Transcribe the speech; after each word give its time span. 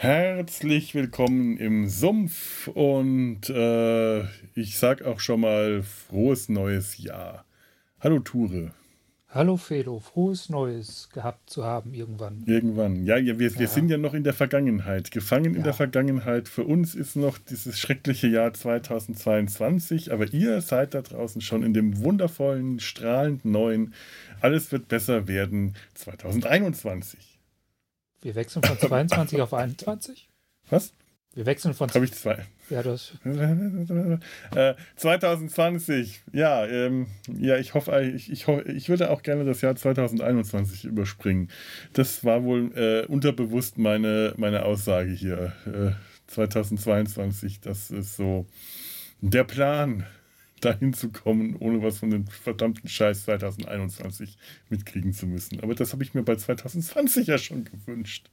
Herzlich 0.00 0.94
willkommen 0.94 1.56
im 1.56 1.88
Sumpf 1.88 2.68
und 2.68 3.50
äh, 3.50 4.20
ich 4.54 4.78
sag 4.78 5.02
auch 5.02 5.18
schon 5.18 5.40
mal 5.40 5.82
frohes 5.82 6.48
neues 6.48 6.98
Jahr. 6.98 7.44
Hallo 7.98 8.20
Ture. 8.20 8.70
Hallo 9.28 9.56
Felo, 9.56 9.98
frohes 9.98 10.50
Neues 10.50 11.08
gehabt 11.12 11.50
zu 11.50 11.64
haben 11.64 11.94
irgendwann. 11.94 12.44
Irgendwann. 12.46 13.06
Ja, 13.06 13.16
ja, 13.16 13.40
wir, 13.40 13.50
ja. 13.50 13.58
wir 13.58 13.66
sind 13.66 13.90
ja 13.90 13.98
noch 13.98 14.14
in 14.14 14.22
der 14.22 14.34
Vergangenheit. 14.34 15.10
Gefangen 15.10 15.54
ja. 15.54 15.58
in 15.58 15.64
der 15.64 15.74
Vergangenheit. 15.74 16.48
Für 16.48 16.62
uns 16.62 16.94
ist 16.94 17.16
noch 17.16 17.36
dieses 17.36 17.76
schreckliche 17.80 18.28
Jahr 18.28 18.54
2022, 18.54 20.12
aber 20.12 20.32
ihr 20.32 20.60
seid 20.60 20.94
da 20.94 21.02
draußen 21.02 21.40
schon 21.40 21.64
in 21.64 21.74
dem 21.74 22.04
wundervollen, 22.04 22.78
strahlend 22.78 23.44
neuen, 23.44 23.94
alles 24.40 24.70
wird 24.70 24.86
besser 24.86 25.26
werden 25.26 25.74
2021. 25.94 27.37
Wir 28.22 28.34
wechseln 28.34 28.62
von 28.62 28.78
22 28.78 29.40
auf 29.40 29.54
21? 29.54 30.28
Was? 30.70 30.92
Wir 31.34 31.46
wechseln 31.46 31.72
von. 31.72 31.88
Habe 31.90 32.04
ich 32.04 32.12
zwei. 32.14 32.46
Ja, 32.68 32.82
das. 32.82 33.12
äh, 33.24 34.74
2020. 34.96 36.22
Ja, 36.32 36.66
ähm, 36.66 37.06
ja, 37.28 37.58
ich 37.58 37.74
hoffe, 37.74 38.00
ich, 38.02 38.32
ich, 38.32 38.48
ich 38.48 38.88
würde 38.88 39.10
auch 39.10 39.22
gerne 39.22 39.44
das 39.44 39.60
Jahr 39.60 39.76
2021 39.76 40.84
überspringen. 40.84 41.48
Das 41.92 42.24
war 42.24 42.42
wohl 42.42 42.72
äh, 42.76 43.06
unterbewusst 43.06 43.78
meine, 43.78 44.34
meine 44.36 44.64
Aussage 44.64 45.10
hier. 45.10 45.52
Äh, 45.66 45.92
2022, 46.26 47.60
das 47.60 47.90
ist 47.90 48.16
so 48.16 48.46
der 49.20 49.44
Plan, 49.44 50.04
dahin 50.60 50.92
zu 50.92 51.10
kommen, 51.10 51.56
ohne 51.56 51.82
was 51.82 51.98
von 51.98 52.10
dem 52.10 52.26
verdammten 52.26 52.88
Scheiß 52.88 53.24
2021 53.24 54.38
mitkriegen 54.68 55.12
zu 55.12 55.26
müssen. 55.26 55.60
Aber 55.60 55.74
das 55.74 55.92
habe 55.92 56.02
ich 56.02 56.14
mir 56.14 56.22
bei 56.22 56.36
2020 56.36 57.26
ja 57.26 57.38
schon 57.38 57.64
gewünscht. 57.64 58.30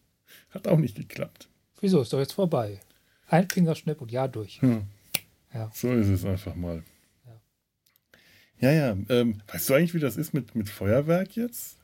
Hat 0.50 0.68
auch 0.68 0.78
nicht 0.78 0.96
geklappt. 0.96 1.50
Wieso? 1.82 2.02
Ist 2.02 2.14
doch 2.14 2.20
jetzt 2.20 2.34
vorbei. 2.34 2.80
Ein 3.28 3.50
Fingerschnipp 3.50 4.02
und 4.02 4.12
ja 4.12 4.28
durch. 4.28 4.62
Hm. 4.62 4.84
Ja. 5.54 5.72
So 5.74 5.94
ist 5.94 6.08
es 6.08 6.26
einfach 6.26 6.56
mal. 6.56 6.84
Ja, 8.60 8.72
ja. 8.72 8.90
ja 8.90 8.98
ähm, 9.10 9.42
weißt 9.48 9.70
du 9.70 9.74
eigentlich, 9.74 9.94
wie 9.94 10.00
das 10.00 10.18
ist 10.18 10.34
mit, 10.34 10.56
mit 10.56 10.70
Feuerwerk 10.70 11.36
jetzt? 11.36 11.78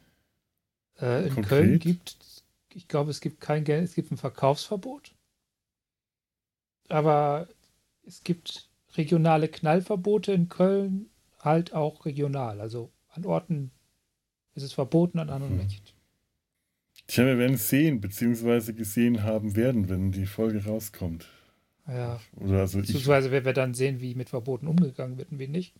Äh, 0.99 1.27
in 1.27 1.33
Konkret? 1.33 1.49
Köln 1.49 1.79
gibt, 1.79 2.17
ich 2.73 2.87
glaube, 2.87 3.11
es 3.11 3.21
gibt 3.21 3.41
kein 3.41 3.63
Geld, 3.63 3.83
es 3.83 3.95
gibt 3.95 4.11
ein 4.11 4.17
Verkaufsverbot. 4.17 5.13
Aber 6.89 7.47
es 8.05 8.23
gibt 8.23 8.70
regionale 8.97 9.47
Knallverbote 9.47 10.33
in 10.33 10.49
Köln 10.49 11.09
halt 11.39 11.73
auch 11.73 12.05
regional. 12.05 12.61
Also 12.61 12.91
an 13.09 13.25
Orten 13.25 13.71
ist 14.55 14.63
es 14.63 14.73
verboten, 14.73 15.19
an 15.19 15.29
anderen 15.29 15.59
hm. 15.59 15.63
nicht. 15.63 15.95
Tja, 17.07 17.25
wir 17.25 17.37
werden 17.37 17.55
es 17.55 17.69
sehen, 17.69 17.99
beziehungsweise 17.99 18.73
gesehen 18.73 19.23
haben 19.23 19.55
werden, 19.55 19.89
wenn 19.89 20.11
die 20.11 20.25
Folge 20.25 20.63
rauskommt. 20.65 21.27
Ja. 21.87 22.19
Oder 22.39 22.59
also 22.59 22.79
beziehungsweise 22.79 23.31
werden 23.31 23.45
wir 23.45 23.53
dann 23.53 23.73
sehen, 23.73 23.99
wie 23.99 24.15
mit 24.15 24.29
Verboten 24.29 24.67
umgegangen 24.67 25.17
wird 25.17 25.31
und 25.31 25.39
wie 25.39 25.47
nicht. 25.47 25.73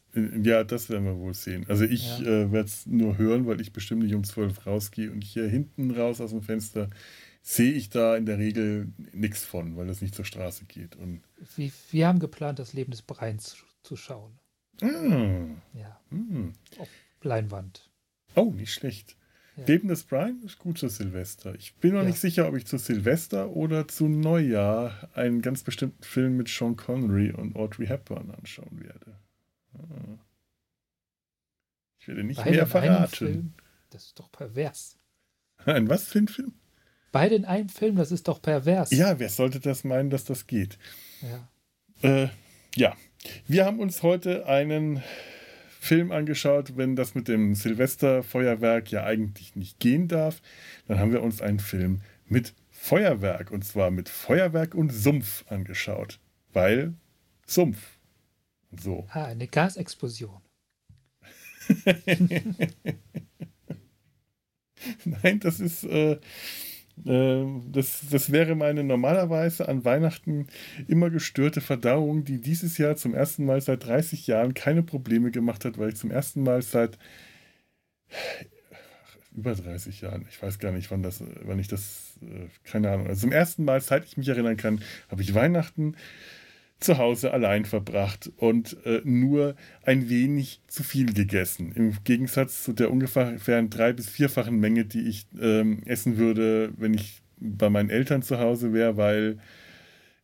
Ja, 0.44 0.64
das 0.64 0.90
werden 0.90 1.06
wir 1.06 1.18
wohl 1.18 1.34
sehen. 1.34 1.66
Also 1.70 1.86
ich 1.86 2.20
ja. 2.20 2.26
äh, 2.26 2.52
werde 2.52 2.68
es 2.68 2.86
nur 2.86 3.18
hören, 3.18 3.46
weil 3.46 3.62
ich 3.62 3.72
bestimmt 3.72 4.04
nicht 4.04 4.16
um 4.16 4.24
zwölf 4.24 4.66
rausgehe 4.66 5.12
und 5.12 5.24
hier 5.24 5.48
hinten 5.48 5.92
raus 5.92 6.20
aus 6.20 6.32
dem 6.32 6.42
Fenster 6.42 6.90
sehe 7.42 7.74
ich 7.74 7.90
da 7.90 8.16
in 8.16 8.26
der 8.26 8.38
Regel 8.38 8.94
nichts 9.14 9.44
von, 9.44 9.76
weil 9.76 9.90
es 9.90 10.02
nicht 10.02 10.16
zur 10.16 10.26
Straße 10.26 10.66
geht. 10.66 10.96
Und 10.96 11.22
wir, 11.56 11.72
wir 11.92 12.08
haben 12.08 12.20
geplant, 12.20 12.60
das 12.60 12.74
Leben 12.74 12.92
des 12.92 13.02
Breins 13.02 13.58
zu 13.84 13.96
schauen. 13.96 14.40
Ah. 14.82 15.78
Ja. 15.78 16.00
Mm. 16.10 16.54
Auf 16.78 16.90
Leinwand. 17.22 17.90
Oh, 18.36 18.52
nicht 18.52 18.74
schlecht. 18.74 19.16
Ja. 19.58 19.66
Leben 19.66 19.90
des 19.90 20.04
Brian 20.04 20.42
ist 20.44 20.60
gut 20.60 20.78
zu 20.78 20.88
Silvester. 20.88 21.56
Ich 21.56 21.76
bin 21.76 21.94
noch 21.94 22.02
ja. 22.02 22.08
nicht 22.08 22.20
sicher, 22.20 22.48
ob 22.48 22.56
ich 22.56 22.66
zu 22.66 22.78
Silvester 22.78 23.50
oder 23.50 23.88
zu 23.88 24.08
Neujahr 24.08 25.10
einen 25.14 25.42
ganz 25.42 25.64
bestimmten 25.64 26.04
Film 26.04 26.38
mit 26.38 26.48
Sean 26.48 26.78
Connery 26.78 27.32
und 27.32 27.56
Audrey 27.56 27.88
Hepburn 27.88 28.32
anschauen 28.32 28.82
werde. 28.82 29.18
Ah. 29.74 30.18
Ich 32.00 32.08
werde 32.08 32.24
nicht 32.24 32.38
Beide 32.38 32.52
mehr 32.52 32.68
verraten. 32.68 33.54
Das 33.90 34.06
ist 34.06 34.20
doch 34.20 34.32
pervers. 34.32 34.98
Ein 35.66 35.90
was 35.90 36.08
für 36.08 36.20
ein 36.20 36.28
Film? 36.28 36.54
Beide 37.12 37.36
in 37.36 37.46
einem 37.46 37.70
Film, 37.70 37.96
das 37.96 38.12
ist 38.12 38.28
doch 38.28 38.42
pervers. 38.42 38.92
Ja, 38.92 39.20
wer 39.20 39.30
sollte 39.30 39.60
das 39.60 39.84
meinen, 39.84 40.10
dass 40.10 40.24
das 40.24 40.48
geht? 40.48 40.78
Ja. 41.22 41.50
Äh, 42.10 42.30
ja. 42.76 42.96
Wir 43.48 43.66
haben 43.66 43.80
uns 43.80 44.02
heute 44.02 44.48
einen 44.48 45.04
Film 45.80 46.12
angeschaut, 46.12 46.78
wenn 46.78 46.96
das 46.96 47.16
mit 47.16 47.28
dem 47.28 47.54
Silvesterfeuerwerk 47.56 48.92
ja 48.92 49.04
eigentlich 49.04 49.56
nicht 49.56 49.80
gehen 49.80 50.08
darf. 50.08 50.42
Dann 50.88 51.00
haben 51.00 51.12
wir 51.12 51.22
uns 51.22 51.42
einen 51.42 51.60
Film 51.60 52.02
mit 52.28 52.54
Feuerwerk 52.70 53.52
und 53.52 53.66
zwar 53.66 53.92
mit 53.92 54.08
Feuerwerk 54.08 54.74
und 54.74 54.92
Sumpf 54.92 55.44
angeschaut. 55.50 56.20
Weil 56.54 56.94
Sumpf. 57.46 57.98
So. 58.72 59.06
Ah, 59.10 59.26
eine 59.26 59.48
Gasexplosion. 59.48 60.42
Nein, 65.06 65.40
das 65.40 65.60
ist. 65.60 65.84
Äh, 65.84 66.20
das, 67.04 68.02
das 68.12 68.32
wäre 68.32 68.56
meine 68.56 68.84
normalerweise 68.84 69.68
an 69.68 69.84
Weihnachten 69.86 70.48
immer 70.88 71.10
gestörte 71.10 71.62
Verdauung, 71.62 72.26
die 72.26 72.40
dieses 72.40 72.78
Jahr 72.78 72.96
zum 72.96 73.16
ersten 73.16 73.46
Mal 73.46 73.62
seit 73.62 73.86
30 73.86 74.28
Jahren 74.28 74.54
keine 74.54 74.84
Probleme 74.84 75.32
gemacht 75.32 75.66
hat, 75.66 75.78
weil 75.78 75.90
ich 75.90 75.96
zum 75.96 76.12
ersten 76.12 76.44
Mal 76.44 76.62
seit 76.62 76.98
über 79.36 79.56
30 79.56 80.02
Jahren, 80.02 80.26
ich 80.30 80.42
weiß 80.42 80.60
gar 80.60 80.72
nicht, 80.72 80.92
wann 80.92 81.04
das, 81.04 81.24
wann 81.44 81.60
ich 81.60 81.68
das, 81.68 82.18
äh, 82.22 82.48
keine 82.64 82.92
Ahnung, 82.92 83.08
also 83.08 83.22
zum 83.22 83.32
ersten 83.32 83.64
Mal, 83.64 83.82
seit 83.82 84.06
ich 84.06 84.18
mich 84.18 84.28
erinnern 84.28 84.58
kann, 84.58 84.82
habe 85.10 85.22
ich 85.22 85.34
Weihnachten 85.34 85.96
zu 86.82 86.98
Hause 86.98 87.32
allein 87.32 87.66
verbracht 87.66 88.32
und 88.38 88.76
äh, 88.86 89.02
nur 89.06 89.56
ein 89.84 90.10
wenig 90.10 90.62
zu 90.68 90.84
viel 90.84 91.14
gegessen. 91.14 91.72
Im 91.74 91.96
Gegensatz 92.04 92.64
zu 92.64 92.74
der 92.74 92.92
ungefähr 92.92 93.38
drei- 93.64 93.94
bis 93.94 94.10
vierfachen 94.10 94.60
Menge, 94.60 94.86
die 94.86 95.08
ich 95.08 95.28
ähm, 95.40 95.84
essen 95.86 96.18
würde, 96.18 96.74
wenn 96.78 96.94
ich 96.94 97.22
bei 97.38 97.70
meinen 97.70 97.90
Eltern 97.90 98.24
zu 98.24 98.40
Hause 98.40 98.74
wäre, 98.74 98.98
weil 98.98 99.38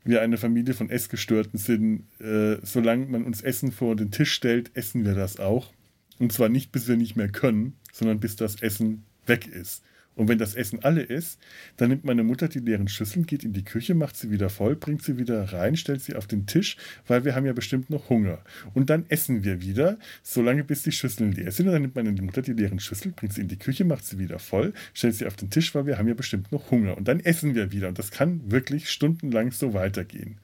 wir 0.03 0.21
eine 0.21 0.37
Familie 0.37 0.73
von 0.73 0.89
Essgestörten 0.89 1.59
sind. 1.59 2.05
Äh, 2.19 2.57
solange 2.63 3.05
man 3.05 3.23
uns 3.23 3.41
Essen 3.41 3.71
vor 3.71 3.95
den 3.95 4.11
Tisch 4.11 4.33
stellt, 4.33 4.71
essen 4.73 5.05
wir 5.05 5.13
das 5.13 5.39
auch. 5.39 5.73
Und 6.19 6.33
zwar 6.33 6.49
nicht, 6.49 6.71
bis 6.71 6.87
wir 6.87 6.97
nicht 6.97 7.15
mehr 7.15 7.29
können, 7.29 7.77
sondern 7.91 8.19
bis 8.19 8.35
das 8.35 8.61
Essen 8.61 9.03
weg 9.27 9.47
ist. 9.47 9.83
Und 10.17 10.27
wenn 10.27 10.39
das 10.39 10.55
Essen 10.55 10.83
alle 10.83 11.03
ist, 11.03 11.39
dann 11.77 11.89
nimmt 11.89 12.03
meine 12.03 12.23
Mutter 12.23 12.47
die 12.47 12.59
leeren 12.59 12.87
Schüsseln, 12.87 13.27
geht 13.27 13.43
in 13.43 13.53
die 13.53 13.63
Küche, 13.63 13.93
macht 13.93 14.17
sie 14.17 14.31
wieder 14.31 14.49
voll, 14.49 14.75
bringt 14.75 15.03
sie 15.03 15.17
wieder 15.19 15.53
rein, 15.53 15.77
stellt 15.77 16.01
sie 16.01 16.15
auf 16.15 16.25
den 16.25 16.47
Tisch, 16.47 16.75
weil 17.05 17.23
wir 17.23 17.35
haben 17.35 17.45
ja 17.45 17.53
bestimmt 17.53 17.91
noch 17.91 18.09
Hunger. 18.09 18.39
Und 18.73 18.89
dann 18.89 19.05
essen 19.09 19.43
wir 19.43 19.61
wieder, 19.61 19.99
solange 20.23 20.63
bis 20.63 20.81
die 20.81 20.91
Schüsseln 20.91 21.33
leer 21.33 21.51
sind. 21.51 21.67
Und 21.67 21.73
dann 21.73 21.83
nimmt 21.83 21.95
meine 21.95 22.11
Mutter 22.11 22.41
die 22.41 22.53
leeren 22.53 22.79
Schüsseln, 22.79 23.13
bringt 23.13 23.33
sie 23.33 23.41
in 23.41 23.47
die 23.47 23.59
Küche, 23.59 23.85
macht 23.85 24.05
sie 24.05 24.17
wieder 24.17 24.39
voll, 24.39 24.73
stellt 24.95 25.13
sie 25.13 25.27
auf 25.27 25.35
den 25.35 25.51
Tisch, 25.51 25.75
weil 25.75 25.85
wir 25.85 25.99
haben 25.99 26.07
ja 26.07 26.15
bestimmt 26.15 26.51
noch 26.51 26.71
Hunger. 26.71 26.97
Und 26.97 27.07
dann 27.07 27.19
essen 27.19 27.53
wir 27.53 27.71
wieder. 27.71 27.87
Und 27.87 27.99
das 27.99 28.09
kann 28.09 28.41
wirklich 28.51 28.89
stundenlang 28.89 29.51
so 29.51 29.75
weitergehen. 29.75 30.39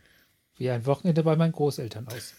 Wie 0.55 0.69
ein 0.69 0.85
Wochenende 0.85 1.23
bei 1.23 1.35
meinen 1.35 1.51
Großeltern 1.51 2.07
aussieht. 2.07 2.37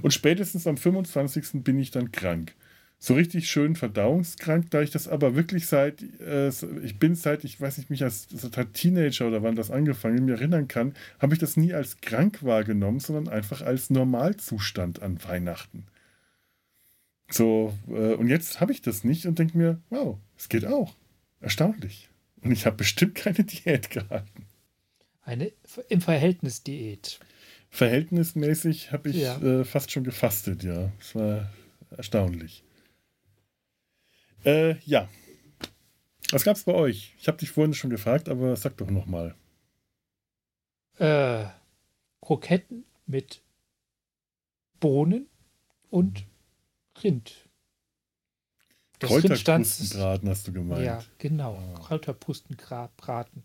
Und 0.00 0.14
spätestens 0.14 0.66
am 0.66 0.78
25. 0.78 1.62
bin 1.62 1.78
ich 1.78 1.90
dann 1.90 2.10
krank 2.10 2.54
so 2.98 3.14
richtig 3.14 3.50
schön 3.50 3.76
verdauungskrank, 3.76 4.70
da 4.70 4.80
ich 4.80 4.90
das 4.90 5.06
aber 5.06 5.34
wirklich 5.34 5.66
seit, 5.66 6.02
äh, 6.20 6.48
ich 6.82 6.98
bin 6.98 7.14
seit, 7.14 7.44
ich 7.44 7.60
weiß 7.60 7.78
nicht, 7.78 7.90
mich 7.90 8.02
als, 8.02 8.28
als 8.32 8.72
Teenager 8.72 9.28
oder 9.28 9.42
wann 9.42 9.54
das 9.54 9.70
angefangen, 9.70 10.24
mir 10.24 10.36
erinnern 10.36 10.66
kann, 10.66 10.94
habe 11.18 11.34
ich 11.34 11.38
das 11.38 11.56
nie 11.56 11.74
als 11.74 12.00
krank 12.00 12.42
wahrgenommen, 12.42 13.00
sondern 13.00 13.28
einfach 13.28 13.60
als 13.60 13.90
Normalzustand 13.90 15.02
an 15.02 15.22
Weihnachten. 15.22 15.84
So, 17.30 17.76
äh, 17.88 18.14
und 18.14 18.28
jetzt 18.28 18.60
habe 18.60 18.72
ich 18.72 18.82
das 18.82 19.04
nicht 19.04 19.26
und 19.26 19.38
denke 19.38 19.58
mir, 19.58 19.80
wow, 19.90 20.18
es 20.38 20.48
geht 20.48 20.64
auch. 20.64 20.94
Erstaunlich. 21.40 22.08
Und 22.40 22.52
ich 22.52 22.64
habe 22.66 22.76
bestimmt 22.76 23.14
keine 23.14 23.44
Diät 23.44 23.90
gehalten. 23.90 24.46
Eine 25.22 25.52
im 25.88 26.00
Verhältnis 26.00 26.62
Diät. 26.62 27.18
Verhältnismäßig 27.68 28.92
habe 28.92 29.10
ich 29.10 29.16
ja. 29.16 29.38
äh, 29.42 29.64
fast 29.64 29.90
schon 29.90 30.04
gefastet, 30.04 30.62
ja. 30.62 30.92
Es 31.00 31.14
war 31.14 31.50
erstaunlich. 31.90 32.62
Äh, 34.46 34.76
ja. 34.84 35.08
Was 36.30 36.44
gab's 36.44 36.62
bei 36.64 36.72
euch? 36.72 37.14
Ich 37.18 37.26
habe 37.28 37.38
dich 37.38 37.50
vorhin 37.50 37.74
schon 37.74 37.90
gefragt, 37.90 38.28
aber 38.28 38.56
sag 38.56 38.76
doch 38.76 38.90
noch 38.90 39.06
mal. 39.06 39.34
Äh, 40.98 41.46
Kroketten 42.20 42.84
mit 43.06 43.42
Bohnen 44.80 45.28
und 45.90 46.24
Rind. 47.02 47.48
Das 49.00 49.10
Kräuterpustenbraten 49.10 50.28
hast 50.28 50.46
du 50.46 50.52
gemeint. 50.52 50.84
Ja, 50.84 51.04
genau. 51.18 51.56
Ah. 51.56 51.80
Kräuterpustenbraten. 51.80 53.42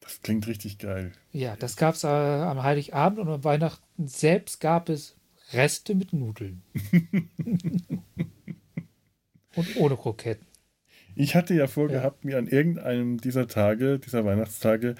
Das 0.00 0.20
klingt 0.22 0.46
richtig 0.46 0.78
geil. 0.78 1.12
Ja, 1.32 1.56
das 1.56 1.76
gab 1.76 1.94
es 1.94 2.04
äh, 2.04 2.08
am 2.08 2.62
Heiligabend 2.62 3.18
und 3.18 3.28
am 3.28 3.44
Weihnachten 3.44 4.08
selbst 4.08 4.60
gab 4.60 4.88
es 4.88 5.16
Reste 5.52 5.94
mit 5.94 6.12
Nudeln. 6.12 6.62
Und 9.54 9.76
ohne 9.76 9.96
Kroketten. 9.96 10.46
Ich 11.14 11.34
hatte 11.34 11.54
ja 11.54 11.66
vorgehabt, 11.66 12.24
ja. 12.24 12.30
mir 12.30 12.38
an 12.38 12.46
irgendeinem 12.46 13.18
dieser 13.18 13.46
Tage, 13.46 13.98
dieser 13.98 14.24
Weihnachtstage, 14.24 14.94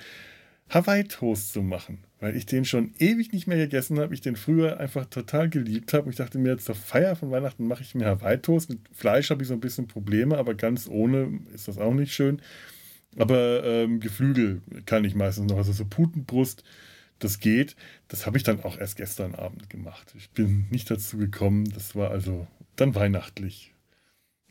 Hawaii-Toast 0.69 1.53
zu 1.53 1.63
machen, 1.63 2.05
weil 2.21 2.37
ich 2.37 2.47
den 2.47 2.65
schon 2.65 2.95
ewig 2.99 3.33
nicht 3.33 3.47
mehr 3.47 3.59
gegessen 3.59 3.99
habe. 3.99 4.15
Ich 4.15 4.21
den 4.21 4.37
früher 4.37 4.81
einfach 4.81 5.07
total 5.07 5.51
geliebt 5.51 5.93
habe. 5.93 6.09
Ich 6.11 6.17
dachte 6.17 6.39
mir, 6.39 6.59
zur 6.59 6.75
Feier 6.75 7.15
von 7.17 7.31
Weihnachten 7.31 7.67
mache 7.67 7.83
ich 7.83 7.95
mir 7.95 8.07
Hawaii-Toast. 8.07 8.71
Mit 8.71 8.81
Fleisch 8.93 9.31
habe 9.31 9.43
ich 9.43 9.49
so 9.49 9.55
ein 9.55 9.61
bisschen 9.61 9.87
Probleme, 9.87 10.39
aber 10.39 10.55
ganz 10.55 10.89
ohne 10.89 11.41
ist 11.55 11.69
das 11.69 11.79
auch 11.79 11.93
nicht 11.93 12.15
schön. 12.15 12.41
Aber 13.19 13.63
ähm, 13.65 14.01
Geflügel 14.01 14.63
kann 14.87 15.05
ich 15.05 15.15
meistens 15.15 15.51
noch. 15.51 15.59
Also 15.59 15.73
so 15.73 15.85
Putenbrust, 15.85 16.65
das 17.19 17.39
geht. 17.39 17.77
Das 18.09 18.27
habe 18.27 18.39
ich 18.39 18.43
dann 18.43 18.63
auch 18.63 18.79
erst 18.79 18.97
gestern 18.97 19.35
Abend 19.35 19.69
gemacht. 19.69 20.15
Ich 20.17 20.31
bin 20.31 20.67
nicht 20.71 20.91
dazu 20.91 21.19
gekommen. 21.19 21.67
Das 21.75 21.95
war 21.95 22.11
also 22.11 22.47
dann 22.77 22.95
weihnachtlich. 22.95 23.72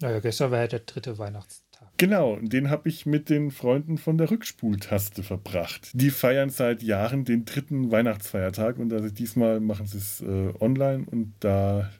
Naja, 0.01 0.19
gestern 0.19 0.51
war 0.51 0.59
ja 0.59 0.67
der 0.67 0.79
dritte 0.79 1.17
Weihnachtstag. 1.17 1.87
Genau, 1.97 2.37
den 2.37 2.69
habe 2.69 2.89
ich 2.89 3.05
mit 3.05 3.29
den 3.29 3.51
Freunden 3.51 3.97
von 3.97 4.17
der 4.17 4.31
Rückspultaste 4.31 5.23
verbracht. 5.23 5.91
Die 5.93 6.09
feiern 6.09 6.49
seit 6.49 6.81
Jahren 6.83 7.25
den 7.25 7.45
dritten 7.45 7.91
Weihnachtsfeiertag 7.91 8.77
und 8.77 8.91
also 8.91 9.09
diesmal 9.09 9.59
machen 9.59 9.85
sie 9.85 9.97
es 9.97 10.21
äh, 10.21 10.53
online 10.59 11.05
und 11.09 11.33
da 11.39 11.91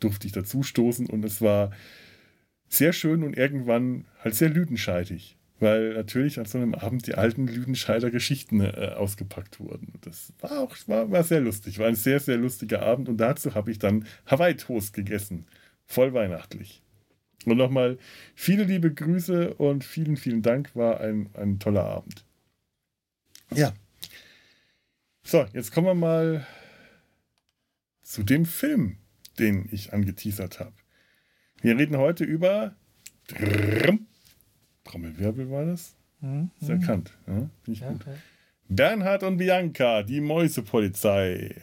durfte 0.00 0.26
ich 0.26 0.32
dazu 0.32 0.62
stoßen 0.62 1.06
und 1.06 1.24
es 1.24 1.40
war 1.40 1.70
sehr 2.68 2.92
schön 2.92 3.24
und 3.24 3.36
irgendwann 3.36 4.04
halt 4.22 4.34
sehr 4.34 4.50
lüdenscheidig 4.50 5.38
weil 5.60 5.94
natürlich 5.94 6.38
an 6.38 6.44
so 6.44 6.58
einem 6.58 6.74
Abend 6.74 7.06
die 7.06 7.14
alten 7.14 7.46
Lüdenscheider 7.46 8.10
Geschichten 8.10 8.60
äh, 8.60 8.92
ausgepackt 8.96 9.60
wurden. 9.60 9.94
Das 10.02 10.32
war 10.40 10.60
auch 10.60 10.76
war, 10.86 11.10
war 11.10 11.24
sehr 11.24 11.40
lustig, 11.40 11.78
war 11.78 11.86
ein 11.86 11.94
sehr, 11.94 12.20
sehr 12.20 12.36
lustiger 12.36 12.82
Abend 12.82 13.08
und 13.08 13.16
dazu 13.16 13.54
habe 13.54 13.70
ich 13.70 13.78
dann 13.78 14.06
Hawaii-Toast 14.26 14.92
gegessen. 14.92 15.46
Voll 15.84 16.12
weihnachtlich. 16.12 16.82
Und 17.44 17.56
nochmal 17.56 17.98
viele 18.34 18.64
liebe 18.64 18.92
Grüße 18.92 19.54
und 19.54 19.84
vielen, 19.84 20.16
vielen 20.16 20.42
Dank, 20.42 20.74
war 20.74 21.00
ein, 21.00 21.30
ein 21.34 21.58
toller 21.58 21.84
Abend. 21.84 22.24
Ja. 23.54 23.72
So, 25.22 25.46
jetzt 25.52 25.72
kommen 25.72 25.86
wir 25.86 25.94
mal 25.94 26.46
zu 28.02 28.22
dem 28.22 28.44
Film, 28.44 28.96
den 29.38 29.68
ich 29.70 29.92
angeteasert 29.92 30.60
habe. 30.60 30.74
Wir 31.60 31.76
reden 31.76 31.96
heute 31.96 32.24
über 32.24 32.74
Trommelwirbel 34.84 35.50
war 35.50 35.66
das? 35.66 35.94
Mhm. 36.20 36.50
Ist 36.60 36.70
erkannt. 36.70 37.12
Ja, 37.26 37.34
Finde 37.34 37.50
ich 37.66 37.80
ja, 37.80 37.92
gut. 37.92 38.02
Okay. 38.02 38.16
Bernhard 38.68 39.22
und 39.22 39.36
Bianca, 39.36 40.02
die 40.02 40.20
Mäusepolizei. 40.20 41.54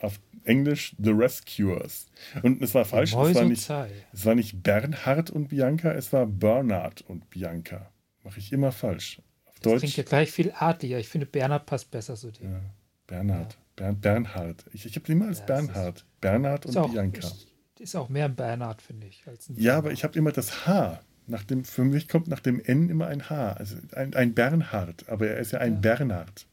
Auf 0.00 0.18
Englisch 0.44 0.94
The 0.98 1.10
Rescuers. 1.10 2.06
Und 2.42 2.62
es 2.62 2.74
war 2.74 2.84
falsch. 2.84 3.12
Es 3.12 3.16
war, 3.16 3.44
nicht, 3.44 3.70
es 4.12 4.26
war 4.26 4.34
nicht 4.34 4.62
Bernhard 4.62 5.30
und 5.30 5.48
Bianca, 5.48 5.92
es 5.92 6.12
war 6.12 6.26
Bernhard 6.26 7.02
und 7.02 7.30
Bianca. 7.30 7.90
Mache 8.22 8.38
ich 8.38 8.52
immer 8.52 8.72
falsch. 8.72 9.20
Auf 9.46 9.54
das 9.54 9.62
Deutsch. 9.62 9.80
klingt 9.80 9.96
ja 9.96 10.02
gleich 10.04 10.30
viel 10.30 10.52
artlicher. 10.52 10.98
Ich 10.98 11.08
finde, 11.08 11.26
Bernhard 11.26 11.66
passt 11.66 11.90
besser 11.90 12.14
zu 12.14 12.30
dir. 12.30 12.48
Ja, 12.48 12.60
Bernhard. 13.06 13.52
Ja. 13.52 13.58
Bern, 13.76 14.00
Bernhard. 14.00 14.64
Ich, 14.72 14.86
ich 14.86 14.96
habe 14.96 15.10
immer 15.10 15.28
als 15.28 15.40
ja, 15.40 15.46
Bernhard. 15.46 15.98
Ist, 15.98 16.20
Bernhard 16.20 16.66
und 16.66 16.76
auch, 16.76 16.90
Bianca. 16.90 17.18
Ist, 17.26 17.48
ist 17.78 17.96
auch 17.96 18.08
mehr 18.08 18.26
ein 18.26 18.36
Bernhard, 18.36 18.82
finde 18.82 19.06
ich. 19.06 19.24
ja, 19.56 19.78
aber 19.78 19.92
ich 19.92 20.04
habe 20.04 20.18
immer 20.18 20.32
das 20.32 20.66
H. 20.66 21.00
Nach 21.26 21.44
dem, 21.44 21.64
für 21.64 21.84
mich 21.84 22.08
kommt 22.08 22.28
nach 22.28 22.40
dem 22.40 22.60
N 22.60 22.90
immer 22.90 23.06
ein 23.06 23.30
H. 23.30 23.52
Also 23.52 23.76
ein, 23.94 24.14
ein 24.14 24.34
Bernhard. 24.34 25.08
Aber 25.08 25.28
er 25.28 25.38
ist 25.38 25.52
ja 25.52 25.60
ein 25.60 25.74
ja. 25.74 25.80
Bernhard. 25.80 26.46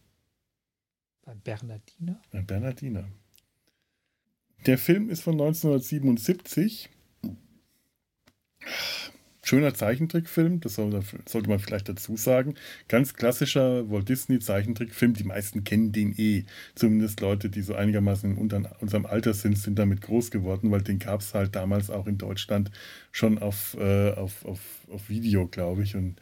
Ein 1.25 1.41
Bernardiner? 1.41 2.21
Ein 2.31 2.45
Bernardiner. 2.45 3.05
Der 4.65 4.77
Film 4.77 5.09
ist 5.09 5.21
von 5.21 5.33
1977. 5.33 6.89
Schöner 9.41 9.73
Zeichentrickfilm, 9.73 10.59
das 10.59 10.75
sollte 10.75 11.49
man 11.49 11.57
vielleicht 11.57 11.89
dazu 11.89 12.15
sagen. 12.17 12.53
Ganz 12.87 13.15
klassischer 13.15 13.89
Walt 13.89 14.07
Disney 14.07 14.37
Zeichentrickfilm. 14.37 15.13
Die 15.13 15.23
meisten 15.23 15.63
kennen 15.63 15.91
den 15.91 16.13
eh. 16.19 16.43
Zumindest 16.75 17.19
Leute, 17.21 17.49
die 17.49 17.63
so 17.63 17.73
einigermaßen 17.73 18.29
in 18.29 18.37
unserem 18.37 19.05
Alter 19.07 19.33
sind, 19.33 19.57
sind 19.57 19.79
damit 19.79 20.01
groß 20.01 20.29
geworden, 20.29 20.69
weil 20.69 20.81
den 20.81 20.99
gab 20.99 21.21
es 21.21 21.33
halt 21.33 21.55
damals 21.55 21.89
auch 21.89 22.05
in 22.05 22.19
Deutschland 22.19 22.69
schon 23.11 23.39
auf, 23.39 23.75
äh, 23.79 24.11
auf, 24.11 24.45
auf, 24.45 24.59
auf 24.87 25.09
Video, 25.09 25.47
glaube 25.47 25.81
ich. 25.81 25.95
Und 25.95 26.21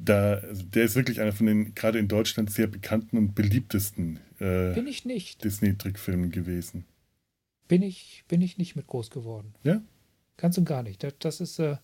da, 0.00 0.38
also 0.38 0.64
der 0.64 0.84
ist 0.84 0.96
wirklich 0.96 1.20
einer 1.20 1.32
von 1.32 1.46
den 1.46 1.74
gerade 1.76 2.00
in 2.00 2.08
Deutschland 2.08 2.50
sehr 2.50 2.66
bekannten 2.66 3.18
und 3.18 3.34
beliebtesten 3.36 4.18
äh, 4.40 4.74
Disney-Trickfilmen 4.74 6.32
gewesen. 6.32 6.86
Bin 7.68 7.82
ich, 7.82 8.24
bin 8.28 8.40
ich 8.40 8.58
nicht 8.58 8.76
mit 8.76 8.86
groß 8.86 9.10
geworden. 9.10 9.54
Ja? 9.62 9.82
Ganz 10.36 10.58
und 10.58 10.64
gar 10.64 10.82
nicht. 10.82 11.02
Das, 11.02 11.14
das 11.18 11.40
ist 11.40 11.58
äh, 11.58 11.76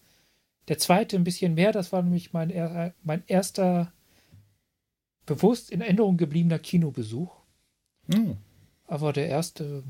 der 0.69 0.79
zweite 0.79 1.17
ein 1.17 1.25
bisschen 1.25 1.55
mehr. 1.55 1.73
Das 1.73 1.93
war 1.93 2.03
nämlich 2.03 2.33
mein, 2.33 2.93
mein 3.03 3.23
erster 3.27 3.93
bewusst 5.27 5.71
in 5.71 5.81
Erinnerung 5.81 6.17
gebliebener 6.17 6.59
Kinobesuch. 6.59 7.35
Mhm. 8.07 8.39
Aber 8.87 9.13
der 9.13 9.29
erste, 9.29 9.85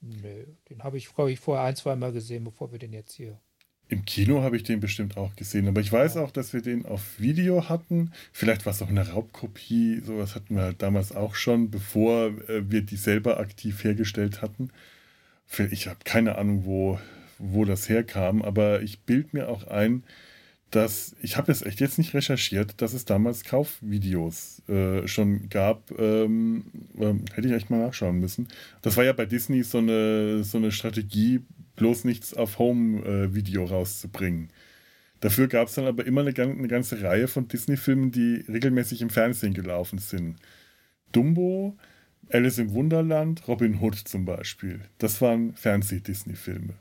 nö, 0.00 0.46
den 0.68 0.84
habe 0.84 0.98
ich, 0.98 1.12
glaube 1.14 1.32
ich, 1.32 1.40
vorher 1.40 1.64
ein, 1.64 1.76
zwei 1.76 1.96
Mal 1.96 2.12
gesehen, 2.12 2.44
bevor 2.44 2.72
wir 2.72 2.78
den 2.78 2.92
jetzt 2.92 3.12
hier 3.12 3.40
im 3.88 4.04
Kino 4.04 4.42
habe 4.42 4.56
ich 4.56 4.64
den 4.64 4.80
bestimmt 4.80 5.16
auch 5.16 5.34
gesehen, 5.36 5.66
aber 5.66 5.80
ich 5.80 5.90
weiß 5.90 6.18
auch, 6.18 6.30
dass 6.30 6.52
wir 6.52 6.60
den 6.60 6.84
auf 6.84 7.18
Video 7.18 7.68
hatten. 7.68 8.12
Vielleicht 8.32 8.66
war 8.66 8.72
es 8.72 8.82
auch 8.82 8.88
eine 8.88 9.08
Raubkopie, 9.08 10.00
sowas 10.04 10.34
hatten 10.34 10.56
wir 10.56 10.62
halt 10.62 10.82
damals 10.82 11.12
auch 11.12 11.34
schon, 11.34 11.70
bevor 11.70 12.26
äh, 12.48 12.70
wir 12.70 12.82
die 12.82 12.96
selber 12.96 13.40
aktiv 13.40 13.82
hergestellt 13.84 14.42
hatten. 14.42 14.70
Ich 15.70 15.88
habe 15.88 16.00
keine 16.04 16.36
Ahnung, 16.36 16.66
wo, 16.66 16.98
wo 17.38 17.64
das 17.64 17.88
herkam, 17.88 18.42
aber 18.42 18.82
ich 18.82 19.00
bild 19.00 19.32
mir 19.32 19.48
auch 19.48 19.66
ein, 19.66 20.02
dass, 20.70 21.16
ich 21.22 21.38
habe 21.38 21.50
es 21.50 21.62
echt 21.62 21.80
jetzt 21.80 21.96
nicht 21.96 22.12
recherchiert, 22.12 22.82
dass 22.82 22.92
es 22.92 23.06
damals 23.06 23.44
Kaufvideos 23.44 24.62
äh, 24.68 25.08
schon 25.08 25.48
gab. 25.48 25.90
Ähm, 25.98 26.64
äh, 26.98 27.14
hätte 27.32 27.48
ich 27.48 27.54
echt 27.54 27.70
mal 27.70 27.80
nachschauen 27.80 28.20
müssen. 28.20 28.48
Das 28.82 28.98
war 28.98 29.04
ja 29.04 29.14
bei 29.14 29.24
Disney 29.24 29.62
so 29.62 29.78
eine, 29.78 30.44
so 30.44 30.58
eine 30.58 30.70
Strategie, 30.70 31.40
bloß 31.78 32.04
nichts 32.04 32.34
auf 32.34 32.58
Home-Video 32.58 33.64
rauszubringen. 33.64 34.50
Dafür 35.20 35.48
gab 35.48 35.68
es 35.68 35.74
dann 35.74 35.86
aber 35.86 36.06
immer 36.06 36.20
eine, 36.20 36.34
eine 36.36 36.68
ganze 36.68 37.02
Reihe 37.02 37.26
von 37.26 37.48
Disney-Filmen, 37.48 38.12
die 38.12 38.44
regelmäßig 38.48 39.02
im 39.02 39.10
Fernsehen 39.10 39.54
gelaufen 39.54 39.98
sind. 39.98 40.36
Dumbo, 41.10 41.76
Alice 42.30 42.58
im 42.58 42.72
Wunderland, 42.72 43.48
Robin 43.48 43.80
Hood 43.80 43.96
zum 43.96 44.24
Beispiel. 44.24 44.80
Das 44.98 45.20
waren 45.20 45.54
Fernseh-Disney-Filme. 45.54 46.74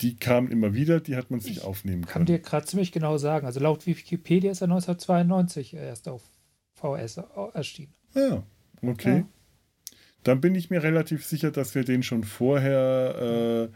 Die 0.00 0.16
kamen 0.16 0.50
immer 0.50 0.74
wieder, 0.74 0.98
die 1.00 1.14
hat 1.14 1.30
man 1.30 1.38
sich 1.38 1.58
ich 1.58 1.62
aufnehmen 1.62 2.02
können. 2.02 2.26
Kann 2.26 2.26
dir 2.26 2.40
gerade 2.40 2.66
ziemlich 2.66 2.90
genau 2.90 3.16
sagen. 3.16 3.46
Also 3.46 3.60
laut 3.60 3.86
Wikipedia 3.86 4.50
ist 4.50 4.60
er 4.60 4.66
1992 4.66 5.74
erst 5.74 6.08
auf 6.08 6.22
VS 6.74 7.20
erschienen. 7.52 7.94
Ah, 8.14 8.42
okay. 8.82 9.18
Ja 9.18 9.24
dann 10.24 10.40
bin 10.40 10.54
ich 10.54 10.70
mir 10.70 10.82
relativ 10.82 11.24
sicher, 11.24 11.50
dass 11.50 11.74
wir 11.74 11.84
den 11.84 12.02
schon 12.02 12.24
vorher. 12.24 13.70
Äh, 13.70 13.74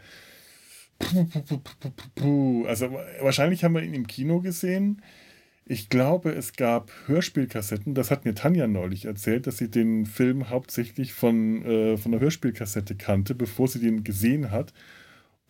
also 2.67 2.91
wahrscheinlich 3.21 3.63
haben 3.63 3.75
wir 3.75 3.83
ihn 3.83 3.93
im 3.93 4.07
Kino 4.07 4.41
gesehen. 4.41 5.01
Ich 5.65 5.87
glaube, 5.89 6.31
es 6.31 6.53
gab 6.53 6.91
Hörspielkassetten. 7.05 7.93
Das 7.93 8.09
hat 8.09 8.25
mir 8.25 8.33
Tanja 8.33 8.67
neulich 8.67 9.05
erzählt, 9.05 9.45
dass 9.45 9.59
sie 9.59 9.69
den 9.69 10.07
Film 10.07 10.49
hauptsächlich 10.49 11.13
von, 11.13 11.63
äh, 11.63 11.95
von 11.97 12.11
der 12.11 12.19
Hörspielkassette 12.19 12.95
kannte, 12.95 13.35
bevor 13.35 13.67
sie 13.67 13.79
den 13.79 14.03
gesehen 14.03 14.51
hat. 14.51 14.73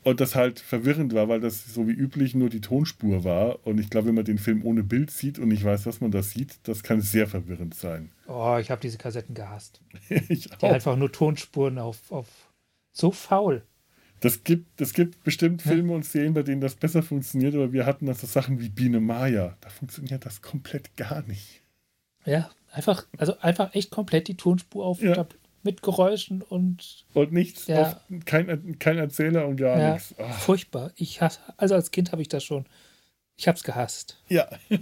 Und 0.03 0.21
das 0.21 0.35
halt 0.35 0.59
verwirrend 0.59 1.13
war, 1.13 1.27
weil 1.27 1.41
das 1.41 1.73
so 1.73 1.87
wie 1.87 1.91
üblich 1.91 2.33
nur 2.33 2.49
die 2.49 2.61
Tonspur 2.61 3.23
war. 3.23 3.65
Und 3.67 3.79
ich 3.79 3.89
glaube, 3.89 4.07
wenn 4.07 4.15
man 4.15 4.25
den 4.25 4.37
Film 4.37 4.63
ohne 4.63 4.83
Bild 4.83 5.11
sieht 5.11 5.39
und 5.39 5.49
nicht 5.49 5.63
weiß, 5.63 5.85
was 5.85 5.99
man 5.99 6.11
da 6.11 6.21
sieht, 6.21 6.59
das 6.63 6.83
kann 6.83 7.01
sehr 7.01 7.27
verwirrend 7.27 7.75
sein. 7.75 8.11
Oh, 8.27 8.57
ich 8.59 8.71
habe 8.71 8.81
diese 8.81 8.97
Kassetten 8.97 9.35
gehasst. 9.35 9.81
ich 10.29 10.51
auch. 10.53 10.57
Die 10.57 10.65
einfach 10.67 10.95
nur 10.95 11.11
Tonspuren 11.11 11.77
auf, 11.79 12.11
auf 12.11 12.27
so 12.91 13.11
faul. 13.11 13.63
Das 14.21 14.43
gibt, 14.43 14.81
das 14.81 14.93
gibt 14.93 15.23
bestimmt 15.23 15.61
Filme 15.61 15.93
und 15.93 16.03
Serien, 16.05 16.33
bei 16.33 16.43
denen 16.43 16.59
das 16.59 16.75
besser 16.75 17.03
funktioniert, 17.03 17.55
aber 17.55 17.71
wir 17.71 17.85
hatten 17.85 18.05
das 18.05 18.19
so 18.19 18.27
Sachen 18.27 18.59
wie 18.59 18.69
Biene 18.69 18.99
Maya. 18.99 19.57
Da 19.61 19.69
funktioniert 19.69 20.25
das 20.25 20.41
komplett 20.41 20.97
gar 20.97 21.21
nicht. 21.23 21.61
Ja, 22.25 22.49
einfach, 22.71 23.05
also 23.17 23.37
einfach 23.39 23.73
echt 23.75 23.91
komplett 23.91 24.27
die 24.27 24.35
Tonspur 24.35 24.85
auf 24.85 25.01
ja 25.01 25.25
mit 25.63 25.81
Geräuschen 25.81 26.41
und. 26.41 27.05
Und 27.13 27.31
nichts, 27.31 27.67
ja. 27.67 28.01
kein, 28.25 28.77
kein 28.79 28.97
Erzähler 28.97 29.47
und 29.47 29.57
gar 29.57 29.77
ja, 29.77 29.93
nichts. 29.93 30.15
Oh. 30.17 30.31
Furchtbar. 30.31 30.91
Ich 30.95 31.21
hasse, 31.21 31.39
also 31.57 31.75
als 31.75 31.91
Kind 31.91 32.11
habe 32.11 32.21
ich 32.21 32.29
das 32.29 32.43
schon. 32.43 32.65
Ich 33.35 33.47
habe 33.47 33.57
es 33.57 33.63
gehasst. 33.63 34.21
Ja. 34.27 34.49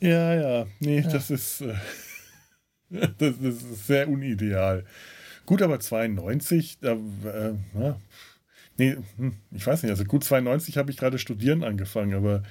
ja, 0.00 0.34
ja. 0.34 0.66
Nee, 0.80 1.00
ja. 1.00 1.08
das 1.08 1.30
ist. 1.30 1.60
Äh, 1.60 1.74
das, 2.90 3.10
das, 3.18 3.38
ist 3.38 3.86
sehr 3.86 4.08
unideal. 4.08 4.84
Gut, 5.44 5.62
aber 5.62 5.78
92, 5.78 6.78
da, 6.80 6.92
äh, 6.92 7.94
nee, 8.76 8.96
hm, 9.16 9.36
ich 9.52 9.66
weiß 9.66 9.82
nicht, 9.82 9.90
also 9.90 10.04
gut 10.04 10.24
92 10.24 10.76
habe 10.76 10.90
ich 10.90 10.96
gerade 10.96 11.18
studieren 11.18 11.62
angefangen, 11.62 12.14
aber 12.14 12.42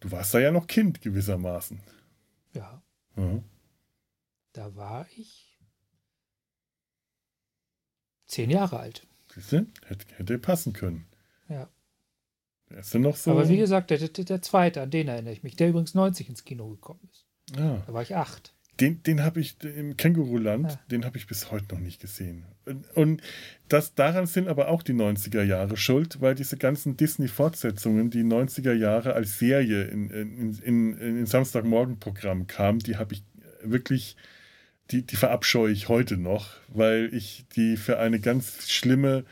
du 0.00 0.10
warst 0.10 0.34
da 0.34 0.38
ja 0.38 0.50
noch 0.50 0.66
Kind 0.66 1.00
gewissermaßen. 1.00 1.80
Ja. 2.54 2.82
ja. 3.16 3.42
Da 4.52 4.74
war 4.76 5.06
ich 5.16 5.58
zehn 8.26 8.50
Jahre 8.50 8.78
alt. 8.80 9.06
Siehst 9.34 9.52
du? 9.52 9.66
Hätte, 9.86 10.06
hätte 10.16 10.38
passen 10.38 10.72
können. 10.72 11.06
Ja. 11.48 11.68
Ist 12.70 12.94
noch 12.94 13.16
so. 13.16 13.32
Aber 13.32 13.48
wie 13.48 13.56
gesagt, 13.56 13.90
der, 13.90 13.98
der, 13.98 14.24
der 14.24 14.42
zweite, 14.42 14.80
an 14.82 14.90
den 14.90 15.08
erinnere 15.08 15.32
ich 15.34 15.42
mich, 15.42 15.56
der 15.56 15.68
übrigens 15.68 15.94
90 15.94 16.28
ins 16.28 16.44
Kino 16.44 16.68
gekommen 16.70 17.08
ist. 17.10 17.26
Ja. 17.56 17.82
Da 17.86 17.92
war 17.92 18.02
ich 18.02 18.14
acht. 18.16 18.54
Den, 18.80 19.02
den 19.02 19.22
habe 19.22 19.40
ich 19.40 19.62
im 19.62 19.98
Känguruland, 19.98 20.70
Ja. 20.72 20.80
den 20.90 21.04
habe 21.04 21.18
ich 21.18 21.26
bis 21.26 21.50
heute 21.50 21.74
noch 21.74 21.80
nicht 21.80 22.00
gesehen. 22.00 22.46
Und, 22.64 22.90
und 22.96 23.22
das, 23.68 23.94
daran 23.94 24.26
sind 24.26 24.48
aber 24.48 24.68
auch 24.68 24.82
die 24.82 24.94
90er 24.94 25.42
Jahre 25.42 25.76
schuld, 25.76 26.22
weil 26.22 26.34
diese 26.34 26.56
ganzen 26.56 26.96
Disney-Fortsetzungen, 26.96 28.10
die 28.10 28.22
90er 28.22 28.72
Jahre 28.72 29.12
als 29.12 29.38
Serie 29.38 29.84
in, 29.84 30.08
in, 30.10 30.54
in, 30.62 30.98
in 30.98 31.26
Samstagmorgen-Programm 31.26 32.46
kamen, 32.46 32.78
die 32.78 32.96
habe 32.96 33.12
ich 33.14 33.24
wirklich, 33.62 34.16
die, 34.92 35.02
die 35.02 35.16
verabscheue 35.16 35.72
ich 35.72 35.88
heute 35.88 36.16
noch, 36.16 36.50
weil 36.68 37.10
ich 37.12 37.44
die 37.56 37.76
für 37.76 37.98
eine 37.98 38.20
ganz 38.20 38.70
schlimme, 38.70 39.24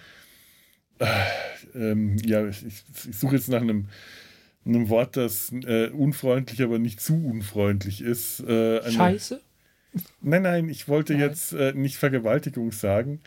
äh, 0.98 1.06
ähm, 1.74 2.16
ja, 2.24 2.46
ich, 2.48 2.64
ich 2.66 3.16
suche 3.16 3.36
jetzt 3.36 3.48
nach 3.48 3.60
einem 3.60 3.88
einem 4.66 4.88
Wort, 4.88 5.16
das 5.16 5.52
äh, 5.52 5.88
unfreundlich, 5.88 6.62
aber 6.62 6.78
nicht 6.78 7.00
zu 7.00 7.14
unfreundlich 7.14 8.02
ist. 8.02 8.40
Äh, 8.40 8.80
eine, 8.80 8.92
Scheiße? 8.92 9.40
Nein, 10.20 10.42
nein, 10.42 10.68
ich 10.68 10.88
wollte 10.88 11.14
Nein. 11.14 11.22
jetzt 11.22 11.52
äh, 11.52 11.72
nicht 11.72 11.96
Vergewaltigung 11.96 12.72
sagen. 12.72 13.20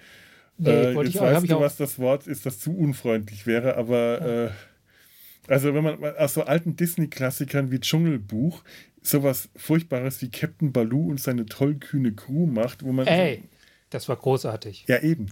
Nee, 0.58 0.70
äh, 0.70 1.04
jetzt 1.04 1.20
weißt 1.20 1.50
du, 1.50 1.60
was 1.60 1.78
das 1.78 1.98
Wort 2.00 2.28
ist, 2.28 2.46
das 2.46 2.60
zu 2.60 2.78
unfreundlich 2.78 3.48
wäre, 3.48 3.76
aber 3.76 4.22
äh, 4.22 5.52
also 5.52 5.74
wenn 5.74 5.84
man 5.84 6.04
aus 6.16 6.36
so 6.36 6.44
alten 6.44 6.76
Disney-Klassikern 6.76 7.72
wie 7.72 7.80
Dschungelbuch 7.80 8.64
sowas 9.04 9.50
Furchtbares 9.56 10.22
wie 10.22 10.30
Captain 10.32 10.72
Baloo 10.72 11.10
und 11.12 11.20
seine 11.20 11.46
tollkühne 11.46 12.14
Crew 12.14 12.46
macht, 12.48 12.84
wo 12.84 12.92
man 12.92 13.06
Ey, 13.08 13.44
das 13.90 14.08
war 14.10 14.16
großartig. 14.16 14.86
ja 14.88 15.00
eben, 15.02 15.28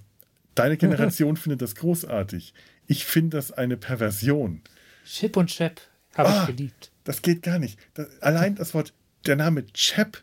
deine 0.55 0.77
Generation 0.77 1.35
findet 1.37 1.61
das 1.61 1.75
großartig. 1.75 2.53
Ich 2.87 3.05
finde 3.05 3.37
das 3.37 3.51
eine 3.51 3.77
Perversion. 3.77 4.61
Chip 5.05 5.37
und 5.37 5.47
Chap 5.47 5.81
habe 6.15 6.29
Ah. 6.29 6.41
ich 6.49 6.55
geliebt. 6.55 6.91
Das 7.05 7.21
geht 7.21 7.41
gar 7.41 7.57
nicht. 7.59 7.79
Das, 7.93 8.07
allein 8.21 8.55
das 8.55 8.73
Wort, 8.73 8.93
der 9.25 9.35
Name 9.37 9.65
Chap, 9.73 10.21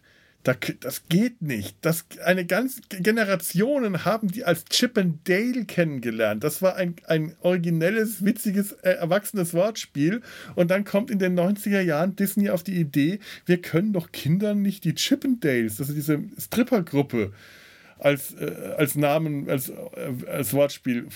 da, 0.49 0.55
das 0.81 1.02
geht 1.11 1.43
nicht. 1.43 1.76
Das, 1.83 2.07
eine 2.25 2.47
ganze 2.47 2.81
Generationen 2.88 4.07
haben 4.07 4.28
die 4.28 4.45
als 4.45 4.64
Chip 4.64 4.97
and 4.97 5.28
Dale 5.28 5.67
kennengelernt. 5.67 6.43
Das 6.43 6.62
war 6.62 6.76
ein, 6.76 6.97
ein 7.07 7.37
originelles, 7.43 8.25
witziges, 8.25 8.73
äh, 8.73 8.93
erwachsenes 8.93 9.52
Wortspiel. 9.52 10.23
Und 10.55 10.71
dann 10.71 10.85
kommt 10.85 11.11
in 11.11 11.19
den 11.19 11.38
90er 11.38 11.83
Jahren 11.83 12.17
Disney 12.17 12.49
auf 12.49 12.62
die 12.62 12.81
Idee, 12.81 13.19
wir 13.45 13.61
können 13.61 13.93
doch 13.93 14.11
Kindern 14.11 14.62
nicht 14.62 14.85
die 14.85 14.95
Chip 14.95 15.23
and 15.26 15.45
Dales, 15.45 15.81
also 15.81 15.93
diese 15.93 16.25
Strippergruppe, 16.38 17.35
als, 17.99 18.33
äh, 18.33 18.75
als 18.78 18.95
Namen, 18.95 19.50
als, 19.50 19.69
äh, 19.69 19.75
als 20.31 20.55
Wortspiel 20.55 21.09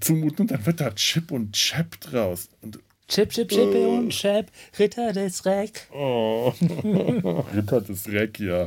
zumuten. 0.00 0.42
Und 0.42 0.50
dann 0.52 0.64
wird 0.64 0.80
da 0.80 0.90
Chip 0.92 1.32
und 1.32 1.52
Chap 1.52 2.00
draus. 2.00 2.48
Und 2.62 2.78
Chip, 3.08 3.30
Chip, 3.30 3.48
Chip 3.48 3.74
und 3.74 4.10
Chap, 4.10 4.50
Ritter 4.78 5.12
des 5.12 5.44
Reck. 5.46 5.88
Oh, 5.92 6.52
Ritter 7.54 7.80
des 7.80 8.06
Reck, 8.12 8.38
ja. 8.38 8.66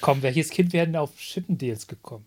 Komm, 0.00 0.22
welches 0.22 0.48
Kind 0.50 0.72
wäre 0.72 0.86
denn 0.86 0.96
auf 0.96 1.16
Chippendales 1.18 1.86
gekommen? 1.86 2.26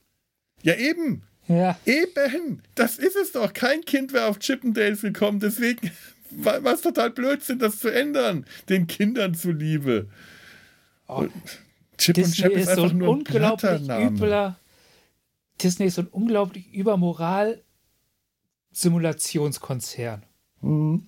Ja, 0.61 0.75
eben. 0.75 1.23
Ja, 1.47 1.77
Eben. 1.85 2.61
Das 2.75 2.97
ist 2.97 3.15
es 3.15 3.31
doch. 3.31 3.51
Kein 3.53 3.81
Kind 3.81 4.13
wäre 4.13 4.27
auf 4.27 4.39
Chippendales 4.39 5.01
gekommen. 5.01 5.39
Deswegen 5.39 5.91
war 6.29 6.63
es 6.65 6.81
total 6.81 7.09
Blödsinn, 7.09 7.59
das 7.59 7.79
zu 7.79 7.89
ändern. 7.89 8.45
Den 8.69 8.87
Kindern 8.87 9.33
zuliebe. 9.33 10.07
Oh. 11.07 11.25
Chip 11.97 12.17
und 12.17 12.25
Disney 12.25 12.43
Chap 12.43 12.51
ist 12.53 12.59
ist 12.69 12.75
so 12.75 12.81
einfach 12.83 12.91
ein 12.91 12.97
nur 12.99 13.07
ein 13.07 13.17
unglaublich 13.17 13.59
Blattername. 13.61 14.15
übler. 14.15 14.59
Disney 15.61 15.87
ist 15.87 15.95
so 15.95 16.03
ein 16.03 16.07
unglaublich 16.07 16.71
übermoral 16.71 17.61
Simulationskonzern. 18.71 20.23
Mhm. 20.61 21.07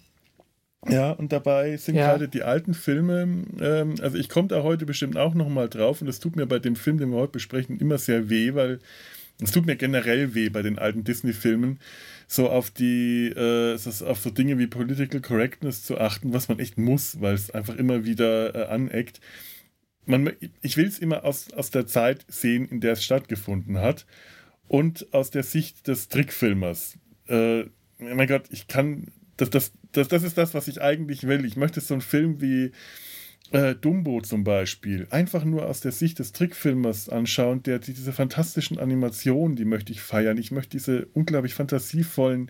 Ja, 0.89 1.11
und 1.11 1.31
dabei 1.31 1.77
sind 1.77 1.95
Ja. 1.95 2.09
gerade 2.11 2.27
die 2.27 2.43
alten 2.43 2.73
Filme, 2.73 3.45
ähm, 3.59 3.95
also 4.01 4.17
ich 4.17 4.29
komme 4.29 4.47
da 4.49 4.63
heute 4.63 4.85
bestimmt 4.85 5.17
auch 5.17 5.33
nochmal 5.33 5.69
drauf 5.69 6.01
und 6.01 6.07
es 6.07 6.19
tut 6.19 6.35
mir 6.35 6.45
bei 6.45 6.59
dem 6.59 6.75
Film, 6.75 6.97
den 6.97 7.11
wir 7.11 7.17
heute 7.17 7.33
besprechen, 7.33 7.79
immer 7.79 7.97
sehr 7.97 8.29
weh, 8.29 8.53
weil 8.53 8.79
es 9.41 9.51
tut 9.51 9.65
mir 9.65 9.75
generell 9.75 10.35
weh 10.35 10.49
bei 10.49 10.61
den 10.61 10.77
alten 10.77 11.03
Disney-Filmen, 11.03 11.79
so 12.27 12.49
auf 12.49 12.69
die, 12.69 13.27
äh, 13.27 13.75
auf 13.75 14.19
so 14.19 14.29
Dinge 14.29 14.57
wie 14.59 14.67
Political 14.67 15.21
Correctness 15.21 15.83
zu 15.83 15.97
achten, 15.97 16.33
was 16.33 16.49
man 16.49 16.59
echt 16.59 16.77
muss, 16.77 17.19
weil 17.21 17.33
es 17.33 17.49
einfach 17.51 17.75
immer 17.75 18.05
wieder 18.05 18.53
äh, 18.55 18.65
aneckt. 18.67 19.19
Man, 20.05 20.31
ich 20.61 20.77
will 20.77 20.85
es 20.87 20.99
immer 20.99 21.23
aus, 21.23 21.51
aus 21.53 21.71
der 21.71 21.87
Zeit 21.87 22.25
sehen, 22.27 22.67
in 22.67 22.81
der 22.81 22.93
es 22.93 23.03
stattgefunden 23.03 23.77
hat 23.79 24.05
und 24.67 25.07
aus 25.13 25.29
der 25.31 25.43
Sicht 25.43 25.87
des 25.87 26.09
Trickfilmers. 26.09 26.97
Äh, 27.27 27.65
mein 27.99 28.27
Gott, 28.27 28.43
ich 28.49 28.67
kann, 28.67 29.07
das, 29.37 29.49
das, 29.49 29.71
das, 29.93 30.07
das 30.09 30.23
ist 30.23 30.37
das, 30.37 30.53
was 30.53 30.67
ich 30.67 30.81
eigentlich 30.81 31.25
will. 31.27 31.45
Ich 31.45 31.55
möchte 31.55 31.79
so 31.81 31.93
einen 31.93 32.01
Film 32.01 32.41
wie 32.41 32.71
äh, 33.51 33.75
Dumbo 33.75 34.21
zum 34.21 34.43
Beispiel 34.43 35.05
einfach 35.11 35.43
nur 35.45 35.67
aus 35.67 35.79
der 35.81 35.91
Sicht 35.91 36.19
des 36.19 36.31
Trickfilmers 36.31 37.09
anschauen, 37.09 37.61
der 37.63 37.79
die- 37.79 37.93
diese 37.93 38.11
fantastischen 38.13 38.79
Animationen, 38.79 39.55
die 39.55 39.65
möchte 39.65 39.91
ich 39.91 40.01
feiern. 40.01 40.37
Ich 40.37 40.51
möchte 40.51 40.71
diese 40.71 41.05
unglaublich 41.13 41.53
fantasievollen 41.53 42.49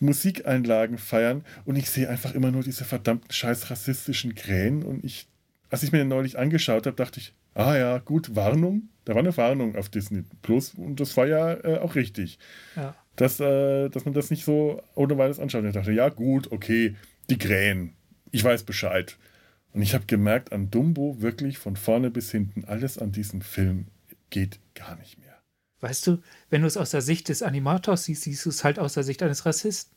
Musikeinlagen 0.00 0.98
feiern 0.98 1.44
und 1.64 1.76
ich 1.76 1.90
sehe 1.90 2.08
einfach 2.08 2.34
immer 2.34 2.50
nur 2.50 2.62
diese 2.62 2.84
verdammten 2.84 3.32
scheiß 3.32 3.70
rassistischen 3.70 4.34
Krähen 4.34 4.82
und 4.82 5.04
ich, 5.04 5.26
als 5.70 5.82
ich 5.82 5.92
mir 5.92 5.98
den 5.98 6.08
neulich 6.08 6.38
angeschaut 6.38 6.86
habe, 6.86 6.96
dachte 6.96 7.20
ich, 7.20 7.34
ah 7.54 7.76
ja, 7.76 7.98
gut, 7.98 8.36
Warnung. 8.36 8.88
Da 9.04 9.14
war 9.14 9.20
eine 9.20 9.36
Warnung 9.36 9.74
auf 9.74 9.88
Disney 9.88 10.22
Plus 10.42 10.74
und 10.74 11.00
das 11.00 11.16
war 11.16 11.26
ja 11.26 11.54
äh, 11.64 11.78
auch 11.78 11.94
richtig 11.94 12.38
Ja. 12.76 12.94
Dass, 13.18 13.40
äh, 13.40 13.88
dass 13.88 14.04
man 14.04 14.14
das 14.14 14.30
nicht 14.30 14.44
so 14.44 14.82
ohne 14.94 15.18
weiteres 15.18 15.40
anschaut. 15.40 15.62
Und 15.62 15.68
ich 15.68 15.74
dachte, 15.74 15.92
ja 15.92 16.08
gut, 16.08 16.52
okay, 16.52 16.96
die 17.28 17.38
Krähen, 17.38 17.94
ich 18.30 18.42
weiß 18.44 18.62
Bescheid. 18.62 19.18
Und 19.72 19.82
ich 19.82 19.94
habe 19.94 20.06
gemerkt, 20.06 20.52
an 20.52 20.70
Dumbo 20.70 21.20
wirklich 21.20 21.58
von 21.58 21.76
vorne 21.76 22.10
bis 22.10 22.30
hinten, 22.30 22.64
alles 22.64 22.96
an 22.96 23.12
diesem 23.12 23.42
Film 23.42 23.88
geht 24.30 24.60
gar 24.74 24.96
nicht 24.96 25.18
mehr. 25.18 25.36
Weißt 25.80 26.06
du, 26.06 26.22
wenn 26.48 26.62
du 26.62 26.66
es 26.68 26.76
aus 26.76 26.90
der 26.90 27.02
Sicht 27.02 27.28
des 27.28 27.42
Animators 27.42 28.04
siehst, 28.04 28.22
siehst 28.22 28.44
du 28.44 28.50
es 28.50 28.64
halt 28.64 28.78
aus 28.78 28.94
der 28.94 29.02
Sicht 29.02 29.22
eines 29.22 29.44
Rassisten. 29.44 29.96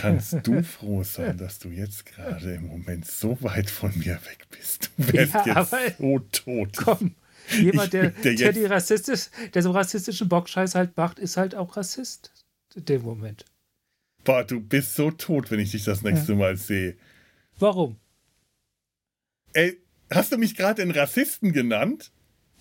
Kannst 0.00 0.34
du 0.42 0.62
froh 0.64 1.04
sein, 1.04 1.36
dass 1.38 1.58
du 1.58 1.68
jetzt 1.68 2.06
gerade 2.06 2.54
im 2.54 2.66
Moment 2.66 3.06
so 3.06 3.40
weit 3.42 3.70
von 3.70 3.96
mir 3.98 4.14
weg 4.24 4.46
bist? 4.50 4.90
Du 4.96 5.12
wärst 5.12 5.34
Ja, 5.46 5.60
jetzt 5.62 5.98
so 5.98 6.18
tot. 6.32 6.76
Komm, 6.76 7.14
jemand, 7.50 7.92
der, 7.92 8.10
der 8.10 8.34
der, 8.34 8.52
die 8.52 8.64
rassistisch, 8.64 9.28
der 9.54 9.62
so 9.62 9.70
rassistischen 9.70 10.28
Bockscheiß 10.28 10.74
halt 10.74 10.96
macht, 10.96 11.18
ist 11.18 11.36
halt 11.36 11.54
auch 11.54 11.76
Rassist. 11.76 12.32
In 12.74 12.84
dem 12.84 13.02
Moment. 13.02 13.44
Boah, 14.24 14.44
du 14.44 14.60
bist 14.60 14.94
so 14.96 15.10
tot, 15.10 15.50
wenn 15.50 15.60
ich 15.60 15.70
dich 15.70 15.84
das 15.84 16.02
nächste 16.02 16.34
Mal 16.34 16.56
sehe. 16.56 16.96
Warum? 17.58 17.96
Ey, 19.52 19.78
hast 20.10 20.32
du 20.32 20.36
mich 20.36 20.56
gerade 20.56 20.82
einen 20.82 20.90
Rassisten 20.90 21.52
genannt? 21.52 22.12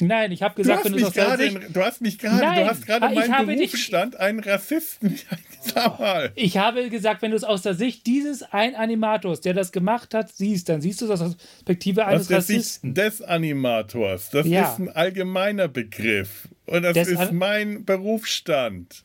Nein, 0.02 0.34
ich 0.34 0.44
habe 0.44 0.56
gesagt, 0.56 0.80
hast, 0.80 0.86
wenn 0.86 0.92
du 0.92 0.98
es 0.98 1.02
mich 1.04 1.08
aus 1.08 1.14
der 1.14 1.26
gerade, 1.26 1.44
Sicht. 1.44 1.56
in- 1.68 1.74
du 1.74 1.82
hast 1.82 2.02
mich 2.02 2.20
gerade, 2.20 2.38
Nein, 2.44 2.64
du 2.66 2.70
hast 2.70 2.86
gerade 2.86 3.08
ich 3.14 3.28
meinen 3.30 3.48
Berufsstand 3.48 4.18
einen 4.18 4.40
Rassisten. 4.42 5.18
Sag 5.62 6.00
mal. 6.00 6.32
Ich 6.36 6.58
habe 6.58 6.90
gesagt, 6.90 7.22
wenn 7.22 7.32
du 7.32 7.38
es 7.38 7.46
aus 7.46 7.62
der 7.62 7.76
Sicht 7.76 8.06
dieses 8.06 8.44
ein 8.44 8.76
Animators, 8.76 9.40
der 9.40 9.54
das 9.54 9.72
gemacht 9.72 10.14
hat, 10.14 10.34
siehst, 10.34 10.68
dann 10.68 10.82
siehst 10.82 11.02
du 11.02 11.08
das 11.08 11.22
aus 11.22 11.38
der 11.38 11.44
Perspektive 11.46 12.06
eines 12.06 12.24
Aus 12.24 12.28
der 12.28 12.42
Sicht 12.42 12.60
Rassisten. 12.60 12.94
des 12.94 13.22
Animators. 13.22 14.32
Das 14.32 14.46
Ja. 14.46 14.72
ist 14.74 14.80
ein 14.80 14.90
allgemeiner 14.90 15.70
Begriff. 15.70 16.50
Und 16.66 16.84
das 16.84 16.94
Des 16.94 17.08
ist 17.08 17.32
mein 17.32 17.86
Berufsstand. 17.86 19.04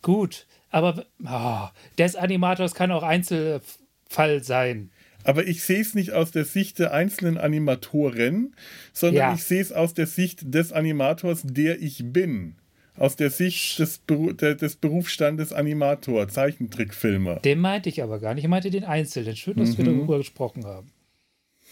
Gut, 0.00 0.46
aber 0.70 1.04
ah, 1.24 1.70
des 1.98 2.16
Animators 2.16 2.74
kann 2.74 2.90
auch 2.92 3.02
Einzelfall 3.02 4.42
sein. 4.42 4.90
Aber 5.24 5.46
ich 5.46 5.62
sehe 5.62 5.80
es 5.80 5.94
nicht 5.94 6.12
aus 6.12 6.30
der 6.30 6.44
Sicht 6.44 6.78
der 6.78 6.92
einzelnen 6.92 7.38
Animatoren, 7.38 8.54
sondern 8.92 9.16
Ja. 9.30 9.34
ich 9.34 9.42
sehe 9.44 9.60
es 9.60 9.72
aus 9.72 9.94
der 9.94 10.06
Sicht 10.06 10.54
des 10.54 10.72
Animators, 10.72 11.42
der 11.44 11.80
ich 11.82 12.02
bin. 12.12 12.56
Aus 12.96 13.16
der 13.16 13.30
Sicht 13.30 13.80
des, 13.80 13.98
Beru 13.98 14.32
des 14.32 14.76
Berufsstandes 14.76 15.52
Animator, 15.52 16.28
Zeichentrickfilmer. 16.28 17.40
Den 17.40 17.58
meinte 17.58 17.88
ich 17.88 18.02
aber 18.02 18.20
gar 18.20 18.34
nicht. 18.34 18.44
Ich 18.44 18.48
meinte 18.50 18.70
den 18.70 18.84
Einzelnen. 18.84 19.34
Schön, 19.34 19.56
dass 19.56 19.76
wir 19.76 19.84
darüber 19.84 20.18
gesprochen 20.18 20.64
haben. 20.64 20.92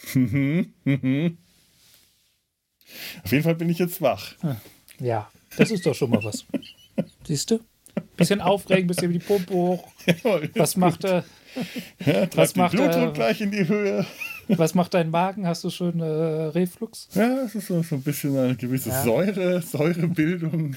Auf 3.25 3.31
jeden 3.33 3.45
Fall 3.45 3.55
bin 3.55 3.69
ich 3.71 3.79
jetzt 3.79 4.01
wach. 4.03 4.35
Ja, 4.99 5.31
das 5.57 5.71
ist 5.71 5.87
doch 5.87 5.95
schon 5.95 6.11
mal 6.11 6.23
was. 6.25 6.45
Siehst 7.27 7.51
du? 7.51 7.61
Bisschen 8.17 8.41
aufregend, 8.41 8.89
bisschen 8.89 9.11
wie 9.11 9.19
die 9.19 9.25
Pumpe 9.25 9.53
hoch. 9.55 9.93
Was 10.55 10.77
macht, 10.77 11.05
äh, 11.05 11.23
ja, 12.07 12.29
macht, 12.37 12.57
macht 12.57 12.73
Blutdruck 12.73 13.11
äh, 13.11 13.13
gleich 13.13 13.41
in 13.41 13.51
die 13.51 13.67
Höhe. 13.69 14.05
was 14.49 14.75
macht 14.75 14.95
dein 14.95 15.11
Magen? 15.11 15.47
Hast 15.47 15.65
du 15.65 15.71
schon 15.71 16.01
äh, 16.01 16.05
Reflux? 16.05 17.09
Ja, 17.15 17.43
es 17.45 17.55
ist 17.55 17.67
so, 17.69 17.83
so 17.83 17.97
ein 17.97 18.03
bisschen 18.03 18.37
eine 18.37 18.57
gewisse 18.57 18.91
Ja. 18.91 19.03
Säure, 19.03 19.63
Säurebildung 19.63 20.77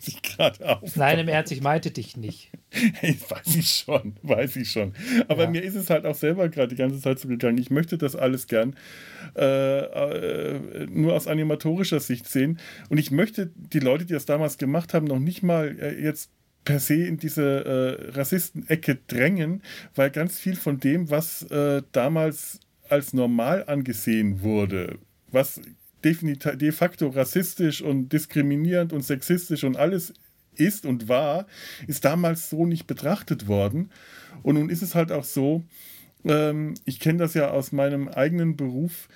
sich 0.00 0.20
gerade 0.22 0.68
auf. 0.68 0.96
Nein, 0.96 1.20
im 1.20 1.28
Ernst, 1.28 1.52
ich 1.52 1.60
meinte 1.62 1.90
dich 1.92 2.16
nicht. 2.16 2.50
Hey, 2.70 3.16
weiß 3.28 3.54
ich 3.56 3.68
schon, 3.68 4.14
weiß 4.22 4.56
ich 4.56 4.70
schon. 4.70 4.94
Aber 5.28 5.44
Ja. 5.44 5.50
mir 5.50 5.62
ist 5.62 5.76
es 5.76 5.90
halt 5.90 6.06
auch 6.06 6.14
selber 6.14 6.48
gerade 6.48 6.68
die 6.68 6.76
ganze 6.76 7.00
Zeit 7.00 7.18
so 7.20 7.28
gegangen. 7.28 7.58
Ich 7.58 7.70
möchte 7.70 7.96
das 7.98 8.16
alles 8.16 8.46
gern 8.48 8.74
äh, 9.36 9.80
äh, 9.80 10.86
nur 10.90 11.14
aus 11.14 11.28
animatorischer 11.28 12.00
Sicht 12.00 12.28
sehen. 12.28 12.58
Und 12.88 12.98
ich 12.98 13.10
möchte 13.12 13.50
die 13.54 13.78
Leute, 13.80 14.06
die 14.06 14.12
das 14.14 14.24
damals 14.26 14.58
gemacht 14.58 14.92
haben, 14.94 15.06
noch 15.06 15.20
nicht 15.20 15.42
mal 15.42 15.76
äh, 15.80 16.02
jetzt 16.02 16.30
per 16.64 16.78
se 16.78 17.06
in 17.06 17.16
diese 17.16 17.42
äh, 17.42 18.10
Rassistenecke 18.12 18.98
drängen, 19.06 19.62
weil 19.94 20.10
ganz 20.10 20.38
viel 20.38 20.56
von 20.56 20.78
dem, 20.78 21.10
was 21.10 21.42
äh, 21.50 21.82
damals 21.92 22.60
als 22.88 23.12
normal 23.12 23.64
angesehen 23.66 24.42
wurde, 24.42 24.98
was 25.30 25.60
de 26.02 26.72
facto 26.72 27.08
rassistisch 27.08 27.82
und 27.82 28.10
diskriminierend 28.12 28.92
und 28.92 29.02
sexistisch 29.02 29.64
und 29.64 29.76
alles 29.76 30.14
ist 30.54 30.86
und 30.86 31.08
war, 31.08 31.46
ist 31.86 32.04
damals 32.04 32.50
so 32.50 32.66
nicht 32.66 32.86
betrachtet 32.86 33.48
worden. 33.48 33.90
Und 34.42 34.54
nun 34.56 34.70
ist 34.70 34.82
es 34.82 34.94
halt 34.94 35.12
auch 35.12 35.24
so, 35.24 35.64
ähm, 36.24 36.74
ich 36.84 37.00
kenne 37.00 37.18
das 37.18 37.34
ja 37.34 37.50
aus 37.50 37.72
meinem 37.72 38.08
eigenen 38.08 38.56
Beruf, 38.56 39.08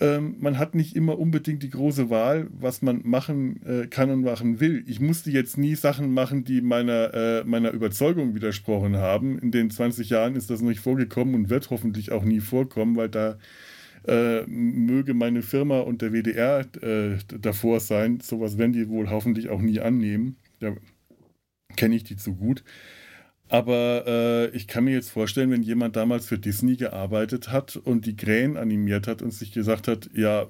ähm, 0.00 0.36
man 0.40 0.58
hat 0.58 0.74
nicht 0.74 0.96
immer 0.96 1.18
unbedingt 1.18 1.62
die 1.62 1.70
große 1.70 2.10
Wahl, 2.10 2.48
was 2.50 2.82
man 2.82 3.02
machen 3.04 3.62
äh, 3.64 3.86
kann 3.86 4.10
und 4.10 4.22
machen 4.22 4.58
will. 4.58 4.84
Ich 4.86 5.00
musste 5.00 5.30
jetzt 5.30 5.58
nie 5.58 5.74
Sachen 5.74 6.12
machen, 6.12 6.44
die 6.44 6.60
meiner, 6.60 7.14
äh, 7.14 7.44
meiner 7.44 7.70
Überzeugung 7.72 8.34
widersprochen 8.34 8.96
haben. 8.96 9.38
In 9.38 9.50
den 9.50 9.70
20 9.70 10.10
Jahren 10.10 10.34
ist 10.34 10.50
das 10.50 10.62
nicht 10.62 10.80
vorgekommen 10.80 11.34
und 11.34 11.50
wird 11.50 11.70
hoffentlich 11.70 12.10
auch 12.10 12.24
nie 12.24 12.40
vorkommen, 12.40 12.96
weil 12.96 13.10
da 13.10 13.38
äh, 14.06 14.42
möge 14.46 15.14
meine 15.14 15.42
Firma 15.42 15.80
und 15.80 16.02
der 16.02 16.12
WDR 16.12 16.66
äh, 16.82 17.18
davor 17.38 17.80
sein. 17.80 18.20
Sowas 18.20 18.58
werden 18.58 18.72
die 18.72 18.88
wohl 18.88 19.10
hoffentlich 19.10 19.50
auch 19.50 19.60
nie 19.60 19.80
annehmen. 19.80 20.36
Da 20.58 20.74
kenne 21.76 21.94
ich 21.94 22.04
die 22.04 22.16
zu 22.16 22.34
gut. 22.34 22.64
Aber 23.52 24.04
äh, 24.06 24.56
ich 24.56 24.66
kann 24.66 24.84
mir 24.84 24.94
jetzt 24.94 25.10
vorstellen, 25.10 25.50
wenn 25.50 25.62
jemand 25.62 25.94
damals 25.94 26.24
für 26.24 26.38
Disney 26.38 26.76
gearbeitet 26.76 27.52
hat 27.52 27.76
und 27.76 28.06
die 28.06 28.16
Krähen 28.16 28.56
animiert 28.56 29.06
hat 29.06 29.20
und 29.20 29.30
sich 29.30 29.52
gesagt 29.52 29.88
hat, 29.88 30.08
ja, 30.14 30.46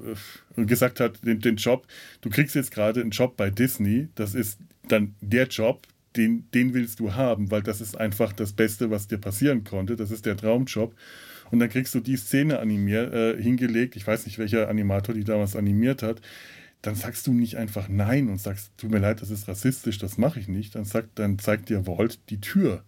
und 0.54 0.68
gesagt 0.68 1.00
hat, 1.00 1.18
den, 1.26 1.40
den 1.40 1.56
Job, 1.56 1.88
du 2.20 2.30
kriegst 2.30 2.54
jetzt 2.54 2.70
gerade 2.70 3.00
einen 3.00 3.10
Job 3.10 3.36
bei 3.36 3.50
Disney, 3.50 4.06
das 4.14 4.36
ist 4.36 4.60
dann 4.86 5.16
der 5.20 5.48
Job, 5.48 5.88
den, 6.14 6.48
den 6.54 6.74
willst 6.74 7.00
du 7.00 7.14
haben, 7.14 7.50
weil 7.50 7.64
das 7.64 7.80
ist 7.80 7.98
einfach 7.98 8.32
das 8.32 8.52
Beste, 8.52 8.92
was 8.92 9.08
dir 9.08 9.18
passieren 9.18 9.64
konnte. 9.64 9.96
Das 9.96 10.12
ist 10.12 10.24
der 10.24 10.36
Traumjob. 10.36 10.94
Und 11.50 11.58
dann 11.58 11.70
kriegst 11.70 11.96
du 11.96 12.00
die 12.00 12.16
Szene 12.16 12.60
animiert, 12.60 13.12
äh, 13.12 13.42
hingelegt. 13.42 13.96
Ich 13.96 14.06
weiß 14.06 14.26
nicht, 14.26 14.38
welcher 14.38 14.68
Animator 14.68 15.12
die 15.12 15.24
damals 15.24 15.56
animiert 15.56 16.04
hat 16.04 16.20
dann 16.84 16.96
sagst 16.96 17.28
du 17.28 17.32
nicht 17.32 17.56
einfach 17.58 17.88
Nein 17.88 18.28
und 18.28 18.40
sagst, 18.40 18.72
tut 18.76 18.90
mir 18.90 18.98
leid, 18.98 19.22
das 19.22 19.30
ist 19.30 19.46
rassistisch, 19.46 19.98
das 19.98 20.18
mache 20.18 20.40
ich 20.40 20.48
nicht. 20.48 20.74
Dann, 20.74 20.84
sagt, 20.84 21.10
dann 21.20 21.38
zeigt 21.38 21.68
dir 21.68 21.86
Walt 21.86 22.18
die 22.28 22.40
Tür 22.40 22.82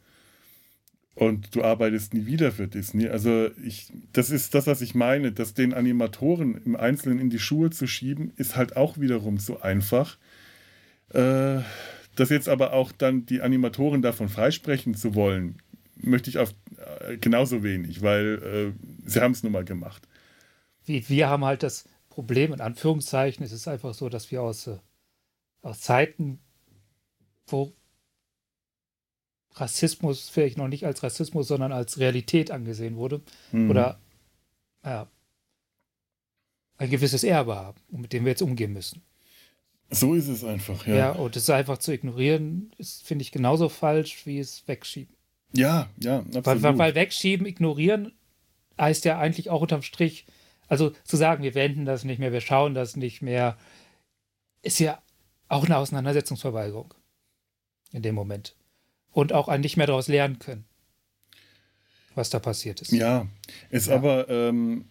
und 1.14 1.54
du 1.54 1.62
arbeitest 1.62 2.12
nie 2.12 2.26
wieder 2.26 2.50
für 2.50 2.66
Disney. 2.66 3.08
Also 3.08 3.48
ich, 3.62 3.92
das 4.12 4.30
ist 4.30 4.54
das, 4.54 4.66
was 4.66 4.80
ich 4.80 4.94
meine, 4.94 5.32
dass 5.32 5.54
den 5.54 5.72
Animatoren 5.72 6.60
im 6.64 6.76
Einzelnen 6.76 7.18
in 7.20 7.30
die 7.30 7.38
Schuhe 7.38 7.70
zu 7.70 7.86
schieben, 7.86 8.32
ist 8.36 8.56
halt 8.56 8.76
auch 8.76 8.98
wiederum 8.98 9.38
so 9.38 9.60
einfach. 9.60 10.18
Äh, 11.10 11.60
dass 12.16 12.30
jetzt 12.30 12.48
aber 12.48 12.72
auch 12.72 12.92
dann 12.92 13.26
die 13.26 13.42
Animatoren 13.42 14.02
davon 14.02 14.28
freisprechen 14.28 14.94
zu 14.94 15.14
wollen, 15.14 15.58
möchte 15.96 16.30
ich 16.30 16.38
auf 16.38 16.54
äh, 17.00 17.16
genauso 17.16 17.62
wenig, 17.62 18.02
weil 18.02 18.74
äh, 18.74 19.08
sie 19.08 19.20
haben 19.20 19.32
es 19.32 19.42
nun 19.42 19.52
mal 19.52 19.64
gemacht. 19.64 20.06
Wir, 20.84 21.08
wir 21.08 21.28
haben 21.28 21.44
halt 21.44 21.62
das 21.62 21.88
Problem, 22.08 22.52
in 22.52 22.60
Anführungszeichen, 22.60 23.44
es 23.44 23.52
ist 23.52 23.68
einfach 23.68 23.94
so, 23.94 24.08
dass 24.08 24.30
wir 24.30 24.42
aus, 24.42 24.66
äh, 24.66 24.78
aus 25.62 25.80
Zeiten, 25.80 26.40
wo 27.46 27.72
Rassismus 29.54 30.28
vielleicht 30.28 30.58
noch 30.58 30.68
nicht 30.68 30.84
als 30.84 31.02
Rassismus, 31.02 31.48
sondern 31.48 31.72
als 31.72 31.98
Realität 31.98 32.50
angesehen 32.50 32.96
wurde. 32.96 33.20
Mhm. 33.52 33.70
Oder 33.70 33.98
ja, 34.84 35.08
ein 36.76 36.90
gewisses 36.90 37.24
Erbe 37.24 37.56
haben, 37.56 37.80
mit 37.90 38.12
dem 38.12 38.24
wir 38.24 38.30
jetzt 38.30 38.42
umgehen 38.42 38.72
müssen. 38.72 39.02
So 39.90 40.14
ist 40.14 40.28
es 40.28 40.42
einfach, 40.44 40.86
ja. 40.86 40.96
Ja, 40.96 41.10
und 41.12 41.36
es 41.36 41.48
einfach 41.50 41.78
zu 41.78 41.92
ignorieren, 41.92 42.72
ist, 42.78 43.06
finde 43.06 43.22
ich, 43.22 43.30
genauso 43.30 43.68
falsch 43.68 44.26
wie 44.26 44.38
es 44.38 44.66
wegschieben. 44.66 45.14
Ja, 45.52 45.88
ja, 46.00 46.18
absolut. 46.18 46.46
Weil, 46.46 46.62
weil, 46.62 46.78
weil 46.78 46.94
wegschieben, 46.96 47.46
ignorieren 47.46 48.12
heißt 48.78 49.04
ja 49.04 49.18
eigentlich 49.18 49.50
auch 49.50 49.60
unterm 49.60 49.82
Strich, 49.82 50.26
also 50.66 50.90
zu 51.04 51.16
sagen, 51.16 51.44
wir 51.44 51.54
wenden 51.54 51.84
das 51.84 52.02
nicht 52.02 52.18
mehr, 52.18 52.32
wir 52.32 52.40
schauen 52.40 52.74
das 52.74 52.96
nicht 52.96 53.22
mehr, 53.22 53.56
ist 54.62 54.80
ja 54.80 55.00
auch 55.48 55.64
eine 55.66 55.76
Auseinandersetzungsverweigerung 55.76 56.92
in 57.92 58.02
dem 58.02 58.16
Moment 58.16 58.56
und 59.14 59.32
auch 59.32 59.56
nicht 59.56 59.76
mehr 59.76 59.86
daraus 59.86 60.08
lernen 60.08 60.38
können, 60.38 60.64
was 62.14 62.28
da 62.30 62.38
passiert 62.40 62.82
ist. 62.82 62.92
Ja, 62.92 63.26
es 63.70 63.86
ja. 63.86 63.94
aber 63.94 64.28
ähm, 64.28 64.86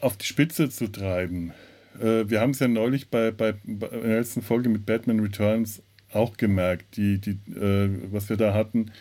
auf 0.00 0.16
die 0.16 0.26
Spitze 0.26 0.70
zu 0.70 0.86
treiben. 0.86 1.52
Äh, 2.00 2.30
wir 2.30 2.40
haben 2.40 2.52
es 2.52 2.60
ja 2.60 2.68
neulich 2.68 3.10
bei, 3.10 3.32
bei, 3.32 3.54
bei, 3.64 3.88
der 3.88 4.18
letzten 4.18 4.42
Folge 4.42 4.68
mit 4.68 4.86
Batman 4.86 5.20
Returns 5.20 5.82
auch 6.12 6.36
gemerkt, 6.36 6.96
die, 6.96 7.18
die, 7.20 7.38
äh, 7.52 7.90
was 8.10 8.28
wir 8.30 8.36
da 8.36 8.54
hatten. 8.54 8.92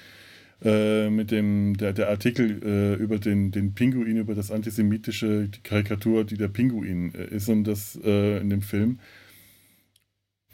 Äh, 0.60 1.12
mit 1.12 1.30
dem 1.30 1.78
der, 1.78 1.94
der 1.94 2.10
Artikel 2.10 2.64
äh, 2.64 2.96
über 2.96 3.20
den, 3.20 3.52
den 3.52 3.76
Pinguin, 3.76 4.18
über 4.18 4.34
das 4.34 4.50
antisemitische 4.50 5.50
die 5.50 5.62
Karikatur, 5.62 6.24
die 6.24 6.36
der 6.36 6.48
Pinguin 6.48 7.14
äh, 7.14 7.26
ist 7.28 7.48
und 7.48 7.64
das 7.64 7.96
äh, 8.04 8.40
in 8.40 8.50
dem 8.50 8.64
Film. 8.64 9.00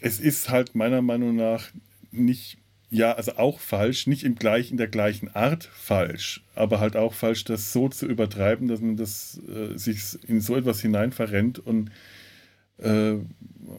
Es 0.02 0.20
ist 0.20 0.50
halt 0.50 0.76
meiner 0.76 1.02
Meinung 1.02 1.38
nach 1.38 1.70
nicht 2.12 2.58
ja, 2.94 3.14
also 3.14 3.38
auch 3.38 3.60
falsch, 3.60 4.06
nicht 4.06 4.24
im 4.24 4.36
gleich, 4.36 4.70
in 4.70 4.78
der 4.78 4.88
gleichen 4.88 5.34
Art 5.36 5.64
falsch, 5.64 6.44
aber 6.54 6.80
halt 6.80 6.96
auch 6.96 7.14
falsch, 7.14 7.44
das 7.44 7.74
so 7.74 7.90
zu 7.90 8.06
übertreiben, 8.06 8.68
dass 8.68 8.82
man 8.82 8.98
das 8.98 9.42
äh, 9.48 9.76
sich 9.76 10.00
in 10.28 10.42
so 10.42 10.56
etwas 10.56 10.80
hinein 10.80 11.12
verrennt 11.12 11.58
und 11.58 11.90
äh, 12.78 13.14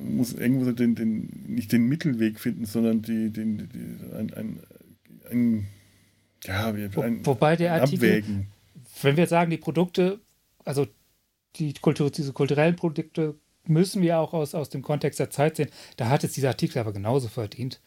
muss 0.01 0.33
irgendwo 0.33 0.73
den, 0.73 0.97
den, 0.97 1.45
nicht 1.47 1.71
den 1.71 1.87
Mittelweg 1.87 2.41
finden, 2.41 2.67
sondern 2.67 3.03
die, 3.03 3.31
den, 3.31 3.69
die, 3.69 4.17
ein, 4.17 4.35
ein, 4.35 4.61
ein, 5.31 5.67
ja, 6.45 6.67
ein, 6.67 7.25
Wobei 7.25 7.55
der 7.55 7.75
Artikel, 7.75 8.09
Abwägen. 8.09 8.49
wenn 9.03 9.17
wir 9.17 9.29
sagen, 9.29 9.51
die 9.51 9.59
Produkte, 9.59 10.19
also 10.65 10.89
die 11.55 11.73
Kultur, 11.75 12.11
diese 12.11 12.33
kulturellen 12.33 12.75
Produkte 12.75 13.37
müssen 13.65 14.03
wir 14.03 14.19
auch 14.19 14.35
aus, 14.35 14.57
aus 14.57 14.71
dem 14.71 14.83
Kontext 14.83 15.21
der 15.21 15.31
Zeit 15.31 15.55
sehen, 15.55 15.71
da 15.97 16.09
hat 16.09 16.25
es 16.25 16.33
dieser 16.33 16.49
Artikel 16.49 16.81
aber 16.81 16.93
genauso 16.93 17.29
verdient. 17.29 17.81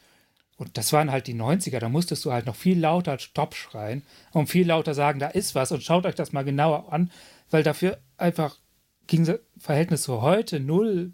Und 0.58 0.76
das 0.76 0.92
waren 0.92 1.12
halt 1.12 1.28
die 1.28 1.36
90er, 1.36 1.80
da 1.80 1.88
musstest 1.88 2.26
du 2.26 2.32
halt 2.32 2.48
noch 2.48 2.56
viel 2.56 2.80
lauter 2.80 3.20
Stopp 3.20 3.54
schreien 3.54 4.04
und 4.32 4.50
viel 4.50 4.68
lauter 4.68 4.96
sagen, 4.96 5.20
da 5.20 5.28
ist 5.28 5.54
was 5.54 5.72
und 5.72 5.84
schaut 5.84 6.06
euch 6.06 6.16
das 6.16 6.34
mal 6.34 6.44
genauer 6.44 6.92
an, 6.92 7.12
weil 7.52 7.62
dafür 7.62 8.00
einfach 8.18 8.58
ging 9.06 9.24
das 9.26 9.40
Verhältnis 9.58 10.04
zu 10.04 10.22
heute 10.22 10.60
null. 10.60 11.14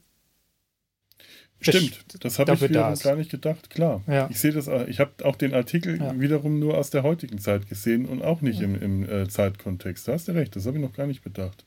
Stimmt, 1.59 2.05
das 2.23 2.39
habe 2.39 2.53
ich 2.53 2.61
wiederum 2.61 2.97
gar 2.99 3.15
nicht 3.15 3.31
gedacht, 3.31 3.69
klar. 3.69 4.01
Ja. 4.07 4.29
Ich 4.29 4.39
sehe 4.39 4.51
das, 4.51 4.67
ich 4.87 4.99
habe 4.99 5.11
auch 5.23 5.35
den 5.35 5.53
Artikel 5.53 5.99
ja. 5.99 6.19
wiederum 6.19 6.59
nur 6.59 6.77
aus 6.77 6.89
der 6.89 7.03
heutigen 7.03 7.37
Zeit 7.37 7.67
gesehen 7.67 8.05
und 8.05 8.21
auch 8.21 8.41
nicht 8.41 8.59
ja. 8.59 8.65
im, 8.65 8.81
im 8.81 9.09
äh, 9.09 9.27
Zeitkontext. 9.27 10.07
Da 10.07 10.13
hast 10.13 10.27
du 10.27 10.33
recht, 10.33 10.55
das 10.55 10.65
habe 10.65 10.77
ich 10.77 10.83
noch 10.83 10.93
gar 10.93 11.07
nicht 11.07 11.23
bedacht. 11.23 11.65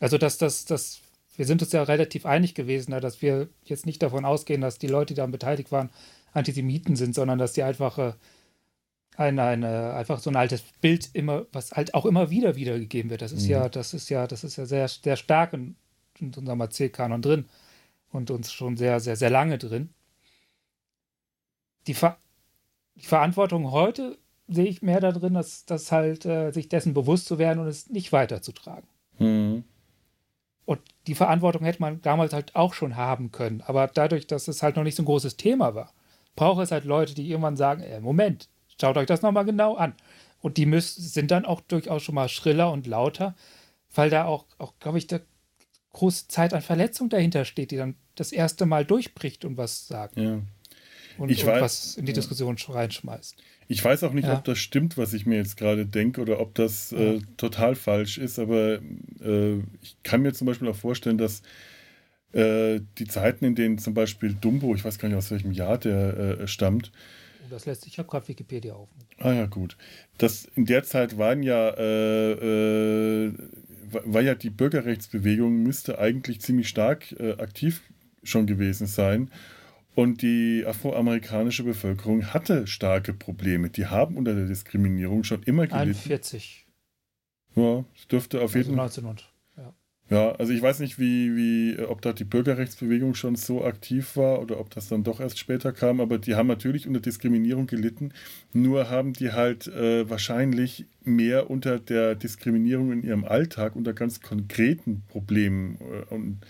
Also, 0.00 0.18
dass 0.18 0.38
das, 0.38 0.64
das, 0.64 1.00
wir 1.36 1.46
sind 1.46 1.62
uns 1.62 1.70
ja 1.70 1.84
relativ 1.84 2.26
einig 2.26 2.54
gewesen, 2.54 2.90
dass 3.00 3.22
wir 3.22 3.48
jetzt 3.64 3.86
nicht 3.86 4.02
davon 4.02 4.24
ausgehen, 4.24 4.60
dass 4.60 4.78
die 4.78 4.88
Leute, 4.88 5.14
die 5.14 5.18
daran 5.18 5.30
beteiligt 5.30 5.70
waren, 5.70 5.90
Antisemiten 6.32 6.96
sind, 6.96 7.14
sondern 7.14 7.38
dass 7.38 7.52
die 7.52 7.62
einfach 7.62 7.98
äh, 7.98 8.12
ein, 9.16 9.38
eine, 9.38 9.92
einfach 9.94 10.20
so 10.20 10.30
ein 10.30 10.36
altes 10.36 10.62
Bild 10.80 11.10
immer, 11.12 11.46
was 11.52 11.72
halt 11.72 11.94
auch 11.94 12.06
immer 12.06 12.30
wieder 12.30 12.56
wiedergegeben 12.56 13.10
wird. 13.10 13.22
Das 13.22 13.32
ist 13.32 13.44
mhm. 13.44 13.50
ja, 13.50 13.68
das 13.68 13.94
ist 13.94 14.08
ja, 14.08 14.26
das 14.26 14.44
ist 14.44 14.56
ja 14.56 14.66
sehr, 14.66 14.88
sehr 14.88 15.16
stark 15.16 15.52
in, 15.52 15.76
in 16.18 16.32
unserem 16.34 16.60
Erzählkanon 16.60 17.22
drin 17.22 17.44
und 18.10 18.30
uns 18.30 18.52
schon 18.52 18.76
sehr, 18.76 19.00
sehr, 19.00 19.16
sehr 19.16 19.30
lange 19.30 19.58
drin. 19.58 19.90
Die, 21.86 21.94
Ver 21.94 22.16
die 22.94 23.06
Verantwortung 23.06 23.70
heute 23.70 24.18
sehe 24.48 24.66
ich 24.66 24.82
mehr 24.82 25.00
da 25.00 25.12
drin, 25.12 25.34
dass, 25.34 25.64
dass 25.64 25.92
halt 25.92 26.24
äh, 26.24 26.50
sich 26.52 26.68
dessen 26.68 26.94
bewusst 26.94 27.26
zu 27.26 27.38
werden 27.38 27.58
und 27.58 27.66
es 27.66 27.90
nicht 27.90 28.12
weiterzutragen. 28.12 28.88
Mhm. 29.18 29.64
Und 30.64 30.80
die 31.06 31.14
Verantwortung 31.14 31.64
hätte 31.64 31.80
man 31.80 32.00
damals 32.02 32.32
halt 32.32 32.54
auch 32.54 32.72
schon 32.72 32.96
haben 32.96 33.32
können. 33.32 33.62
Aber 33.62 33.88
dadurch, 33.88 34.26
dass 34.26 34.48
es 34.48 34.62
halt 34.62 34.76
noch 34.76 34.84
nicht 34.84 34.94
so 34.94 35.02
ein 35.02 35.06
großes 35.06 35.36
Thema 35.36 35.74
war, 35.74 35.92
braucht 36.36 36.62
es 36.62 36.70
halt 36.70 36.84
Leute, 36.84 37.14
die 37.14 37.28
irgendwann 37.28 37.56
sagen, 37.56 37.82
äh, 37.82 38.00
Moment, 38.00 38.48
schaut 38.80 38.96
euch 38.96 39.06
das 39.06 39.22
nochmal 39.22 39.44
genau 39.44 39.74
an. 39.76 39.94
Und 40.40 40.56
die 40.56 40.66
müssen, 40.66 41.02
sind 41.02 41.30
dann 41.30 41.44
auch 41.44 41.60
durchaus 41.60 42.02
schon 42.02 42.14
mal 42.14 42.28
schriller 42.28 42.72
und 42.72 42.86
lauter, 42.86 43.36
weil 43.94 44.10
da 44.10 44.24
auch, 44.24 44.46
auch 44.58 44.74
glaube 44.80 44.98
ich, 44.98 45.06
der 45.06 45.22
große 45.92 46.28
Zeit 46.28 46.54
an 46.54 46.62
Verletzung 46.62 47.08
dahinter 47.08 47.44
steht, 47.44 47.70
die 47.70 47.76
dann 47.76 47.96
das 48.14 48.32
erste 48.32 48.66
Mal 48.66 48.84
durchbricht 48.84 49.44
und 49.44 49.56
was 49.56 49.86
sagt. 49.86 50.16
Ja. 50.16 50.40
Und, 51.18 51.30
ich 51.30 51.44
und 51.44 51.50
weiß, 51.50 51.60
was 51.60 51.96
in 51.96 52.06
die 52.06 52.12
Diskussion 52.12 52.56
ja. 52.56 52.74
reinschmeißt. 52.74 53.36
Ich 53.68 53.84
weiß 53.84 54.02
auch 54.04 54.12
nicht, 54.12 54.26
ja. 54.26 54.34
ob 54.34 54.44
das 54.44 54.58
stimmt, 54.58 54.96
was 54.96 55.12
ich 55.12 55.26
mir 55.26 55.36
jetzt 55.36 55.56
gerade 55.56 55.86
denke, 55.86 56.20
oder 56.20 56.40
ob 56.40 56.54
das 56.54 56.92
äh, 56.92 57.20
total 57.36 57.74
falsch 57.74 58.18
ist, 58.18 58.38
aber 58.38 58.80
äh, 59.20 59.58
ich 59.80 59.96
kann 60.02 60.22
mir 60.22 60.32
zum 60.32 60.46
Beispiel 60.46 60.68
auch 60.68 60.76
vorstellen, 60.76 61.18
dass 61.18 61.42
äh, 62.32 62.80
die 62.98 63.06
Zeiten, 63.06 63.44
in 63.44 63.54
denen 63.54 63.78
zum 63.78 63.94
Beispiel 63.94 64.34
Dumbo, 64.34 64.74
ich 64.74 64.84
weiß 64.84 64.98
gar 64.98 65.08
nicht 65.08 65.18
aus 65.18 65.30
welchem 65.30 65.52
Jahr 65.52 65.78
der 65.78 66.40
äh, 66.40 66.48
stammt. 66.48 66.92
Oh, 67.44 67.46
das 67.50 67.66
lässt 67.66 67.82
sich, 67.82 67.92
ich 67.92 67.98
habe 67.98 68.08
gerade 68.08 68.28
Wikipedia 68.28 68.74
auf. 68.74 68.88
Ah 69.18 69.32
ja, 69.32 69.46
gut. 69.46 69.76
Das, 70.18 70.46
in 70.54 70.66
der 70.66 70.84
Zeit 70.84 71.18
waren 71.18 71.42
ja, 71.42 71.70
äh, 71.70 72.32
äh 72.32 73.32
war 74.04 74.22
ja 74.22 74.34
die 74.34 74.50
Bürgerrechtsbewegung, 74.50 75.62
müsste 75.62 75.98
eigentlich 75.98 76.40
ziemlich 76.40 76.68
stark 76.68 77.12
äh, 77.20 77.32
aktiv 77.32 77.82
schon 78.22 78.46
gewesen 78.46 78.86
sein. 78.86 79.30
Und 79.94 80.22
die 80.22 80.64
afroamerikanische 80.66 81.64
Bevölkerung 81.64 82.32
hatte 82.32 82.66
starke 82.66 83.12
Probleme. 83.12 83.68
Die 83.68 83.86
haben 83.86 84.16
unter 84.16 84.34
der 84.34 84.46
Diskriminierung 84.46 85.22
schon 85.24 85.42
immer 85.42 85.66
gelitten. 85.66 85.98
41. 86.00 86.66
Ja, 87.54 87.84
es 87.94 88.08
dürfte 88.08 88.38
auf 88.38 88.54
Also 88.54 88.58
jeden 88.58 88.76
Fall. 88.76 89.20
1900. 90.12 90.32
Ja. 90.32 90.38
Also 90.38 90.52
ich 90.52 90.62
weiß 90.62 90.78
nicht, 90.80 90.98
wie, 90.98 91.36
wie, 91.36 91.78
ob 91.80 92.02
da 92.02 92.12
die 92.12 92.24
Bürgerrechtsbewegung 92.24 93.14
schon 93.14 93.36
so 93.36 93.64
aktiv 93.64 94.16
war 94.16 94.40
oder 94.40 94.60
ob 94.60 94.70
das 94.70 94.88
dann 94.88 95.04
doch 95.04 95.20
erst 95.20 95.38
später 95.38 95.72
kam, 95.72 96.00
aber 96.00 96.18
die 96.18 96.34
haben 96.34 96.46
natürlich 96.46 96.86
unter 96.86 97.00
Diskriminierung 97.00 97.66
gelitten. 97.66 98.12
Nur 98.52 98.90
haben 98.90 99.12
die 99.12 99.32
halt 99.32 99.66
äh, 99.68 100.08
wahrscheinlich 100.08 100.86
mehr 101.04 101.50
unter 101.50 101.78
der 101.78 102.14
Diskriminierung 102.14 102.92
in 102.92 103.02
ihrem 103.02 103.24
Alltag, 103.24 103.76
unter 103.76 103.92
ganz 103.92 104.20
konkreten 104.20 105.02
Problemen 105.08 105.78
äh, 105.80 106.14
und 106.14 106.40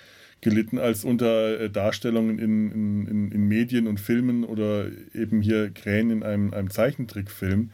gelitten 0.42 0.78
als 0.78 1.04
unter 1.04 1.58
äh, 1.58 1.70
Darstellungen 1.70 2.38
in, 2.38 3.06
in, 3.06 3.30
in, 3.30 3.46
Medien 3.46 3.86
und 3.86 4.00
Filmen 4.00 4.42
oder 4.42 4.86
eben 5.14 5.40
hier 5.40 5.70
Krähen 5.70 6.10
in 6.10 6.22
einem, 6.24 6.52
einem 6.52 6.68
Zeichentrickfilm. 6.68 7.70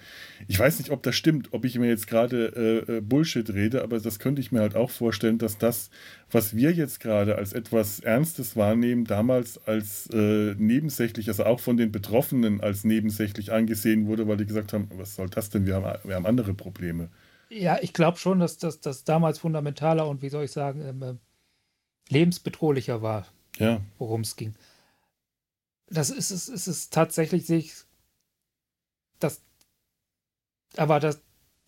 Ich 0.49 0.59
weiß 0.59 0.79
nicht, 0.79 0.91
ob 0.91 1.03
das 1.03 1.17
stimmt, 1.17 1.49
ob 1.53 1.65
ich 1.65 1.79
mir 1.79 1.89
jetzt 1.89 2.07
gerade 2.07 2.85
äh, 2.87 2.99
äh, 2.99 3.01
Bullshit 3.01 3.49
rede, 3.49 3.83
aber 3.83 3.99
das 3.99 4.19
könnte 4.19 4.43
ich 4.43 4.53
mir 4.53 4.61
halt 4.61 4.77
auch 4.77 4.91
vorstellen, 4.91 5.39
dass 5.39 5.57
das, 5.57 5.89
was 6.31 6.55
wir 6.55 6.71
jetzt 6.73 7.01
gerade 7.01 7.37
als 7.37 7.55
etwas 7.55 8.01
Ernstes 8.01 8.55
wahrnehmen, 8.55 9.05
damals 9.05 9.67
als 9.67 10.11
äh, 10.13 10.55
nebensächlich, 10.59 11.29
also 11.29 11.45
auch 11.45 11.61
von 11.61 11.79
den 11.79 11.91
Betroffenen 11.91 12.61
als 12.61 12.85
nebensächlich 12.85 13.51
angesehen 13.51 14.07
wurde, 14.07 14.29
weil 14.29 14.37
die 14.37 14.47
gesagt 14.47 14.75
haben, 14.75 14.91
was 14.95 15.17
soll 15.17 15.31
das 15.31 15.49
denn, 15.49 15.65
wir 15.65 15.77
haben, 15.77 15.99
wir 16.05 16.17
haben 16.17 16.27
andere 16.27 16.53
Probleme. 16.53 17.09
Ja, 17.49 17.79
ich 17.81 17.95
glaube 17.95 18.19
schon, 18.19 18.41
dass 18.41 18.59
das 18.59 19.05
damals 19.05 19.39
fundamentaler 19.39 20.07
und 20.07 20.21
wie 20.21 20.29
soll 20.29 20.45
ich 20.45 20.53
sagen, 20.53 20.83
ähm, 20.83 21.03
äh, 21.03 21.15
lebensbedrohlicher 22.09 23.03
war, 23.03 23.27
Ja, 23.59 23.81
worum 23.99 24.23
es 24.23 24.37
ging. 24.37 24.55
Das 25.87 26.11
ist 26.11 26.31
es, 26.31 26.49
ist 26.49 26.67
es 26.67 26.91
tatsächlich, 26.91 27.47
sehe 27.47 27.59
ich, 27.59 27.73
das, 29.19 29.43
aber 30.77 31.01
das, 31.01 31.23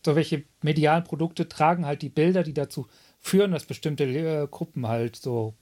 so 0.05 0.17
welche 0.17 0.45
medialen 0.63 1.05
Produkte 1.05 1.49
tragen 1.49 1.87
halt 1.87 2.03
die 2.03 2.09
Bilder, 2.09 2.43
die 2.43 2.55
dazu 2.55 2.87
führen, 3.19 3.53
dass 3.53 3.65
bestimmte 3.65 4.05
äh, 4.05 4.47
Gruppen 4.51 4.87
halt 4.89 5.17
so, 5.17 5.55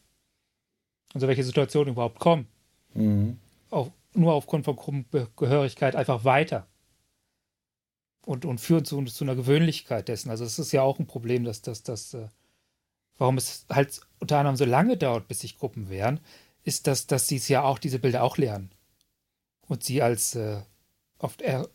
also 1.14 1.28
welche 1.28 1.44
Situationen 1.44 1.94
überhaupt 1.94 2.18
kommen, 2.18 2.46
mhm. 2.94 3.38
auf, 3.70 3.90
nur 4.14 4.34
aufgrund 4.34 4.64
von 4.64 4.76
Gruppengehörigkeit 4.76 5.96
einfach 5.96 6.24
weiter. 6.24 6.68
Und, 8.26 8.44
und 8.44 8.60
führen 8.60 8.84
zu, 8.84 9.02
zu 9.04 9.24
einer 9.24 9.36
Gewöhnlichkeit 9.36 10.08
dessen. 10.08 10.28
Also 10.28 10.44
es 10.44 10.58
ist 10.58 10.72
ja 10.72 10.82
auch 10.82 10.98
ein 10.98 11.06
Problem, 11.06 11.44
dass 11.44 11.62
das, 11.62 11.82
das, 11.82 12.12
äh, 12.12 12.28
warum 13.18 13.36
es 13.36 13.66
halt 13.68 14.00
unter 14.20 14.38
anderem 14.38 14.56
so 14.56 14.64
lange 14.64 14.96
dauert, 14.96 15.28
bis 15.28 15.40
sich 15.40 15.58
Gruppen 15.58 15.90
wehren, 15.90 16.20
ist, 16.64 16.86
dass, 16.86 17.06
dass 17.06 17.26
sie 17.26 17.36
es 17.36 17.48
ja 17.48 17.62
auch, 17.62 17.78
diese 17.78 17.98
Bilder 17.98 18.22
auch 18.22 18.38
lernen. 18.38 18.70
Und 19.66 19.84
sie 19.84 20.00
als 20.02 20.34
äh, 20.34 20.62
oft 21.18 21.42
eher 21.42 21.68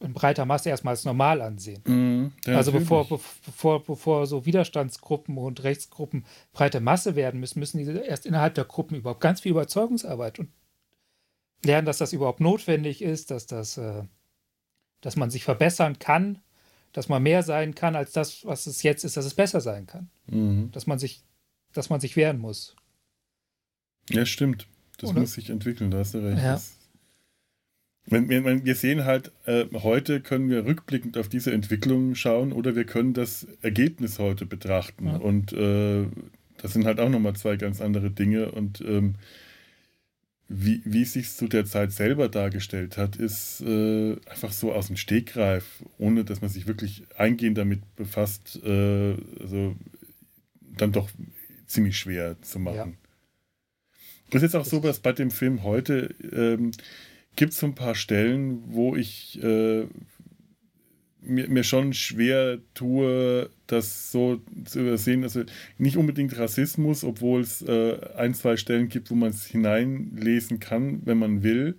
in 0.00 0.12
breiter 0.12 0.44
Masse 0.44 0.68
erstmal 0.68 0.92
als 0.92 1.04
normal 1.04 1.40
ansehen. 1.40 2.32
Ja, 2.46 2.56
also 2.56 2.72
bevor, 2.72 3.08
bevor, 3.08 3.82
bevor 3.84 4.26
so 4.26 4.44
Widerstandsgruppen 4.44 5.38
und 5.38 5.62
Rechtsgruppen 5.62 6.26
breite 6.52 6.80
Masse 6.80 7.16
werden 7.16 7.40
müssen, 7.40 7.58
müssen 7.58 7.78
diese 7.78 7.98
erst 7.98 8.26
innerhalb 8.26 8.54
der 8.54 8.64
Gruppen 8.64 8.96
überhaupt 8.96 9.20
ganz 9.20 9.40
viel 9.40 9.52
Überzeugungsarbeit 9.52 10.38
und 10.38 10.50
lernen, 11.64 11.86
dass 11.86 11.98
das 11.98 12.12
überhaupt 12.12 12.40
notwendig 12.40 13.02
ist, 13.02 13.30
dass 13.30 13.46
das, 13.46 13.78
äh, 13.78 14.02
dass 15.00 15.16
man 15.16 15.30
sich 15.30 15.44
verbessern 15.44 15.98
kann, 15.98 16.40
dass 16.94 17.08
man 17.08 17.22
mehr 17.22 17.42
sein 17.42 17.74
kann 17.74 17.96
als 17.96 18.12
das, 18.12 18.46
was 18.46 18.66
es 18.66 18.82
jetzt 18.82 19.04
ist, 19.04 19.16
dass 19.18 19.26
es 19.26 19.34
besser 19.34 19.60
sein 19.60 19.86
kann. 19.86 20.08
Mhm. 20.26 20.70
Dass 20.72 20.86
man 20.86 20.98
sich, 20.98 21.22
dass 21.72 21.90
man 21.90 22.00
sich 22.00 22.16
wehren 22.16 22.38
muss. 22.38 22.76
Ja, 24.08 24.24
stimmt. 24.24 24.68
Das 24.98 25.10
Oder? 25.10 25.20
muss 25.20 25.34
sich 25.34 25.50
entwickeln, 25.50 25.90
da 25.90 25.98
hast 25.98 26.14
du 26.14 26.18
recht. 26.18 26.42
Ja. 26.42 26.60
Wenn, 28.06 28.28
wenn 28.28 28.64
wir 28.64 28.74
sehen 28.76 29.04
halt, 29.04 29.32
äh, 29.44 29.66
heute 29.72 30.20
können 30.20 30.48
wir 30.50 30.66
rückblickend 30.66 31.18
auf 31.18 31.28
diese 31.28 31.52
Entwicklung 31.52 32.14
schauen 32.14 32.52
oder 32.52 32.76
wir 32.76 32.84
können 32.84 33.12
das 33.12 33.46
Ergebnis 33.60 34.18
heute 34.18 34.46
betrachten. 34.46 35.06
Ja. 35.08 35.16
Und 35.16 35.52
äh, 35.52 36.06
das 36.58 36.74
sind 36.74 36.84
halt 36.84 37.00
auch 37.00 37.08
nochmal 37.08 37.34
zwei 37.34 37.56
ganz 37.56 37.80
andere 37.80 38.10
Dinge. 38.10 38.52
Und 38.52 38.80
ähm, 38.82 39.16
wie, 40.48 40.82
wie 40.84 41.02
es 41.02 41.14
sich 41.14 41.30
zu 41.32 41.48
der 41.48 41.64
Zeit 41.64 41.92
selber 41.92 42.28
dargestellt 42.28 42.98
hat, 42.98 43.16
ist 43.16 43.60
äh, 43.62 44.16
einfach 44.28 44.52
so 44.52 44.72
aus 44.72 44.88
dem 44.88 44.96
Stegreif, 44.96 45.82
ohne 45.98 46.24
dass 46.24 46.42
man 46.42 46.50
sich 46.50 46.66
wirklich 46.66 47.04
eingehend 47.16 47.56
damit 47.56 47.80
befasst, 47.96 48.60
äh, 48.62 49.16
also 49.40 49.74
dann 50.60 50.92
doch 50.92 51.08
ziemlich 51.66 51.98
schwer 51.98 52.40
zu 52.42 52.58
machen. 52.58 52.76
Ja. 52.76 52.92
Das 54.30 54.42
ist 54.42 54.52
jetzt 54.52 54.56
auch 54.56 54.64
so, 54.64 54.80
dass 54.80 55.00
bei 55.00 55.12
dem 55.12 55.30
Film 55.30 55.62
heute 55.62 56.14
ähm, 56.32 56.72
gibt 57.36 57.52
es 57.52 57.58
so 57.58 57.66
ein 57.66 57.74
paar 57.74 57.94
Stellen, 57.94 58.62
wo 58.66 58.96
ich 58.96 59.42
äh, 59.42 59.86
mir, 61.26 61.48
mir 61.48 61.64
schon 61.64 61.92
schwer 61.92 62.58
tue, 62.74 63.50
das 63.66 64.12
so 64.12 64.40
zu 64.64 64.80
übersehen. 64.80 65.22
Also 65.22 65.44
nicht 65.78 65.96
unbedingt 65.96 66.38
Rassismus, 66.38 67.04
obwohl 67.04 67.40
es 67.40 67.62
äh, 67.62 67.98
ein, 68.16 68.34
zwei 68.34 68.56
Stellen 68.56 68.88
gibt, 68.88 69.10
wo 69.10 69.14
man 69.14 69.30
es 69.30 69.46
hineinlesen 69.46 70.60
kann, 70.60 71.02
wenn 71.04 71.18
man 71.18 71.42
will. 71.42 71.76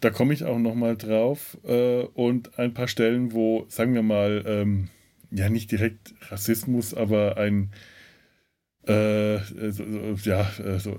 Da 0.00 0.10
komme 0.10 0.34
ich 0.34 0.44
auch 0.44 0.58
nochmal 0.58 0.96
drauf. 0.96 1.58
Äh, 1.64 2.02
und 2.14 2.58
ein 2.58 2.74
paar 2.74 2.88
Stellen, 2.88 3.32
wo, 3.32 3.66
sagen 3.68 3.94
wir 3.94 4.02
mal, 4.02 4.44
ähm, 4.46 4.88
ja, 5.30 5.48
nicht 5.48 5.70
direkt 5.72 6.14
Rassismus, 6.30 6.94
aber 6.94 7.36
ein, 7.36 7.70
äh, 8.86 9.38
so, 9.70 9.84
so, 10.16 10.30
ja, 10.30 10.50
so 10.78 10.98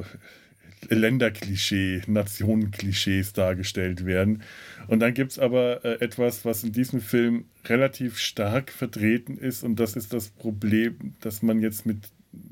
Länderklischee, 0.89 2.01
Nationenklischees 2.07 3.33
dargestellt 3.33 4.05
werden. 4.05 4.43
Und 4.87 4.99
dann 4.99 5.13
gibt 5.13 5.31
es 5.31 5.39
aber 5.39 5.83
äh, 5.83 5.99
etwas, 6.03 6.45
was 6.45 6.63
in 6.63 6.71
diesem 6.71 7.01
Film 7.01 7.45
relativ 7.65 8.19
stark 8.19 8.71
vertreten 8.71 9.37
ist, 9.37 9.63
und 9.63 9.79
das 9.79 9.95
ist 9.95 10.13
das 10.13 10.29
Problem, 10.29 11.15
dass 11.21 11.41
man 11.41 11.59
jetzt 11.61 11.85
mit, 11.85 11.97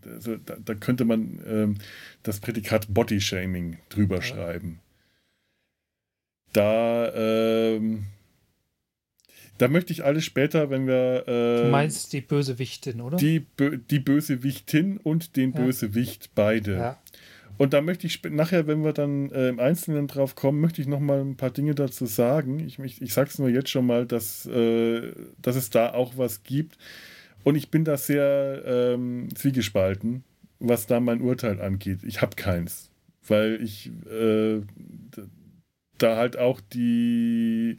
also 0.06 0.38
da, 0.38 0.58
da 0.64 0.74
könnte 0.76 1.06
man 1.06 1.40
ähm, 1.48 1.78
das 2.24 2.40
Prädikat 2.40 2.94
Bodyshaming 2.94 3.78
drüber 3.90 4.18
Ja. 4.18 4.22
schreiben. 4.22 4.80
Da, 6.54 7.12
ähm, 7.14 8.06
da 9.58 9.68
möchte 9.68 9.92
ich 9.94 10.04
alles 10.04 10.26
später, 10.26 10.70
wenn 10.70 10.88
wir. 10.88 11.24
Äh, 11.28 11.64
Du 11.66 11.70
meinst 11.72 12.12
die 12.14 12.22
Bösewichtin, 12.22 13.02
oder? 13.02 13.18
die, 13.18 13.40
Bö 13.42 13.78
die 13.78 14.00
Bösewichtin 14.00 14.98
und 14.98 15.36
den 15.36 15.52
Ja. 15.54 15.60
Bösewicht 15.62 16.32
beide. 16.36 16.74
ja. 16.78 17.02
Und 17.58 17.74
da 17.74 17.82
möchte 17.82 18.06
ich 18.08 18.22
nachher, 18.24 18.68
wenn 18.68 18.84
wir 18.84 18.94
dann 18.94 19.32
äh, 19.32 19.50
im 19.50 19.60
Einzelnen 19.60 20.08
drauf 20.08 20.36
kommen, 20.36 20.60
möchte 20.60 20.82
ich 20.82 20.88
noch 20.88 21.00
mal 21.00 21.22
ein 21.22 21.38
paar 21.38 21.52
Dinge 21.52 21.74
dazu 21.74 22.06
sagen. 22.06 22.60
Ich, 22.60 22.80
ich, 22.80 23.02
ich 23.02 23.14
sage 23.14 23.30
es 23.30 23.40
nur 23.40 23.50
jetzt 23.50 23.70
schon 23.70 23.86
mal, 23.86 24.06
dass, 24.06 24.46
äh, 24.46 25.14
dass 25.42 25.56
es 25.56 25.70
da 25.70 25.94
auch 25.94 26.18
was 26.18 26.44
gibt. 26.44 26.78
Und 27.44 27.56
ich 27.56 27.72
bin 27.72 27.86
da 27.86 27.96
sehr 27.96 28.64
ähm, 28.66 29.30
zwiegespalten, 29.34 30.24
was 30.60 30.88
da 30.88 31.00
mein 31.00 31.22
Urteil 31.22 31.62
angeht. 31.62 32.00
Ich 32.04 32.22
habe 32.22 32.36
keins, 32.36 32.90
weil 33.28 33.62
ich 33.62 33.92
äh, 34.10 34.62
da 35.98 36.18
halt 36.18 36.38
auch 36.38 36.60
die 36.60 37.78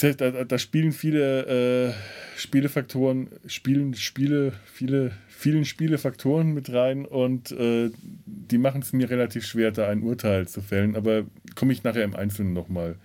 da, 0.00 0.44
da 0.44 0.58
spielen 0.58 0.92
viele 0.92 1.88
äh, 1.88 1.92
Spielefaktoren, 2.36 3.28
spielen 3.46 3.94
Spiele, 3.94 4.52
viele, 4.66 5.12
vielen 5.28 5.64
Spielefaktoren 5.64 6.52
mit 6.52 6.72
rein 6.72 7.06
und 7.06 7.52
äh, 7.52 7.90
die 8.26 8.58
machen 8.58 8.82
es 8.82 8.92
mir 8.92 9.08
relativ 9.08 9.46
schwer, 9.46 9.70
da 9.72 9.88
ein 9.88 10.02
Urteil 10.02 10.48
zu 10.48 10.60
fällen, 10.60 10.96
aber 10.96 11.24
komme 11.54 11.72
ich 11.72 11.82
nachher 11.82 12.04
im 12.04 12.14
Einzelnen 12.14 12.52
nochmal 12.52 12.96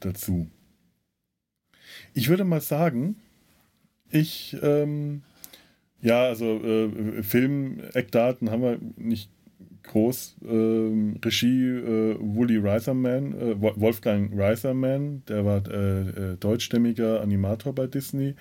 dazu. 0.00 0.48
Ich 2.14 2.28
würde 2.28 2.44
mal 2.44 2.60
sagen, 2.60 3.16
ich, 4.10 4.56
ähm, 4.62 5.22
ja, 6.00 6.24
also 6.24 6.62
äh, 6.62 7.22
Film-Eckdaten 7.22 8.50
haben 8.50 8.62
wir 8.62 8.78
nicht 8.96 9.30
groß. 9.88 10.36
Ähm, 10.48 11.16
Regie 11.24 11.66
äh, 11.68 12.16
Wooly 12.20 12.58
Reiserman, 12.58 13.32
äh, 13.32 13.60
Wo- 13.60 13.74
Wolfgang 13.76 14.30
Reiserman, 14.36 15.22
der 15.28 15.44
war 15.44 15.62
äh, 15.68 16.00
äh, 16.32 16.36
deutschstämmiger 16.38 17.20
Animator 17.20 17.74
bei 17.74 17.86
Disney. 17.86 18.34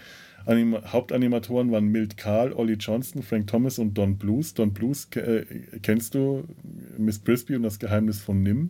Anima 0.46 0.82
Hauptanimatoren 0.94 1.72
waren 1.72 1.88
Milt 1.88 2.16
Kahl, 2.16 2.54
Ollie 2.54 2.76
Johnston, 2.78 3.22
Frank 3.22 3.48
Thomas 3.48 3.80
und 3.80 3.96
Don 3.98 4.18
Blues. 4.18 4.54
Don 4.54 4.72
Blues 4.74 5.10
äh, 5.16 5.46
kennst 5.82 6.14
du, 6.16 6.44
Miss 6.98 7.20
Brisby 7.20 7.56
und 7.56 7.64
das 7.64 7.80
Geheimnis 7.80 8.22
von 8.22 8.44
Nim. 8.44 8.70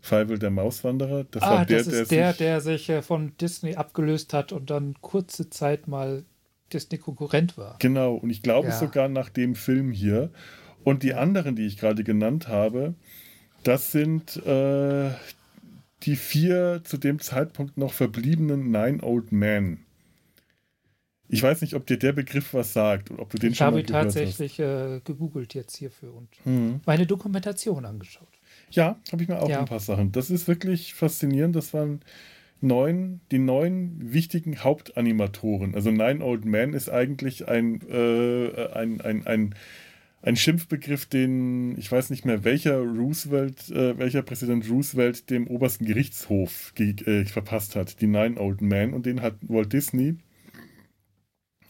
Feivel 0.00 0.38
der 0.38 0.50
Mauswanderer. 0.50 1.24
Das 1.30 1.42
ah, 1.42 1.50
war 1.50 1.66
der, 1.66 1.78
das 1.78 1.88
ist 1.88 2.10
der, 2.12 2.28
sich- 2.30 2.38
der 2.38 2.60
sich 2.60 2.88
äh, 2.88 3.02
von 3.02 3.32
Disney 3.40 3.74
abgelöst 3.74 4.32
hat 4.32 4.52
und 4.52 4.70
dann 4.70 4.94
kurze 5.00 5.50
Zeit 5.50 5.88
mal 5.88 6.24
Disney-Konkurrent 6.72 7.58
war. 7.58 7.76
Genau, 7.80 8.14
und 8.14 8.30
ich 8.30 8.42
glaube 8.42 8.68
Ja. 8.68 8.78
sogar 8.78 9.08
nach 9.08 9.28
dem 9.28 9.54
Film 9.54 9.90
hier. 9.90 10.30
Und 10.84 11.02
die 11.02 11.14
anderen, 11.14 11.56
die 11.56 11.66
ich 11.66 11.76
gerade 11.76 12.04
genannt 12.04 12.48
habe, 12.48 12.94
das 13.62 13.92
sind 13.92 14.36
äh, 14.46 15.10
die 16.02 16.16
vier 16.16 16.82
zu 16.84 16.96
dem 16.96 17.18
Zeitpunkt 17.18 17.76
noch 17.76 17.92
verbliebenen 17.92 18.70
Nine 18.70 19.02
Old 19.02 19.32
Men. 19.32 19.84
Ich 21.30 21.42
weiß 21.42 21.60
nicht, 21.60 21.74
ob 21.74 21.86
dir 21.86 21.98
der 21.98 22.12
Begriff 22.12 22.54
was 22.54 22.72
sagt 22.72 23.10
oder 23.10 23.20
ob 23.20 23.30
du 23.30 23.38
den 23.38 23.52
Ich 23.52 23.58
schon 23.58 23.66
habe 23.66 23.76
mal 23.76 23.82
gehört 23.82 24.04
tatsächlich 24.04 24.58
äh, 24.58 25.00
gegoogelt 25.04 25.52
jetzt 25.52 25.76
hierfür 25.76 26.14
und 26.14 26.28
hast. 26.38 26.46
Hm. 26.46 26.80
meine 26.86 27.06
Dokumentation 27.06 27.84
angeschaut. 27.84 28.28
Ja, 28.70 28.98
habe 29.12 29.22
ich 29.22 29.28
mir 29.28 29.40
auch 29.40 29.48
ja. 29.48 29.60
ein 29.60 29.66
paar 29.66 29.80
Sachen. 29.80 30.12
Das 30.12 30.30
ist 30.30 30.48
wirklich 30.48 30.94
faszinierend. 30.94 31.54
Das 31.54 31.74
waren 31.74 32.00
neun, 32.60 33.20
die 33.30 33.38
neun 33.38 34.12
wichtigen 34.12 34.64
Hauptanimatoren. 34.64 35.74
Also 35.74 35.90
Nine 35.90 36.24
Old 36.24 36.44
Men 36.44 36.72
ist 36.72 36.88
eigentlich 36.88 37.46
ein, 37.48 37.82
äh, 37.90 38.68
ein, 38.72 39.00
ein, 39.00 39.26
ein, 39.26 39.54
ein 40.20 40.36
Schimpfbegriff, 40.36 41.06
den 41.06 41.78
ich 41.78 41.90
weiß 41.90 42.10
nicht 42.10 42.24
mehr, 42.24 42.44
welcher 42.44 42.78
Roosevelt, 42.78 43.70
äh, 43.70 43.96
welcher 43.98 44.22
Präsident 44.22 44.68
Roosevelt 44.68 45.30
dem 45.30 45.46
obersten 45.46 45.84
Gerichtshof 45.84 46.72
äh, 46.78 47.24
verpasst 47.24 47.76
hat. 47.76 48.00
Die 48.00 48.06
Nine 48.06 48.40
Old 48.40 48.60
Men. 48.60 48.92
Und 48.92 49.06
den 49.06 49.22
hat 49.22 49.36
Walt 49.42 49.72
Disney 49.72 50.16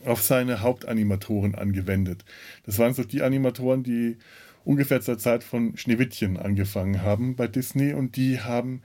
auf 0.05 0.23
seine 0.23 0.61
Hauptanimatoren 0.61 1.55
angewendet. 1.55 2.25
Das 2.65 2.79
waren 2.79 2.95
so 2.95 3.05
die 3.05 3.23
Animatoren, 3.23 3.83
die 3.83 4.17
ungefähr 4.65 5.01
zur 5.01 5.19
Zeit 5.19 5.45
von 5.45 5.77
Schneewittchen 5.77 6.37
angefangen 6.37 7.03
haben 7.03 7.37
bei 7.37 7.49
Disney 7.49 7.93
und 7.93 8.17
die 8.17 8.41
haben 8.41 8.83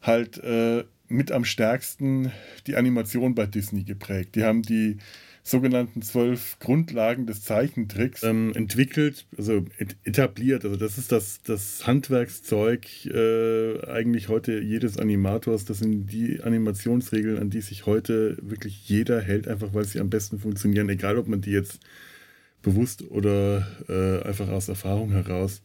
halt 0.00 0.38
äh, 0.38 0.84
mit 1.08 1.30
am 1.30 1.44
stärksten 1.44 2.32
die 2.66 2.76
Animation 2.76 3.34
bei 3.34 3.46
Disney 3.46 3.84
geprägt. 3.84 4.34
Die 4.34 4.44
haben 4.44 4.62
die 4.62 4.98
sogenannten 5.46 6.02
zwölf 6.02 6.58
Grundlagen 6.58 7.26
des 7.26 7.42
Zeichentricks 7.42 8.24
ähm, 8.24 8.52
entwickelt, 8.56 9.26
also 9.38 9.64
etabliert. 10.02 10.64
Also 10.64 10.76
das 10.76 10.98
ist 10.98 11.12
das, 11.12 11.40
das 11.42 11.86
Handwerkszeug 11.86 13.06
äh, 13.06 13.80
eigentlich 13.86 14.28
heute 14.28 14.58
jedes 14.58 14.98
Animators. 14.98 15.64
Das 15.64 15.78
sind 15.78 16.08
die 16.08 16.40
Animationsregeln, 16.42 17.38
an 17.38 17.50
die 17.50 17.60
sich 17.60 17.86
heute 17.86 18.36
wirklich 18.42 18.88
jeder 18.88 19.20
hält, 19.20 19.46
einfach 19.46 19.72
weil 19.72 19.84
sie 19.84 20.00
am 20.00 20.10
besten 20.10 20.40
funktionieren, 20.40 20.88
egal 20.88 21.16
ob 21.16 21.28
man 21.28 21.42
die 21.42 21.52
jetzt 21.52 21.78
bewusst 22.62 23.08
oder 23.08 23.68
äh, 23.88 24.26
einfach 24.26 24.48
aus 24.48 24.68
Erfahrung 24.68 25.12
heraus 25.12 25.62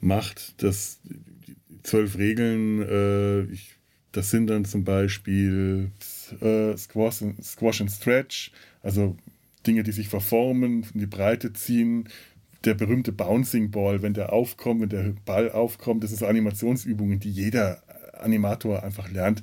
macht. 0.00 0.60
Das 0.64 0.98
zwölf 1.84 2.18
Regeln, 2.18 2.82
äh, 2.82 3.42
ich 3.52 3.76
das 4.12 4.30
sind 4.30 4.48
dann 4.48 4.66
zum 4.66 4.84
Beispiel 4.84 5.90
äh, 6.40 6.76
Squash, 6.76 7.24
Squash 7.42 7.80
and 7.80 7.90
Stretch, 7.90 8.52
also 8.82 9.16
Dinge, 9.66 9.82
die 9.82 9.92
sich 9.92 10.08
verformen, 10.08 10.86
in 10.94 11.00
die 11.00 11.06
Breite 11.06 11.52
ziehen. 11.52 12.08
Der 12.64 12.74
berühmte 12.74 13.12
Bouncing 13.12 13.70
Ball, 13.70 14.02
wenn 14.02 14.14
der 14.14 14.32
aufkommt, 14.32 14.82
wenn 14.82 14.88
der 14.88 15.14
Ball 15.24 15.50
aufkommt, 15.50 16.04
das 16.04 16.10
so 16.10 16.26
Animationsübungen, 16.26 17.18
die 17.18 17.30
jeder 17.30 17.82
Animator 18.14 18.82
einfach 18.82 19.10
lernt. 19.10 19.42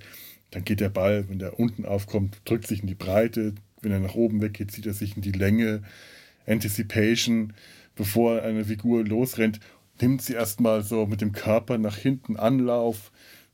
Dann 0.52 0.63
geht 0.63 0.80
der 0.80 0.89
Ball, 0.89 1.28
wenn 1.30 1.39
der 1.39 1.60
unten 1.60 1.86
aufkommt, 1.86 2.41
drückt 2.45 2.67
sich 2.67 2.82
in 2.82 2.88
die 2.88 2.95
Breite. 2.95 3.56
Wenn 3.82 3.91
er 3.91 3.99
nach 3.99 4.15
oben 4.15 4.41
weggeht, 4.41 4.71
zieht 4.71 4.86
er 4.86 4.93
sich 4.93 5.15
in 5.15 5.21
die 5.21 5.32
Länge. 5.32 5.84
Anticipation, 6.47 7.54
bevor 7.95 8.41
eine 8.41 8.65
Figur 8.65 9.06
losrennt, 9.06 9.60
nimmt 10.02 10.21
sie 10.21 10.34
erstmal 10.34 10.82
so 10.84 11.06
mit 11.06 11.21
dem 11.21 11.34
Körper 11.34 11.78
nach 11.78 11.97
hinten 11.97 12.38
Anlauf 12.38 13.12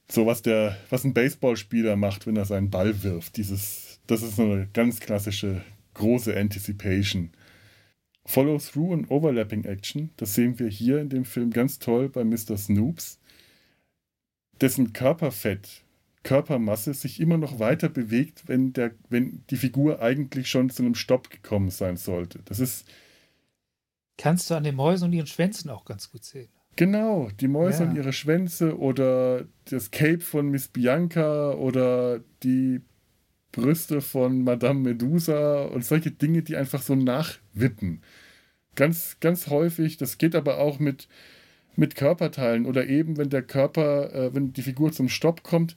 so 0.08 0.26
was 0.26 0.42
der, 0.42 0.78
was 0.90 1.04
ein 1.04 1.14
Baseballspieler 1.14 1.96
macht, 1.96 2.28
wenn 2.28 2.38
er 2.38 2.46
seinen 2.46 2.70
Ball 2.70 3.04
wirft. 3.04 3.38
Dieses, 3.38 4.00
das 4.08 4.22
ist 4.22 4.36
so 4.36 4.44
eine 4.44 4.68
ganz 4.74 5.00
klassische 5.00 5.62
große 5.96 6.38
Anticipation. 6.38 7.32
Follow-through 8.26 8.92
und 8.92 9.12
Overlapping 9.12 9.66
Action, 9.66 10.12
das 10.18 10.34
sehen 10.34 10.58
wir 10.60 10.68
hier 10.68 11.00
in 11.00 11.10
dem 11.10 11.26
Film 11.26 11.52
ganz 11.52 11.80
toll 11.80 12.10
bei 12.10 12.24
Mr. 12.24 12.58
Snoops, 12.58 13.20
dessen 14.62 14.94
Körperfett, 14.94 15.84
Körpermasse 16.24 16.94
sich 16.96 17.20
immer 17.20 17.38
noch 17.38 17.60
weiter 17.60 17.88
bewegt, 17.88 18.48
wenn, 18.48 18.74
der, 18.74 18.92
wenn 19.10 19.44
die 19.52 19.58
Figur 19.58 20.02
eigentlich 20.02 20.50
schon 20.50 20.72
zu 20.72 20.82
einem 20.82 20.96
Stopp 20.96 21.30
gekommen 21.30 21.70
sein 21.70 21.98
sollte. 21.98 22.40
Das 22.46 22.60
ist. 22.60 22.88
Kannst 24.18 24.50
du 24.50 24.56
an 24.56 24.64
den 24.64 24.76
Mäusen 24.76 25.06
und 25.06 25.14
ihren 25.14 25.28
Schwänzen 25.28 25.70
auch 25.70 25.86
ganz 25.86 26.10
gut 26.12 26.24
sehen. 26.24 26.50
Genau, 26.78 27.30
die 27.40 27.48
Mäuse 27.48 27.84
ja. 27.84 27.90
und 27.90 27.96
ihre 27.96 28.12
Schwänze 28.12 28.78
oder 28.78 29.46
das 29.66 29.92
Cape 29.92 30.20
von 30.20 30.50
Miss 30.50 30.68
Bianca 30.68 31.54
oder 31.54 32.20
die 32.44 32.82
Brüste 33.56 34.02
von 34.02 34.44
Madame 34.44 34.80
Medusa 34.82 35.64
und 35.64 35.86
solche 35.86 36.12
Dinge, 36.12 36.42
die 36.42 36.56
einfach 36.56 36.82
so 36.82 36.96
nachwippen. 36.96 38.02
Ganz, 38.76 39.18
ganz 39.20 39.48
häufig, 39.48 39.98
das 39.98 40.18
geht 40.18 40.36
aber 40.36 40.60
auch 40.60 40.80
mit, 40.80 41.08
mit 41.76 41.96
Körperteilen 41.96 42.66
oder 42.66 42.88
eben, 42.88 43.18
wenn 43.18 43.30
der 43.30 43.42
Körper, 43.42 44.14
äh, 44.14 44.36
wenn 44.36 44.54
die 44.54 44.62
Figur 44.62 44.92
zum 44.92 45.10
Stopp 45.10 45.44
kommt, 45.44 45.76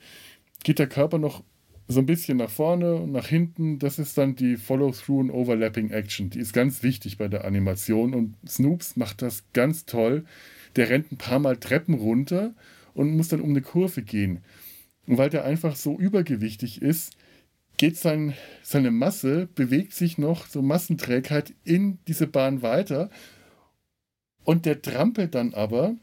geht 0.64 0.78
der 0.78 0.88
Körper 0.88 1.18
noch 1.18 1.44
so 1.86 2.00
ein 2.00 2.06
bisschen 2.06 2.38
nach 2.38 2.50
vorne 2.50 2.96
und 2.96 3.12
nach 3.12 3.28
hinten. 3.28 3.78
Das 3.78 3.98
ist 3.98 4.18
dann 4.18 4.36
die 4.36 4.56
Follow-through 4.56 5.20
und 5.20 5.30
Overlapping 5.30 5.90
Action. 5.90 6.28
Die 6.28 6.40
ist 6.40 6.52
ganz 6.52 6.82
wichtig 6.82 7.16
bei 7.16 7.28
der 7.28 7.44
Animation 7.44 8.14
und 8.14 8.34
Snoops 8.46 8.96
macht 8.96 9.22
das 9.22 9.44
ganz 9.52 9.86
toll 9.86 10.24
der 10.78 10.90
rennt 10.90 11.12
ein 11.12 11.18
paar 11.18 11.40
Mal 11.40 11.56
Treppen 11.56 11.94
runter 11.94 12.54
und 12.94 13.16
muss 13.16 13.28
dann 13.28 13.40
um 13.40 13.50
eine 13.50 13.62
Kurve 13.62 14.02
gehen. 14.02 14.40
Und 15.06 15.18
weil 15.18 15.28
der 15.28 15.44
einfach 15.44 15.76
so 15.76 15.98
übergewichtig 15.98 16.82
ist, 16.82 17.16
geht 17.78 17.96
sein, 17.96 18.34
seine 18.62 18.90
Masse, 18.90 19.48
bewegt 19.54 19.94
sich 19.94 20.18
noch, 20.18 20.46
so 20.46 20.60
Massenträgheit 20.60 21.54
in 21.64 21.98
diese 22.06 22.26
Bahn 22.26 22.60
weiter. 22.60 23.10
Und 24.44 24.66
der 24.66 24.82
trampelt 24.82 25.34
dann 25.34 25.54
aber 25.54 25.94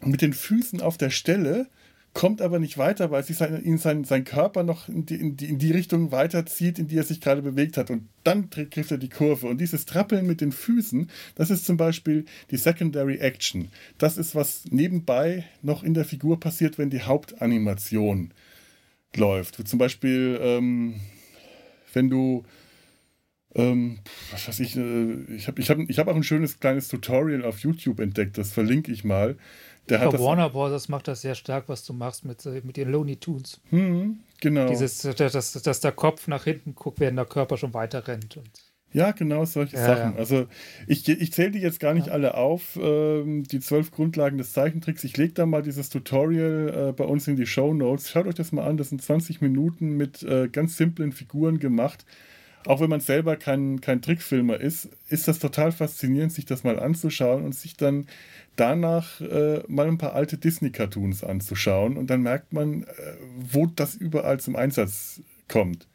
mit 0.00 0.22
den 0.22 0.32
Füßen 0.32 0.80
auf 0.80 0.96
der 0.96 1.10
Stelle 1.10 1.68
kommt 2.14 2.40
aber 2.40 2.60
nicht 2.60 2.78
weiter, 2.78 3.10
weil 3.10 3.24
sich 3.24 3.36
sein, 3.36 3.62
ihn 3.62 3.76
sein, 3.76 4.04
sein 4.04 4.24
Körper 4.24 4.62
noch 4.62 4.88
in 4.88 5.04
die, 5.04 5.16
in, 5.16 5.36
die, 5.36 5.46
in 5.46 5.58
die 5.58 5.72
Richtung 5.72 6.12
weiterzieht, 6.12 6.78
in 6.78 6.86
die 6.86 6.96
er 6.96 7.02
sich 7.02 7.20
gerade 7.20 7.42
bewegt 7.42 7.76
hat. 7.76 7.90
Und 7.90 8.08
dann 8.22 8.50
trifft 8.50 8.92
er 8.92 8.98
die 8.98 9.08
Kurve. 9.08 9.48
Und 9.48 9.60
dieses 9.60 9.84
Trappeln 9.84 10.26
mit 10.26 10.40
den 10.40 10.52
Füßen, 10.52 11.10
das 11.34 11.50
ist 11.50 11.66
zum 11.66 11.76
Beispiel 11.76 12.24
die 12.52 12.56
Secondary 12.56 13.18
Action. 13.18 13.68
Das 13.98 14.16
ist, 14.16 14.34
was 14.34 14.64
nebenbei 14.70 15.44
noch 15.60 15.82
in 15.82 15.92
der 15.92 16.04
Figur 16.04 16.38
passiert, 16.38 16.78
wenn 16.78 16.88
die 16.88 17.02
Hauptanimation 17.02 18.32
läuft. 19.16 19.58
Wie 19.58 19.64
zum 19.64 19.78
Beispiel, 19.78 20.38
ähm, 20.40 21.00
wenn 21.92 22.10
du 22.10 22.44
ähm, 23.54 24.00
was 24.32 24.48
weiß 24.48 24.60
ich, 24.60 24.76
äh, 24.76 25.12
ich 25.34 25.46
habe 25.46 25.60
ich 25.60 25.70
hab, 25.70 25.78
ich 25.78 25.98
hab 25.98 26.08
auch 26.08 26.16
ein 26.16 26.24
schönes 26.24 26.58
kleines 26.58 26.88
Tutorial 26.88 27.44
auf 27.44 27.60
YouTube 27.60 28.00
entdeckt, 28.00 28.36
das 28.36 28.52
verlinke 28.52 28.90
ich 28.90 29.04
mal. 29.04 29.36
Der 29.88 30.00
hat 30.00 30.18
Warner 30.18 30.50
Bros. 30.50 30.88
macht 30.88 31.08
das 31.08 31.20
sehr 31.20 31.34
stark, 31.34 31.68
was 31.68 31.84
du 31.84 31.92
machst 31.92 32.24
mit, 32.24 32.44
äh, 32.46 32.62
mit 32.64 32.76
den 32.76 32.90
Looney 32.90 33.16
Tunes. 33.16 33.60
Hm, 33.70 34.20
genau. 34.40 34.68
Dieses, 34.68 35.02
dass, 35.02 35.52
dass 35.52 35.80
der 35.80 35.92
Kopf 35.92 36.26
nach 36.26 36.44
hinten 36.44 36.74
guckt, 36.74 37.00
während 37.00 37.18
der 37.18 37.26
Körper 37.26 37.56
schon 37.56 37.74
weiter 37.74 38.08
rennt. 38.08 38.36
Und 38.36 38.50
ja, 38.94 39.10
genau 39.10 39.44
solche 39.44 39.76
ja, 39.76 39.84
Sachen. 39.84 40.12
Ja. 40.14 40.18
Also 40.18 40.46
ich, 40.86 41.06
ich 41.06 41.32
zähle 41.32 41.50
die 41.50 41.58
jetzt 41.58 41.80
gar 41.80 41.92
nicht 41.92 42.06
ja. 42.06 42.12
alle 42.14 42.34
auf, 42.34 42.78
ähm, 42.80 43.44
die 43.44 43.60
zwölf 43.60 43.90
Grundlagen 43.90 44.38
des 44.38 44.52
Zeichentricks. 44.52 45.04
Ich 45.04 45.16
lege 45.16 45.34
da 45.34 45.44
mal 45.44 45.62
dieses 45.62 45.90
Tutorial 45.90 46.88
äh, 46.90 46.92
bei 46.92 47.04
uns 47.04 47.28
in 47.28 47.36
die 47.36 47.46
Show 47.46 47.74
Notes. 47.74 48.10
Schaut 48.10 48.26
euch 48.26 48.34
das 48.36 48.52
mal 48.52 48.64
an, 48.64 48.78
das 48.78 48.88
sind 48.88 49.02
20 49.02 49.42
Minuten 49.42 49.96
mit 49.96 50.22
äh, 50.22 50.48
ganz 50.48 50.76
simplen 50.78 51.12
Figuren 51.12 51.58
gemacht 51.58 52.06
auch 52.66 52.80
wenn 52.80 52.90
man 52.90 53.00
selber 53.00 53.36
kein, 53.36 53.80
kein 53.80 54.00
Trickfilmer 54.00 54.58
ist, 54.58 54.88
ist 55.08 55.28
das 55.28 55.38
total 55.38 55.72
faszinierend, 55.72 56.32
sich 56.32 56.46
das 56.46 56.64
mal 56.64 56.78
anzuschauen 56.78 57.44
und 57.44 57.54
sich 57.54 57.76
dann 57.76 58.06
danach 58.56 59.20
äh, 59.20 59.62
mal 59.68 59.86
ein 59.86 59.98
paar 59.98 60.14
alte 60.14 60.38
Disney-Cartoons 60.38 61.24
anzuschauen. 61.24 61.96
Und 61.96 62.08
dann 62.08 62.22
merkt 62.22 62.52
man, 62.52 62.84
äh, 62.84 62.86
wo 63.36 63.66
das 63.66 63.94
überall 63.94 64.40
zum 64.40 64.56
Einsatz 64.56 65.20
kommt. 65.48 65.86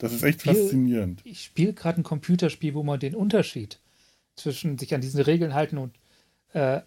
Das 0.00 0.12
ist 0.12 0.22
echt 0.22 0.40
spiel, 0.40 0.54
faszinierend. 0.54 1.20
Ich 1.24 1.44
spiele 1.44 1.74
gerade 1.74 2.00
ein 2.00 2.04
Computerspiel, 2.04 2.74
wo 2.74 2.82
man 2.82 2.98
den 2.98 3.14
Unterschied 3.14 3.78
zwischen 4.34 4.78
sich 4.78 4.94
an 4.94 5.02
diese 5.02 5.26
Regeln 5.26 5.54
halten 5.54 5.76
und, 5.76 5.94
äh, 6.54 6.80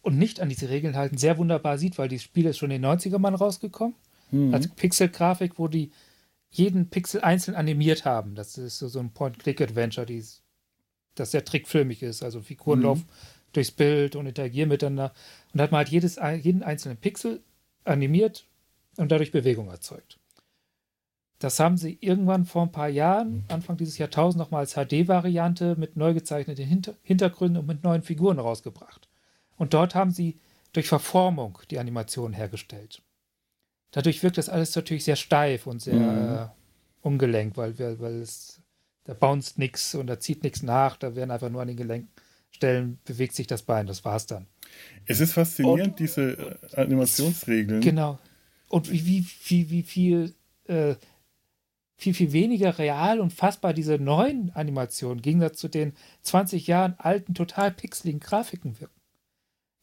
und 0.00 0.16
nicht 0.16 0.40
an 0.40 0.48
diese 0.48 0.68
Regeln 0.68 0.96
halten 0.96 1.18
sehr 1.18 1.38
wunderbar 1.38 1.76
sieht, 1.76 1.98
weil 1.98 2.08
dieses 2.08 2.22
Spiel 2.22 2.46
ist 2.46 2.58
schon 2.58 2.70
in 2.70 2.80
den 2.80 2.90
90er 2.90 3.18
Mann 3.18 3.34
rausgekommen. 3.34 3.96
Mhm. 4.30 4.54
Als 4.54 4.68
Pixel-Grafik, 4.68 5.58
wo 5.58 5.66
die 5.66 5.90
jeden 6.50 6.88
Pixel 6.88 7.20
einzeln 7.20 7.56
animiert 7.56 8.04
haben. 8.04 8.36
Das 8.36 8.56
ist 8.56 8.78
so, 8.78 8.88
so 8.88 9.00
ein 9.00 9.10
Point-Click-Adventure, 9.10 10.06
das 11.16 11.30
sehr 11.32 11.44
trickfilmig 11.44 12.02
ist. 12.02 12.22
Also 12.22 12.40
Figuren 12.40 12.78
mhm. 12.78 12.84
laufen 12.84 13.06
durchs 13.52 13.72
Bild 13.72 14.14
und 14.14 14.26
interagieren 14.26 14.68
miteinander. 14.68 15.12
Und 15.52 15.58
da 15.58 15.64
hat 15.64 15.72
man 15.72 15.78
halt 15.78 15.88
jedes, 15.88 16.16
jeden 16.42 16.62
einzelnen 16.62 16.96
Pixel 16.96 17.42
animiert 17.84 18.46
und 18.96 19.10
dadurch 19.10 19.32
Bewegung 19.32 19.68
erzeugt. 19.68 20.17
Das 21.38 21.60
haben 21.60 21.76
sie 21.76 21.98
irgendwann 22.00 22.44
vor 22.44 22.62
ein 22.62 22.72
paar 22.72 22.88
Jahren, 22.88 23.44
Anfang 23.48 23.76
dieses 23.76 23.98
Jahrtausends, 23.98 24.38
nochmal 24.38 24.60
als 24.60 24.74
HD-Variante 24.74 25.76
mit 25.76 25.96
neu 25.96 26.14
gezeichneten 26.14 26.66
Hinter 26.66 26.94
Hintergründen 27.02 27.60
und 27.60 27.66
mit 27.66 27.84
neuen 27.84 28.02
Figuren 28.02 28.38
rausgebracht. 28.38 29.08
Und 29.56 29.74
dort 29.74 29.94
haben 29.94 30.10
sie 30.10 30.40
durch 30.72 30.88
Verformung 30.88 31.58
die 31.70 31.78
Animation 31.78 32.32
hergestellt 32.32 33.02
dadurch 33.90 34.22
wirkt 34.22 34.38
das 34.38 34.48
alles 34.48 34.74
natürlich 34.74 35.04
sehr 35.04 35.16
steif 35.16 35.66
und 35.66 35.80
sehr 35.80 35.94
mhm. 35.94 36.34
äh, 36.34 36.46
ungelenkt, 37.02 37.56
weil, 37.56 37.78
wir, 37.78 37.98
weil 38.00 38.20
es, 38.20 38.60
da 39.04 39.14
bounced 39.14 39.58
nichts 39.58 39.94
und 39.94 40.06
da 40.06 40.20
zieht 40.20 40.42
nichts 40.42 40.62
nach, 40.62 40.96
da 40.96 41.14
werden 41.16 41.30
einfach 41.30 41.50
nur 41.50 41.62
an 41.62 41.68
den 41.68 41.76
Gelenkstellen 41.76 42.98
bewegt 43.04 43.34
sich 43.34 43.46
das 43.46 43.62
Bein, 43.62 43.86
das 43.86 44.04
war's 44.04 44.26
dann. 44.26 44.46
Es 45.06 45.20
ist 45.20 45.32
faszinierend, 45.32 45.88
und, 45.88 45.98
diese 45.98 46.58
äh, 46.72 46.76
Animationsregeln. 46.76 47.80
Genau. 47.80 48.18
Und 48.68 48.90
wie, 48.90 49.06
wie, 49.06 49.26
wie, 49.46 49.70
wie 49.70 49.82
viel, 49.82 50.34
äh, 50.66 50.94
viel, 51.98 52.14
viel 52.14 52.32
weniger 52.32 52.78
real 52.78 53.20
und 53.20 53.32
fassbar 53.32 53.74
diese 53.74 53.98
neuen 53.98 54.50
Animationen 54.54 55.18
im 55.18 55.22
Gegensatz 55.22 55.58
zu 55.58 55.68
den 55.68 55.92
20 56.22 56.66
Jahren 56.68 56.94
alten, 56.98 57.34
total 57.34 57.72
pixeligen 57.72 58.20
Grafiken 58.20 58.80
wirken. 58.80 58.94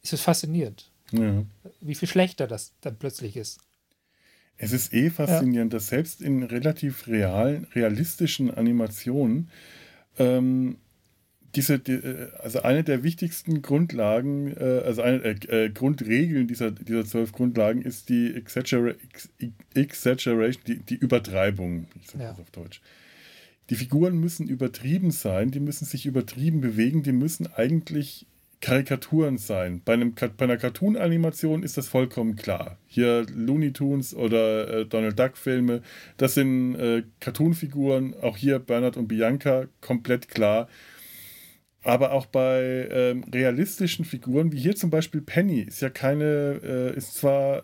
Ist 0.02 0.14
das 0.14 0.22
faszinierend. 0.22 0.92
Ja. 1.12 1.44
Wie 1.82 1.96
viel 1.96 2.08
schlechter 2.08 2.48
das 2.48 2.74
dann 2.82 2.98
plötzlich 2.98 3.36
ist. 3.36 3.60
Es 4.58 4.72
ist 4.72 4.94
eh 4.94 5.10
faszinierend, 5.10 5.74
ja. 5.74 5.78
dass 5.78 5.88
selbst 5.88 6.22
in 6.22 6.44
relativ 6.44 7.08
realen, 7.08 7.66
realistischen 7.76 8.50
Animationen 8.50 9.50
ähm, 10.18 10.78
diese, 11.56 11.80
die, 11.80 11.94
äh, 11.94 12.30
also 12.40 12.62
eine 12.62 12.84
der 12.84 13.04
wichtigsten 13.04 13.62
Grundlagen, 13.62 14.56
äh, 14.56 14.82
also 14.86 15.02
eine 15.02 15.24
äh, 15.24 15.66
äh, 15.66 15.70
Grundregeln 15.70 16.48
dieser, 16.48 16.72
dieser 16.72 17.06
zwölf 17.06 17.32
Grundlagen 17.32 17.82
ist 17.82 18.10
die 18.10 18.36
Exaggera 18.36 18.94
Exaggeration, 19.74 20.64
die, 20.68 20.78
die 20.80 20.96
Übertreibung. 20.96 21.88
Ich 22.02 22.10
sage 22.10 22.24
ja. 22.24 22.30
das 22.32 22.40
auf 22.40 22.52
Deutsch. 22.52 22.82
Die 23.70 23.76
Figuren 23.76 24.20
müssen 24.20 24.48
übertrieben 24.48 25.12
sein, 25.12 25.50
die 25.50 25.60
müssen 25.60 25.86
sich 25.86 26.06
übertrieben 26.06 26.62
bewegen, 26.62 27.02
die 27.02 27.14
müssen 27.14 27.48
eigentlich 27.48 28.28
Karikaturen 28.62 29.38
sein. 29.38 29.82
Bei, 29.84 29.94
einem, 29.94 30.14
bei 30.14 30.46
einer 30.46 30.58
Cartoon-Animation 30.58 31.64
ist 31.64 31.78
das 31.78 31.88
vollkommen 31.88 32.36
klar. 32.36 32.78
Hier 32.88 33.26
Looney 33.34 33.74
Tunes 33.74 34.16
oder 34.16 34.68
äh, 34.70 34.86
Donald 34.86 35.20
Duck-Filme, 35.20 35.82
das 36.18 36.36
sind 36.36 36.76
äh, 36.76 37.04
Cartoon-Figuren. 37.20 38.16
Auch 38.22 38.38
hier 38.38 38.60
Bernhard 38.60 38.98
und 38.98 39.08
Bianca, 39.08 39.68
komplett 39.82 40.30
klar. 40.30 40.68
Aber 41.86 42.14
auch 42.14 42.26
bei 42.26 42.90
ähm, 42.92 43.24
realistischen 43.32 44.06
Figuren, 44.06 44.52
wie 44.52 44.58
hier 44.58 44.76
zum 44.76 44.90
Beispiel 44.90 45.22
Penny, 45.22 45.62
ist 45.62 45.82
ja 45.82 45.92
keine, 45.92 46.60
äh, 46.64 46.98
ist 46.98 47.14
zwar 47.14 47.64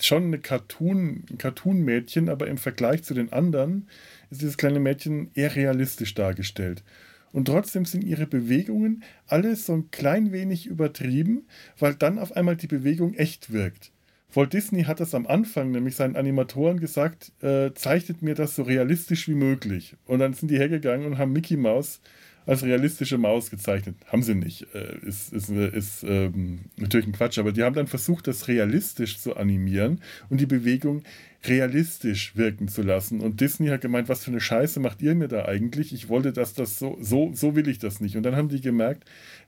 schon 0.00 0.24
eine 0.24 0.40
Cartoon, 0.40 1.22
ein 1.30 1.38
Cartoon-Mädchen, 1.38 2.28
aber 2.28 2.48
im 2.48 2.58
Vergleich 2.58 3.04
zu 3.04 3.14
den 3.14 3.32
anderen 3.32 3.88
ist 4.30 4.42
dieses 4.42 4.56
kleine 4.56 4.80
Mädchen 4.80 5.30
eher 5.34 5.54
realistisch 5.54 6.14
dargestellt. 6.14 6.82
Und 7.32 7.44
trotzdem 7.44 7.84
sind 7.84 8.02
ihre 8.02 8.26
Bewegungen 8.26 9.04
alles 9.28 9.66
so 9.66 9.74
ein 9.74 9.92
klein 9.92 10.32
wenig 10.32 10.66
übertrieben, 10.66 11.46
weil 11.78 11.94
dann 11.94 12.18
auf 12.18 12.34
einmal 12.36 12.56
die 12.56 12.66
Bewegung 12.66 13.14
echt 13.14 13.52
wirkt. 13.52 13.92
Walt 14.34 14.52
Disney 14.52 14.82
hat 14.82 14.98
das 14.98 15.14
am 15.14 15.28
Anfang 15.28 15.70
nämlich 15.70 15.94
seinen 15.94 16.16
Animatoren 16.16 16.80
gesagt, 16.80 17.30
äh, 17.40 17.72
zeichnet 17.74 18.20
mir 18.20 18.34
das 18.34 18.56
so 18.56 18.62
realistisch 18.64 19.28
wie 19.28 19.34
möglich. 19.34 19.94
Und 20.06 20.18
dann 20.18 20.34
sind 20.34 20.50
die 20.50 20.58
hergegangen 20.58 21.06
und 21.06 21.18
haben 21.18 21.32
Mickey 21.32 21.56
Mouse 21.56 22.00
als 22.46 22.62
realistische 22.62 23.18
Maus 23.18 23.50
gezeichnet. 23.50 23.96
Haben 24.06 24.22
sie 24.22 24.34
nicht. 24.34 24.66
Äh, 24.74 24.98
ist 25.06 25.32
ist, 25.32 25.50
ist 25.50 26.02
ähm, 26.04 26.60
natürlich 26.76 27.06
ein 27.06 27.12
Quatsch, 27.12 27.38
aber 27.38 27.52
die 27.52 27.62
haben 27.62 27.74
dann 27.74 27.86
versucht, 27.86 28.26
das 28.26 28.48
realistisch 28.48 29.18
zu 29.18 29.36
animieren 29.36 30.00
und 30.28 30.40
die 30.40 30.46
Bewegung 30.46 31.02
realistisch 31.44 32.36
wirken 32.36 32.68
zu 32.68 32.82
lassen. 32.82 33.20
Und 33.20 33.40
Disney 33.40 33.68
hat 33.68 33.80
gemeint, 33.80 34.08
was 34.08 34.24
für 34.24 34.30
eine 34.30 34.40
Scheiße 34.40 34.78
macht 34.80 35.00
ihr 35.00 35.14
mir 35.14 35.28
da 35.28 35.46
eigentlich? 35.46 35.92
Ich 35.94 36.08
wollte, 36.08 36.32
dass 36.32 36.54
das 36.54 36.78
so, 36.78 36.98
so, 37.00 37.32
so 37.34 37.56
will 37.56 37.68
ich 37.68 37.78
das 37.78 38.00
nicht. 38.00 38.16
Und 38.16 38.24
dann 38.24 38.36
haben 38.36 38.48
die 38.48 38.60
gemerkt, 38.60 39.04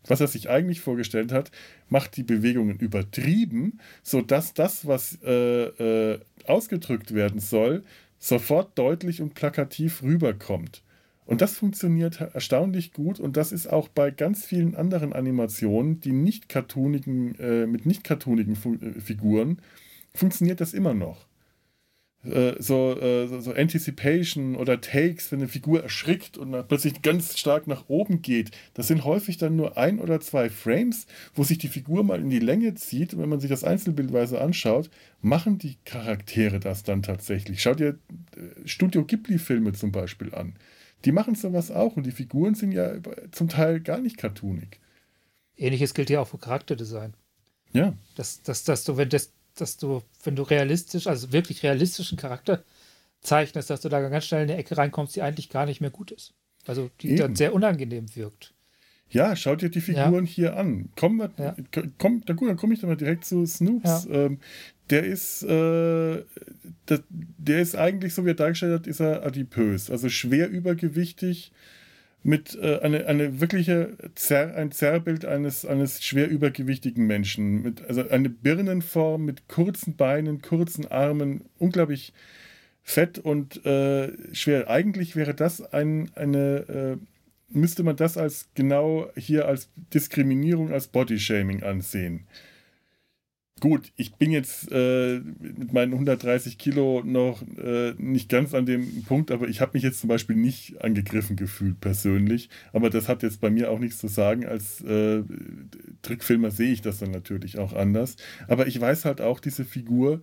was 0.07 0.21
er 0.21 0.27
sich 0.27 0.49
eigentlich 0.49 0.81
vorgestellt 0.81 1.33
hat, 1.33 1.51
macht 1.89 2.17
die 2.17 2.23
Bewegungen 2.23 2.79
übertrieben, 2.79 3.79
sodass 4.03 4.55
das, 4.55 4.87
was 4.87 5.19
äh, 5.23 6.13
äh, 6.13 6.21
ausgedrückt 6.47 7.15
werden 7.15 7.41
soll, 7.41 7.85
sofort 8.19 8.79
deutlich 8.79 9.21
und 9.21 9.35
plakativ 9.35 10.03
rüberkommt. 10.03 10.83
Und 11.25 11.41
das 11.41 11.57
funktioniert 11.57 12.21
erstaunlich 12.21 12.93
gut 12.93 13.21
und 13.21 13.37
das 13.37 13.53
ist 13.53 13.69
auch 13.69 13.89
bei 13.89 14.11
ganz 14.11 14.45
vielen 14.45 14.75
anderen 14.75 15.13
Animationen, 15.13 16.01
die 16.01 16.13
nicht 16.13 16.55
äh, 16.55 17.67
mit 17.67 17.87
nicht 17.87 18.05
cartoonigen 18.05 18.55
äh, 18.55 19.01
Figuren, 19.01 19.59
funktioniert 20.15 20.61
das 20.61 20.75
immer 20.75 20.95
noch. 20.95 21.27
Äh, 22.25 22.55
so, 22.61 22.97
äh, 23.01 23.27
so 23.41 23.53
Anticipation 23.53 24.55
oder 24.55 24.81
Takes, 24.81 25.33
wenn 25.33 25.41
eine 25.41 25.49
Figur 25.49 25.83
erschrickt 25.83 26.39
und 26.39 26.69
plötzlich 26.69 27.03
ganz 27.03 27.37
stark 27.37 27.67
nach 27.67 27.89
oben 27.89 28.23
geht, 28.23 28.53
das 28.75 28.87
sind 28.87 29.05
häufig 29.05 29.39
dann 29.39 29.57
nur 29.57 29.77
ein 29.77 29.99
oder 29.99 30.21
zwei 30.21 30.49
Frames, 30.49 31.07
wo 31.35 31.43
sich 31.43 31.59
die 31.59 31.69
Figur 31.69 32.05
mal 32.05 32.21
in 32.21 32.31
die 32.31 32.39
Länge 32.39 32.75
zieht. 32.75 33.15
Und 33.15 33.23
wenn 33.23 33.29
man 33.29 33.41
sich 33.41 33.51
das 33.51 33.65
einzelbildweise 33.65 34.41
anschaut, 34.41 34.89
machen 35.21 35.59
die 35.59 35.77
Charaktere 35.85 36.61
das 36.61 36.85
dann 36.85 37.03
tatsächlich. 37.03 37.61
Schaut 37.61 37.81
dir 37.81 37.99
äh, 38.37 38.69
Studio 38.69 39.05
Ghibli-Filme 39.05 39.73
zum 39.73 39.91
Beispiel 39.91 40.33
an 40.33 40.55
die 41.05 41.13
machen 41.13 41.35
sowas 41.35 41.71
auch 41.71 41.97
und 41.97 42.05
die 42.05 42.13
Figuren 42.13 42.55
sind 42.55 42.73
ja 42.73 42.95
zum 43.33 43.49
Teil 43.49 43.81
gar 43.81 43.99
nicht 43.99 44.17
cartoonig. 44.17 44.79
Ähnliches 45.57 45.95
gilt 45.95 46.11
ja 46.11 46.21
auch 46.21 46.29
für 46.29 46.39
Charakterdesign. 46.39 47.15
Ja. 47.73 47.95
Dass, 48.17 48.43
dass, 48.43 48.65
dass 48.65 48.85
du, 48.85 48.97
wenn 48.97 49.09
das, 49.09 49.33
dass 49.55 49.77
du, 49.77 50.03
wenn 50.25 50.37
du 50.37 50.43
realistisch, 50.43 51.07
also 51.07 51.33
wirklich 51.33 51.63
realistischen 51.63 52.19
Charakter 52.19 52.65
zeichnest, 53.21 53.71
dass 53.71 53.81
du 53.81 53.89
da 53.89 54.01
ganz 54.01 54.27
schnell 54.27 54.45
in 54.45 54.51
eine 54.51 54.59
Ecke 54.59 54.77
reinkommst, 54.77 55.17
die 55.17 55.23
eigentlich 55.23 55.49
gar 55.49 55.67
nicht 55.67 55.81
mehr 55.81 55.91
gut 55.91 56.11
ist. 56.11 56.35
Also 56.67 56.91
die 57.01 57.09
Eben. 57.09 57.19
dann 57.19 57.37
sehr 57.37 57.55
unangenehm 57.55 58.15
wirkt. 58.15 58.55
Ja, 59.13 59.37
schaut 59.37 59.61
dir 59.61 59.69
die 59.69 59.83
Figuren 59.83 60.25
ja. 60.25 60.31
hier 60.31 60.57
an. 60.57 60.89
Komm, 60.97 61.23
ja. 61.37 61.55
komm, 61.99 62.23
dann, 62.25 62.39
dann 62.39 62.57
komme 62.57 62.73
ich 62.73 62.81
dann 62.81 62.89
mal 62.89 62.97
direkt 62.97 63.27
zu 63.27 63.45
Snoops. 63.45 64.07
Ja. 64.11 64.25
Ähm, 64.25 64.39
der 64.89 65.05
ist, 65.05 65.43
äh, 65.43 66.23
der, 66.89 67.01
der, 67.09 67.61
ist 67.61 67.77
eigentlich, 67.77 68.15
so 68.15 68.25
wie 68.25 68.31
er 68.31 68.35
dargestellt 68.35 68.81
hat, 68.81 68.87
ist 68.87 69.01
er 69.01 69.25
adipös, 69.25 69.91
also 69.91 70.09
schwer 70.09 70.49
übergewichtig, 70.49 71.53
mit 72.23 72.59
äh, 72.61 72.79
eine, 72.81 73.07
eine 73.07 73.41
wirkliche 73.41 73.97
Zer, 74.15 74.55
ein 74.55 74.71
Zerrbild 74.71 75.25
eines, 75.25 75.67
eines 75.67 76.03
schwer 76.03 76.29
übergewichtigen 76.29 77.07
Menschen. 77.07 77.63
Mit, 77.63 77.83
also 77.83 78.09
eine 78.09 78.31
Birnenform 78.31 79.25
mit 79.25 79.49
kurzen 79.49 79.97
Beinen, 79.97 80.41
kurzen 80.41 80.87
Armen, 80.87 81.45
unglaublich 81.59 82.13
fett 82.83 83.19
und 83.19 83.65
äh, 83.67 84.13
schwer. 84.35 84.71
Eigentlich 84.71 85.17
wäre 85.17 85.35
das 85.35 85.61
ein, 85.73 86.11
eine, 86.15 86.39
äh, 86.69 86.97
müsste 87.53 87.83
man 87.83 87.97
das 87.97 88.17
als 88.17 88.49
genau 88.55 89.09
hier 89.17 89.47
als 89.47 89.71
Diskriminierung, 89.93 90.73
als 90.73 90.89
Bodyshaming 90.89 91.63
ansehen. 91.63 92.27
Gut, 93.63 93.93
ich 93.95 94.17
bin 94.17 94.33
jetzt 94.33 94.73
äh, 94.73 95.21
mit 95.39 95.73
meinen 95.73 95.93
130 95.93 96.59
Kilo 96.59 97.05
noch 97.05 97.43
äh, 97.59 97.95
nicht 97.97 98.29
ganz 98.29 98.55
an 98.55 98.67
dem 98.67 99.05
Punkt, 99.05 99.31
aber 99.31 99.47
ich 99.47 99.61
habe 99.61 99.71
mich 99.75 99.85
jetzt 99.85 100.01
zum 100.01 100.09
Beispiel 100.09 100.35
nicht 100.35 100.83
angegriffen 100.83 101.37
gefühlt 101.37 101.81
persönlich. 101.81 102.49
Aber 102.73 102.91
das 102.91 103.07
hat 103.07 103.23
jetzt 103.23 103.41
bei 103.41 103.51
mir 103.51 103.71
auch 103.71 103.79
nichts 103.79 103.99
zu 103.99 104.09
sagen. 104.09 104.45
Als 104.45 104.81
äh, 104.81 105.23
Trickfilmer 106.03 106.51
sehe 106.51 106.73
ich 106.73 106.83
das 106.83 106.99
dann 106.99 107.13
natürlich 107.13 107.59
auch 107.59 107.73
anders. 107.73 108.17
Aber 108.49 108.67
ich 108.67 108.81
weiß 108.81 109.05
halt 109.05 109.21
auch, 109.21 109.39
diese 109.39 109.65
Figur 109.65 110.23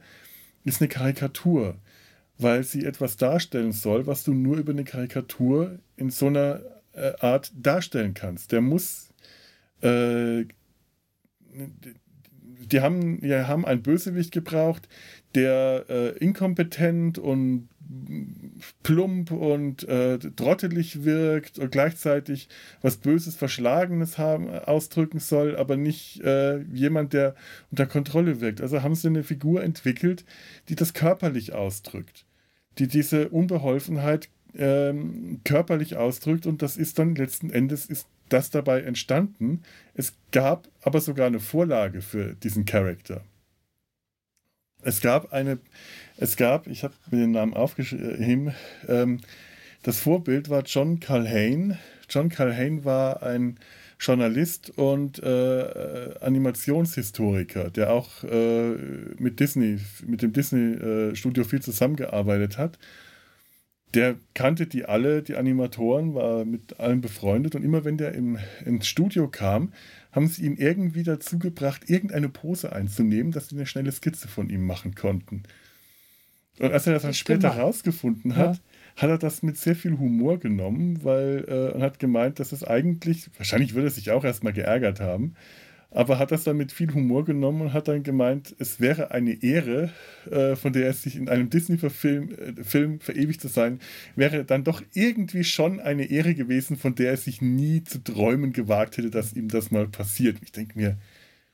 ist 0.65 0.82
eine 0.82 0.89
Karikatur, 0.89 1.78
weil 2.38 2.65
sie 2.65 2.84
etwas 2.84 3.15
darstellen 3.15 3.72
soll, 3.72 4.06
was 4.06 4.26
du 4.26 4.34
nur 4.34 4.58
über 4.58 4.74
eine 4.74 4.84
Karikatur 4.84 5.80
in 5.96 6.10
so 6.10 6.28
einer 6.28 6.62
äh, 6.99 7.13
Art 7.19 7.51
darstellen 7.55 8.13
kannst. 8.13 8.51
Der 8.51 8.62
muss 8.62 9.09
äh, 9.81 10.45
die 12.71 12.81
haben, 12.81 13.23
ja, 13.25 13.47
haben 13.47 13.65
einen 13.65 13.81
Bösewicht 13.81 14.31
gebraucht, 14.31 14.88
der 15.35 15.85
äh, 15.89 16.17
inkompetent 16.17 17.17
und 17.17 17.69
plump 18.83 19.31
und 19.31 19.88
äh, 19.88 20.19
trottelig 20.19 21.03
wirkt 21.03 21.57
und 21.57 21.71
gleichzeitig 21.71 22.47
was 22.81 22.97
Böses, 22.97 23.35
Verschlagenes 23.35 24.19
haben, 24.19 24.49
ausdrücken 24.49 25.19
soll, 25.19 25.55
aber 25.55 25.75
nicht 25.75 26.21
äh, 26.21 26.59
jemand, 26.71 27.13
der 27.13 27.33
unter 27.71 27.88
Kontrolle 27.88 28.41
wirkt. 28.41 28.62
Also 28.62 28.83
haben 28.83 28.93
sie 28.93 29.07
eine 29.07 29.23
Figur 29.23 29.63
entwickelt, 29.63 30.23
die 30.69 30.75
das 30.75 30.93
körperlich 30.93 31.53
ausdrückt, 31.53 32.25
die 32.77 32.88
diese 32.88 33.29
Unbeholfenheit 33.29 34.29
ähm, 34.57 35.41
körperlich 35.43 35.95
ausdrückt 35.95 36.45
und 36.45 36.62
das 36.62 36.77
ist 36.77 36.99
dann 36.99 37.15
letzten 37.15 37.49
Endes 37.49 37.85
ist 37.85 38.07
das 38.29 38.49
dabei 38.49 38.81
entstanden. 38.81 39.63
Es 39.95 40.13
gab 40.31 40.67
aber 40.81 41.01
sogar 41.01 41.27
eine 41.27 41.39
Vorlage 41.39 42.01
für 42.01 42.35
diesen 42.35 42.65
Charakter. 42.65 43.23
Es 44.81 45.01
gab 45.01 45.33
eine, 45.33 45.59
es 46.17 46.38
gab, 46.38 46.67
ich 46.67 46.83
habe 46.83 46.93
mir 47.12 47.21
den 47.21 47.31
Namen 47.31 47.53
aufgeschrieben, 47.53 48.53
ähm, 48.88 49.19
das 49.83 49.99
Vorbild 49.99 50.49
war 50.49 50.63
John 50.63 50.99
Calhane. 50.99 51.79
John 52.09 52.29
Calhane 52.29 52.83
war 52.83 53.23
ein 53.23 53.57
Journalist 54.00 54.77
und 54.77 55.19
äh, 55.19 56.15
Animationshistoriker, 56.21 57.69
der 57.69 57.91
auch 57.91 58.23
äh, 58.23 58.71
mit 59.17 59.39
Disney, 59.39 59.79
mit 60.06 60.21
dem 60.21 60.33
Disney-Studio 60.33 61.43
äh, 61.43 61.47
viel 61.47 61.62
zusammengearbeitet 61.62 62.58
hat 62.58 62.77
der 63.94 64.17
kannte 64.33 64.67
die 64.67 64.85
alle, 64.85 65.23
die 65.23 65.35
Animatoren, 65.35 66.13
war 66.13 66.46
mit 66.46 66.79
allen 66.79 67.02
befreundet 67.02 67.56
und 67.56 67.63
immer 67.63 67.85
wenn 67.85 67.98
der 67.98 68.13
im, 68.13 68.37
ins 68.65 68.87
Studio 68.87 69.27
kam, 69.27 69.73
haben 70.12 70.27
sie 70.27 70.46
ihn 70.46 70.58
irgendwie 70.58 71.04
dazu 71.04 71.40
gebracht, 71.40 71.90
irgendeine 71.90 72.29
Pose 72.29 72.71
einzunehmen, 72.71 73.31
dass 73.31 73.50
sie 73.50 73.56
eine 73.56 73.65
schnelle 73.65 73.92
Skizze 73.92 74.27
von 74.27 74.50
ihm 74.50 74.65
machen 74.65 74.96
konnten. 74.96 75.44
Und 76.60 76.73
als 76.73 76.87
er 76.87 76.94
das 76.94 77.04
dann 77.04 77.13
später 77.13 77.56
herausgefunden 77.56 78.35
hat, 78.35 78.58
ja. 78.58 79.02
hat 79.02 79.10
er 79.10 79.17
das 79.17 79.44
mit 79.44 79.58
sehr 79.58 79.75
viel 79.75 79.98
Humor 79.98 80.40
genommen, 80.40 81.04
weil 81.04 81.46
äh, 81.48 81.73
und 81.75 81.81
hat 81.81 82.00
gemeint, 82.00 82.40
dass 82.40 82.52
es 82.52 82.63
eigentlich, 82.63 83.29
wahrscheinlich 83.37 83.73
würde 83.73 83.87
er 83.87 83.92
sich 83.92 84.12
auch 84.12 84.25
erstmal 84.25 84.54
geärgert 84.54 85.00
haben, 85.00 85.35
aber 85.92 86.19
hat 86.19 86.31
das 86.31 86.44
dann 86.44 86.58
mit 86.58 86.71
viel 86.71 86.94
Humor 86.94 87.25
genommen 87.25 87.62
und 87.62 87.73
hat 87.73 87.87
dann 87.87 88.04
gemeint, 88.04 88.56
es 88.60 88.79
wäre 88.79 89.12
eine 89.12 89.42
Ehre, 89.42 89.92
äh, 90.29 90.56
von 90.56 90.71
der 90.71 90.85
er 90.85 90.94
sich 90.94 91.15
in 91.15 91.29
einem 91.29 91.50
Disney-Film 91.50 92.29
äh, 92.31 92.63
Film 92.63 93.00
verewigt 93.00 93.42
zu 93.42 93.48
sein, 93.48 93.79
wäre 94.15 94.46
dann 94.46 94.63
doch 94.63 94.83
irgendwie 94.94 95.44
schon 95.44 95.79
eine 95.79 96.06
Ehre 96.06 96.35
gewesen, 96.35 96.77
von 96.77 96.94
der 96.94 97.12
er 97.12 97.17
sich 97.17 97.42
nie 97.42 97.83
zu 97.83 98.04
träumen 98.04 98.54
gewagt 98.54 98.98
hätte, 98.98 99.10
dass 99.10 99.33
ihm 99.33 99.48
das 99.48 99.71
mal 99.71 99.87
passiert. 99.87 100.37
Ich 100.44 100.52
denke 100.52 100.77
mir, 100.77 100.98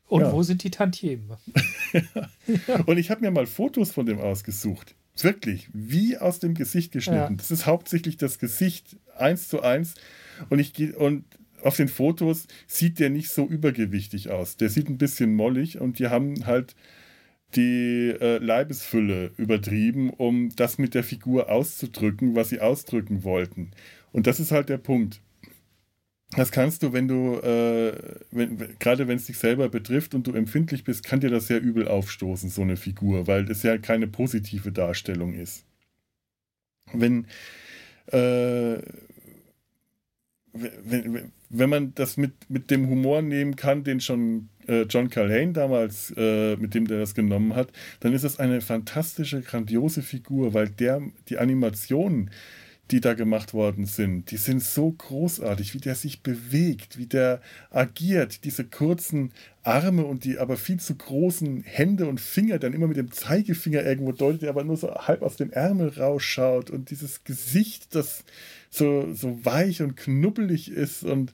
Und 0.07 0.21
ja. 0.21 0.33
wo 0.33 0.43
sind 0.43 0.63
die 0.63 0.71
Tantiemen? 0.71 1.37
Und 2.85 2.97
ich 2.97 3.09
habe 3.11 3.21
mir 3.21 3.31
mal 3.31 3.45
Fotos 3.45 3.91
von 3.91 4.05
dem 4.05 4.19
ausgesucht. 4.19 4.95
Wirklich, 5.21 5.69
wie 5.71 6.17
aus 6.17 6.39
dem 6.39 6.55
Gesicht 6.55 6.91
geschnitten. 6.91 7.35
Ja. 7.35 7.37
Das 7.37 7.51
ist 7.51 7.65
hauptsächlich 7.65 8.17
das 8.17 8.37
Gesicht 8.37 8.97
eins 9.17 9.47
zu 9.47 9.61
eins. 9.61 9.95
Und 10.49 10.59
ich 10.59 10.93
und 10.97 11.23
auf 11.65 11.77
den 11.77 11.87
Fotos 11.87 12.47
sieht 12.67 12.99
der 12.99 13.09
nicht 13.09 13.29
so 13.29 13.45
übergewichtig 13.47 14.29
aus. 14.29 14.55
Der 14.55 14.69
sieht 14.69 14.87
ein 14.87 14.99
bisschen 14.99 15.33
mollig 15.33 15.81
und 15.81 15.97
die 15.97 16.07
haben 16.07 16.45
halt 16.45 16.75
die 17.55 18.13
äh, 18.19 18.37
Leibesfülle 18.37 19.31
übertrieben, 19.37 20.11
um 20.11 20.49
das 20.55 20.77
mit 20.77 20.93
der 20.93 21.03
Figur 21.03 21.49
auszudrücken, 21.49 22.35
was 22.35 22.49
sie 22.49 22.61
ausdrücken 22.61 23.23
wollten. 23.23 23.71
Und 24.11 24.27
das 24.27 24.39
ist 24.39 24.51
halt 24.51 24.69
der 24.69 24.77
Punkt. 24.77 25.21
Das 26.31 26.51
kannst 26.51 26.83
du, 26.83 26.93
wenn 26.93 27.07
du, 27.07 27.39
äh, 27.39 27.93
wenn, 28.31 28.77
gerade 28.79 29.07
wenn 29.07 29.17
es 29.17 29.25
dich 29.25 29.37
selber 29.37 29.69
betrifft 29.69 30.13
und 30.13 30.27
du 30.27 30.33
empfindlich 30.33 30.83
bist, 30.83 31.03
kann 31.03 31.19
dir 31.19 31.29
das 31.29 31.47
sehr 31.47 31.61
übel 31.61 31.87
aufstoßen, 31.87 32.49
so 32.49 32.61
eine 32.61 32.77
Figur, 32.77 33.25
weil 33.25 33.45
das 33.45 33.63
ja 33.63 33.77
keine 33.77 34.07
positive 34.07 34.71
Darstellung 34.71 35.33
ist. 35.33 35.65
Wenn, 36.93 37.25
äh, 38.07 38.81
wenn, 40.53 41.13
wenn 41.13 41.31
man 41.69 41.93
das 41.95 42.17
mit, 42.17 42.33
mit 42.49 42.71
dem 42.71 42.89
Humor 42.89 43.21
nehmen 43.21 43.55
kann, 43.55 43.83
den 43.83 43.99
schon 43.99 44.49
äh, 44.67 44.83
John 44.83 45.09
Calhane 45.09 45.53
damals, 45.53 46.13
äh, 46.17 46.55
mit 46.57 46.73
dem 46.73 46.87
der 46.87 46.99
das 46.99 47.15
genommen 47.15 47.55
hat, 47.55 47.69
dann 47.99 48.13
ist 48.13 48.23
es 48.23 48.39
eine 48.39 48.61
fantastische, 48.61 49.41
grandiose 49.41 50.01
Figur, 50.01 50.53
weil 50.53 50.69
der 50.69 51.01
die 51.29 51.37
Animationen, 51.37 52.31
die 52.91 53.01
da 53.01 53.15
gemacht 53.15 53.53
worden 53.53 53.85
sind, 53.85 54.29
die 54.29 54.37
sind 54.37 54.61
so 54.61 54.91
großartig, 54.91 55.73
wie 55.73 55.79
der 55.79 55.95
sich 55.95 56.21
bewegt, 56.21 56.97
wie 56.97 57.07
der 57.07 57.41
agiert, 57.71 58.43
diese 58.43 58.63
kurzen 58.63 59.31
Arme 59.63 60.05
und 60.05 60.23
die 60.23 60.37
aber 60.37 60.55
viel 60.55 60.79
zu 60.79 60.95
großen 60.95 61.63
Hände 61.63 62.07
und 62.07 62.21
Finger, 62.21 62.59
dann 62.59 62.73
immer 62.73 62.87
mit 62.87 62.97
dem 62.97 63.11
Zeigefinger 63.11 63.83
irgendwo 63.83 64.11
deutet, 64.11 64.43
der 64.43 64.49
aber 64.49 64.63
nur 64.63 64.77
so 64.77 64.93
halb 64.93 65.23
aus 65.23 65.35
dem 65.35 65.51
Ärmel 65.51 65.89
rausschaut 65.89 66.69
und 66.69 66.91
dieses 66.91 67.23
Gesicht, 67.23 67.95
das 67.95 68.23
so, 68.69 69.11
so 69.13 69.43
weich 69.43 69.81
und 69.81 69.97
knubbelig 69.97 70.69
ist 70.69 71.03
und 71.03 71.33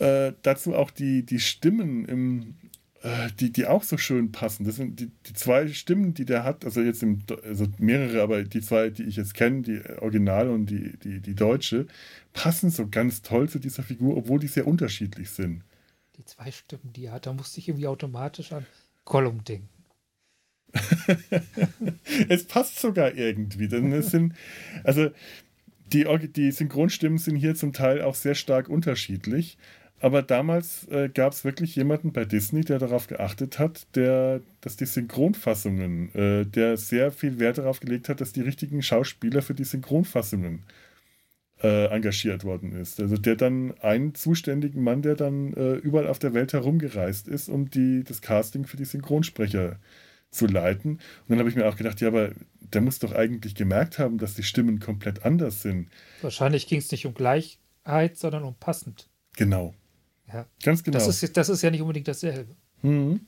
äh, 0.00 0.32
dazu 0.42 0.74
auch 0.74 0.90
die, 0.90 1.24
die 1.24 1.40
Stimmen 1.40 2.04
im, 2.06 2.54
die, 3.38 3.52
die 3.52 3.66
auch 3.66 3.84
so 3.84 3.96
schön 3.96 4.32
passen. 4.32 4.64
Das 4.64 4.76
sind 4.76 4.98
die, 4.98 5.10
die 5.26 5.32
zwei 5.32 5.68
Stimmen, 5.68 6.14
die 6.14 6.24
der 6.24 6.42
hat, 6.42 6.64
also 6.64 6.80
jetzt 6.80 7.02
im, 7.02 7.22
also 7.44 7.66
mehrere, 7.78 8.22
aber 8.22 8.42
die 8.42 8.60
zwei, 8.60 8.90
die 8.90 9.04
ich 9.04 9.16
jetzt 9.16 9.34
kenne, 9.34 9.62
die 9.62 9.80
Original 10.00 10.50
und 10.50 10.66
die, 10.66 10.96
die, 10.98 11.20
die 11.20 11.34
deutsche, 11.34 11.86
passen 12.32 12.70
so 12.70 12.88
ganz 12.88 13.22
toll 13.22 13.48
zu 13.48 13.60
dieser 13.60 13.84
Figur, 13.84 14.16
obwohl 14.16 14.40
die 14.40 14.48
sehr 14.48 14.66
unterschiedlich 14.66 15.30
sind. 15.30 15.62
Die 16.16 16.24
zwei 16.24 16.50
Stimmen, 16.50 16.92
die 16.92 17.06
er 17.06 17.12
hat, 17.12 17.26
da 17.26 17.32
musste 17.32 17.60
ich 17.60 17.68
irgendwie 17.68 17.86
automatisch 17.86 18.52
an 18.52 18.66
Gollum 19.04 19.44
denken. 19.44 19.68
es 22.28 22.44
passt 22.44 22.80
sogar 22.80 23.14
irgendwie, 23.14 23.68
denn 23.68 23.92
es 23.92 24.10
sind, 24.10 24.34
also 24.82 25.10
die, 25.92 26.04
die 26.32 26.50
Synchronstimmen 26.50 27.18
sind 27.18 27.36
hier 27.36 27.54
zum 27.54 27.72
Teil 27.72 28.02
auch 28.02 28.14
sehr 28.14 28.34
stark 28.34 28.68
unterschiedlich. 28.68 29.56
Aber 30.00 30.22
damals 30.22 30.86
äh, 30.88 31.08
gab 31.08 31.32
es 31.32 31.44
wirklich 31.44 31.74
jemanden 31.74 32.12
bei 32.12 32.24
Disney, 32.24 32.60
der 32.60 32.78
darauf 32.78 33.08
geachtet 33.08 33.58
hat, 33.58 33.86
der, 33.96 34.40
dass 34.60 34.76
die 34.76 34.86
Synchronfassungen, 34.86 36.14
äh, 36.14 36.44
der 36.44 36.76
sehr 36.76 37.10
viel 37.10 37.38
Wert 37.40 37.58
darauf 37.58 37.80
gelegt 37.80 38.08
hat, 38.08 38.20
dass 38.20 38.32
die 38.32 38.42
richtigen 38.42 38.82
Schauspieler 38.82 39.42
für 39.42 39.54
die 39.54 39.64
Synchronfassungen 39.64 40.62
äh, 41.62 41.86
engagiert 41.86 42.44
worden 42.44 42.72
ist. 42.72 43.00
Also 43.00 43.16
der 43.16 43.34
dann 43.34 43.74
einen 43.80 44.14
zuständigen 44.14 44.82
Mann, 44.82 45.02
der 45.02 45.16
dann 45.16 45.52
äh, 45.54 45.74
überall 45.74 46.06
auf 46.06 46.20
der 46.20 46.34
Welt 46.34 46.52
herumgereist 46.52 47.26
ist, 47.26 47.48
um 47.48 47.68
die, 47.68 48.04
das 48.04 48.22
Casting 48.22 48.66
für 48.66 48.76
die 48.76 48.84
Synchronsprecher 48.84 49.80
zu 50.30 50.46
leiten. 50.46 50.92
Und 50.92 51.00
dann 51.30 51.38
habe 51.40 51.48
ich 51.48 51.56
mir 51.56 51.68
auch 51.68 51.76
gedacht, 51.76 52.00
ja, 52.00 52.08
aber 52.08 52.30
der 52.60 52.82
muss 52.82 52.98
doch 52.98 53.12
eigentlich 53.12 53.54
gemerkt 53.54 53.98
haben, 53.98 54.18
dass 54.18 54.34
die 54.34 54.42
Stimmen 54.42 54.78
komplett 54.78 55.24
anders 55.24 55.62
sind. 55.62 55.88
Wahrscheinlich 56.22 56.66
ging 56.66 56.78
es 56.78 56.92
nicht 56.92 57.06
um 57.06 57.14
Gleichheit, 57.14 58.16
sondern 58.16 58.44
um 58.44 58.54
passend. 58.54 59.08
Genau. 59.36 59.74
Ja. 60.32 60.46
Ganz 60.62 60.82
genau. 60.82 60.98
Das 60.98 61.22
ist, 61.22 61.36
das 61.36 61.48
ist 61.48 61.62
ja 61.62 61.70
nicht 61.70 61.80
unbedingt 61.80 62.08
dasselbe. 62.08 62.54
Mhm. 62.82 63.20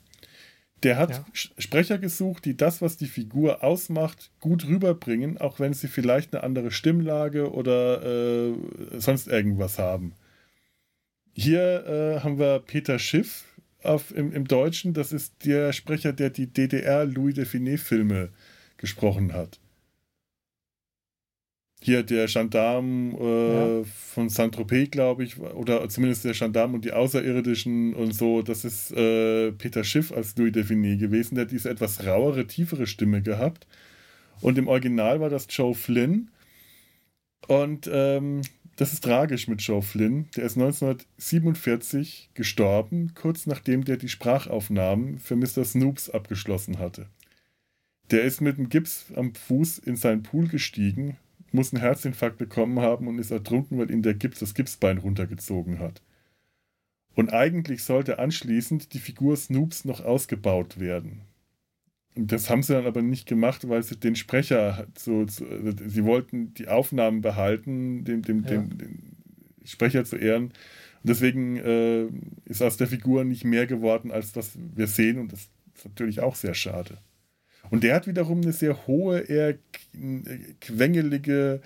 Der 0.83 0.97
hat 0.97 1.11
ja. 1.11 1.25
Sprecher 1.33 1.99
gesucht, 1.99 2.47
die 2.47 2.57
das, 2.57 2.81
was 2.81 2.97
die 2.97 3.07
Figur 3.07 3.63
ausmacht, 3.63 4.31
gut 4.41 4.67
rüberbringen, 4.67 5.37
auch 5.37 5.61
wenn 5.61 5.75
sie 5.75 5.89
vielleicht 5.89 6.35
eine 6.35 6.43
andere 6.43 6.71
Stimmlage 6.71 7.53
oder 7.53 8.03
äh, 8.03 8.55
sonst 8.99 9.29
irgendwas 9.29 9.79
haben. 9.79 10.15
Hier 11.35 11.87
äh, 11.87 12.21
haben 12.21 12.39
wir 12.39 12.61
Peter 12.61 12.99
Schiff 12.99 13.45
auf, 13.83 14.15
im, 14.15 14.33
im 14.33 14.49
Deutschen. 14.49 14.95
Das 14.95 15.13
ist 15.13 15.45
der 15.45 15.73
Sprecher, 15.75 16.15
der 16.15 16.31
die 16.31 16.47
DDR 16.47 17.05
Louis 17.05 17.35
Define-Filme 17.35 18.31
gesprochen 18.79 19.35
hat 19.35 19.60
hier 21.83 22.03
der 22.03 22.27
Gendarm 22.27 23.17
äh, 23.19 23.79
ja. 23.79 23.85
von 23.85 24.29
Saint-Tropez, 24.29 24.91
glaube 24.91 25.25
ich, 25.25 25.39
oder 25.39 25.89
zumindest 25.89 26.25
der 26.25 26.35
Gendarm 26.35 26.75
und 26.75 26.85
die 26.85 26.93
Außerirdischen 26.93 27.95
und 27.95 28.13
so, 28.13 28.43
das 28.43 28.65
ist 28.65 28.93
äh, 28.93 29.53
Peter 29.53 29.83
Schiff 29.83 30.13
als 30.13 30.37
Louis 30.37 30.53
Define 30.53 30.99
gewesen, 30.99 31.37
der 31.37 31.45
hat 31.45 31.53
diese 31.53 31.71
etwas 31.71 32.07
rauere, 32.07 32.47
tiefere 32.47 32.87
Stimme 32.87 33.23
gehabt. 33.23 33.67
Und 34.43 34.59
im 34.59 34.69
Original 34.69 35.21
war 35.21 35.31
das 35.31 35.47
Joe 35.51 35.75
Flynn. 35.75 36.31
Und 37.47 37.91
ähm, 37.93 38.43
das 38.77 38.93
ist 38.93 39.05
tragisch 39.05 39.49
mit 39.49 39.61
Joe 39.61 39.83
Flynn. 39.83 40.29
Der 40.37 40.45
ist 40.45 40.57
1947 40.57 42.31
gestorben, 42.35 43.13
kurz 43.15 43.47
nachdem 43.47 43.85
der 43.85 43.97
die 43.97 44.09
Sprachaufnahmen 44.09 45.19
für 45.19 45.37
Mr. 45.37 45.65
Snoops 45.65 46.09
abgeschlossen 46.09 46.79
hatte. 46.79 47.07
Der 48.11 48.23
ist 48.23 48.41
mit 48.41 48.59
einem 48.59 48.69
Gips 48.69 49.07
am 49.15 49.35
Fuß 49.35 49.79
in 49.79 49.97
seinen 49.97 50.23
Pool 50.23 50.49
gestiegen 50.49 51.17
muss 51.53 51.73
einen 51.73 51.83
Herzinfarkt 51.83 52.39
bekommen 52.39 52.81
haben 52.81 53.09
und 53.09 53.19
ist 53.19 53.31
ertrunken, 53.31 53.79
weil 53.79 53.91
ihn 53.91 54.03
der 54.03 54.15
Gips 54.15 54.39
das 54.41 54.55
Gipsbein 54.55 54.99
runtergezogen 54.99 55.79
hat. 55.79 56.03
Und 57.15 57.33
eigentlich 57.33 57.83
sollte 57.83 58.19
anschließend 58.19 58.95
die 58.95 58.99
Figur 58.99 59.37
Snoops 59.37 59.85
noch 59.85 60.01
ausgebaut 60.01 60.79
werden. 60.79 61.23
Und 62.17 62.33
das 62.33 62.51
haben 62.51 62.63
sie 62.63 62.73
dann 62.73 62.87
aber 62.87 63.03
nicht 63.03 63.27
gemacht, 63.27 63.69
weil 63.69 63.83
sie 63.83 63.97
den 63.97 64.17
Sprecher 64.17 64.87
so, 64.97 65.27
so 65.27 65.45
sie 65.87 66.05
wollten 66.05 66.55
die 66.55 66.69
Aufnahmen 66.69 67.21
behalten, 67.21 68.05
dem, 68.05 68.23
dem, 68.23 68.43
ja. 68.43 68.51
dem, 68.51 68.79
dem 68.79 68.99
Sprecher 69.65 70.05
zu 70.05 70.17
ehren. 70.17 70.45
Und 70.45 71.09
deswegen 71.09 71.57
äh, 71.57 72.07
ist 72.45 72.63
aus 72.63 72.77
der 72.77 72.89
Figur 72.89 73.25
nicht 73.25 73.45
mehr 73.45 73.67
geworden, 73.67 74.11
als 74.11 74.35
was 74.37 74.59
wir 74.75 74.87
sehen. 74.87 75.19
Und 75.19 75.33
das 75.33 75.49
ist 75.75 75.85
natürlich 75.85 76.21
auch 76.21 76.35
sehr 76.35 76.55
schade. 76.55 76.99
Und 77.71 77.85
der 77.85 77.95
hat 77.95 78.07
wiederum 78.07 78.41
eine 78.41 78.53
sehr 78.53 78.87
hohe, 78.87 79.21
eher 79.21 79.57
quengelige, 80.61 81.61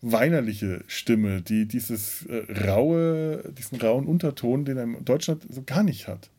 weinerliche 0.00 0.82
Stimme, 0.86 1.42
die 1.42 1.66
dieses 1.66 2.24
äh, 2.26 2.66
raue, 2.66 3.52
diesen 3.56 3.80
rauen 3.80 4.06
Unterton, 4.06 4.64
den 4.64 4.76
er 4.76 4.84
in 4.84 5.04
Deutschland 5.04 5.44
so 5.48 5.62
gar 5.62 5.82
nicht 5.82 6.08
hat. 6.08 6.30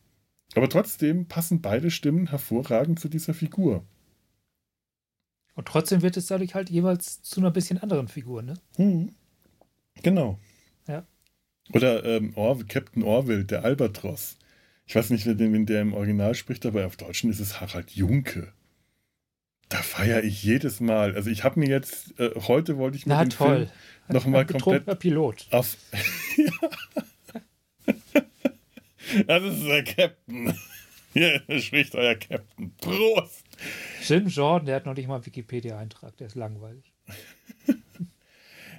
Aber 0.54 0.68
trotzdem 0.68 1.26
passen 1.26 1.60
beide 1.60 1.90
Stimmen 1.90 2.28
hervorragend 2.28 2.98
zu 2.98 3.08
dieser 3.08 3.34
Figur. 3.34 3.84
Und 5.54 5.68
trotzdem 5.68 6.02
wird 6.02 6.16
es 6.16 6.26
dadurch 6.26 6.54
halt 6.54 6.70
jeweils 6.70 7.22
zu 7.22 7.40
einer 7.40 7.50
bisschen 7.50 7.78
anderen 7.78 8.08
Figur, 8.08 8.42
ne? 8.42 8.54
Hm. 8.76 9.14
Genau. 10.02 10.38
Ja. 10.88 11.06
Oder 11.72 12.04
ähm, 12.04 12.32
Or 12.36 12.58
Captain 12.66 13.02
Orwell, 13.02 13.44
der 13.44 13.64
Albatros. 13.64 14.38
Ich 14.86 14.94
weiß 14.94 15.10
nicht, 15.10 15.26
wen 15.26 15.66
der 15.66 15.82
im 15.82 15.94
Original 15.94 16.34
spricht, 16.34 16.66
aber 16.66 16.86
auf 16.86 16.96
Deutschen 16.96 17.30
ist 17.30 17.40
es 17.40 17.60
Harald 17.60 17.90
Junke. 17.92 18.52
Da 19.72 19.78
feiere 19.78 20.22
ich 20.22 20.42
jedes 20.42 20.80
Mal. 20.80 21.14
Also 21.14 21.30
ich 21.30 21.44
habe 21.44 21.58
mir 21.58 21.66
jetzt, 21.66 22.20
äh, 22.20 22.32
heute 22.46 22.76
wollte 22.76 22.98
ich 22.98 23.06
mir 23.06 23.14
Na, 23.14 23.24
den 23.24 23.30
toll. 23.30 23.56
Film 23.56 23.70
nochmal 24.14 24.44
komplett 24.44 24.98
Pilot. 24.98 25.46
auf... 25.50 25.78
das 29.26 29.42
ist 29.42 29.64
der 29.64 29.84
Captain. 29.84 30.54
Hier 31.14 31.40
spricht 31.58 31.94
euer 31.94 32.16
Captain. 32.16 32.74
Prost! 32.82 33.44
Jim 34.06 34.28
Jordan, 34.28 34.66
der 34.66 34.76
hat 34.76 34.84
noch 34.84 34.94
nicht 34.94 35.08
mal 35.08 35.14
einen 35.14 35.24
Wikipedia-Eintrag, 35.24 36.18
der 36.18 36.26
ist 36.26 36.36
langweilig. 36.36 36.92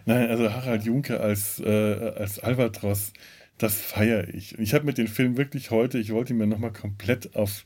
Nein, 0.05 0.29
also 0.29 0.53
Harald 0.53 0.83
Junke 0.83 1.19
als, 1.19 1.59
äh, 1.59 2.13
als 2.17 2.37
Albatros, 2.37 3.13
das 3.57 3.81
feiere 3.81 4.27
ich. 4.27 4.59
Und 4.59 4.63
ich 4.63 4.75
habe 4.75 4.85
mir 4.85 4.93
den 4.93 5.07
Film 5.07 5.37
wirklich 5.37 5.71
heute, 5.71 5.97
ich 5.97 6.13
wollte 6.13 6.33
ihn 6.33 6.37
mir 6.37 6.45
nochmal 6.45 6.73
komplett 6.73 7.35
auf, 7.35 7.65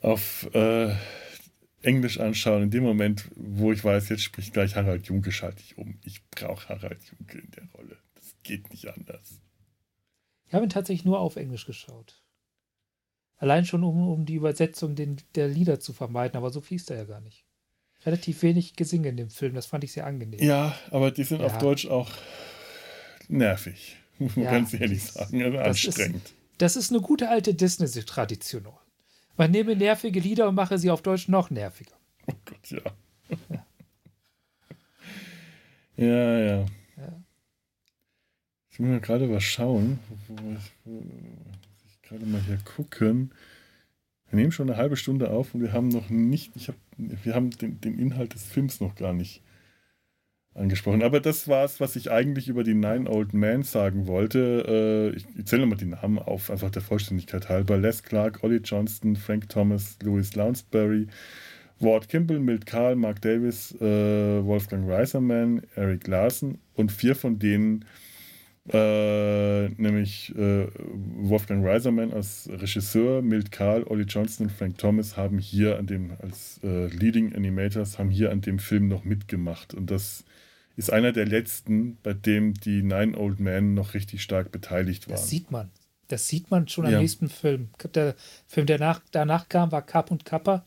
auf 0.00 0.52
äh, 0.52 0.96
Englisch 1.82 2.20
anschauen, 2.20 2.64
in 2.64 2.70
dem 2.70 2.82
Moment, 2.82 3.30
wo 3.36 3.72
ich 3.72 3.82
weiß, 3.82 4.08
jetzt 4.10 4.22
spricht 4.22 4.52
gleich 4.52 4.76
Harald 4.76 5.06
Junke, 5.06 5.32
schalte 5.32 5.62
ich 5.62 5.78
um. 5.78 5.98
Ich 6.04 6.22
brauche 6.30 6.68
Harald 6.68 7.00
Junke 7.04 7.38
in 7.38 7.50
der 7.52 7.64
Rolle. 7.74 7.96
Das 8.14 8.34
geht 8.42 8.70
nicht 8.70 8.86
anders. 8.86 9.40
Ich 10.46 10.54
habe 10.54 10.64
ihn 10.64 10.70
tatsächlich 10.70 11.04
nur 11.04 11.20
auf 11.20 11.36
Englisch 11.36 11.64
geschaut. 11.64 12.22
Allein 13.36 13.64
schon, 13.64 13.84
um, 13.84 14.08
um 14.08 14.26
die 14.26 14.34
Übersetzung 14.34 14.94
den, 14.94 15.16
der 15.34 15.48
Lieder 15.48 15.80
zu 15.80 15.92
vermeiden, 15.92 16.36
aber 16.36 16.50
so 16.50 16.60
fließt 16.60 16.90
er 16.90 16.98
ja 16.98 17.04
gar 17.04 17.20
nicht. 17.20 17.46
Relativ 18.04 18.42
wenig 18.42 18.76
Gesinge 18.76 19.08
in 19.08 19.16
dem 19.16 19.30
Film, 19.30 19.54
das 19.54 19.66
fand 19.66 19.84
ich 19.84 19.92
sehr 19.92 20.06
angenehm. 20.06 20.40
Ja, 20.40 20.76
aber 20.90 21.10
die 21.10 21.24
sind 21.24 21.40
ja. 21.40 21.46
auf 21.46 21.58
Deutsch 21.58 21.86
auch 21.86 22.10
nervig, 23.28 23.96
muss 24.18 24.36
man 24.36 24.44
ja, 24.44 24.50
ganz 24.50 24.74
ehrlich 24.74 25.04
sagen, 25.04 25.42
also 25.42 25.58
anstrengend. 25.58 26.24
Ist, 26.24 26.34
Das 26.58 26.76
ist 26.76 26.90
eine 26.90 27.00
gute 27.00 27.30
alte 27.30 27.54
Disney-Tradition. 27.54 28.66
Man 29.40 29.52
nehme 29.52 29.74
nervige 29.74 30.20
Lieder 30.20 30.50
und 30.50 30.54
mache 30.54 30.76
sie 30.76 30.90
auf 30.90 31.00
Deutsch 31.00 31.26
noch 31.28 31.48
nerviger. 31.48 31.96
Oh 32.26 32.34
Gott, 32.44 32.70
ja. 32.70 32.82
Ja, 35.96 36.06
ja. 36.06 36.38
ja. 36.38 36.66
ja. 36.98 37.22
Ich 38.70 38.78
will 38.78 38.88
mal 38.88 39.00
gerade 39.00 39.30
was 39.30 39.42
schauen. 39.42 39.98
Wo, 40.28 40.36
wo, 40.36 40.56
wo, 40.84 41.02
ich 41.86 42.02
gerade 42.02 42.26
mal 42.26 42.42
hier 42.42 42.58
gucken. 42.58 43.32
Wir 44.28 44.40
nehmen 44.40 44.52
schon 44.52 44.68
eine 44.68 44.76
halbe 44.76 44.98
Stunde 44.98 45.30
auf 45.30 45.54
und 45.54 45.62
wir 45.62 45.72
haben 45.72 45.88
noch 45.88 46.10
nicht, 46.10 46.54
ich 46.54 46.68
hab, 46.68 46.76
wir 46.98 47.34
haben 47.34 47.48
den, 47.48 47.80
den 47.80 47.98
Inhalt 47.98 48.34
des 48.34 48.44
Films 48.44 48.80
noch 48.80 48.94
gar 48.94 49.14
nicht 49.14 49.42
angesprochen. 50.54 51.02
Aber 51.02 51.20
das 51.20 51.48
war 51.48 51.64
es, 51.64 51.80
was 51.80 51.96
ich 51.96 52.10
eigentlich 52.10 52.48
über 52.48 52.64
die 52.64 52.74
Nine 52.74 53.08
Old 53.08 53.34
Men 53.34 53.62
sagen 53.62 54.06
wollte. 54.06 55.12
Äh, 55.14 55.16
ich, 55.16 55.24
ich 55.36 55.46
zähle 55.46 55.62
nochmal 55.62 55.78
die 55.78 55.86
Namen 55.86 56.18
auf, 56.18 56.50
einfach 56.50 56.70
der 56.70 56.82
Vollständigkeit 56.82 57.48
halber. 57.48 57.76
Les 57.76 58.02
Clark, 58.02 58.42
Ollie 58.42 58.60
Johnston, 58.62 59.16
Frank 59.16 59.48
Thomas, 59.48 59.96
Louis 60.02 60.34
Lounsbury, 60.34 61.06
Ward 61.78 62.08
Kimball, 62.08 62.40
Milt 62.40 62.66
Karl, 62.66 62.96
Mark 62.96 63.22
Davis, 63.22 63.74
äh, 63.80 64.44
Wolfgang 64.44 64.88
Reiserman, 64.88 65.62
Eric 65.76 66.06
Larson 66.06 66.58
und 66.74 66.92
vier 66.92 67.14
von 67.14 67.38
denen, 67.38 67.86
äh, 68.70 69.68
nämlich 69.68 70.34
äh, 70.36 70.66
Wolfgang 71.16 71.64
Reiserman 71.64 72.12
als 72.12 72.50
Regisseur, 72.52 73.22
Milt 73.22 73.50
Karl, 73.50 73.84
Ollie 73.84 74.04
Johnston 74.04 74.46
und 74.46 74.52
Frank 74.52 74.76
Thomas 74.76 75.16
haben 75.16 75.38
hier 75.38 75.78
an 75.78 75.86
dem, 75.86 76.12
als 76.20 76.60
äh, 76.62 76.86
Leading 76.88 77.34
Animators, 77.34 77.98
haben 77.98 78.10
hier 78.10 78.30
an 78.30 78.42
dem 78.42 78.58
Film 78.58 78.88
noch 78.88 79.04
mitgemacht. 79.04 79.72
Und 79.72 79.90
das 79.90 80.24
ist 80.76 80.92
einer 80.92 81.12
der 81.12 81.26
letzten, 81.26 81.98
bei 82.02 82.12
dem 82.12 82.54
die 82.54 82.82
Nine 82.82 83.16
Old 83.18 83.40
Men 83.40 83.74
noch 83.74 83.94
richtig 83.94 84.22
stark 84.22 84.52
beteiligt 84.52 85.08
waren. 85.08 85.16
Das 85.16 85.28
sieht 85.28 85.50
man. 85.50 85.70
Das 86.08 86.26
sieht 86.26 86.50
man 86.50 86.66
schon 86.68 86.86
am 86.86 86.92
ja. 86.92 87.00
nächsten 87.00 87.28
Film. 87.28 87.70
Der 87.94 88.16
Film, 88.46 88.66
der 88.66 88.78
nach, 88.78 89.00
danach 89.12 89.48
kam, 89.48 89.70
war 89.72 89.82
Kapp 89.82 90.10
und 90.10 90.24
Kappa. 90.24 90.64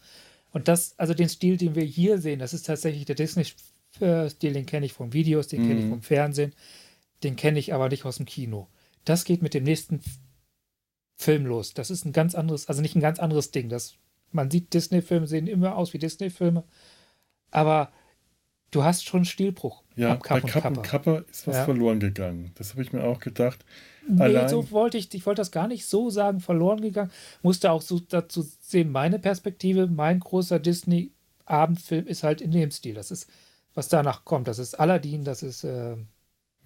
Und 0.52 0.68
das, 0.68 0.98
also 0.98 1.14
den 1.14 1.30
Stil, 1.30 1.58
den 1.58 1.76
wir 1.76 1.84
hier 1.84 2.20
sehen, 2.20 2.40
das 2.40 2.54
ist 2.54 2.66
tatsächlich 2.66 3.06
der 3.06 3.16
Disney-Stil, 3.16 4.54
den 4.54 4.66
kenne 4.66 4.86
ich 4.86 4.94
vom 4.94 5.12
Videos, 5.12 5.48
den 5.48 5.64
mhm. 5.64 5.68
kenne 5.68 5.80
ich 5.82 5.90
vom 5.90 6.02
Fernsehen, 6.02 6.54
den 7.24 7.36
kenne 7.36 7.60
ich 7.60 7.74
aber 7.74 7.90
nicht 7.90 8.06
aus 8.06 8.18
dem 8.18 8.26
Kino. 8.26 8.68
Das 9.04 9.26
geht 9.26 9.42
mit 9.42 9.54
dem 9.54 9.64
nächsten 9.64 10.00
Film 11.18 11.46
los. 11.46 11.74
Das 11.74 11.90
ist 11.90 12.06
ein 12.06 12.14
ganz 12.14 12.36
anderes, 12.36 12.70
also 12.70 12.82
nicht 12.82 12.96
ein 12.96 13.02
ganz 13.02 13.20
anderes 13.20 13.52
Ding. 13.52 13.68
Das, 13.68 13.96
man 14.32 14.52
sieht, 14.52 14.74
Disney-Filme 14.74 15.28
sehen 15.28 15.48
immer 15.48 15.76
aus 15.76 15.94
wie 15.94 16.00
Disney-Filme, 16.00 16.64
aber 17.52 17.92
du 18.74 18.84
hast 18.84 19.06
schon 19.06 19.20
einen 19.20 19.26
Stilbruch. 19.26 19.84
Ja, 19.96 20.16
Kapp 20.16 20.42
bei 20.42 20.50
Kapp 20.50 20.66
und 20.66 20.84
Kappa 20.84 21.18
ist 21.30 21.48
was 21.48 21.58
ja. 21.58 21.66
verloren 21.66 22.00
gegangen. 22.00 22.52
Das 22.56 22.72
habe 22.72 22.82
ich 22.82 22.92
mir 22.92 23.04
auch 23.04 23.20
gedacht. 23.20 23.64
Nee, 24.08 24.22
Allein, 24.22 24.50
so 24.50 24.72
wollte 24.72 24.98
ich, 24.98 25.14
ich 25.14 25.26
wollte 25.26 25.42
das 25.42 25.52
gar 25.52 25.68
nicht 25.68 25.86
so 25.86 26.10
sagen, 26.10 26.40
verloren 26.40 26.82
gegangen. 26.82 27.12
Musste 27.42 27.72
auch 27.72 27.82
so 27.82 28.00
dazu 28.00 28.46
sehen, 28.62 28.92
meine 28.92 29.20
Perspektive, 29.20 29.88
mein 29.88 30.20
großer 30.20 30.60
Disney-Abendfilm 30.60 32.08
ist 32.08 32.24
halt 32.24 32.42
in 32.42 32.52
dem 32.52 32.72
Stil. 32.72 32.96
Das 32.96 33.12
ist, 33.12 33.30
was 33.76 33.88
danach 33.88 34.26
kommt. 34.26 34.48
Das 34.48 34.60
ist 34.60 34.80
Aladdin, 34.80 35.24
das 35.24 35.44
ist. 35.44 35.64
Äh, 35.64 35.96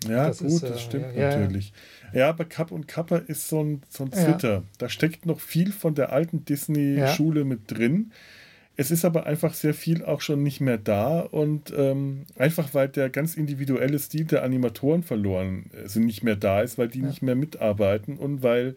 ja, 0.08 0.28
das 0.28 0.40
gut, 0.40 0.48
ist, 0.48 0.64
äh, 0.64 0.70
das 0.70 0.82
stimmt 0.82 1.16
ja, 1.16 1.30
natürlich. 1.30 1.74
Ja. 2.14 2.20
ja, 2.20 2.30
aber 2.30 2.46
Kapp 2.46 2.72
und 2.72 2.88
Kappa 2.88 3.18
ist 3.18 3.48
so 3.48 3.64
ein, 3.64 3.82
so 3.90 4.04
ein 4.04 4.12
Twitter. 4.12 4.54
Ja. 4.54 4.64
Da 4.78 4.90
steckt 4.90 5.26
noch 5.26 5.40
viel 5.40 5.72
von 5.72 5.96
der 5.96 6.12
alten 6.12 6.46
Disney-Schule 6.46 7.46
mit 7.46 7.72
drin. 7.72 8.12
Es 8.80 8.92
ist 8.92 9.06
aber 9.06 9.26
einfach 9.26 9.56
sehr 9.56 9.74
viel 9.74 10.06
auch 10.06 10.22
schon 10.22 10.44
nicht 10.44 10.62
mehr 10.62 10.78
da 10.78 11.22
und 11.22 11.74
ähm, 11.76 12.26
einfach 12.38 12.76
weil 12.76 12.90
der 12.90 13.10
ganz 13.10 13.36
individuelle 13.36 13.98
Stil 13.98 14.26
der 14.26 14.44
Animatoren 14.44 15.02
verloren, 15.02 15.72
also 15.76 16.00
nicht 16.00 16.22
mehr 16.22 16.36
da 16.36 16.62
ist, 16.62 16.78
weil 16.78 16.88
die 16.88 17.00
ja. 17.00 17.08
nicht 17.08 17.24
mehr 17.24 17.36
mitarbeiten 17.36 18.18
und 18.18 18.44
weil 18.44 18.76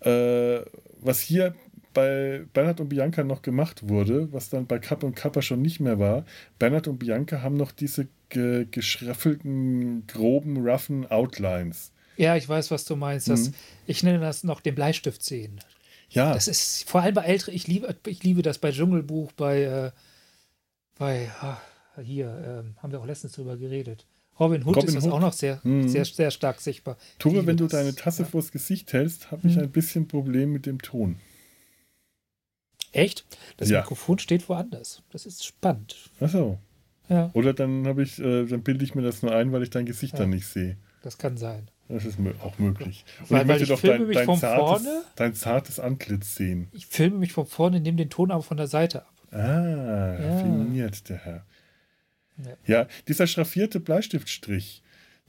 äh, 0.00 0.60
was 1.00 1.20
hier 1.20 1.54
bei 1.94 2.44
Bernhard 2.52 2.80
und 2.80 2.90
Bianca 2.90 3.24
noch 3.24 3.40
gemacht 3.40 3.88
wurde, 3.88 4.30
was 4.32 4.50
dann 4.50 4.66
bei 4.66 4.78
Kappa 4.78 5.06
und 5.06 5.14
Kappa 5.14 5.40
schon 5.40 5.62
nicht 5.62 5.80
mehr 5.80 5.98
war. 5.98 6.26
Bernhard 6.58 6.88
und 6.88 6.98
Bianca 6.98 7.40
haben 7.40 7.56
noch 7.56 7.72
diese 7.72 8.08
ge 8.28 8.66
geschraffelten, 8.70 10.06
groben, 10.06 10.58
roughen 10.58 11.10
Outlines. 11.10 11.92
Ja, 12.16 12.36
ich 12.36 12.48
weiß, 12.48 12.70
was 12.70 12.84
du 12.84 12.96
meinst. 12.96 13.28
Das, 13.30 13.48
mhm. 13.48 13.54
Ich 13.86 14.02
nenne 14.02 14.20
das 14.20 14.44
noch 14.44 14.60
den 14.60 14.74
Bleistift-Szenen. 14.74 15.60
Ja. 16.14 16.32
Das 16.32 16.48
ist 16.48 16.88
vor 16.88 17.02
allem 17.02 17.14
bei 17.14 17.24
älteren, 17.24 17.54
ich 17.54 17.66
liebe, 17.66 17.94
ich 18.06 18.22
liebe 18.22 18.42
das 18.42 18.58
bei 18.58 18.70
Dschungelbuch, 18.70 19.32
bei, 19.32 19.62
äh, 19.62 19.90
bei 20.96 21.30
ach, 21.40 21.60
hier, 22.02 22.26
äh, 22.26 22.82
haben 22.82 22.92
wir 22.92 23.00
auch 23.00 23.06
letztens 23.06 23.32
drüber 23.32 23.56
geredet. 23.56 24.06
Robin 24.38 24.64
Hood 24.64 24.76
Robin 24.76 24.88
ist 24.88 24.96
das 24.96 25.04
Hood. 25.04 25.12
auch 25.12 25.20
noch 25.20 25.32
sehr, 25.32 25.60
mhm. 25.62 25.88
sehr, 25.88 26.04
sehr 26.04 26.30
stark 26.30 26.60
sichtbar. 26.60 26.96
Tore, 27.18 27.46
wenn 27.46 27.56
du 27.56 27.66
deine 27.66 27.94
Tasse 27.94 28.22
ja. 28.22 28.28
vors 28.28 28.50
Gesicht 28.50 28.92
hältst, 28.92 29.30
habe 29.30 29.46
ich 29.46 29.56
mhm. 29.56 29.64
ein 29.64 29.70
bisschen 29.70 30.08
Problem 30.08 30.52
mit 30.52 30.66
dem 30.66 30.80
Ton. 30.80 31.16
Echt? 32.92 33.26
Das 33.56 33.68
ja. 33.68 33.80
Mikrofon 33.80 34.18
steht 34.18 34.48
woanders. 34.48 35.02
Das 35.10 35.26
ist 35.26 35.44
spannend. 35.44 35.96
Ach 36.20 36.30
so. 36.30 36.58
Ja. 37.08 37.30
Oder 37.34 37.52
dann 37.52 37.86
habe 37.86 38.02
ich, 38.02 38.18
äh, 38.18 38.46
dann 38.46 38.62
bilde 38.62 38.84
ich 38.84 38.94
mir 38.94 39.02
das 39.02 39.22
nur 39.22 39.34
ein, 39.34 39.52
weil 39.52 39.62
ich 39.62 39.70
dein 39.70 39.84
Gesicht 39.84 40.14
ja. 40.14 40.20
dann 40.20 40.30
nicht 40.30 40.46
sehe. 40.46 40.76
Das 41.02 41.18
kann 41.18 41.36
sein. 41.36 41.68
Das 41.88 42.04
ist 42.04 42.18
auch 42.42 42.58
möglich. 42.58 43.04
Und 43.20 43.30
weil, 43.30 43.42
ich 43.42 43.46
möchte 43.46 43.66
doch 43.66 43.80
dein, 43.80 44.10
dein, 44.10 44.38
zartes, 44.38 44.58
vorne, 44.58 45.02
dein, 45.16 45.34
zartes, 45.34 45.80
Antlitz 45.80 46.34
sehen. 46.34 46.68
Ich 46.72 46.86
filme 46.86 47.18
mich 47.18 47.32
von 47.32 47.46
vorne, 47.46 47.80
nehme 47.80 47.98
den 47.98 48.10
Ton 48.10 48.30
aber 48.30 48.42
von 48.42 48.56
der 48.56 48.68
Seite 48.68 49.02
ab. 49.02 49.12
Ah, 49.30 49.38
ja. 49.38 50.14
raffiniert 50.16 51.08
der 51.08 51.18
Herr. 51.18 51.46
Ja. 52.38 52.56
ja. 52.66 52.86
dieser 53.06 53.26
schraffierte 53.26 53.80
Bleistiftstrich, 53.80 54.82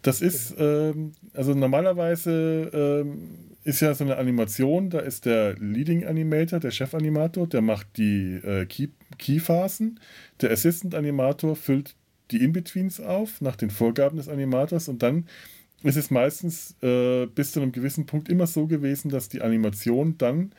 das 0.06 0.22
ist, 0.22 0.56
genau. 0.56 0.92
ähm, 0.92 1.12
also 1.34 1.56
normalerweise 1.56 2.70
ähm, 2.74 3.56
ist 3.64 3.80
ja 3.82 3.94
so 3.96 4.04
eine 4.04 4.18
Animation, 4.18 4.92
da 4.92 5.00
ist 5.00 5.26
der 5.26 5.56
Leading 5.56 6.06
Animator, 6.06 6.60
der 6.60 6.70
Chefanimator, 6.70 7.48
der 7.48 7.62
macht 7.62 7.98
die 7.98 8.36
äh, 8.36 8.66
Key 8.68 8.90
Keyphasen, 9.18 10.00
der 10.42 10.52
Assistant 10.52 10.94
Animator 10.94 11.56
füllt 11.56 11.96
die 12.32 12.44
In-Betweens 12.44 13.00
auf 13.00 13.42
nach 13.42 13.56
den 13.56 13.72
Vorgaben 13.72 14.18
des 14.18 14.30
Animators 14.30 14.88
und 14.90 15.02
dann 15.02 15.26
es 15.88 15.96
ist 15.96 16.12
meistens 16.12 16.76
äh, 16.82 17.26
bis 17.28 17.52
zu 17.52 17.62
einem 17.62 17.72
gewissen 17.72 18.06
Punkt 18.06 18.30
immer 18.30 18.48
so 18.48 18.68
gewesen, 18.68 19.10
dass 19.10 19.30
die 19.30 19.42
Animationen 19.42 20.18
dann 20.18 20.52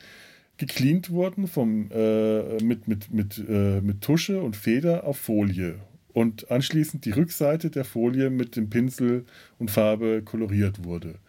gecleant 0.57 1.09
wurden 1.09 1.47
vom, 1.47 1.89
äh, 1.91 2.63
mit, 2.63 2.87
mit, 2.87 3.11
mit, 3.11 3.37
äh, 3.47 3.81
mit 3.81 4.01
Tusche 4.01 4.41
und 4.41 4.55
Feder 4.55 5.05
auf 5.05 5.17
Folie. 5.17 5.75
Und 6.13 6.49
anschließend 6.49 7.05
die 7.05 7.11
Rückseite 7.11 7.69
der 7.69 7.85
Folie 7.85 8.29
mit 8.29 8.55
dem 8.55 8.69
Pinsel 8.69 9.25
und 9.59 9.69
Farbe 9.69 10.23
koloriert 10.23 10.83
wurde. 10.83 11.19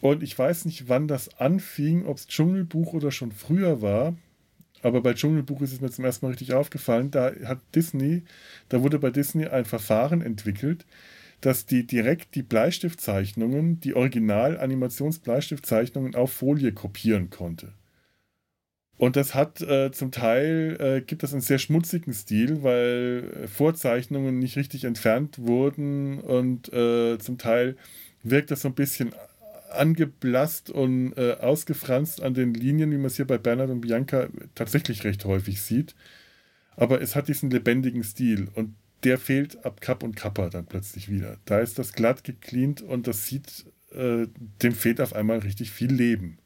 Und 0.00 0.22
ich 0.22 0.38
weiß 0.38 0.64
nicht, 0.64 0.88
wann 0.88 1.08
das 1.08 1.38
anfing, 1.38 2.06
ob 2.06 2.18
es 2.18 2.26
Dschungelbuch 2.26 2.94
oder 2.94 3.10
schon 3.10 3.32
früher 3.32 3.82
war, 3.82 4.16
aber 4.82 5.00
bei 5.00 5.14
Dschungelbuch 5.14 5.62
ist 5.62 5.72
es 5.72 5.80
mir 5.80 5.90
zum 5.90 6.04
ersten 6.04 6.26
Mal 6.26 6.32
richtig 6.32 6.52
aufgefallen, 6.52 7.10
da 7.10 7.32
hat 7.44 7.60
Disney, 7.74 8.22
da 8.68 8.82
wurde 8.82 8.98
bei 8.98 9.10
Disney 9.10 9.46
ein 9.46 9.64
Verfahren 9.64 10.20
entwickelt, 10.20 10.84
dass 11.44 11.66
die 11.66 11.86
direkt 11.86 12.34
die 12.34 12.42
Bleistiftzeichnungen, 12.42 13.78
die 13.80 13.94
Original-Animations-Bleistiftzeichnungen 13.94 16.14
auf 16.14 16.32
Folie 16.32 16.72
kopieren 16.72 17.28
konnte. 17.28 17.74
Und 18.96 19.16
das 19.16 19.34
hat 19.34 19.60
äh, 19.60 19.92
zum 19.92 20.10
Teil, 20.10 20.78
äh, 20.80 21.02
gibt 21.02 21.22
das 21.22 21.32
einen 21.32 21.42
sehr 21.42 21.58
schmutzigen 21.58 22.14
Stil, 22.14 22.62
weil 22.62 23.46
Vorzeichnungen 23.46 24.38
nicht 24.38 24.56
richtig 24.56 24.84
entfernt 24.84 25.38
wurden 25.38 26.18
und 26.20 26.72
äh, 26.72 27.18
zum 27.18 27.36
Teil 27.36 27.76
wirkt 28.22 28.50
das 28.50 28.62
so 28.62 28.68
ein 28.68 28.74
bisschen 28.74 29.14
angeblasst 29.70 30.70
und 30.70 31.12
äh, 31.18 31.36
ausgefranst 31.40 32.22
an 32.22 32.32
den 32.32 32.54
Linien, 32.54 32.90
wie 32.90 32.96
man 32.96 33.04
es 33.06 33.16
hier 33.16 33.26
bei 33.26 33.36
Bernhard 33.36 33.68
und 33.70 33.82
Bianca 33.82 34.28
tatsächlich 34.54 35.04
recht 35.04 35.26
häufig 35.26 35.60
sieht. 35.60 35.94
Aber 36.76 37.02
es 37.02 37.16
hat 37.16 37.28
diesen 37.28 37.50
lebendigen 37.50 38.02
Stil 38.02 38.48
und 38.54 38.74
der 39.04 39.18
fehlt 39.18 39.64
ab 39.64 39.80
Cup 39.80 40.02
und 40.02 40.16
Kappa 40.16 40.48
dann 40.48 40.66
plötzlich 40.66 41.08
wieder. 41.08 41.38
Da 41.44 41.60
ist 41.60 41.78
das 41.78 41.92
glatt 41.92 42.24
gecleant 42.24 42.82
und 42.82 43.06
das 43.06 43.26
sieht, 43.26 43.66
äh, 43.92 44.26
dem 44.62 44.74
fehlt 44.74 45.00
auf 45.00 45.12
einmal 45.12 45.38
richtig 45.38 45.70
viel 45.70 45.92
Leben. 45.92 46.38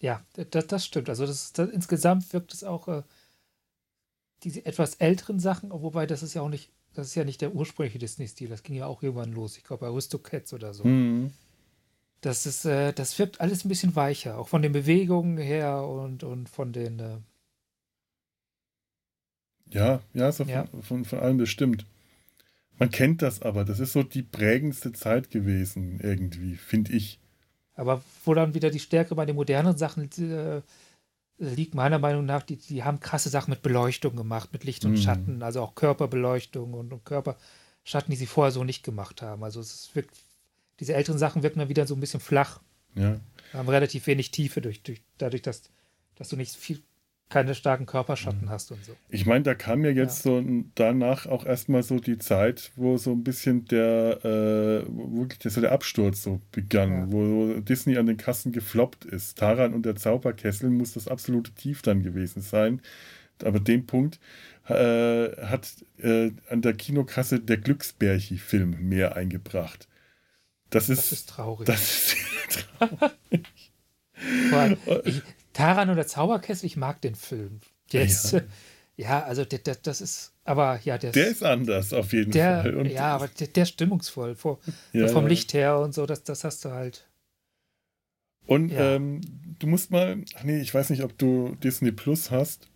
Ja, 0.00 0.24
das, 0.50 0.66
das 0.66 0.84
stimmt. 0.84 1.08
Also 1.08 1.26
das, 1.26 1.52
das, 1.52 1.70
insgesamt 1.70 2.32
wirkt 2.32 2.52
es 2.52 2.64
auch 2.64 2.88
äh, 2.88 3.02
diese 4.42 4.66
etwas 4.66 4.96
älteren 4.96 5.38
Sachen, 5.38 5.70
wobei 5.70 6.06
das 6.06 6.22
ist 6.22 6.34
ja 6.34 6.42
auch 6.42 6.48
nicht, 6.48 6.72
das 6.92 7.08
ist 7.08 7.14
ja 7.14 7.24
nicht 7.24 7.40
der 7.40 7.54
ursprüngliche 7.54 7.98
Disney-Stil. 7.98 8.48
Das 8.48 8.62
ging 8.62 8.74
ja 8.74 8.86
auch 8.86 9.02
irgendwann 9.02 9.32
los. 9.32 9.56
Ich 9.56 9.64
glaube 9.64 9.86
bei 9.86 9.92
Aristocats 9.92 10.52
oder 10.52 10.74
so. 10.74 10.84
Mhm. 10.84 11.32
Das 12.20 12.46
ist, 12.46 12.64
äh, 12.64 12.92
das 12.92 13.18
wirkt 13.18 13.40
alles 13.40 13.64
ein 13.64 13.68
bisschen 13.68 13.96
weicher, 13.96 14.38
auch 14.38 14.48
von 14.48 14.62
den 14.62 14.72
Bewegungen 14.72 15.38
her 15.38 15.84
und, 15.84 16.22
und 16.22 16.48
von 16.48 16.72
den 16.72 16.98
äh, 16.98 17.18
ja, 19.72 20.00
ja, 20.14 20.32
so 20.32 20.44
ja. 20.44 20.66
Von, 20.66 20.82
von, 20.82 21.04
von 21.04 21.18
allem 21.20 21.36
bestimmt. 21.38 21.86
Man 22.78 22.90
kennt 22.90 23.22
das 23.22 23.42
aber. 23.42 23.64
Das 23.64 23.80
ist 23.80 23.92
so 23.92 24.02
die 24.02 24.22
prägendste 24.22 24.92
Zeit 24.92 25.30
gewesen, 25.30 26.00
irgendwie, 26.02 26.56
finde 26.56 26.92
ich. 26.92 27.20
Aber 27.74 28.02
wo 28.24 28.34
dann 28.34 28.54
wieder 28.54 28.70
die 28.70 28.80
Stärke 28.80 29.14
bei 29.14 29.24
den 29.24 29.36
modernen 29.36 29.76
Sachen 29.76 30.10
äh, 30.18 30.62
liegt, 31.38 31.74
meiner 31.74 31.98
Meinung 31.98 32.26
nach, 32.26 32.42
die, 32.42 32.56
die 32.56 32.82
haben 32.82 33.00
krasse 33.00 33.28
Sachen 33.28 33.50
mit 33.50 33.62
Beleuchtung 33.62 34.16
gemacht, 34.16 34.52
mit 34.52 34.64
Licht 34.64 34.84
und 34.84 34.94
mm. 34.94 34.96
Schatten, 34.96 35.42
also 35.42 35.62
auch 35.62 35.74
Körperbeleuchtung 35.74 36.74
und, 36.74 36.92
und, 36.92 37.04
Körperschatten, 37.04 38.10
die 38.10 38.16
sie 38.16 38.26
vorher 38.26 38.52
so 38.52 38.64
nicht 38.64 38.82
gemacht 38.82 39.22
haben. 39.22 39.42
Also 39.44 39.60
es 39.60 39.90
wirkt, 39.94 40.16
diese 40.80 40.94
älteren 40.94 41.18
Sachen 41.18 41.42
wirken 41.42 41.60
dann 41.60 41.68
wieder 41.68 41.86
so 41.86 41.94
ein 41.94 42.00
bisschen 42.00 42.20
flach. 42.20 42.60
Ja. 42.94 43.18
haben 43.54 43.68
relativ 43.70 44.06
wenig 44.06 44.32
Tiefe 44.32 44.60
durch, 44.60 44.82
durch, 44.82 45.02
dadurch, 45.16 45.40
dass, 45.40 45.62
dass 46.16 46.28
du 46.28 46.36
nicht 46.36 46.54
viel 46.54 46.82
keine 47.32 47.54
starken 47.54 47.86
Körperschatten 47.86 48.50
hast 48.50 48.72
und 48.72 48.84
so. 48.84 48.94
Ich 49.08 49.24
meine, 49.24 49.42
da 49.42 49.54
kam 49.54 49.84
ja 49.84 49.90
jetzt 49.90 50.24
ja. 50.24 50.32
so 50.32 50.44
danach 50.74 51.26
auch 51.26 51.46
erstmal 51.46 51.82
so 51.82 51.98
die 51.98 52.18
Zeit, 52.18 52.70
wo 52.76 52.98
so 52.98 53.12
ein 53.12 53.24
bisschen 53.24 53.64
der 53.64 54.18
äh, 54.22 54.86
wirklich 54.86 55.38
der, 55.38 55.50
so 55.50 55.62
der 55.62 55.72
Absturz 55.72 56.22
so 56.22 56.40
begann, 56.52 56.90
ja. 56.90 57.12
wo 57.12 57.60
Disney 57.60 57.96
an 57.96 58.06
den 58.06 58.18
Kassen 58.18 58.52
gefloppt 58.52 59.06
ist. 59.06 59.38
Taran 59.38 59.72
und 59.72 59.86
der 59.86 59.96
Zauberkessel 59.96 60.68
muss 60.68 60.92
das 60.92 61.08
absolute 61.08 61.52
Tief 61.52 61.80
dann 61.80 62.02
gewesen 62.02 62.42
sein. 62.42 62.82
Aber 63.42 63.60
den 63.60 63.86
Punkt 63.86 64.20
äh, 64.68 65.34
hat 65.46 65.68
äh, 65.98 66.32
an 66.50 66.60
der 66.60 66.74
Kinokasse 66.74 67.40
der 67.40 67.56
Glücksbärchi-Film 67.56 68.88
mehr 68.88 69.16
eingebracht. 69.16 69.88
Das 70.68 70.90
ist, 70.90 70.98
das 70.98 71.12
ist 71.12 71.28
traurig. 71.30 71.66
Das 71.66 71.80
ist 71.80 72.16
traurig. 72.78 73.12
ich, 75.04 75.22
Taran 75.52 75.90
oder 75.90 76.06
Zauberkessel, 76.06 76.66
ich 76.66 76.76
mag 76.76 77.00
den 77.00 77.14
Film. 77.14 77.60
Der 77.92 78.04
ist, 78.04 78.32
ja. 78.32 78.40
ja, 78.96 79.22
also 79.22 79.44
der, 79.44 79.58
der, 79.58 79.76
das 79.76 80.00
ist, 80.00 80.32
aber 80.44 80.80
ja, 80.84 80.98
der, 80.98 81.12
der 81.12 81.28
ist 81.28 81.42
anders 81.42 81.92
auf 81.92 82.12
jeden 82.12 82.32
der, 82.32 82.62
Fall. 82.62 82.76
Und 82.76 82.86
ja, 82.86 83.14
aber 83.14 83.28
der, 83.28 83.48
der 83.48 83.62
ist 83.64 83.70
stimmungsvoll, 83.70 84.34
vor, 84.34 84.58
ja, 84.92 85.08
vom 85.08 85.26
Licht 85.26 85.54
her 85.54 85.78
und 85.78 85.94
so, 85.94 86.06
das, 86.06 86.24
das 86.24 86.44
hast 86.44 86.64
du 86.64 86.70
halt. 86.70 87.08
Und 88.46 88.72
ähm, 88.74 89.20
du 89.58 89.66
musst 89.66 89.90
mal, 89.90 90.24
ach 90.34 90.44
nee, 90.44 90.60
ich 90.60 90.74
weiß 90.74 90.90
nicht, 90.90 91.02
ob 91.02 91.16
du 91.16 91.56
Disney 91.62 91.92
Plus 91.92 92.30
hast. 92.30 92.68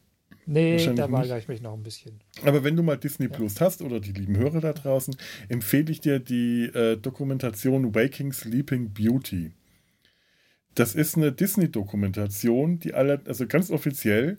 Nee, 0.49 0.95
da 0.95 1.11
weigere 1.11 1.39
ich 1.39 1.49
mich 1.49 1.61
noch 1.61 1.74
ein 1.74 1.83
bisschen. 1.83 2.20
Aber 2.45 2.62
wenn 2.62 2.77
du 2.77 2.85
mal 2.85 2.97
Disney 2.97 3.27
Plus 3.27 3.61
hast 3.61 3.83
oder 3.83 3.99
die 3.99 4.12
lieben 4.12 4.37
Hörer 4.37 4.61
da 4.61 4.72
draußen, 4.72 5.16
empfehle 5.49 5.91
ich 5.91 6.01
dir 6.01 6.20
die 6.20 6.66
äh, 6.66 6.97
Dokumentation 6.97 7.97
Waking 7.97 8.33
Sleeping 8.33 8.93
Beauty. 8.93 9.51
Das 10.77 10.95
ist 10.95 11.16
eine 11.16 11.33
Disney-Dokumentation, 11.33 12.79
die 12.79 12.93
alle, 12.93 13.20
also 13.24 13.47
ganz 13.47 13.70
offiziell 13.70 14.37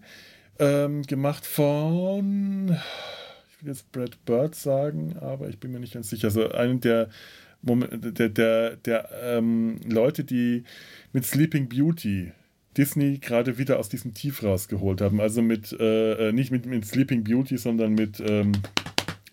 ähm, 0.60 1.02
gemacht 1.02 1.46
von, 1.48 2.78
ich 3.50 3.64
will 3.64 3.74
jetzt 3.74 3.92
Brad 3.92 4.24
Bird 4.24 4.54
sagen, 4.54 5.18
aber 5.20 5.50
ich 5.50 5.60
bin 5.60 5.72
mir 5.72 5.80
nicht 5.80 5.96
ganz 5.96 6.12
sicher. 6.12 6.28
Also 6.28 6.52
einen 6.52 6.80
der, 6.80 7.10
der, 7.64 8.30
der, 8.30 8.76
der 8.78 9.10
ähm, 9.24 9.80
Leute, 9.84 10.24
die 10.24 10.64
mit 11.12 11.26
Sleeping 11.26 11.70
Beauty 11.70 12.32
Disney 12.78 13.18
gerade 13.18 13.58
wieder 13.58 13.80
aus 13.80 13.90
diesem 13.90 14.14
Tief 14.14 14.44
rausgeholt 14.44 15.02
haben. 15.02 15.20
Also 15.20 15.42
mit, 15.42 15.74
äh, 15.74 16.30
äh, 16.30 16.32
nicht 16.32 16.52
mit, 16.52 16.68
mit 16.68 16.86
Sleeping 16.86 17.24
Beauty, 17.24 17.58
sondern 17.58 17.94
mit 17.94 18.20
ähm, 18.20 18.52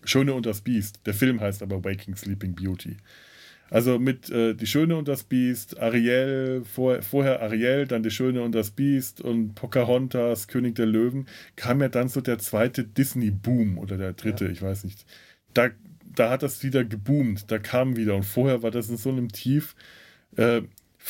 Schöne 0.03 0.33
und 0.33 0.47
das 0.47 0.61
Biest. 0.61 1.01
Der 1.05 1.13
Film 1.13 1.39
heißt 1.39 1.61
aber 1.61 1.83
Waking 1.83 2.15
Sleeping 2.15 2.55
Beauty. 2.55 2.97
Also 3.69 3.97
mit 3.97 4.29
äh, 4.29 4.53
Die 4.53 4.67
Schöne 4.67 4.95
und 4.95 5.07
das 5.07 5.23
Biest, 5.23 5.79
Ariel, 5.79 6.63
vor, 6.63 7.01
vorher 7.01 7.41
Ariel, 7.41 7.87
dann 7.87 8.03
Die 8.03 8.11
Schöne 8.11 8.41
und 8.43 8.53
das 8.53 8.71
Biest 8.71 9.21
und 9.21 9.55
Pocahontas, 9.55 10.47
König 10.47 10.75
der 10.75 10.85
Löwen, 10.85 11.27
kam 11.55 11.81
ja 11.81 11.89
dann 11.89 12.07
so 12.07 12.21
der 12.21 12.37
zweite 12.37 12.83
Disney-Boom 12.83 13.77
oder 13.77 13.97
der 13.97 14.13
dritte, 14.13 14.45
ja. 14.45 14.51
ich 14.51 14.61
weiß 14.61 14.83
nicht. 14.83 15.05
Da, 15.53 15.69
da 16.15 16.29
hat 16.29 16.43
das 16.43 16.63
wieder 16.63 16.83
geboomt, 16.83 17.51
da 17.51 17.57
kam 17.57 17.95
wieder 17.95 18.15
und 18.15 18.23
vorher 18.23 18.61
war 18.61 18.71
das 18.71 18.89
in 18.89 18.97
so 18.97 19.09
einem 19.09 19.29
Tief. 19.29 19.75
Äh, 20.35 20.61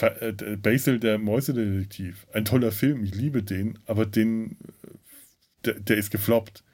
äh 0.02 0.32
Basil, 0.58 1.00
der 1.00 1.18
Mäusedetektiv, 1.18 2.28
ein 2.34 2.46
toller 2.46 2.72
Film, 2.72 3.04
ich 3.04 3.16
liebe 3.16 3.44
den, 3.44 3.80
aber 3.86 4.06
den, 4.06 4.52
äh, 4.52 4.56
der, 5.66 5.74
der 5.76 5.98
ist 5.98 6.12
gefloppt. 6.12 6.65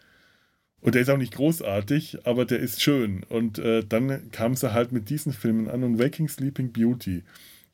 Und 0.82 0.96
der 0.96 1.04
ist 1.04 1.10
auch 1.10 1.18
nicht 1.18 1.36
großartig, 1.36 2.26
aber 2.26 2.46
der 2.46 2.60
ist 2.60 2.82
schön. 2.82 3.24
Und 3.30 3.60
äh, 3.60 3.84
dann 3.88 4.32
kam 4.32 4.56
sie 4.56 4.74
halt 4.74 4.92
mit 4.92 5.10
diesen 5.10 5.32
Filmen 5.32 5.70
an 5.70 5.84
und 5.84 6.00
Waking 6.00 6.28
Sleeping 6.28 6.72
Beauty 6.72 7.24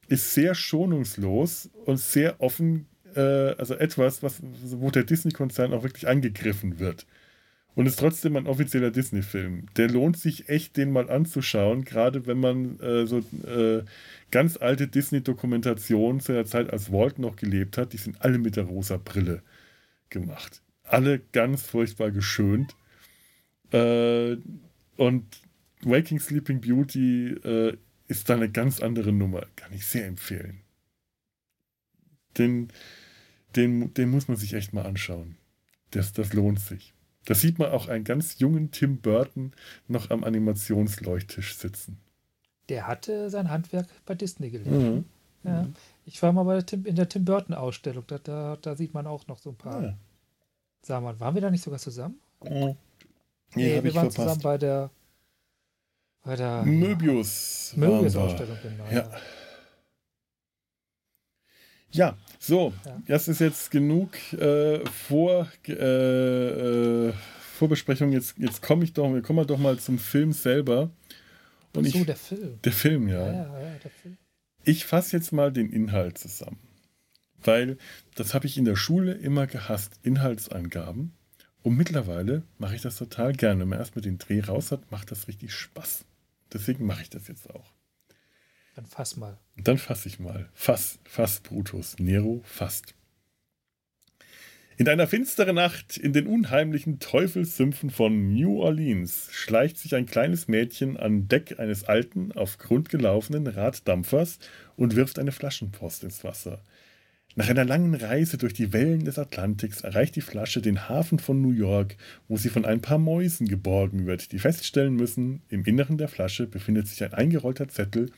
ist 0.07 0.33
sehr 0.33 0.55
schonungslos 0.55 1.69
und 1.85 1.99
sehr 1.99 2.39
offen, 2.41 2.87
äh, 3.15 3.19
also 3.19 3.75
etwas, 3.75 4.23
was, 4.23 4.41
wo 4.41 4.89
der 4.89 5.03
Disney-Konzern 5.03 5.73
auch 5.73 5.83
wirklich 5.83 6.07
angegriffen 6.07 6.79
wird. 6.79 7.05
Und 7.75 7.85
ist 7.85 7.99
trotzdem 7.99 8.35
ein 8.37 8.47
offizieller 8.47 8.89
Disney-Film. 8.89 9.67
Der 9.75 9.87
lohnt 9.87 10.17
sich 10.17 10.49
echt, 10.49 10.77
den 10.77 10.91
mal 10.91 11.11
anzuschauen, 11.11 11.85
gerade 11.85 12.25
wenn 12.25 12.39
man 12.39 12.79
äh, 12.79 13.05
so 13.05 13.19
äh, 13.19 13.83
ganz 14.31 14.57
alte 14.57 14.87
Disney-Dokumentationen 14.87 16.19
zu 16.19 16.31
der 16.31 16.45
Zeit, 16.45 16.71
als 16.71 16.91
Walt 16.91 17.19
noch 17.19 17.35
gelebt 17.35 17.77
hat, 17.77 17.93
die 17.93 17.97
sind 17.97 18.21
alle 18.21 18.39
mit 18.39 18.55
der 18.55 18.63
rosa 18.63 18.97
Brille 18.97 19.43
gemacht. 20.09 20.63
Alle 20.83 21.19
ganz 21.33 21.61
furchtbar 21.61 22.09
geschönt. 22.09 22.75
Äh, 23.71 24.37
und 24.97 25.25
Waking 25.81 26.19
Sleeping 26.19 26.61
Beauty 26.61 27.29
äh, 27.43 27.77
ist 28.07 28.29
da 28.29 28.35
eine 28.35 28.49
ganz 28.49 28.81
andere 28.81 29.11
Nummer. 29.11 29.45
Kann 29.55 29.73
ich 29.73 29.85
sehr 29.85 30.07
empfehlen. 30.07 30.61
Den, 32.37 32.69
den, 33.55 33.93
den 33.93 34.09
muss 34.09 34.27
man 34.27 34.37
sich 34.37 34.53
echt 34.53 34.73
mal 34.73 34.85
anschauen. 34.85 35.37
Das, 35.91 36.13
das 36.13 36.33
lohnt 36.33 36.59
sich. 36.59 36.93
Da 37.25 37.35
sieht 37.35 37.59
man 37.59 37.71
auch 37.71 37.87
einen 37.89 38.03
ganz 38.03 38.39
jungen 38.39 38.71
Tim 38.71 39.01
Burton 39.01 39.51
noch 39.87 40.09
am 40.11 40.23
Animationsleuchttisch 40.23 41.57
sitzen. 41.57 41.99
Der 42.69 42.87
hatte 42.87 43.29
sein 43.29 43.49
Handwerk 43.49 43.87
bei 44.05 44.15
Disney 44.15 44.49
gelernt. 44.49 44.95
Mhm. 44.95 45.05
Ja. 45.43 45.67
Ich 46.05 46.21
war 46.21 46.31
mal 46.31 46.43
bei 46.43 46.55
der 46.55 46.65
Tim, 46.65 46.85
in 46.85 46.95
der 46.95 47.09
Tim 47.09 47.25
Burton-Ausstellung. 47.25 48.03
Da, 48.07 48.17
da, 48.17 48.57
da, 48.61 48.75
sieht 48.75 48.93
man 48.93 49.07
auch 49.07 49.27
noch 49.27 49.39
so 49.39 49.51
ein 49.51 49.55
paar. 49.55 49.83
Ja. 49.83 49.97
Sag 50.81 51.03
mal, 51.03 51.19
waren 51.19 51.35
wir 51.35 51.41
da 51.41 51.51
nicht 51.51 51.63
sogar 51.63 51.79
zusammen? 51.79 52.19
Mhm. 52.43 52.75
Nee, 53.55 53.75
nee 53.75 53.83
wir 53.83 53.95
waren 53.95 54.11
verpasst. 54.11 54.15
zusammen 54.15 54.41
bei 54.41 54.57
der 54.57 54.91
bei 56.23 56.35
der 56.35 56.63
Möbius. 56.63 57.73
Möbius-Ausstellung, 57.77 58.57
genau. 58.61 58.85
Ja. 58.91 59.09
Ja, 61.91 62.17
so, 62.37 62.73
ja. 62.85 63.01
das 63.07 63.29
ist 63.29 63.39
jetzt 63.39 63.71
genug 63.71 64.11
äh, 64.33 64.85
vor, 64.87 65.47
äh, 65.67 65.71
äh, 65.71 67.13
Vorbesprechung. 67.55 68.11
Jetzt, 68.11 68.37
jetzt 68.37 68.61
komme 68.61 68.83
ich 68.83 68.91
doch, 68.91 69.11
wir 69.13 69.21
kommen 69.21 69.47
doch 69.47 69.57
mal 69.57 69.79
zum 69.79 69.97
Film 69.97 70.33
selber. 70.33 70.91
Und 71.73 71.87
so, 71.87 71.99
ich, 71.99 72.05
der 72.05 72.15
Film. 72.17 72.59
Der 72.61 72.71
Film, 72.73 73.07
ja. 73.07 73.25
ja, 73.25 73.61
ja 73.61 73.75
der 73.83 73.91
Film. 73.91 74.17
Ich 74.63 74.85
fasse 74.85 75.15
jetzt 75.15 75.31
mal 75.31 75.51
den 75.53 75.71
Inhalt 75.71 76.17
zusammen. 76.17 76.59
Weil 77.41 77.77
das 78.15 78.33
habe 78.33 78.47
ich 78.47 78.57
in 78.57 78.65
der 78.65 78.75
Schule 78.75 79.13
immer 79.13 79.47
gehasst, 79.47 79.93
Inhaltsangaben. 80.03 81.13
Und 81.67 81.75
mittlerweile 81.75 82.43
mache 82.59 82.75
ich 82.75 82.81
das 82.81 82.95
total 82.95 83.33
gerne. 83.33 83.59
Wenn 83.59 83.67
man 83.67 83.79
erstmal 83.79 84.01
den 84.01 84.17
Dreh 84.17 84.39
raus 84.39 84.71
hat, 84.71 84.89
macht 84.89 85.11
das 85.11 85.27
richtig 85.27 85.53
Spaß. 85.53 86.05
Deswegen 86.53 86.85
mache 86.85 87.01
ich 87.01 87.09
das 87.09 87.27
jetzt 87.27 87.53
auch. 87.53 87.73
Dann 88.75 88.85
fass 88.85 89.17
mal. 89.17 89.37
Dann 89.57 89.77
fasse 89.77 90.07
ich 90.07 90.17
mal. 90.17 90.47
Fass, 90.53 90.97
fass, 91.03 91.41
Brutus. 91.41 91.99
Nero 91.99 92.41
fasst. 92.45 92.95
In 94.77 94.87
einer 94.87 95.07
finsteren 95.07 95.55
Nacht 95.55 95.97
in 95.97 96.13
den 96.13 96.27
unheimlichen 96.27 96.99
Teufelssümpfen 96.99 97.89
von 97.89 98.33
New 98.33 98.61
Orleans 98.61 99.27
schleicht 99.33 99.77
sich 99.77 99.93
ein 99.93 100.05
kleines 100.05 100.47
Mädchen 100.47 100.95
an 100.95 101.27
Deck 101.27 101.59
eines 101.59 101.83
alten, 101.83 102.31
auf 102.31 102.59
Grund 102.59 102.87
gelaufenen 102.87 103.45
Raddampfers 103.45 104.39
und 104.77 104.95
wirft 104.95 105.19
eine 105.19 105.33
Flaschenpost 105.33 106.05
ins 106.05 106.23
Wasser. 106.23 106.61
Nach 107.37 107.49
einer 107.49 107.65
langen 107.65 107.93
Reise 107.93 108.39
durch 108.39 108.55
die 108.55 108.73
Wellen 108.73 109.05
des 109.05 109.19
Atlantiks 109.19 109.81
erreicht 109.81 110.15
die 110.15 110.21
Flasche 110.21 110.59
den 110.59 110.89
Hafen 110.89 111.19
von 111.19 111.39
New 111.39 111.51
York, 111.51 111.95
wo 112.27 112.35
sie 112.35 112.49
von 112.49 112.65
ein 112.65 112.81
paar 112.81 112.97
Mäusen 112.97 113.47
geborgen 113.47 114.07
wird, 114.07 114.31
die 114.31 114.39
feststellen 114.39 114.95
müssen, 114.95 115.43
im 115.47 115.63
Inneren 115.63 115.99
der 115.99 116.07
Flasche 116.07 116.47
befindet 116.47 116.87
sich 116.87 117.03
ein 117.03 117.13
eingerollter 117.13 117.67
Zettel 117.67 118.09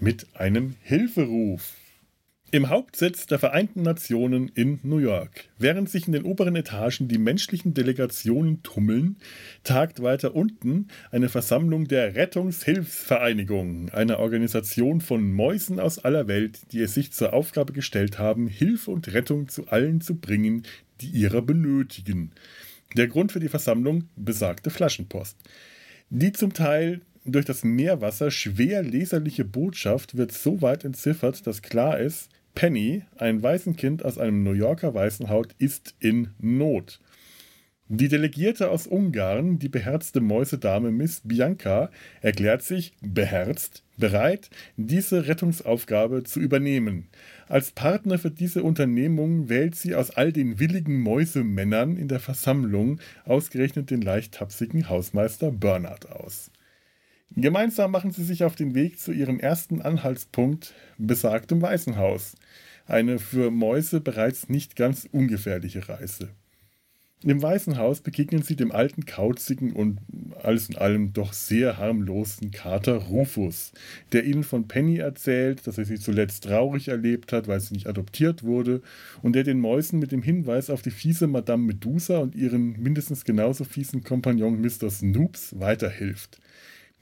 mit 0.00 0.34
einem 0.34 0.76
Hilferuf. 0.80 1.74
Im 2.54 2.68
Hauptsitz 2.68 3.26
der 3.26 3.40
Vereinten 3.40 3.82
Nationen 3.82 4.46
in 4.46 4.78
New 4.84 4.98
York. 4.98 5.46
Während 5.58 5.90
sich 5.90 6.06
in 6.06 6.12
den 6.12 6.22
oberen 6.22 6.54
Etagen 6.54 7.08
die 7.08 7.18
menschlichen 7.18 7.74
Delegationen 7.74 8.62
tummeln, 8.62 9.16
tagt 9.64 10.00
weiter 10.04 10.36
unten 10.36 10.86
eine 11.10 11.28
Versammlung 11.28 11.88
der 11.88 12.14
Rettungshilfsvereinigung, 12.14 13.88
einer 13.88 14.20
Organisation 14.20 15.00
von 15.00 15.32
Mäusen 15.32 15.80
aus 15.80 15.98
aller 15.98 16.28
Welt, 16.28 16.70
die 16.70 16.80
es 16.80 16.94
sich 16.94 17.10
zur 17.10 17.32
Aufgabe 17.32 17.72
gestellt 17.72 18.20
haben, 18.20 18.46
Hilfe 18.46 18.92
und 18.92 19.12
Rettung 19.12 19.48
zu 19.48 19.66
allen 19.66 20.00
zu 20.00 20.14
bringen, 20.14 20.62
die 21.00 21.08
ihrer 21.08 21.42
benötigen. 21.42 22.30
Der 22.96 23.08
Grund 23.08 23.32
für 23.32 23.40
die 23.40 23.48
Versammlung 23.48 24.04
besagte 24.14 24.70
Flaschenpost. 24.70 25.36
Die 26.08 26.30
zum 26.30 26.52
Teil 26.52 27.00
durch 27.24 27.46
das 27.46 27.64
Meerwasser 27.64 28.30
schwer 28.30 28.84
leserliche 28.84 29.44
Botschaft 29.44 30.16
wird 30.16 30.30
so 30.30 30.62
weit 30.62 30.84
entziffert, 30.84 31.48
dass 31.48 31.60
klar 31.60 31.98
ist, 31.98 32.30
Penny, 32.54 33.02
ein 33.16 33.42
Waisenkind 33.42 34.04
aus 34.04 34.16
einem 34.16 34.44
New 34.44 34.52
Yorker 34.52 34.94
Waisenhaut, 34.94 35.54
ist 35.58 35.94
in 35.98 36.30
Not. 36.38 37.00
Die 37.88 38.08
Delegierte 38.08 38.70
aus 38.70 38.86
Ungarn, 38.86 39.58
die 39.58 39.68
beherzte 39.68 40.20
Mäusedame 40.20 40.90
Miss 40.90 41.20
Bianca, 41.22 41.90
erklärt 42.22 42.62
sich 42.62 42.94
beherzt 43.02 43.84
bereit, 43.98 44.48
diese 44.76 45.26
Rettungsaufgabe 45.26 46.22
zu 46.22 46.40
übernehmen. 46.40 47.08
Als 47.46 47.72
Partner 47.72 48.18
für 48.18 48.30
diese 48.30 48.62
Unternehmung 48.62 49.48
wählt 49.48 49.74
sie 49.74 49.94
aus 49.94 50.10
all 50.10 50.32
den 50.32 50.58
willigen 50.58 51.00
Mäusemännern 51.00 51.96
in 51.96 52.08
der 52.08 52.20
Versammlung 52.20 53.00
ausgerechnet 53.26 53.90
den 53.90 54.00
leicht 54.00 54.34
tapsigen 54.34 54.88
Hausmeister 54.88 55.50
Bernard 55.50 56.10
aus. 56.10 56.50
Gemeinsam 57.36 57.90
machen 57.90 58.12
sie 58.12 58.24
sich 58.24 58.44
auf 58.44 58.54
den 58.54 58.74
Weg 58.74 58.98
zu 59.00 59.12
ihrem 59.12 59.40
ersten 59.40 59.82
Anhaltspunkt, 59.82 60.74
besagtem 60.98 61.62
Waisenhaus. 61.62 62.36
Eine 62.86 63.18
für 63.18 63.50
Mäuse 63.50 64.00
bereits 64.00 64.48
nicht 64.48 64.76
ganz 64.76 65.08
ungefährliche 65.10 65.88
Reise. 65.88 66.30
Im 67.26 67.40
Weißen 67.40 67.78
Haus 67.78 68.02
begegnen 68.02 68.42
sie 68.42 68.54
dem 68.54 68.70
alten, 68.70 69.06
kauzigen 69.06 69.72
und 69.72 69.98
alles 70.42 70.68
in 70.68 70.76
allem 70.76 71.14
doch 71.14 71.32
sehr 71.32 71.78
harmlosen 71.78 72.50
Kater 72.50 72.96
Rufus, 72.96 73.72
der 74.12 74.24
ihnen 74.24 74.44
von 74.44 74.68
Penny 74.68 74.98
erzählt, 74.98 75.66
dass 75.66 75.78
er 75.78 75.86
sie 75.86 75.98
zuletzt 75.98 76.44
traurig 76.44 76.88
erlebt 76.88 77.32
hat, 77.32 77.48
weil 77.48 77.60
sie 77.60 77.72
nicht 77.72 77.86
adoptiert 77.86 78.42
wurde, 78.42 78.82
und 79.22 79.34
der 79.34 79.42
den 79.42 79.58
Mäusen 79.58 80.00
mit 80.00 80.12
dem 80.12 80.20
Hinweis 80.20 80.68
auf 80.68 80.82
die 80.82 80.90
fiese 80.90 81.26
Madame 81.26 81.64
Medusa 81.64 82.18
und 82.18 82.34
ihren 82.34 82.78
mindestens 82.82 83.24
genauso 83.24 83.64
fiesen 83.64 84.04
Kompagnon 84.04 84.60
Mr. 84.60 84.90
Snoops 84.90 85.58
weiterhilft. 85.58 86.38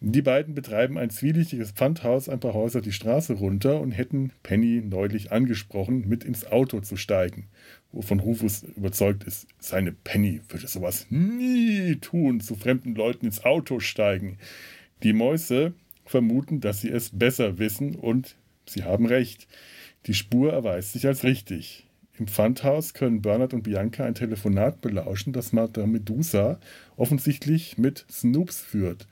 Die 0.05 0.21
beiden 0.21 0.57
betreiben 0.57 0.99
ein 0.99 1.11
zwielichtiges 1.11 1.71
Pfandhaus 1.71 2.29
ein 2.29 2.41
paar 2.41 2.55
Häuser 2.55 2.81
die 2.81 2.91
Straße 2.91 3.35
runter 3.35 3.81
und 3.81 3.93
hätten 3.93 4.33
Penny 4.43 4.83
neulich 4.85 5.31
angesprochen, 5.31 6.09
mit 6.09 6.25
ins 6.25 6.45
Auto 6.45 6.81
zu 6.81 6.97
steigen, 6.97 7.47
wovon 7.93 8.19
Rufus 8.19 8.65
überzeugt 8.65 9.23
ist, 9.23 9.47
seine 9.61 9.93
Penny 9.93 10.41
würde 10.49 10.67
sowas 10.67 11.07
nie 11.11 11.95
tun, 12.01 12.41
zu 12.41 12.57
fremden 12.57 12.97
Leuten 12.97 13.27
ins 13.27 13.45
Auto 13.45 13.79
steigen. 13.79 14.39
Die 15.05 15.13
Mäuse 15.13 15.73
vermuten, 16.05 16.61
dass 16.61 16.81
sie 16.81 16.91
es 16.91 17.11
besser 17.17 17.61
wissen 17.61 17.95
und 17.95 18.35
sie 18.67 18.83
haben 18.83 19.07
recht. 19.07 19.47
Die 20.07 20.15
Spur 20.15 20.53
erweist 20.53 20.95
sich 20.95 21.07
als 21.07 21.23
richtig. 21.23 21.87
Im 22.19 22.27
Pfandhaus 22.27 22.93
können 22.93 23.23
Bernard 23.23 23.55
und 23.55 23.63
Bianca 23.63 24.05
ein 24.05 24.17
Telefonat 24.17 24.81
belauschen, 24.81 25.33
das 25.33 25.53
Madame 25.53 25.93
Medusa 25.93 26.59
offensichtlich 26.97 27.79
mit 27.79 28.05
Snoops 28.11 28.61
führt. 28.61 29.07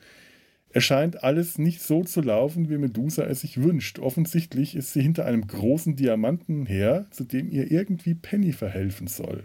Es 0.72 0.84
scheint 0.84 1.24
alles 1.24 1.58
nicht 1.58 1.82
so 1.82 2.04
zu 2.04 2.20
laufen, 2.20 2.70
wie 2.70 2.78
Medusa 2.78 3.24
es 3.24 3.40
sich 3.40 3.60
wünscht. 3.60 3.98
Offensichtlich 3.98 4.76
ist 4.76 4.92
sie 4.92 5.02
hinter 5.02 5.26
einem 5.26 5.46
großen 5.46 5.96
Diamanten 5.96 6.64
her, 6.64 7.06
zu 7.10 7.24
dem 7.24 7.50
ihr 7.50 7.72
irgendwie 7.72 8.14
Penny 8.14 8.52
verhelfen 8.52 9.08
soll. 9.08 9.44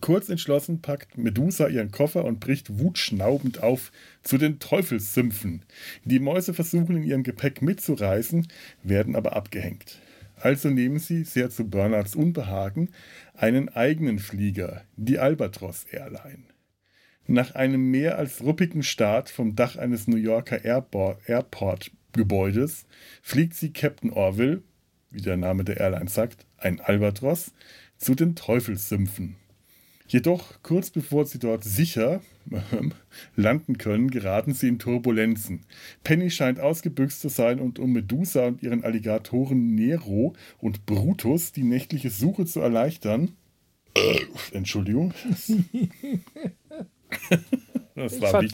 Kurz 0.00 0.28
entschlossen 0.28 0.82
packt 0.82 1.18
Medusa 1.18 1.66
ihren 1.66 1.90
Koffer 1.90 2.24
und 2.26 2.38
bricht 2.38 2.78
wutschnaubend 2.78 3.62
auf 3.62 3.90
zu 4.22 4.38
den 4.38 4.58
Teufelssümpfen. 4.58 5.62
Die 6.04 6.18
Mäuse 6.20 6.54
versuchen 6.54 6.96
in 6.96 7.02
ihrem 7.02 7.22
Gepäck 7.22 7.62
mitzureißen, 7.62 8.46
werden 8.82 9.16
aber 9.16 9.34
abgehängt. 9.34 9.98
Also 10.36 10.68
nehmen 10.68 10.98
sie, 10.98 11.24
sehr 11.24 11.48
zu 11.50 11.64
Bernards 11.64 12.14
Unbehagen, 12.14 12.90
einen 13.34 13.70
eigenen 13.70 14.18
Flieger, 14.18 14.84
die 14.96 15.18
Albatros 15.18 15.84
Airline. 15.90 16.53
Nach 17.26 17.54
einem 17.54 17.90
mehr 17.90 18.18
als 18.18 18.42
ruppigen 18.42 18.82
Start 18.82 19.30
vom 19.30 19.56
Dach 19.56 19.76
eines 19.76 20.06
New 20.06 20.18
Yorker 20.18 20.62
Airport-Gebäudes 20.64 22.84
fliegt 23.22 23.54
sie 23.54 23.72
Captain 23.72 24.10
Orville, 24.10 24.62
wie 25.10 25.22
der 25.22 25.38
Name 25.38 25.64
der 25.64 25.78
Airline 25.78 26.10
sagt, 26.10 26.44
ein 26.58 26.80
Albatros, 26.80 27.52
zu 27.96 28.14
den 28.14 28.36
Teufelssümpfen. 28.36 29.36
Jedoch 30.06 30.62
kurz 30.62 30.90
bevor 30.90 31.24
sie 31.24 31.38
dort 31.38 31.64
sicher 31.64 32.20
landen 33.36 33.78
können, 33.78 34.10
geraten 34.10 34.52
sie 34.52 34.68
in 34.68 34.78
Turbulenzen. 34.78 35.64
Penny 36.02 36.30
scheint 36.30 36.60
ausgebüxt 36.60 37.22
zu 37.22 37.30
sein 37.30 37.58
und 37.58 37.78
um 37.78 37.92
Medusa 37.92 38.46
und 38.46 38.62
ihren 38.62 38.84
Alligatoren 38.84 39.74
Nero 39.74 40.34
und 40.58 40.84
Brutus 40.84 41.52
die 41.52 41.64
nächtliche 41.64 42.10
Suche 42.10 42.44
zu 42.44 42.60
erleichtern. 42.60 43.30
Äh, 43.94 44.20
Entschuldigung. 44.52 45.14
Das 47.96 48.20
war, 48.20 48.42
wie, 48.42 48.50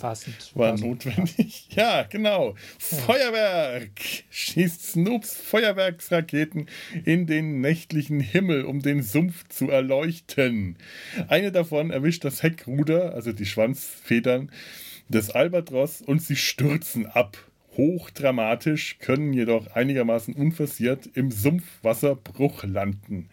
war 0.54 0.78
notwendig. 0.78 1.68
Ja, 1.74 2.02
genau. 2.02 2.54
Feuerwerk! 2.78 3.90
Schießt 4.28 4.92
Snoops 4.92 5.34
Feuerwerksraketen 5.34 6.68
in 7.06 7.26
den 7.26 7.62
nächtlichen 7.62 8.20
Himmel, 8.20 8.66
um 8.66 8.82
den 8.82 9.02
Sumpf 9.02 9.48
zu 9.48 9.70
erleuchten. 9.70 10.76
Eine 11.28 11.52
davon 11.52 11.90
erwischt 11.90 12.24
das 12.24 12.42
Heckruder, 12.42 13.14
also 13.14 13.32
die 13.32 13.46
Schwanzfedern 13.46 14.52
des 15.08 15.30
Albatros, 15.30 16.02
und 16.02 16.20
sie 16.20 16.36
stürzen 16.36 17.06
ab. 17.06 17.38
Hochdramatisch, 17.78 18.98
können 18.98 19.32
jedoch 19.32 19.68
einigermaßen 19.68 20.34
unversiert 20.34 21.08
im 21.14 21.30
Sumpfwasserbruch 21.30 22.64
landen. 22.64 23.30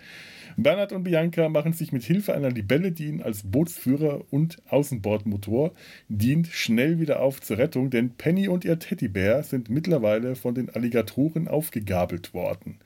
Bernhard 0.60 0.92
und 0.92 1.04
Bianca 1.04 1.50
machen 1.50 1.74
sich 1.74 1.92
mit 1.92 2.04
Hilfe 2.04 2.34
einer 2.34 2.50
Libelle, 2.50 2.92
die 2.92 3.06
ihnen 3.06 3.22
als 3.22 3.44
Bootsführer 3.44 4.22
und 4.32 4.58
Außenbordmotor 4.70 5.72
dient, 6.10 6.48
schnell 6.48 7.00
wieder 7.00 7.20
auf 7.20 7.42
zur 7.42 7.60
Rettung, 7.60 7.92
denn 7.92 8.16
Penny 8.18 8.48
und 8.48 8.66
ihr 8.66 8.80
Teddybär 8.80 9.44
sind 9.44 9.70
mittlerweile 9.70 10.36
von 10.36 10.56
den 10.56 10.72
Alligatoren 10.72 11.48
aufgegabelt 11.48 12.34
worden. 12.34 12.80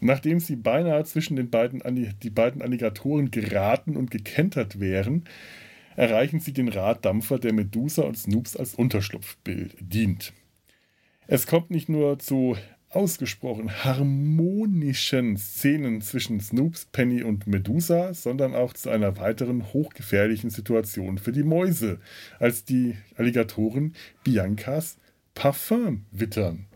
Nachdem 0.00 0.38
sie 0.38 0.56
beinahe 0.56 1.02
zwischen 1.04 1.36
den 1.36 1.48
beiden, 1.48 1.82
die 2.22 2.30
beiden 2.30 2.60
Alligatoren 2.60 3.30
geraten 3.30 3.96
und 3.96 4.10
gekentert 4.10 4.78
wären, 4.78 5.24
erreichen 5.96 6.40
sie 6.40 6.52
den 6.52 6.68
Raddampfer, 6.68 7.38
der 7.38 7.54
Medusa 7.54 8.02
und 8.02 8.18
Snoops 8.18 8.54
als 8.54 8.74
Unterschlupfbild 8.74 9.76
dient. 9.80 10.34
Es 11.26 11.46
kommt 11.46 11.70
nicht 11.70 11.88
nur 11.88 12.18
zu 12.18 12.56
ausgesprochen 12.90 13.84
harmonischen 13.84 15.36
Szenen 15.36 16.00
zwischen 16.00 16.40
Snoops, 16.40 16.86
Penny 16.86 17.22
und 17.22 17.46
Medusa, 17.46 18.14
sondern 18.14 18.54
auch 18.54 18.72
zu 18.72 18.90
einer 18.90 19.18
weiteren 19.18 19.72
hochgefährlichen 19.72 20.50
Situation 20.50 21.18
für 21.18 21.32
die 21.32 21.42
Mäuse, 21.42 22.00
als 22.38 22.64
die 22.64 22.96
Alligatoren 23.16 23.94
Biancas 24.24 24.96
Parfum 25.34 26.06
wittern. 26.10 26.66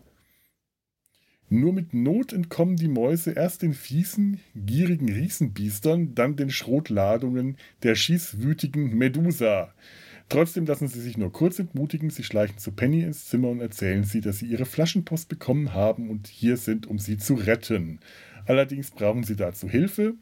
Nur 1.49 1.73
mit 1.73 1.93
Not 1.93 2.33
entkommen 2.33 2.77
die 2.77 2.87
Mäuse 2.87 3.31
erst 3.31 3.61
den 3.61 3.73
fiesen, 3.73 4.39
gierigen 4.55 5.11
Riesenbiestern, 5.11 6.15
dann 6.15 6.35
den 6.35 6.49
Schrotladungen 6.49 7.57
der 7.83 7.95
schießwütigen 7.95 8.97
Medusa. 8.97 9.73
Trotzdem 10.29 10.65
lassen 10.65 10.87
sie 10.87 11.01
sich 11.01 11.17
nur 11.17 11.31
kurz 11.31 11.59
entmutigen. 11.59 12.09
Sie 12.09 12.23
schleichen 12.23 12.57
zu 12.57 12.71
Penny 12.71 13.03
ins 13.03 13.25
Zimmer 13.27 13.49
und 13.49 13.61
erzählen 13.61 14.03
sie, 14.03 14.21
dass 14.21 14.39
sie 14.39 14.47
ihre 14.47 14.65
Flaschenpost 14.65 15.29
bekommen 15.29 15.73
haben 15.73 16.09
und 16.09 16.27
hier 16.27 16.57
sind, 16.57 16.87
um 16.87 16.99
sie 16.99 17.17
zu 17.17 17.35
retten. 17.35 17.99
Allerdings 18.45 18.91
brauchen 18.91 19.23
sie 19.23 19.35
dazu 19.35 19.69
Hilfe. 19.69 20.15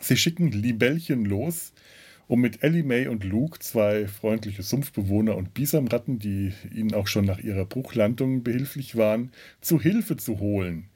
Sie 0.00 0.16
schicken 0.16 0.50
Libellchen 0.52 1.24
los, 1.24 1.72
um 2.28 2.40
mit 2.40 2.62
Ellie 2.62 2.82
May 2.82 3.08
und 3.08 3.24
Luke, 3.24 3.58
zwei 3.60 4.06
freundliche 4.06 4.62
Sumpfbewohner 4.62 5.36
und 5.36 5.54
Bisamratten, 5.54 6.18
die 6.18 6.52
ihnen 6.74 6.94
auch 6.94 7.06
schon 7.06 7.24
nach 7.24 7.38
ihrer 7.38 7.64
Bruchlandung 7.64 8.42
behilflich 8.42 8.96
waren, 8.96 9.30
zu 9.60 9.80
Hilfe 9.80 10.16
zu 10.16 10.38
holen. 10.38 10.90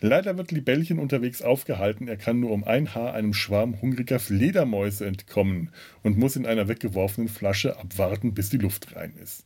Leider 0.00 0.36
wird 0.36 0.52
Libellchen 0.52 0.98
unterwegs 0.98 1.40
aufgehalten, 1.40 2.08
er 2.08 2.16
kann 2.16 2.40
nur 2.40 2.50
um 2.50 2.64
ein 2.64 2.94
Haar 2.94 3.14
einem 3.14 3.32
Schwarm 3.32 3.80
hungriger 3.80 4.18
Fledermäuse 4.18 5.06
entkommen 5.06 5.70
und 6.02 6.18
muss 6.18 6.36
in 6.36 6.46
einer 6.46 6.68
weggeworfenen 6.68 7.28
Flasche 7.28 7.78
abwarten, 7.78 8.34
bis 8.34 8.50
die 8.50 8.58
Luft 8.58 8.94
rein 8.94 9.14
ist. 9.22 9.44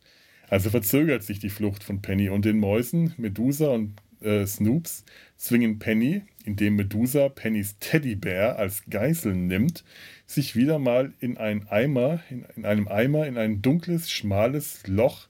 Also 0.48 0.70
verzögert 0.70 1.22
sich 1.22 1.38
die 1.38 1.50
Flucht 1.50 1.84
von 1.84 2.02
Penny 2.02 2.28
und 2.28 2.44
den 2.44 2.58
Mäusen, 2.58 3.14
Medusa 3.16 3.68
und 3.68 3.94
äh, 4.20 4.44
Snoops 4.44 5.04
zwingen 5.36 5.78
Penny, 5.78 6.22
indem 6.44 6.76
Medusa 6.76 7.28
Pennys 7.28 7.76
Teddybär 7.78 8.58
als 8.58 8.82
Geißel 8.90 9.34
nimmt, 9.34 9.84
sich 10.26 10.56
wieder 10.56 10.78
mal 10.78 11.12
in, 11.20 11.38
ein 11.38 11.68
Eimer, 11.68 12.20
in, 12.28 12.44
in 12.56 12.64
einem 12.64 12.88
Eimer 12.88 13.26
in 13.26 13.38
ein 13.38 13.62
dunkles, 13.62 14.10
schmales 14.10 14.82
Loch 14.86 15.28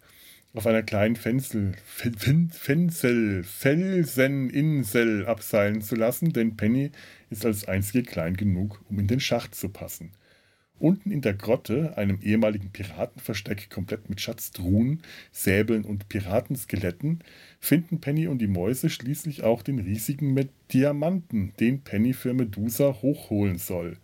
auf 0.53 0.67
einer 0.67 0.83
kleinen 0.83 1.17
Fenzel, 1.17 1.75
Fenzel, 1.85 3.45
Felseninsel 3.45 5.27
abseilen 5.27 5.81
zu 5.81 5.95
lassen, 5.95 6.33
denn 6.33 6.57
Penny 6.57 6.91
ist 7.31 7.47
als 7.47 7.69
einzige 7.69 8.03
klein 8.03 8.37
genug, 8.37 8.85
um 8.89 8.99
in 8.99 9.07
den 9.07 9.21
Schacht 9.21 9.55
zu 9.55 9.69
passen. 9.69 10.11
Unten 10.81 11.11
in 11.11 11.21
der 11.21 11.35
Grotte, 11.35 11.99
einem 11.99 12.21
ehemaligen 12.23 12.71
Piratenversteck 12.71 13.69
komplett 13.69 14.09
mit 14.09 14.21
Schatztruhen, 14.21 15.03
Säbeln 15.31 15.85
und 15.85 16.09
Piratenskeletten, 16.09 17.23
finden 17.61 18.01
Penny 18.01 18.27
und 18.27 18.39
die 18.39 18.47
Mäuse 18.47 18.89
schließlich 18.89 19.43
auch 19.43 19.63
den 19.63 19.79
riesigen 19.79 20.49
Diamanten, 20.73 21.53
den 21.61 21.83
Penny 21.83 22.15
für 22.15 22.33
Medusa 22.33 22.97
hochholen 23.03 23.59
soll. 23.59 23.99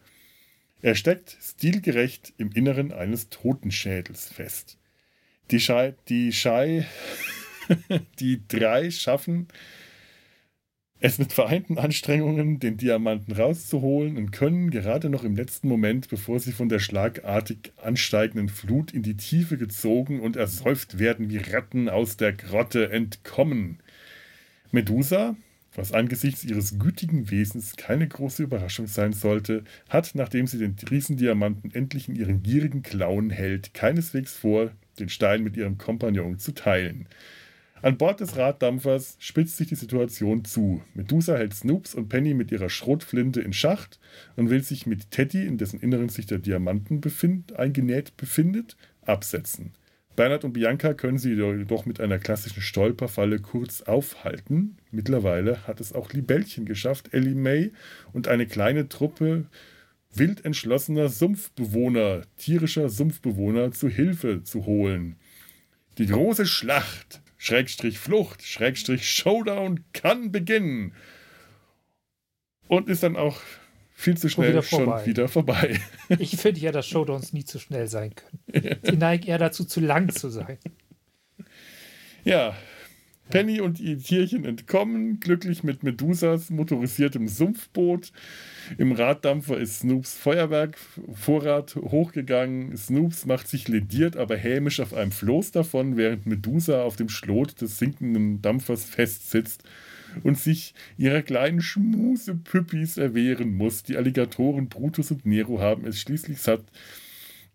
Er 0.83 0.95
steckt 0.95 1.39
stilgerecht 1.41 2.35
im 2.37 2.53
Inneren 2.53 2.93
eines 2.93 3.31
Totenschädels 3.31 4.29
fest. 4.29 4.79
Die 5.51 5.61
Schei, 5.61 5.95
die 6.09 6.33
Schei, 6.33 6.87
die 8.19 8.41
drei 8.49 8.91
schaffen 8.91 9.49
es 10.99 11.19
mit 11.19 11.33
vereinten 11.33 11.79
Anstrengungen, 11.79 12.59
den 12.59 12.79
Diamanten 12.79 13.33
rauszuholen 13.35 14.17
und 14.17 14.33
können 14.33 14.71
gerade 14.71 15.11
noch 15.11 15.25
im 15.25 15.37
letzten 15.37 15.69
Moment, 15.69 16.09
bevor 16.09 16.41
sie 16.41 16.53
von 16.53 16.69
der 16.69 16.79
schlagartig 16.79 17.73
ansteigenden 17.77 18.49
Flut 18.49 18.93
in 18.93 19.03
die 19.03 19.17
Tiefe 19.17 19.59
gezogen 19.59 20.21
und 20.21 20.37
ersäuft 20.37 20.99
werden, 20.99 21.29
wie 21.29 21.37
Ratten 21.37 21.89
aus 21.89 22.17
der 22.17 22.33
Grotte 22.33 22.91
entkommen. 22.91 23.79
Medusa, 24.73 25.37
was 25.75 25.93
angesichts 25.93 26.45
ihres 26.45 26.79
gütigen 26.79 27.31
Wesens 27.31 27.77
keine 27.77 28.09
große 28.09 28.43
Überraschung 28.43 28.87
sein 28.87 29.13
sollte, 29.13 29.65
hat, 29.91 30.13
nachdem 30.15 30.47
sie 30.47 30.59
den 30.59 30.77
Riesendiamanten 30.91 31.75
endlich 31.75 32.09
in 32.09 32.17
ihren 32.17 32.43
gierigen 32.43 32.83
Klauen 32.83 33.29
hält, 33.29 33.75
keineswegs 33.75 34.35
vor, 34.35 34.73
den 34.97 35.09
Stein 35.09 35.43
mit 35.43 35.57
ihrem 35.57 35.79
Kompagnon 35.79 36.39
zu 36.39 36.53
teilen. 36.53 37.09
An 37.83 37.99
Bord 37.99 38.21
des 38.21 38.37
Raddampfers 38.37 39.17
spitzt 39.21 39.59
sich 39.59 39.69
die 39.69 39.75
Situation 39.75 40.45
zu. 40.45 40.83
Medusa 40.95 41.37
hält 41.37 41.55
Snoops 41.55 41.95
und 41.95 42.09
Penny 42.09 42.35
mit 42.35 42.51
ihrer 42.51 42.71
Schrotflinte 42.71 43.41
in 43.41 43.53
Schacht 43.53 44.01
und 44.35 44.51
will 44.51 44.63
sich 44.63 44.87
mit 44.87 45.11
Teddy, 45.11 45.47
in 45.47 45.59
dessen 45.59 45.81
Inneren 45.81 46.09
sich 46.09 46.27
der 46.27 46.39
Diamanten 46.39 47.01
befind, 47.01 47.55
eingenäht 47.57 48.17
befindet, 48.17 48.77
absetzen. 49.03 49.73
Bernhard 50.17 50.45
und 50.45 50.55
Bianca 50.55 50.95
können 50.95 51.19
sie 51.19 51.35
jedoch 51.35 51.85
mit 51.85 52.01
einer 52.01 52.19
klassischen 52.19 52.63
Stolperfalle 52.63 53.39
kurz 53.39 53.83
aufhalten. 53.83 54.79
Mittlerweile 54.91 55.67
hat 55.67 55.79
es 55.79 55.93
auch 55.93 56.15
Libellchen 56.15 56.65
geschafft, 56.65 57.13
Ellie 57.13 57.35
May 57.35 57.73
und 58.15 58.27
eine 58.27 58.47
kleine 58.47 58.89
Truppe 58.89 59.45
wild 60.19 60.45
entschlossener 60.45 61.09
Sumpfbewohner, 61.09 62.23
tierischer 62.37 62.89
Sumpfbewohner 62.89 63.73
zu 63.73 63.89
Hilfe 63.89 64.43
zu 64.43 64.67
holen. 64.67 65.17
Die 65.99 66.07
große 66.07 66.47
Schlacht 66.47 67.21
Schrägstrich 67.39 67.99
Flucht, 67.99 68.43
Schrägstrich 68.43 69.09
Showdown 69.11 69.85
kann 69.93 70.33
beginnen. 70.33 70.95
Und 72.67 72.89
ist 72.89 73.03
dann 73.03 73.17
auch 73.17 73.41
viel 73.93 74.17
zu 74.17 74.29
schnell 74.29 74.51
wieder 74.51 74.63
schon 74.63 75.07
wieder 75.07 75.29
vorbei. 75.29 75.81
Ich 76.19 76.37
finde 76.37 76.61
ja, 76.61 76.73
dass 76.73 76.87
Showdowns 76.87 77.33
nie 77.33 77.45
zu 77.45 77.59
schnell 77.59 77.87
sein 77.87 78.13
können. 78.15 78.79
Sie 78.83 78.97
neigen 78.97 79.27
eher 79.27 79.39
dazu, 79.39 79.65
zu 79.65 79.81
lang 79.81 80.11
zu 80.11 80.29
sein. 80.29 80.59
Ja, 82.25 82.57
Penny 83.31 83.61
und 83.61 83.81
ihr 83.81 83.99
Tierchen 83.99 84.45
entkommen, 84.45 85.19
glücklich 85.19 85.65
mit 85.65 85.83
Medusas 85.83 86.51
motorisiertem 86.51 87.27
Sumpfboot. 87.27 88.13
Im 88.79 88.93
Raddampfer 88.93 89.59
ist 89.59 89.81
Snoops 89.81 90.15
Feuerwerkvorrat 90.15 91.75
hochgegangen. 91.77 92.77
Snoops 92.77 93.27
macht 93.27 93.49
sich 93.49 93.67
lediert, 93.67 94.17
aber 94.17 94.37
hämisch 94.37 94.79
auf 94.81 94.95
einem 94.95 95.11
Floß 95.11 95.51
davon, 95.51 95.97
während 95.97 96.27
Medusa 96.27 96.83
auf 96.83 96.97
dem 96.97 97.09
Schlot 97.09 97.61
des 97.61 97.79
sinkenden 97.79 98.43
Dampfers 98.43 98.85
festsitzt 98.85 99.65
und 100.23 100.39
sich 100.39 100.75
ihrer 100.97 101.23
kleinen 101.23 101.61
Schmusepüppis 101.61 102.97
erwehren 102.97 103.57
muss. 103.57 103.83
Die 103.83 103.97
Alligatoren 103.97 104.69
Brutus 104.69 105.11
und 105.11 105.27
Nero 105.27 105.61
haben 105.61 105.85
es 105.85 106.01
schließlich 106.01 106.39
satt, 106.39 106.63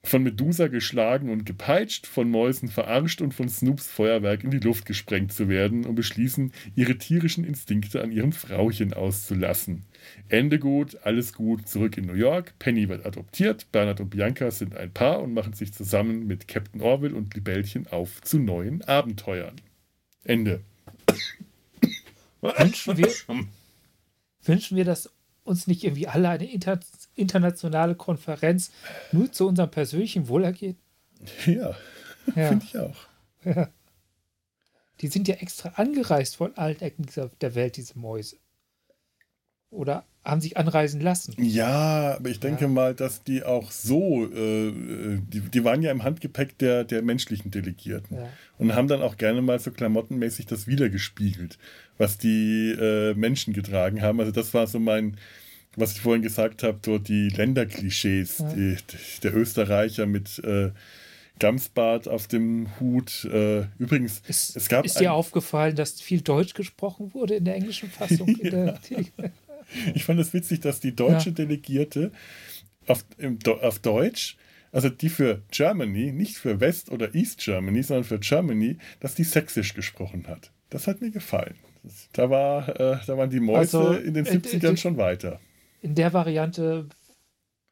von 0.03 0.23
Medusa 0.23 0.67
geschlagen 0.67 1.29
und 1.29 1.45
gepeitscht, 1.45 2.07
von 2.07 2.29
Mäusen 2.29 2.69
verarscht 2.69 3.21
und 3.21 3.33
von 3.33 3.49
Snoops 3.49 3.87
Feuerwerk 3.87 4.43
in 4.43 4.49
die 4.49 4.59
Luft 4.59 4.85
gesprengt 4.85 5.31
zu 5.31 5.47
werden 5.47 5.85
und 5.85 5.95
beschließen, 5.95 6.51
ihre 6.75 6.97
tierischen 6.97 7.43
Instinkte 7.43 8.01
an 8.01 8.11
ihrem 8.11 8.31
Frauchen 8.31 8.93
auszulassen. 8.93 9.83
Ende 10.27 10.57
gut, 10.57 10.97
alles 11.03 11.33
gut, 11.33 11.67
zurück 11.67 11.97
in 11.97 12.07
New 12.07 12.15
York. 12.15 12.53
Penny 12.57 12.89
wird 12.89 13.05
adoptiert, 13.05 13.71
Bernhard 13.71 14.01
und 14.01 14.09
Bianca 14.09 14.49
sind 14.49 14.75
ein 14.75 14.91
Paar 14.91 15.21
und 15.21 15.33
machen 15.33 15.53
sich 15.53 15.71
zusammen 15.71 16.25
mit 16.25 16.47
Captain 16.47 16.81
Orville 16.81 17.15
und 17.15 17.35
Libellchen 17.35 17.85
auf 17.87 18.21
zu 18.21 18.39
neuen 18.39 18.81
Abenteuern. 18.81 19.55
Ende. 20.23 20.61
Wünschen 22.41 22.97
wir, 22.97 23.07
wünschen 24.45 24.77
wir, 24.77 24.85
dass 24.85 25.11
uns 25.43 25.67
nicht 25.67 25.83
irgendwie 25.83 26.07
alle 26.07 26.29
eine 26.29 26.51
inter 26.51 26.79
internationale 27.15 27.95
Konferenz 27.95 28.71
nur 29.11 29.31
zu 29.31 29.47
unserem 29.47 29.71
persönlichen 29.71 30.27
Wohlergehen? 30.27 30.77
Ja, 31.45 31.75
ja. 32.35 32.47
finde 32.47 32.65
ich 32.65 32.77
auch. 32.77 32.97
Ja. 33.43 33.69
Die 35.01 35.07
sind 35.07 35.27
ja 35.27 35.35
extra 35.35 35.69
angereist 35.69 36.35
von 36.35 36.55
allen 36.57 36.79
Ecken 36.79 37.07
der 37.41 37.55
Welt, 37.55 37.77
diese 37.77 37.97
Mäuse. 37.97 38.37
Oder 39.71 40.05
haben 40.23 40.39
sich 40.39 40.55
anreisen 40.55 41.01
lassen. 41.01 41.33
Ja, 41.37 42.15
aber 42.17 42.29
ich 42.29 42.39
denke 42.39 42.65
ja. 42.65 42.67
mal, 42.67 42.93
dass 42.93 43.23
die 43.23 43.43
auch 43.43 43.71
so, 43.71 44.25
äh, 44.25 44.71
die, 44.71 45.39
die 45.39 45.63
waren 45.63 45.81
ja 45.81 45.91
im 45.91 46.03
Handgepäck 46.03 46.57
der, 46.59 46.83
der 46.83 47.01
menschlichen 47.01 47.49
Delegierten 47.49 48.17
ja. 48.17 48.29
und 48.59 48.75
haben 48.75 48.87
dann 48.87 49.01
auch 49.01 49.17
gerne 49.17 49.41
mal 49.41 49.59
so 49.59 49.71
klamottenmäßig 49.71 50.45
das 50.45 50.67
wiedergespiegelt, 50.67 51.57
was 51.97 52.19
die 52.19 52.71
äh, 52.71 53.15
Menschen 53.15 53.53
getragen 53.53 54.03
haben. 54.03 54.19
Also 54.19 54.31
das 54.31 54.53
war 54.53 54.67
so 54.67 54.79
mein, 54.79 55.17
was 55.75 55.93
ich 55.93 56.01
vorhin 56.01 56.21
gesagt 56.21 56.61
habe, 56.61 56.77
so 56.85 56.99
die 56.99 57.29
Länderklischees, 57.29 58.39
ja. 58.39 58.53
die, 58.53 58.77
der 59.23 59.35
Österreicher 59.35 60.05
mit 60.05 60.37
äh, 60.43 60.69
Gamsbart 61.39 62.07
auf 62.07 62.27
dem 62.27 62.67
Hut. 62.79 63.25
Äh, 63.25 63.65
übrigens, 63.79 64.21
es, 64.27 64.55
es 64.55 64.69
gab. 64.69 64.85
Ist 64.85 64.99
dir 64.99 65.13
aufgefallen, 65.13 65.75
dass 65.75 65.99
viel 65.99 66.21
Deutsch 66.21 66.53
gesprochen 66.53 67.15
wurde 67.15 67.35
in 67.35 67.45
der 67.45 67.55
englischen 67.55 67.89
Fassung? 67.89 68.37
ja. 68.43 68.49
der, 68.51 68.79
ich 69.95 70.03
fand 70.03 70.19
es 70.19 70.33
witzig, 70.33 70.61
dass 70.61 70.79
die 70.79 70.95
deutsche 70.95 71.29
ja. 71.29 71.35
Delegierte 71.35 72.11
auf, 72.87 73.05
im, 73.17 73.39
auf 73.61 73.79
Deutsch, 73.79 74.37
also 74.71 74.89
die 74.89 75.09
für 75.09 75.41
Germany, 75.51 76.11
nicht 76.11 76.37
für 76.37 76.59
West- 76.59 76.91
oder 76.91 77.13
East 77.13 77.39
Germany, 77.39 77.83
sondern 77.83 78.03
für 78.03 78.19
Germany, 78.19 78.77
dass 78.99 79.15
die 79.15 79.23
sächsisch 79.23 79.73
gesprochen 79.73 80.27
hat. 80.27 80.51
Das 80.69 80.87
hat 80.87 81.01
mir 81.01 81.11
gefallen. 81.11 81.55
Da, 82.13 82.29
war, 82.29 82.69
äh, 82.79 82.97
da 83.05 83.17
waren 83.17 83.29
die 83.29 83.39
Mäuse 83.39 83.79
also, 83.79 83.93
in 83.93 84.13
den 84.13 84.25
70ern 84.25 84.73
äh, 84.73 84.77
schon 84.77 84.97
weiter 84.97 85.39
in 85.81 85.95
der 85.95 86.13
Variante 86.13 86.87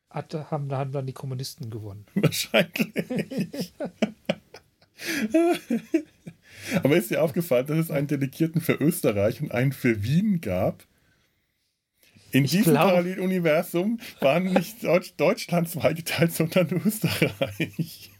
hat, 0.09 0.33
haben, 0.33 0.71
haben 0.71 0.91
dann 0.91 1.05
die 1.05 1.13
Kommunisten 1.13 1.69
gewonnen. 1.69 2.05
Wahrscheinlich. 2.15 3.73
Aber 6.83 6.97
ist 6.97 7.09
dir 7.09 7.23
aufgefallen, 7.23 7.67
dass 7.67 7.77
es 7.77 7.89
einen 7.91 8.07
Delegierten 8.07 8.59
für 8.59 8.73
Österreich 8.73 9.41
und 9.41 9.53
einen 9.53 9.71
für 9.71 10.03
Wien 10.03 10.41
gab? 10.41 10.83
In 12.31 12.45
ich 12.45 12.51
diesem 12.51 12.73
glaub... 12.73 12.89
Paralleluniversum 12.89 13.99
waren 14.19 14.53
nicht 14.53 14.83
Deutsch, 14.83 15.13
Deutschland 15.17 15.69
zweigeteilt, 15.69 16.33
sondern 16.33 16.69
Österreich. 16.85 18.11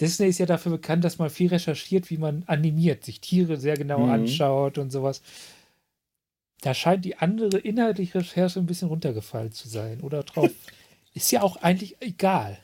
Disney 0.00 0.28
ist 0.28 0.38
ja 0.38 0.46
dafür 0.46 0.72
bekannt, 0.72 1.04
dass 1.04 1.18
man 1.18 1.30
viel 1.30 1.48
recherchiert, 1.48 2.10
wie 2.10 2.16
man 2.16 2.42
animiert, 2.46 3.04
sich 3.04 3.20
Tiere 3.20 3.56
sehr 3.56 3.76
genau 3.76 4.00
mhm. 4.00 4.10
anschaut 4.10 4.78
und 4.78 4.90
sowas. 4.90 5.22
Da 6.60 6.74
scheint 6.74 7.04
die 7.04 7.18
andere 7.18 7.58
inhaltliche 7.58 8.18
Recherche 8.18 8.58
ein 8.58 8.66
bisschen 8.66 8.88
runtergefallen 8.88 9.52
zu 9.52 9.68
sein. 9.68 10.00
Oder 10.00 10.22
drauf. 10.22 10.50
ist 11.14 11.30
ja 11.30 11.42
auch 11.42 11.56
eigentlich 11.56 11.96
egal. 12.00 12.58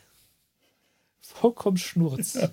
Vollkommen 1.20 1.76
Schnurz. 1.76 2.34
Ja. 2.34 2.44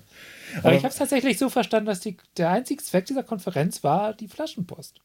Aber, 0.58 0.68
Aber, 0.68 0.72
ich 0.74 0.84
habe 0.84 0.88
es 0.88 0.96
tatsächlich 0.96 1.38
so 1.38 1.48
verstanden, 1.48 1.86
dass 1.86 2.00
die, 2.00 2.16
der 2.36 2.50
einzige 2.50 2.82
Zweck 2.82 3.06
dieser 3.06 3.22
Konferenz 3.22 3.82
war 3.82 4.12
die 4.12 4.28
Flaschenpost. 4.28 5.00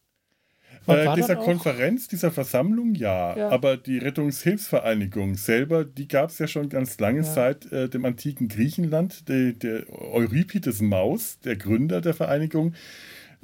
Äh, 0.88 1.14
dieser 1.16 1.36
Konferenz, 1.36 2.08
dieser 2.08 2.32
Versammlung, 2.32 2.96
ja. 2.96 3.38
ja. 3.38 3.50
Aber 3.50 3.78
die 3.78 4.00
Rettungshilfsvereinigung 4.00 5.36
selber, 5.36 5.86
die 5.86 6.08
gab 6.08 6.30
es 6.30 6.40
ja 6.40 6.48
schon 6.48 6.70
ganz 6.70 7.00
lange 7.00 7.20
ja. 7.20 7.24
seit 7.24 7.72
äh, 7.72 7.88
dem 7.88 8.06
antiken 8.06 8.48
Griechenland. 8.48 9.30
Der, 9.30 9.54
der 9.54 9.90
Euripides 9.90 10.82
Maus, 10.82 11.40
der 11.40 11.56
Gründer 11.56 12.02
der 12.02 12.14
Vereinigung, 12.14 12.74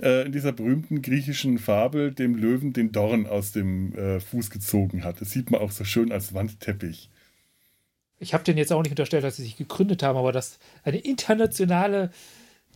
äh, 0.02 0.26
in 0.26 0.32
dieser 0.32 0.52
berühmten 0.52 1.02
griechischen 1.02 1.60
Fabel 1.60 2.12
dem 2.12 2.36
Löwen 2.36 2.74
den 2.74 2.92
Dorn 2.92 3.28
aus 3.28 3.52
dem 3.52 3.96
äh, 3.96 4.20
Fuß 4.20 4.50
gezogen 4.50 5.04
hat. 5.04 5.22
Das 5.22 5.32
sieht 5.32 5.52
man 5.52 5.62
auch 5.62 5.72
so 5.72 5.84
schön 5.84 6.12
als 6.12 6.34
Wandteppich. 6.34 7.10
Ich 8.20 8.34
habe 8.34 8.44
den 8.44 8.58
jetzt 8.58 8.74
auch 8.74 8.82
nicht 8.82 8.92
unterstellt, 8.92 9.24
dass 9.24 9.36
sie 9.38 9.44
sich 9.44 9.58
gegründet 9.58 10.02
haben, 10.02 10.18
aber 10.18 10.32
dass 10.32 10.58
eine 10.84 10.98
internationale. 10.98 12.12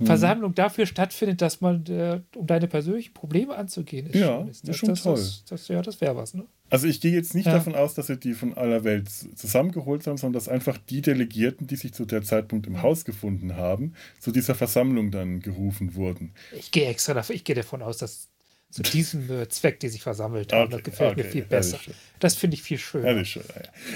Versammlung 0.04 0.56
dafür 0.56 0.86
stattfindet, 0.86 1.42
dass 1.42 1.62
man, 1.62 1.86
äh, 1.88 2.22
um 2.36 2.48
deine 2.48 2.68
persönlichen 2.68 3.14
Probleme 3.14 3.56
anzugehen, 3.56 4.08
ist 4.08 4.16
ja, 4.16 4.28
schon, 4.28 4.48
ist, 4.48 4.68
das, 4.68 4.70
ist 4.70 4.78
schon 4.78 4.90
das, 4.90 5.04
toll. 5.04 5.16
Das, 5.16 5.46
das, 5.46 5.68
ja, 5.68 5.82
das 5.82 6.02
wäre 6.02 6.16
was, 6.16 6.34
ne? 6.34 6.46
Also 6.70 6.88
ich 6.88 7.02
gehe 7.02 7.12
jetzt 7.12 7.36
nicht 7.36 7.48
ja. 7.48 7.54
davon 7.54 7.76
aus, 7.76 7.96
dass 7.96 8.08
sie 8.08 8.18
die 8.18 8.34
von 8.34 8.54
aller 8.54 8.86
Welt 8.86 9.10
zusammengeholt 9.10 10.08
haben, 10.08 10.16
sondern 10.16 10.40
dass 10.40 10.48
einfach 10.48 10.78
die 10.78 11.02
Delegierten, 11.02 11.68
die 11.68 11.76
sich 11.76 11.94
zu 11.94 12.06
der 12.06 12.22
Zeitpunkt 12.22 12.66
im 12.66 12.82
Haus 12.82 13.04
gefunden 13.04 13.58
haben, 13.58 13.94
zu 14.20 14.32
dieser 14.32 14.56
Versammlung 14.56 15.12
dann 15.12 15.42
gerufen 15.42 15.96
wurden. 15.96 16.34
Ich 16.58 16.72
gehe 16.72 16.88
extra 16.88 17.14
davon, 17.14 17.36
ich 17.36 17.44
gehe 17.44 17.56
davon 17.56 17.82
aus, 17.82 17.98
dass 17.98 18.30
zu 18.70 18.84
diesem 18.84 19.30
äh, 19.30 19.50
Zweck, 19.50 19.82
die 19.82 19.90
sich 19.90 20.02
versammelt 20.02 20.54
haben, 20.54 20.68
okay, 20.68 20.72
das 20.78 20.84
gefällt 20.84 21.12
okay, 21.12 21.24
mir 21.24 21.30
viel 21.30 21.44
besser. 21.44 21.78
Das 22.20 22.36
finde 22.36 22.56
ich 22.56 22.64
viel 22.64 22.78
schöner. 22.78 23.12
Ja, 23.12 23.26
schön, 23.26 23.44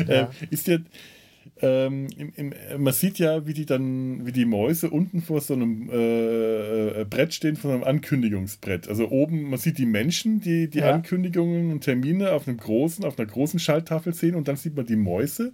ja. 0.08 0.24
Äh, 0.24 0.28
ist 0.50 0.68
dir 0.68 0.84
ähm, 1.62 2.08
im, 2.18 2.34
im, 2.36 2.54
man 2.84 2.94
sieht 2.94 3.18
ja, 3.18 3.48
wie 3.48 3.54
die 3.54 3.66
dann, 3.66 4.26
wie 4.26 4.34
die 4.34 4.46
Mäuse 4.46 4.90
unten 4.90 5.22
vor 5.22 5.40
so 5.40 5.54
einem 5.54 5.90
äh, 5.90 7.02
äh, 7.02 7.06
Brett 7.06 7.34
stehen, 7.34 7.56
vor 7.56 7.74
einem 7.74 7.84
Ankündigungsbrett. 7.84 8.90
Also 8.90 9.10
oben, 9.10 9.50
man 9.50 9.60
sieht 9.60 9.78
die 9.78 9.86
Menschen, 9.86 10.42
die 10.42 10.70
die 10.70 10.80
ja. 10.80 10.92
Ankündigungen 10.92 11.72
und 11.72 11.82
Termine 11.82 12.32
auf 12.34 12.48
einem 12.48 12.58
großen, 12.58 13.06
auf 13.06 13.18
einer 13.18 13.28
großen 13.28 13.60
Schalttafel 13.60 14.14
sehen 14.14 14.36
und 14.36 14.48
dann 14.48 14.58
sieht 14.58 14.76
man 14.76 14.86
die 14.86 14.98
Mäuse 14.98 15.54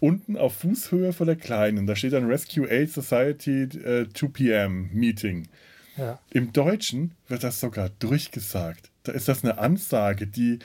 unten 0.00 0.36
auf 0.36 0.54
Fußhöhe 0.56 1.12
vor 1.12 1.26
der 1.26 1.36
kleinen. 1.36 1.86
Da 1.86 1.94
steht 1.94 2.12
dann 2.12 2.26
Rescue 2.26 2.68
Aid 2.68 2.90
Society 2.90 3.62
äh, 3.62 4.06
2 4.12 4.26
p.m. 4.28 4.90
Meeting. 4.92 5.48
Ja. 5.96 6.18
Im 6.30 6.52
Deutschen 6.52 7.12
wird 7.28 7.44
das 7.44 7.60
sogar 7.60 7.90
durchgesagt. 8.00 8.90
Da 9.04 9.12
ist 9.12 9.28
das 9.28 9.44
eine 9.44 9.58
Ansage, 9.58 10.26
die 10.26 10.58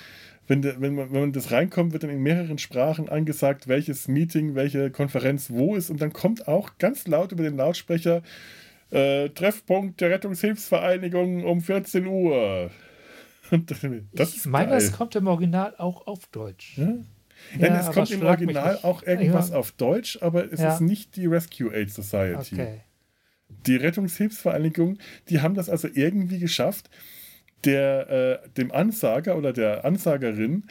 wenn, 0.47 0.63
wenn, 0.63 0.95
man, 0.95 1.11
wenn 1.11 1.21
man 1.21 1.31
das 1.33 1.51
reinkommt, 1.51 1.93
wird 1.93 2.03
dann 2.03 2.09
in 2.09 2.23
mehreren 2.23 2.57
Sprachen 2.57 3.09
angesagt, 3.09 3.67
welches 3.67 4.07
Meeting, 4.07 4.55
welche 4.55 4.89
Konferenz 4.91 5.49
wo 5.51 5.75
ist. 5.75 5.89
Und 5.89 6.01
dann 6.01 6.13
kommt 6.13 6.47
auch 6.47 6.77
ganz 6.77 7.07
laut 7.07 7.31
über 7.33 7.43
den 7.43 7.57
Lautsprecher 7.57 8.21
äh, 8.89 9.29
Treffpunkt 9.29 9.99
der 9.99 10.11
Rettungshilfsvereinigung 10.11 11.43
um 11.43 11.61
14 11.61 12.07
Uhr. 12.07 12.71
das 14.13 14.35
ich 14.35 14.45
meine, 14.45 14.71
das 14.71 14.91
kommt 14.93 15.15
im 15.15 15.27
Original 15.27 15.75
auch 15.77 16.07
auf 16.07 16.27
Deutsch. 16.27 16.77
Ja? 16.77 16.93
Ja, 17.57 17.67
ja 17.67 17.79
es 17.79 17.91
kommt 17.91 18.11
im 18.11 18.23
Original 18.23 18.79
auch 18.83 19.03
irgendwas 19.03 19.49
ja. 19.49 19.55
auf 19.57 19.71
Deutsch, 19.73 20.17
aber 20.21 20.51
es 20.51 20.59
ist 20.59 20.81
nicht 20.81 21.15
die 21.15 21.25
Rescue 21.25 21.73
Aid 21.73 21.91
Society. 21.91 22.55
Okay. 22.55 22.81
Die 23.65 23.75
Rettungshilfsvereinigung, 23.75 24.97
die 25.29 25.41
haben 25.41 25.55
das 25.55 25.69
also 25.69 25.87
irgendwie 25.93 26.39
geschafft, 26.39 26.89
der, 27.65 28.09
äh, 28.43 28.49
dem 28.57 28.71
Ansager 28.71 29.37
oder 29.37 29.53
der 29.53 29.85
Ansagerin 29.85 30.65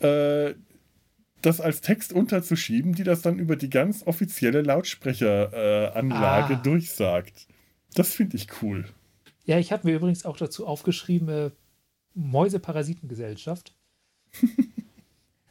äh, 0.00 0.54
das 1.42 1.60
als 1.60 1.80
Text 1.80 2.12
unterzuschieben, 2.12 2.94
die 2.94 3.04
das 3.04 3.22
dann 3.22 3.38
über 3.38 3.56
die 3.56 3.70
ganz 3.70 4.06
offizielle 4.06 4.62
Lautsprecheranlage 4.62 6.52
äh, 6.52 6.56
ah. 6.56 6.60
durchsagt. 6.62 7.46
Das 7.94 8.14
finde 8.14 8.36
ich 8.36 8.48
cool. 8.62 8.86
Ja, 9.44 9.58
ich 9.58 9.72
habe 9.72 9.86
mir 9.86 9.96
übrigens 9.96 10.24
auch 10.24 10.36
dazu 10.36 10.66
aufgeschrieben, 10.66 11.28
äh, 11.28 11.50
Mäuseparasitengesellschaft. 12.14 13.74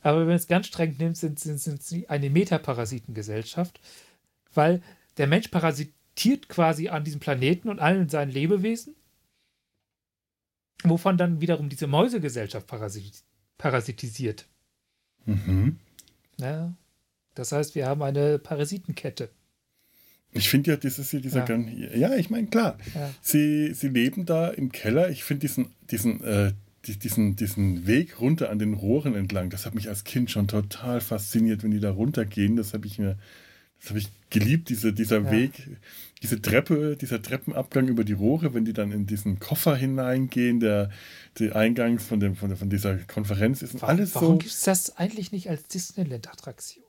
Aber 0.02 0.20
wenn 0.20 0.28
man 0.28 0.36
es 0.36 0.48
ganz 0.48 0.68
streng 0.68 0.96
nimmt, 0.98 1.18
sind, 1.18 1.40
sie 1.40 2.10
eine 2.10 2.30
Metaparasitengesellschaft, 2.30 3.80
weil 4.54 4.82
der 5.18 5.28
Mensch 5.28 5.48
parasitiert 5.48 6.48
quasi 6.50 6.90
an 6.90 7.04
diesem 7.04 7.20
Planeten 7.20 7.70
und 7.70 7.80
allen 7.80 8.08
seinen 8.08 8.32
Lebewesen, 8.32 8.96
wovon 10.84 11.18
dann 11.18 11.42
wiederum 11.42 11.70
diese 11.70 11.88
Mäusegesellschaft 11.88 12.68
parasit 12.68 13.24
parasitisiert. 13.58 14.46
Mhm. 15.26 15.78
Ja, 16.40 16.74
das 17.34 17.52
heißt, 17.52 17.76
wir 17.76 17.88
haben 17.88 18.04
eine 18.04 18.38
Parasitenkette. 18.38 19.30
Ich 20.32 20.50
finde 20.50 20.72
ja, 20.72 20.78
das 20.78 21.00
ist 21.00 21.12
ja 21.14 21.20
dieser 21.20 21.40
ja. 21.40 21.46
ganz. 21.46 21.70
Ja, 21.96 22.16
ich 22.16 22.30
meine, 22.30 22.48
klar. 22.48 22.78
Ja. 22.94 23.14
Sie, 23.22 23.74
sie 23.74 23.88
leben 23.88 24.26
da 24.26 24.50
im 24.50 24.72
Keller. 24.72 25.10
Ich 25.10 25.24
finde 25.24 25.42
diesen, 25.42 25.74
diesen, 25.90 26.24
äh, 26.24 26.54
diesen, 26.86 27.36
diesen 27.36 27.88
Weg 27.88 28.20
runter 28.22 28.50
an 28.50 28.60
den 28.60 28.74
Rohren 28.74 29.16
entlang, 29.16 29.50
das 29.50 29.66
hat 29.66 29.76
mich 29.76 29.90
als 29.90 30.04
Kind 30.04 30.30
schon 30.30 30.48
total 30.48 31.02
fasziniert, 31.02 31.64
wenn 31.64 31.72
die 31.72 31.80
da 31.80 31.92
runtergehen. 31.92 32.56
Das 32.56 32.74
habe 32.74 32.88
ich 32.88 33.00
mir, 33.00 33.18
das 33.80 33.90
habe 33.90 34.00
ich 34.00 34.10
geliebt, 34.30 34.70
diese, 34.70 34.94
dieser 34.94 35.22
ja. 35.22 35.32
Weg, 35.32 35.70
diese 36.22 36.42
Treppe, 36.42 36.98
dieser 36.98 37.22
Treppenabgang 37.22 37.88
über 37.88 38.04
die 38.04 38.14
Rohre, 38.14 38.54
wenn 38.54 38.66
die 38.66 38.74
dann 38.74 38.92
in 38.92 39.06
diesen 39.06 39.40
Koffer 39.40 39.76
hineingehen, 39.76 40.60
der, 40.60 40.90
der 41.40 41.56
Eingang 41.56 42.00
von, 42.00 42.20
dem, 42.20 42.36
von, 42.36 42.56
von 42.56 42.70
dieser 42.70 42.98
Konferenz 42.98 43.62
ist 43.62 43.76
warum, 43.76 43.90
alles 43.90 44.16
warum 44.16 44.26
so. 44.26 44.28
Warum 44.28 44.40
gibt 44.40 44.52
es 44.52 44.62
das 44.62 44.98
eigentlich 44.98 45.32
nicht 45.32 45.50
als 45.50 45.68
Disneyland-Attraktion? 45.68 46.84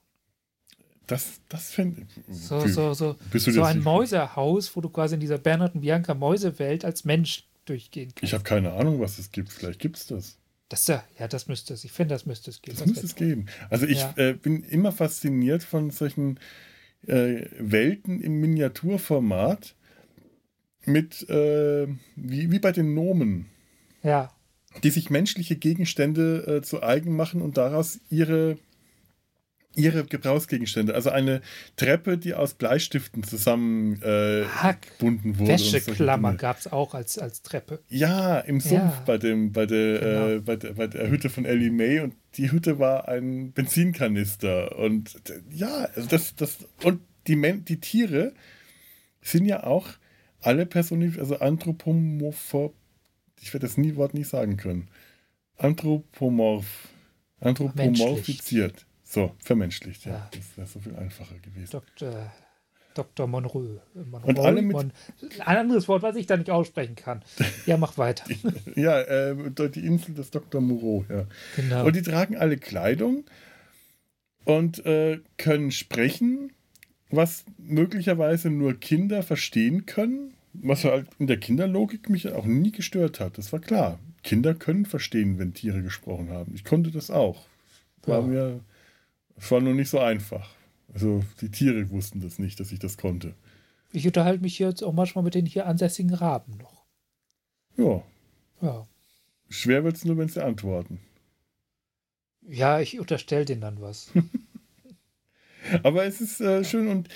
Das, 1.07 1.41
das 1.49 1.71
fände 1.71 2.07
So, 2.29 2.67
so, 2.67 2.93
so, 2.93 3.17
so 3.33 3.63
ein 3.63 3.81
Mäusehaus, 3.81 4.77
wo 4.77 4.83
du 4.83 4.91
quasi 4.91 5.15
in 5.15 5.21
dieser 5.21 5.39
Bernhard 5.39 5.75
und 5.75 5.81
Bianca 5.81 6.15
Mäusewelt 6.15 6.85
als 6.85 7.05
Mensch 7.05 7.45
durchgehen 7.65 8.11
kannst. 8.15 8.25
Ich 8.25 8.35
habe 8.35 8.45
keine 8.45 8.73
Ahnung, 8.73 9.01
was 9.01 9.19
es 9.19 9.33
gibt. 9.33 9.51
Vielleicht 9.51 9.79
gibt 9.81 9.97
es 9.97 10.07
das. 10.07 10.37
Das 10.69 10.87
ja, 10.87 11.03
ja, 11.19 11.27
das 11.27 11.49
müsste 11.49 11.73
es. 11.73 11.85
Ich 11.85 11.93
finde, 11.93 12.15
das 12.15 12.27
müsste 12.27 12.51
es 12.51 12.61
geben. 12.61 12.77
Das, 12.77 12.85
das 12.85 12.89
müsste 12.89 13.07
es 13.07 13.15
geben. 13.15 13.47
Also 13.71 13.87
ich 13.87 14.01
ja. 14.01 14.13
äh, 14.17 14.35
bin 14.35 14.63
immer 14.65 14.93
fasziniert 14.93 15.63
von 15.63 15.91
solchen 15.91 16.39
äh, 17.07 17.47
Welten 17.59 18.21
im 18.21 18.41
Miniaturformat 18.41 19.75
mit, 20.85 21.29
äh, 21.29 21.87
wie, 22.17 22.51
wie 22.51 22.59
bei 22.59 22.73
den 22.73 22.95
Nomen. 22.95 23.47
Ja. 24.03 24.33
Die 24.83 24.91
sich 24.91 25.11
menschliche 25.11 25.57
Gegenstände 25.57 26.59
äh, 26.59 26.63
zu 26.63 26.83
eigen 26.83 27.17
machen 27.17 27.43
und 27.43 27.57
daraus 27.57 28.01
ihre 28.11 28.59
ihre 29.75 30.05
Gebrauchsgegenstände. 30.05 30.95
Also 30.95 31.11
eine 31.11 31.41
Treppe, 31.77 32.19
die 32.19 32.35
aus 32.35 32.55
Bleistiften 32.55 33.23
zusammengebunden 33.23 35.35
äh, 35.35 35.39
wurde. 35.39 35.53
Wäscheklammer 35.53 36.35
gab 36.35 36.59
es 36.59 36.67
auch 36.67 36.95
als, 36.95 37.19
als 37.19 37.43
Treppe. 37.43 37.81
Ja, 37.89 38.41
im 38.41 38.61
Sumpf 38.61 38.73
ja. 38.73 39.03
Bei, 39.07 39.19
dem, 39.19 39.53
bei, 39.53 39.67
der, 39.67 39.99
genau. 39.99 40.29
äh, 40.29 40.41
bei, 40.41 40.57
der, 40.57 40.73
bei 40.75 40.87
der 40.87 41.11
Hütte 41.11 41.31
von 41.31 41.45
Ellie 41.45 41.71
May 41.71 42.01
und 42.01 42.15
die 42.35 42.51
Hütte 42.51 42.79
war 42.79 43.09
ein 43.09 43.53
Benzinkanister. 43.53 44.79
Und 44.79 45.21
ja, 45.51 45.89
also 45.95 46.09
das, 46.09 46.35
das, 46.35 46.59
und 46.83 47.01
die, 47.27 47.37
Men 47.37 47.65
die 47.65 47.81
Tiere 47.81 48.33
sind 49.21 49.45
ja 49.45 49.65
auch 49.65 49.89
alle 50.41 50.67
personifiziert, 50.67 51.21
also 51.21 51.39
anthropomorph, 51.39 52.73
ich 53.41 53.53
werde 53.53 53.67
das 53.67 53.77
nie, 53.77 53.97
Wort 53.97 54.15
nicht 54.15 54.29
sagen 54.29 54.57
können. 54.57 54.89
Anthropomorph, 55.57 56.89
anthropomorphiziert. 57.41 58.87
So, 59.11 59.35
vermenschlicht, 59.39 60.05
ja. 60.05 60.13
ja. 60.13 60.31
Das 60.33 60.57
wäre 60.59 60.67
so 60.67 60.81
viel 60.81 60.95
einfacher 60.95 61.37
gewesen. 61.39 61.71
Dr. 61.71 62.31
Dr. 62.93 63.27
Monroe. 63.27 63.81
Monroe 63.95 64.29
und 64.29 64.39
alle 64.39 64.61
mit 64.61 64.77
Mon 64.77 64.93
ein 65.39 65.57
anderes 65.57 65.89
Wort, 65.89 66.03
was 66.03 66.17
ich 66.17 66.27
da 66.27 66.37
nicht 66.37 66.51
aussprechen 66.51 66.95
kann. 66.95 67.23
Ja, 67.65 67.79
mach 67.79 67.97
weiter. 67.97 68.25
ja, 68.75 69.01
äh, 69.01 69.35
die 69.71 69.87
Insel 69.87 70.15
des 70.15 70.31
Dr. 70.31 70.61
Moreau, 70.61 71.07
ja. 71.09 71.25
Genau. 71.57 71.87
Und 71.87 71.97
die 71.97 72.03
tragen 72.03 72.37
alle 72.37 72.59
Kleidung 72.59 73.25
und 74.45 74.85
äh, 74.85 75.21
können 75.39 75.71
sprechen, 75.71 76.53
was 77.09 77.47
möglicherweise 77.57 78.51
nur 78.51 78.75
Kinder 78.75 79.23
verstehen 79.23 79.87
können, 79.87 80.35
was 80.53 80.85
halt 80.85 81.07
in 81.19 81.29
der 81.29 81.39
Kinderlogik 81.39 82.11
mich 82.11 82.31
auch 82.31 82.45
nie 82.45 82.73
gestört 82.73 83.21
hat. 83.21 83.39
Das 83.39 83.55
war 83.55 83.61
klar. 83.61 83.99
Kinder 84.23 84.55
können 84.55 84.85
verstehen, 84.85 85.39
wenn 85.39 85.55
Tiere 85.55 85.81
gesprochen 85.81 86.29
haben. 86.31 86.53
Ich 86.55 86.65
konnte 86.65 86.91
das 86.91 87.11
auch. 87.11 87.47
War 88.05 88.21
ja. 88.21 88.27
mir 88.27 88.61
es 89.39 89.51
war 89.51 89.61
nur 89.61 89.75
nicht 89.75 89.91
so 89.91 90.01
einfach. 90.01 90.49
Also 90.93 91.23
die 91.41 91.51
Tiere 91.51 91.91
wussten 91.91 92.21
das 92.21 92.39
nicht, 92.39 92.59
dass 92.61 92.73
ich 92.73 92.79
das 92.79 92.97
konnte. 92.97 93.35
Ich 93.93 94.07
unterhalte 94.07 94.43
mich 94.43 94.59
jetzt 94.59 94.83
auch 94.83 94.93
manchmal 94.93 95.25
mit 95.25 95.35
den 95.35 95.47
hier 95.47 95.67
ansässigen 95.67 96.15
Raben 96.15 96.59
noch. 96.59 96.85
Ja. 97.77 98.03
Ja. 98.61 98.87
Schwer 99.49 99.85
wird 99.85 99.97
es 99.97 100.05
nur, 100.05 100.19
wenn 100.19 100.29
sie 100.29 100.45
antworten. 100.45 101.01
Ja, 102.47 102.81
ich 102.81 102.99
unterstelle 102.99 103.45
denen 103.45 103.61
dann 103.61 103.81
was. 103.81 104.11
Aber 105.83 106.05
es 106.05 106.21
ist 106.21 106.41
äh, 106.41 106.65
schön 106.65 106.89
und 106.89 107.09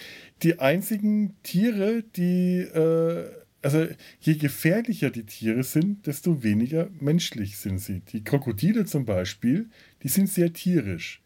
die 0.43 0.59
einzigen 0.59 1.37
Tiere, 1.43 2.03
die, 2.03 2.59
äh, 2.59 3.31
also 3.63 3.87
je 4.21 4.35
gefährlicher 4.37 5.11
die 5.11 5.25
Tiere 5.25 5.63
sind, 5.63 6.07
desto 6.07 6.43
weniger 6.43 6.91
menschlich 7.01 7.59
sind 7.59 7.79
sie. 7.79 8.01
Die 8.01 8.25
Krokodile 8.25 8.85
zum 8.85 9.05
Beispiel, 9.05 9.71
die 10.03 10.09
sind 10.09 10.29
sehr 10.29 10.53
tierisch 10.53 11.23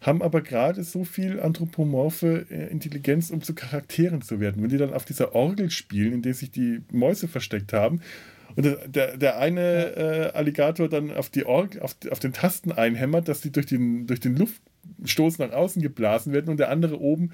haben 0.00 0.22
aber 0.22 0.42
gerade 0.42 0.84
so 0.84 1.04
viel 1.04 1.40
anthropomorphe 1.40 2.46
äh, 2.50 2.70
Intelligenz, 2.70 3.30
um 3.30 3.42
zu 3.42 3.54
Charakteren 3.54 4.22
zu 4.22 4.40
werden. 4.40 4.62
Wenn 4.62 4.70
die 4.70 4.78
dann 4.78 4.94
auf 4.94 5.04
dieser 5.04 5.34
Orgel 5.34 5.70
spielen, 5.70 6.12
in 6.12 6.22
der 6.22 6.34
sich 6.34 6.50
die 6.50 6.82
Mäuse 6.92 7.28
versteckt 7.28 7.72
haben, 7.72 8.00
und 8.56 8.64
der, 8.64 9.16
der 9.16 9.38
eine 9.38 9.96
äh, 9.96 10.30
Alligator 10.36 10.88
dann 10.88 11.12
auf 11.12 11.28
die 11.30 11.44
Orgel, 11.44 11.82
auf, 11.82 11.96
auf 12.10 12.18
den 12.18 12.32
Tasten 12.32 12.72
einhämmert, 12.72 13.28
dass 13.28 13.40
die 13.40 13.52
durch 13.52 13.66
den, 13.66 14.06
durch 14.06 14.20
den 14.20 14.36
Luftstoß 14.36 15.38
nach 15.38 15.52
außen 15.52 15.82
geblasen 15.82 16.32
werden 16.32 16.48
und 16.48 16.58
der 16.58 16.70
andere 16.70 16.98
oben 17.00 17.32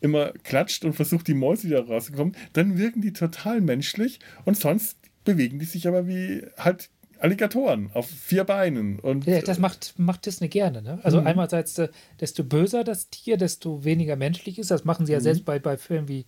immer 0.00 0.32
klatscht 0.42 0.84
und 0.84 0.92
versucht, 0.92 1.28
die 1.28 1.34
Mäuse 1.34 1.68
wieder 1.68 1.86
rauszukommen, 1.86 2.36
dann 2.52 2.76
wirken 2.76 3.00
die 3.00 3.12
total 3.12 3.60
menschlich 3.60 4.18
und 4.44 4.56
sonst 4.56 4.98
bewegen 5.24 5.58
die 5.58 5.64
sich 5.64 5.88
aber 5.88 6.06
wie 6.06 6.42
halt 6.58 6.90
Alligatoren 7.18 7.90
auf 7.94 8.08
vier 8.08 8.44
Beinen. 8.44 8.98
Und, 8.98 9.26
ja, 9.26 9.40
das 9.40 9.58
macht, 9.58 9.94
macht 9.98 10.26
Disney 10.26 10.48
gerne. 10.48 10.82
Ne? 10.82 10.98
Also 11.02 11.20
mhm. 11.20 11.26
einerseits, 11.26 11.78
äh, 11.78 11.88
desto 12.20 12.44
böser 12.44 12.84
das 12.84 13.10
Tier, 13.10 13.36
desto 13.36 13.84
weniger 13.84 14.16
menschlich 14.16 14.58
ist. 14.58 14.70
Das 14.70 14.84
machen 14.84 15.06
sie 15.06 15.12
ja 15.12 15.18
mhm. 15.18 15.24
selbst 15.24 15.44
bei, 15.44 15.58
bei 15.58 15.76
Filmen 15.76 16.08
wie, 16.08 16.26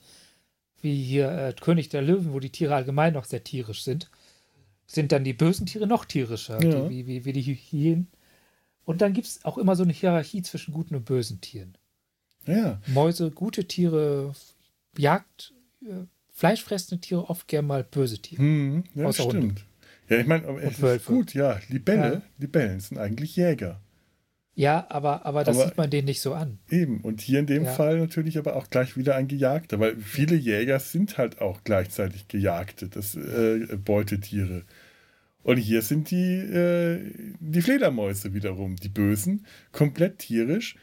wie 0.81 1.03
hier 1.03 1.31
äh, 1.31 1.55
König 1.61 1.89
der 1.89 2.03
Löwen, 2.03 2.33
wo 2.33 2.41
die 2.41 2.51
Tiere 2.51 2.75
allgemein 2.75 3.13
noch 3.13 3.25
sehr 3.25 3.45
tierisch 3.45 3.83
sind. 3.83 4.11
Sind 4.87 5.13
dann 5.13 5.25
die 5.25 5.33
bösen 5.33 5.67
Tiere 5.67 5.87
noch 5.87 6.05
tierischer, 6.05 6.63
ja. 6.63 6.89
wie, 6.89 7.07
wie, 7.07 7.25
wie 7.25 7.33
die 7.33 7.43
Hyänen. 7.43 8.09
Und 8.85 9.03
dann 9.03 9.13
gibt 9.13 9.27
es 9.27 9.45
auch 9.45 9.59
immer 9.59 9.75
so 9.75 9.83
eine 9.83 9.93
Hierarchie 9.93 10.43
zwischen 10.43 10.73
guten 10.73 10.95
und 10.95 11.05
bösen 11.05 11.41
Tieren. 11.41 11.77
Ja. 12.47 12.81
Mäuse, 12.87 13.33
gute 13.33 13.67
Tiere, 13.67 14.33
Jagd, 14.97 15.53
äh, 15.83 16.07
fleischfressende 16.31 17.01
Tiere, 17.01 17.29
oft 17.29 17.49
gern 17.49 17.67
mal 17.67 17.83
böse 17.83 18.19
Tiere. 18.19 18.43
Mhm. 18.43 18.85
Ja, 18.95 19.13
stimmt. 19.13 19.33
Hunde. 19.33 19.63
Ja, 20.09 20.19
ich 20.19 20.27
meine, 20.27 20.47
es 20.61 20.79
ist 20.79 21.07
gut, 21.07 21.35
ja. 21.35 21.59
Libelle, 21.69 22.13
ja. 22.15 22.23
Libellen 22.39 22.81
sind 22.81 22.99
eigentlich 22.99 23.37
Jäger. 23.37 23.81
Ja, 24.55 24.87
aber, 24.89 25.27
aber 25.27 25.45
das 25.45 25.57
aber 25.57 25.67
sieht 25.67 25.77
man 25.77 25.91
denen 25.91 26.07
nicht 26.07 26.23
so 26.23 26.33
an. 26.33 26.59
Eben, 26.71 27.03
und 27.03 27.21
hier 27.21 27.41
in 27.41 27.47
dem 27.47 27.65
ja. 27.65 27.73
Fall 27.73 27.99
natürlich 27.99 28.39
aber 28.39 28.57
auch 28.57 28.71
gleich 28.71 28.97
wieder 28.97 29.15
ein 29.15 29.29
Gejagter, 29.29 29.79
weil 29.81 29.97
viele 29.97 30.35
Jäger 30.35 30.81
sind 30.81 31.19
halt 31.19 31.43
auch 31.43 31.63
gleichzeitig 31.63 32.27
Gejagte, 32.29 32.89
das 32.89 33.15
äh, 33.17 33.67
Beutetiere. 33.77 34.63
Und 35.43 35.59
hier 35.59 35.83
sind 35.83 36.11
die, 36.11 36.39
äh, 36.39 36.99
die 37.39 37.61
Fledermäuse 37.61 38.33
wiederum, 38.33 38.77
die 38.77 38.89
Bösen, 38.89 39.45
komplett 39.73 40.19
tierisch. 40.21 40.77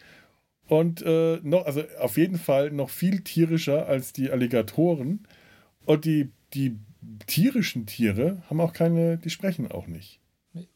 Und 0.67 1.01
äh, 1.01 1.39
noch, 1.41 1.65
also 1.65 1.83
auf 1.99 2.15
jeden 2.17 2.37
Fall 2.37 2.71
noch 2.71 2.91
viel 2.91 3.21
tierischer 3.21 3.87
als 3.87 4.13
die 4.13 4.29
Alligatoren. 4.29 5.27
Und 5.85 6.05
die, 6.05 6.31
die 6.53 6.77
tierischen 7.27 7.85
Tiere 7.85 8.43
haben 8.49 8.61
auch 8.61 8.73
keine, 8.73 9.17
die 9.17 9.29
sprechen 9.29 9.71
auch 9.71 9.87
nicht. 9.87 10.19
Nee. 10.53 10.67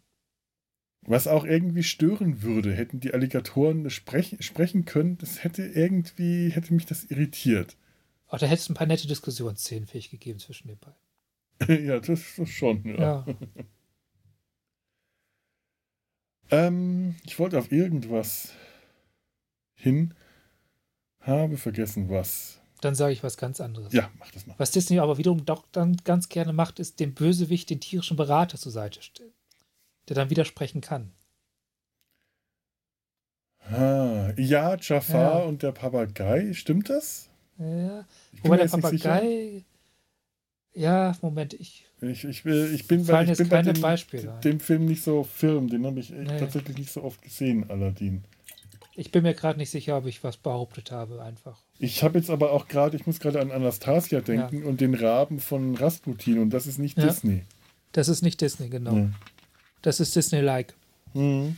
Was 1.02 1.28
auch 1.28 1.46
irgendwie 1.46 1.84
stören 1.84 2.42
würde, 2.42 2.74
hätten 2.74 3.00
die 3.00 3.14
Alligatoren 3.14 3.90
sprechen, 3.90 4.42
sprechen 4.42 4.86
können, 4.86 5.18
das 5.18 5.44
hätte 5.44 5.64
irgendwie, 5.64 6.50
hätte 6.50 6.74
mich 6.74 6.86
das 6.86 7.06
irritiert. 7.06 7.78
Ach, 8.28 8.40
da 8.40 8.46
hätte 8.46 8.62
es 8.62 8.70
ein 8.70 8.76
paar 8.76 8.88
nette 8.88 9.08
Diskussionsszenen 9.08 9.88
fähig 9.88 10.10
gegeben 10.10 10.40
zwischen 10.40 10.68
den 10.68 10.78
beiden. 10.78 11.86
ja, 11.88 12.00
das, 12.00 12.36
das 12.36 12.50
schon, 12.50 12.84
ja. 12.86 13.26
ja. 13.26 13.36
ähm, 16.52 17.16
ich 17.26 17.40
wollte 17.40 17.58
auf 17.58 17.72
irgendwas 17.72 18.54
hin, 19.76 20.14
habe 21.22 21.58
vergessen 21.58 22.10
was. 22.10 22.62
Dann 22.82 22.96
sage 22.96 23.14
ich 23.14 23.24
was 23.24 23.38
ganz 23.38 23.60
anderes. 23.60 23.94
Ja, 23.94 24.10
mach 24.20 24.32
das 24.32 24.46
mal. 24.46 24.56
Was 24.58 24.72
Disney 24.72 25.00
aber 25.00 25.18
wiederum 25.18 25.46
doch 25.46 25.66
dann 25.72 25.98
ganz 26.04 26.30
gerne 26.30 26.54
macht, 26.54 26.80
ist 26.80 27.00
dem 27.00 27.14
Bösewicht 27.14 27.70
den 27.70 27.80
tierischen 27.80 28.18
Berater 28.18 28.58
zur 28.58 28.72
Seite 28.72 29.02
stellen, 29.02 29.34
der 30.08 30.16
dann 30.16 30.30
widersprechen 30.30 30.82
kann. 30.82 31.12
Ah, 33.72 34.32
ja, 34.38 34.78
Jafar 34.80 35.40
ja. 35.40 35.46
und 35.46 35.64
der 35.64 35.72
Papagei, 35.72 36.54
stimmt 36.54 36.90
das? 36.90 37.30
Ja, 37.58 38.06
wobei 38.44 38.58
der 38.58 38.68
Papagei. 38.68 39.66
Ja, 40.74 41.18
Moment, 41.22 41.56
ich. 41.56 41.86
Ich, 42.02 42.24
ich, 42.24 42.46
ich 42.46 42.88
bin, 42.88 43.06
bei, 43.06 43.24
ich 43.24 43.38
bin 43.38 43.50
bei 43.50 43.64
dem, 43.64 43.82
dem, 44.44 44.60
Film 44.60 44.86
nicht 44.86 45.04
so 45.04 45.24
firm, 45.24 45.68
den 45.68 45.86
habe 45.88 46.00
ich 46.00 46.12
nee. 46.12 46.26
tatsächlich 46.38 46.78
nicht 46.78 46.92
so 46.92 47.04
oft 47.04 47.20
gesehen, 47.24 47.68
Aladdin. 47.70 48.24
Ich 49.00 49.12
bin 49.12 49.22
mir 49.22 49.36
gerade 49.36 49.60
nicht 49.60 49.70
sicher, 49.70 49.96
ob 49.96 50.08
ich 50.08 50.24
was 50.24 50.38
behauptet 50.38 50.92
habe, 50.92 51.22
einfach. 51.22 51.62
Ich 51.78 52.02
habe 52.02 52.18
jetzt 52.18 52.32
aber 52.32 52.52
auch 52.52 52.68
gerade, 52.68 52.98
ich 52.98 53.06
muss 53.06 53.20
gerade 53.20 53.40
an 53.40 53.52
Anastasia 53.52 54.22
denken 54.22 54.64
ja. 54.64 54.66
und 54.66 54.82
den 54.82 54.96
Raben 54.96 55.40
von 55.40 55.76
Rasputin 55.76 56.40
und 56.40 56.50
das 56.50 56.66
ist 56.66 56.80
nicht 56.80 56.98
ja. 56.98 57.06
Disney. 57.06 57.44
Das 57.92 58.08
ist 58.08 58.24
nicht 58.24 58.42
Disney, 58.42 58.70
genau. 58.70 58.96
Ja. 58.96 59.12
Das 59.84 60.00
ist 60.00 60.16
Disney-like. 60.16 60.74
Mhm. 61.14 61.58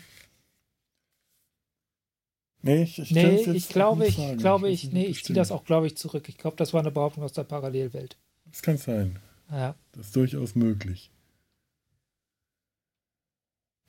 Nee, 2.61 2.83
ich, 2.83 2.99
ich, 2.99 3.11
nee, 3.11 3.39
ich 3.53 3.69
glaube, 3.69 4.05
ich 4.05 4.37
glaube, 4.37 4.69
ich, 4.69 4.91
nee, 4.91 5.05
ich 5.05 5.23
ziehe 5.23 5.35
das 5.35 5.53
auch, 5.53 5.63
glaube 5.63 5.87
ich, 5.87 5.95
zurück. 5.95 6.27
Ich 6.27 6.37
glaube, 6.37 6.57
das 6.57 6.73
war 6.73 6.81
eine 6.81 6.91
Behauptung 6.91 7.23
aus 7.23 7.31
der 7.31 7.45
Parallelwelt. 7.45 8.17
Das 8.51 8.61
kann 8.61 8.77
sein. 8.77 9.17
Ja. 9.49 9.75
Das 9.93 10.07
ist 10.07 10.15
durchaus 10.17 10.55
möglich. 10.55 11.09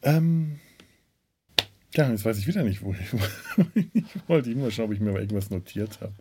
Ähm, 0.03 0.61
ja, 1.95 2.09
jetzt 2.11 2.25
weiß 2.25 2.39
ich 2.39 2.47
wieder 2.47 2.63
nicht, 2.63 2.83
wo 2.83 2.93
ich, 2.95 3.01
ich 3.95 4.29
wollte. 4.29 4.51
Ich 4.51 4.57
mal 4.57 4.71
schauen, 4.71 4.87
ob 4.87 4.93
ich 4.93 5.01
mir 5.01 5.13
mal 5.13 5.21
irgendwas 5.21 5.51
notiert 5.51 6.01
habe. 6.01 6.15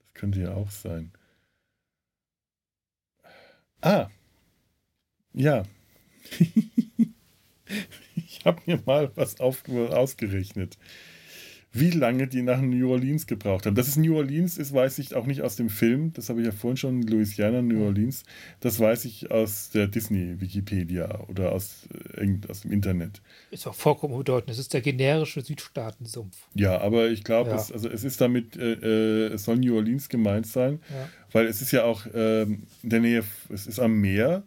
Das 0.00 0.14
könnte 0.14 0.40
ja 0.40 0.54
auch 0.54 0.70
sein. 0.70 1.12
Ah. 3.80 4.08
Ja. 5.32 5.64
ich 8.16 8.44
habe 8.44 8.62
mir 8.66 8.82
mal 8.84 9.12
was 9.16 9.40
ausgerechnet 9.40 10.78
wie 11.78 11.90
lange 11.90 12.26
die 12.26 12.42
nach 12.42 12.60
New 12.60 12.90
Orleans 12.90 13.26
gebraucht 13.26 13.66
haben. 13.66 13.74
Dass 13.74 13.88
es 13.88 13.96
New 13.96 14.16
Orleans 14.16 14.58
ist, 14.58 14.72
weiß 14.72 14.98
ich 14.98 15.14
auch 15.14 15.26
nicht 15.26 15.42
aus 15.42 15.56
dem 15.56 15.70
Film. 15.70 16.12
Das 16.12 16.28
habe 16.28 16.40
ich 16.40 16.46
ja 16.46 16.52
vorhin 16.52 16.76
schon, 16.76 17.02
Louisiana, 17.02 17.62
New 17.62 17.84
Orleans. 17.84 18.24
Das 18.60 18.80
weiß 18.80 19.04
ich 19.04 19.30
aus 19.30 19.70
der 19.70 19.86
Disney-Wikipedia 19.86 21.20
oder 21.28 21.52
aus, 21.52 21.88
äh, 22.16 22.38
aus 22.48 22.62
dem 22.62 22.72
Internet. 22.72 23.20
Ist 23.50 23.66
auch 23.66 23.74
vollkommen 23.74 24.16
bedeutend. 24.16 24.50
Es 24.50 24.58
ist 24.58 24.74
der 24.74 24.80
generische 24.80 25.40
Südstaatensumpf. 25.40 26.36
Ja, 26.54 26.80
aber 26.80 27.08
ich 27.08 27.24
glaube, 27.24 27.50
ja. 27.50 27.56
es, 27.56 27.72
also 27.72 27.88
es 27.88 28.04
ist 28.04 28.20
damit, 28.20 28.56
äh, 28.56 29.26
äh, 29.26 29.32
es 29.34 29.44
soll 29.44 29.56
New 29.56 29.76
Orleans 29.76 30.08
gemeint 30.08 30.46
sein, 30.46 30.80
ja. 30.90 31.08
weil 31.32 31.46
es 31.46 31.62
ist 31.62 31.72
ja 31.72 31.84
auch 31.84 32.06
äh, 32.06 32.42
in 32.42 32.66
der 32.82 33.00
Nähe, 33.00 33.24
es 33.50 33.66
ist 33.66 33.80
am 33.80 34.00
Meer. 34.00 34.44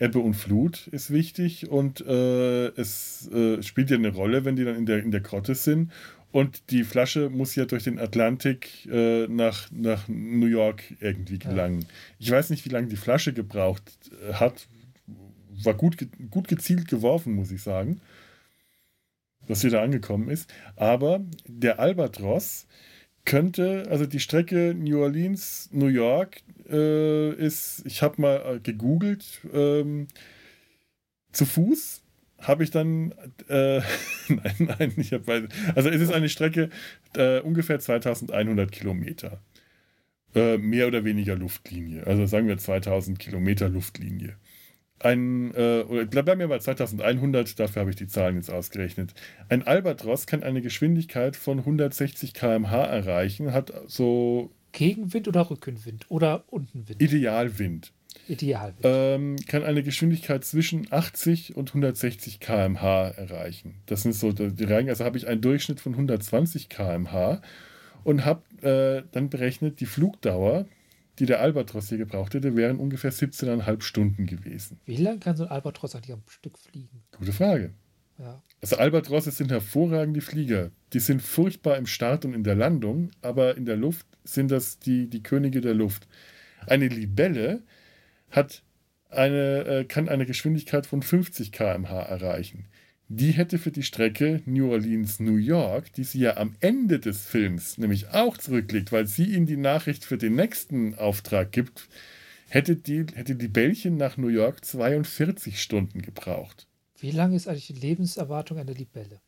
Ebbe 0.00 0.20
und 0.20 0.34
Flut 0.34 0.86
ist 0.86 1.12
wichtig 1.12 1.68
und 1.68 2.00
äh, 2.06 2.68
es 2.68 3.28
äh, 3.32 3.60
spielt 3.64 3.90
ja 3.90 3.96
eine 3.96 4.14
Rolle, 4.14 4.44
wenn 4.44 4.54
die 4.54 4.64
dann 4.64 4.76
in 4.76 4.86
der, 4.86 5.02
in 5.02 5.10
der 5.10 5.20
Grotte 5.20 5.56
sind. 5.56 5.90
Und 6.30 6.70
die 6.70 6.84
Flasche 6.84 7.30
muss 7.30 7.54
ja 7.54 7.64
durch 7.64 7.84
den 7.84 7.98
Atlantik 7.98 8.86
äh, 8.86 9.26
nach, 9.28 9.70
nach 9.70 10.08
New 10.08 10.46
York 10.46 10.82
irgendwie 11.00 11.38
gelangen. 11.38 11.82
Ja. 11.82 11.88
Ich 12.18 12.30
weiß 12.30 12.50
nicht, 12.50 12.64
wie 12.66 12.70
lange 12.70 12.88
die 12.88 12.96
Flasche 12.96 13.32
gebraucht 13.32 13.82
äh, 14.28 14.34
hat. 14.34 14.68
War 15.62 15.74
gut, 15.74 15.96
gut 16.30 16.46
gezielt 16.46 16.86
geworfen, 16.86 17.32
muss 17.32 17.50
ich 17.50 17.62
sagen, 17.62 18.00
dass 19.48 19.60
sie 19.60 19.70
da 19.70 19.82
angekommen 19.82 20.28
ist. 20.28 20.52
Aber 20.76 21.24
der 21.46 21.80
Albatros 21.80 22.66
könnte, 23.24 23.86
also 23.90 24.06
die 24.06 24.20
Strecke 24.20 24.74
New 24.76 25.00
Orleans, 25.00 25.68
New 25.72 25.88
York 25.88 26.42
äh, 26.68 27.32
ist, 27.34 27.82
ich 27.86 28.02
habe 28.02 28.20
mal 28.20 28.56
äh, 28.56 28.60
gegoogelt, 28.60 29.40
ähm, 29.52 30.08
zu 31.32 31.44
Fuß 31.44 32.02
habe 32.40 32.64
ich 32.64 32.70
dann, 32.70 33.12
äh, 33.48 33.80
nein, 34.28 34.54
nein, 34.58 34.92
ich 34.96 35.12
habe, 35.12 35.48
also 35.74 35.88
es 35.88 36.00
ist 36.00 36.12
eine 36.12 36.28
Strecke 36.28 36.70
äh, 37.14 37.40
ungefähr 37.40 37.80
2100 37.80 38.70
Kilometer. 38.70 39.40
Äh, 40.34 40.58
mehr 40.58 40.86
oder 40.86 41.04
weniger 41.04 41.36
Luftlinie. 41.36 42.06
Also 42.06 42.26
sagen 42.26 42.48
wir 42.48 42.58
2000 42.58 43.18
Kilometer 43.18 43.68
Luftlinie. 43.68 44.36
Ein, 45.00 45.54
äh, 45.54 45.84
bleiben 46.10 46.40
wir 46.40 46.48
bei 46.48 46.58
2100, 46.58 47.58
dafür 47.58 47.80
habe 47.80 47.90
ich 47.90 47.96
die 47.96 48.08
Zahlen 48.08 48.36
jetzt 48.36 48.50
ausgerechnet. 48.50 49.14
Ein 49.48 49.66
Albatros 49.66 50.26
kann 50.26 50.42
eine 50.42 50.60
Geschwindigkeit 50.60 51.36
von 51.36 51.60
160 51.60 52.34
km/h 52.34 52.84
erreichen, 52.84 53.52
hat 53.52 53.72
so. 53.86 54.50
Gegenwind 54.72 55.28
oder 55.28 55.48
Rückenwind 55.48 56.04
oder 56.10 56.44
Untenwind? 56.48 57.00
Idealwind. 57.00 57.92
Ideal. 58.28 58.74
Ähm, 58.82 59.36
kann 59.46 59.64
eine 59.64 59.82
Geschwindigkeit 59.82 60.44
zwischen 60.44 60.86
80 60.90 61.56
und 61.56 61.70
160 61.70 62.40
km/h 62.40 63.08
erreichen. 63.08 63.76
Das 63.86 64.02
sind 64.02 64.14
so 64.14 64.32
die 64.32 64.64
Reihen. 64.64 64.88
Also 64.88 65.04
habe 65.04 65.16
ich 65.16 65.26
einen 65.26 65.40
Durchschnitt 65.40 65.80
von 65.80 65.92
120 65.92 66.68
km/h 66.68 67.40
und 68.04 68.24
habe 68.24 68.42
äh, 68.62 69.08
dann 69.12 69.30
berechnet, 69.30 69.80
die 69.80 69.86
Flugdauer, 69.86 70.66
die 71.18 71.26
der 71.26 71.40
Albatros 71.40 71.88
hier 71.88 71.98
gebraucht 71.98 72.34
hätte, 72.34 72.54
wären 72.56 72.78
ungefähr 72.78 73.12
17,5 73.12 73.82
Stunden 73.82 74.26
gewesen. 74.26 74.78
Wie 74.84 74.96
lange 74.96 75.18
kann 75.18 75.36
so 75.36 75.44
ein 75.44 75.50
Albatros 75.50 75.94
eigentlich 75.94 76.12
am 76.12 76.22
Stück 76.28 76.58
fliegen? 76.58 77.02
Gute 77.18 77.32
Frage. 77.32 77.72
Ja. 78.18 78.42
Also 78.60 78.76
Albatrosse 78.76 79.30
sind 79.30 79.50
hervorragende 79.50 80.20
Flieger. 80.20 80.70
Die 80.92 81.00
sind 81.00 81.22
furchtbar 81.22 81.76
im 81.76 81.86
Start 81.86 82.24
und 82.24 82.34
in 82.34 82.42
der 82.42 82.56
Landung, 82.56 83.10
aber 83.22 83.56
in 83.56 83.64
der 83.64 83.76
Luft 83.76 84.06
sind 84.24 84.50
das 84.50 84.78
die, 84.78 85.08
die 85.08 85.22
Könige 85.22 85.60
der 85.60 85.74
Luft. 85.74 86.08
Eine 86.66 86.88
Libelle 86.88 87.62
hat 88.30 88.62
eine, 89.10 89.64
äh, 89.64 89.84
kann 89.84 90.08
eine 90.08 90.26
Geschwindigkeit 90.26 90.86
von 90.86 91.02
50 91.02 91.52
km/h 91.52 92.02
erreichen. 92.02 92.66
Die 93.10 93.30
hätte 93.30 93.58
für 93.58 93.70
die 93.70 93.82
Strecke 93.82 94.42
New 94.44 94.70
Orleans-New 94.70 95.36
York, 95.36 95.92
die 95.94 96.04
sie 96.04 96.20
ja 96.20 96.36
am 96.36 96.54
Ende 96.60 97.00
des 97.00 97.24
Films 97.24 97.78
nämlich 97.78 98.10
auch 98.10 98.36
zurücklegt, 98.36 98.92
weil 98.92 99.06
sie 99.06 99.24
ihnen 99.24 99.46
die 99.46 99.56
Nachricht 99.56 100.04
für 100.04 100.18
den 100.18 100.34
nächsten 100.34 100.94
Auftrag 100.94 101.50
gibt, 101.50 101.88
hätte 102.50 102.76
die, 102.76 103.06
hätte 103.14 103.34
die 103.34 103.48
Bällchen 103.48 103.96
nach 103.96 104.18
New 104.18 104.28
York 104.28 104.62
42 104.62 105.60
Stunden 105.60 106.02
gebraucht. 106.02 106.66
Wie 107.00 107.10
lange 107.10 107.36
ist 107.36 107.48
eigentlich 107.48 107.68
die 107.68 107.74
Lebenserwartung 107.74 108.58
einer 108.58 108.74
Libelle? 108.74 109.20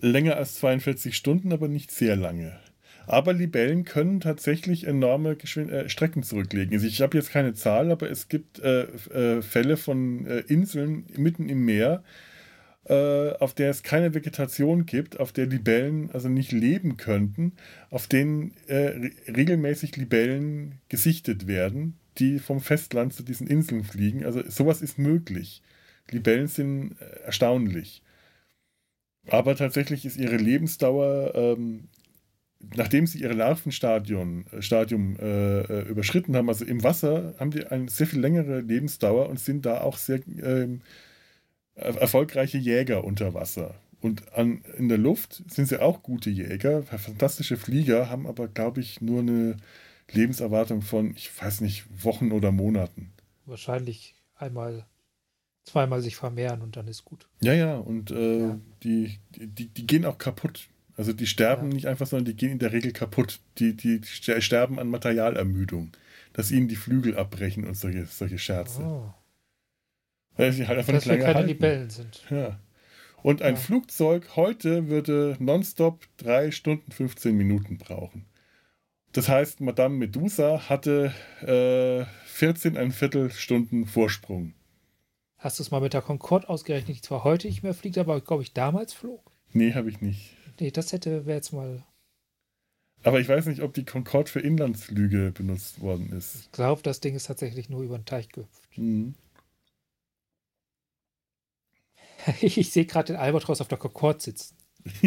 Länger 0.00 0.36
als 0.36 0.54
42 0.56 1.16
Stunden, 1.16 1.52
aber 1.52 1.66
nicht 1.66 1.90
sehr 1.90 2.14
lange. 2.14 2.60
Aber 3.08 3.32
Libellen 3.32 3.84
können 3.84 4.20
tatsächlich 4.20 4.86
enorme 4.86 5.34
Geschwind 5.34 5.70
äh, 5.70 5.88
Strecken 5.88 6.22
zurücklegen. 6.22 6.74
Also 6.74 6.86
ich 6.86 7.00
habe 7.00 7.16
jetzt 7.16 7.30
keine 7.30 7.54
Zahl, 7.54 7.90
aber 7.90 8.10
es 8.10 8.28
gibt 8.28 8.58
äh, 8.58 8.82
äh, 8.82 9.40
Fälle 9.40 9.78
von 9.78 10.26
äh, 10.26 10.40
Inseln 10.40 11.06
mitten 11.16 11.48
im 11.48 11.64
Meer, 11.64 12.04
äh, 12.84 13.30
auf 13.38 13.54
der 13.54 13.70
es 13.70 13.82
keine 13.82 14.12
Vegetation 14.12 14.84
gibt, 14.84 15.18
auf 15.20 15.32
der 15.32 15.46
Libellen 15.46 16.10
also 16.10 16.28
nicht 16.28 16.52
leben 16.52 16.98
könnten, 16.98 17.54
auf 17.88 18.08
denen 18.08 18.52
äh, 18.66 19.10
regelmäßig 19.30 19.96
Libellen 19.96 20.74
gesichtet 20.90 21.46
werden, 21.46 21.98
die 22.18 22.38
vom 22.38 22.60
Festland 22.60 23.14
zu 23.14 23.22
diesen 23.22 23.46
Inseln 23.46 23.84
fliegen. 23.84 24.26
Also 24.26 24.42
sowas 24.48 24.82
ist 24.82 24.98
möglich. 24.98 25.62
Libellen 26.10 26.46
sind 26.46 26.96
erstaunlich. 27.24 28.02
Aber 29.28 29.56
tatsächlich 29.56 30.04
ist 30.04 30.18
ihre 30.18 30.36
Lebensdauer 30.36 31.32
ähm, 31.34 31.88
nachdem 32.60 33.06
sie 33.06 33.20
ihr 33.20 33.32
Larvenstadium 33.32 34.46
äh, 34.50 34.62
Stadium, 34.62 35.16
äh, 35.18 35.60
äh, 35.60 35.88
überschritten 35.88 36.36
haben, 36.36 36.48
also 36.48 36.64
im 36.64 36.82
Wasser, 36.82 37.34
haben 37.38 37.50
die 37.50 37.66
eine 37.66 37.88
sehr 37.88 38.06
viel 38.06 38.20
längere 38.20 38.60
Lebensdauer 38.60 39.28
und 39.28 39.38
sind 39.38 39.66
da 39.66 39.80
auch 39.80 39.96
sehr 39.96 40.20
ähm, 40.42 40.82
erfolgreiche 41.74 42.58
Jäger 42.58 43.04
unter 43.04 43.34
Wasser. 43.34 43.74
Und 44.00 44.32
an, 44.32 44.62
in 44.76 44.88
der 44.88 44.98
Luft 44.98 45.42
sind 45.48 45.66
sie 45.66 45.80
auch 45.80 46.02
gute 46.02 46.30
Jäger, 46.30 46.82
fantastische 46.82 47.56
Flieger, 47.56 48.10
haben 48.10 48.26
aber, 48.26 48.48
glaube 48.48 48.80
ich, 48.80 49.00
nur 49.00 49.20
eine 49.20 49.56
Lebenserwartung 50.10 50.82
von, 50.82 51.12
ich 51.16 51.30
weiß 51.40 51.60
nicht, 51.60 51.84
Wochen 52.04 52.32
oder 52.32 52.52
Monaten. 52.52 53.12
Wahrscheinlich 53.46 54.14
einmal, 54.36 54.86
zweimal 55.64 56.00
sich 56.00 56.16
vermehren 56.16 56.62
und 56.62 56.76
dann 56.76 56.86
ist 56.86 57.04
gut. 57.04 57.28
Ja, 57.40 57.52
ja, 57.52 57.76
und 57.76 58.10
äh, 58.10 58.40
ja. 58.40 58.58
Die, 58.82 59.18
die, 59.36 59.68
die 59.68 59.86
gehen 59.86 60.04
auch 60.04 60.18
kaputt 60.18 60.68
also 60.98 61.12
die 61.12 61.28
sterben 61.28 61.68
ja. 61.68 61.74
nicht 61.74 61.86
einfach, 61.86 62.08
sondern 62.08 62.24
die 62.24 62.34
gehen 62.34 62.50
in 62.50 62.58
der 62.58 62.72
Regel 62.72 62.92
kaputt. 62.92 63.38
Die, 63.58 63.76
die 63.76 64.02
sterben 64.04 64.80
an 64.80 64.90
Materialermüdung, 64.90 65.92
dass 66.32 66.50
ihnen 66.50 66.66
die 66.66 66.74
Flügel 66.74 67.16
abbrechen 67.16 67.64
und 67.64 67.74
solche, 67.76 68.04
solche 68.06 68.38
Scherze. 68.38 68.82
Oh. 68.82 69.14
Weil 70.36 70.52
sie 70.52 70.66
halt 70.66 70.76
einfach 70.76 70.92
dass 70.92 71.06
nicht 71.06 71.20
lange 71.20 71.32
keine. 71.32 71.46
Libellen 71.46 71.88
sind. 71.88 72.24
Ja. 72.30 72.58
Und 73.22 73.42
ein 73.42 73.54
ja. 73.54 73.60
Flugzeug 73.60 74.34
heute 74.34 74.88
würde 74.88 75.36
nonstop 75.38 76.04
3 76.16 76.50
Stunden 76.50 76.90
15 76.90 77.36
Minuten 77.36 77.78
brauchen. 77.78 78.24
Das 79.12 79.28
heißt, 79.28 79.60
Madame 79.60 79.94
Medusa 79.94 80.68
hatte 80.68 81.14
äh, 81.42 82.06
14 82.26 82.76
ein 82.76 82.90
Viertelstunden 82.90 83.86
Vorsprung. 83.86 84.52
Hast 85.36 85.60
du 85.60 85.62
es 85.62 85.70
mal 85.70 85.80
mit 85.80 85.94
der 85.94 86.02
Concorde 86.02 86.48
ausgerechnet, 86.48 86.96
die 86.96 87.02
zwar 87.02 87.22
heute 87.22 87.46
nicht 87.46 87.62
mehr 87.62 87.74
fliegt, 87.74 87.98
aber 87.98 88.20
glaube 88.20 88.42
ich 88.42 88.52
damals 88.52 88.92
flog? 88.92 89.30
Nee, 89.52 89.74
habe 89.74 89.90
ich 89.90 90.00
nicht. 90.00 90.37
Nee, 90.60 90.70
das 90.70 90.92
hätte, 90.92 91.26
wäre 91.26 91.36
jetzt 91.36 91.52
mal. 91.52 91.84
Aber 93.04 93.20
ich 93.20 93.28
weiß 93.28 93.46
nicht, 93.46 93.62
ob 93.62 93.74
die 93.74 93.84
Concorde 93.84 94.30
für 94.30 94.40
Inlandsflüge 94.40 95.30
benutzt 95.32 95.80
worden 95.80 96.10
ist. 96.12 96.34
Ich 96.36 96.52
glaube, 96.52 96.82
das 96.82 97.00
Ding 97.00 97.14
ist 97.14 97.26
tatsächlich 97.26 97.68
nur 97.68 97.82
über 97.82 97.96
den 97.98 98.04
Teich 98.04 98.28
gehüpft. 98.28 98.76
Mhm. 98.76 99.14
Ich 102.40 102.72
sehe 102.72 102.84
gerade 102.84 103.12
den 103.12 103.16
Albatros 103.16 103.60
auf 103.60 103.68
der 103.68 103.78
Concorde 103.78 104.20
sitzen. 104.20 104.56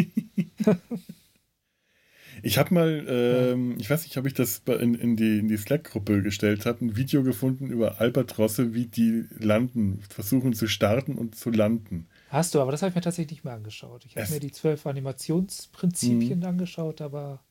ich 2.42 2.58
habe 2.58 2.74
mal, 2.74 3.06
ähm, 3.08 3.76
ich 3.78 3.90
weiß 3.90 4.04
nicht, 4.04 4.16
ob 4.16 4.26
ich 4.26 4.34
das 4.34 4.62
in, 4.66 4.94
in 4.94 5.16
die, 5.16 5.38
in 5.38 5.48
die 5.48 5.56
Slack-Gruppe 5.56 6.22
gestellt 6.22 6.66
habe, 6.66 6.84
ein 6.84 6.96
Video 6.96 7.22
gefunden 7.22 7.68
über 7.68 8.00
Albatrosse, 8.00 8.74
wie 8.74 8.86
die 8.86 9.26
landen, 9.38 10.02
versuchen 10.08 10.54
zu 10.54 10.66
starten 10.66 11.16
und 11.16 11.36
zu 11.36 11.50
landen. 11.50 12.08
Hast 12.32 12.54
du, 12.54 12.62
aber 12.62 12.72
das 12.72 12.80
habe 12.80 12.88
ich 12.88 12.94
mir 12.94 13.02
tatsächlich 13.02 13.30
nicht 13.30 13.44
mehr 13.44 13.52
angeschaut. 13.52 14.06
Ich 14.06 14.16
habe 14.16 14.32
mir 14.32 14.40
die 14.40 14.52
zwölf 14.52 14.86
Animationsprinzipien 14.86 16.38
mhm. 16.38 16.46
angeschaut, 16.46 17.02
aber. 17.02 17.44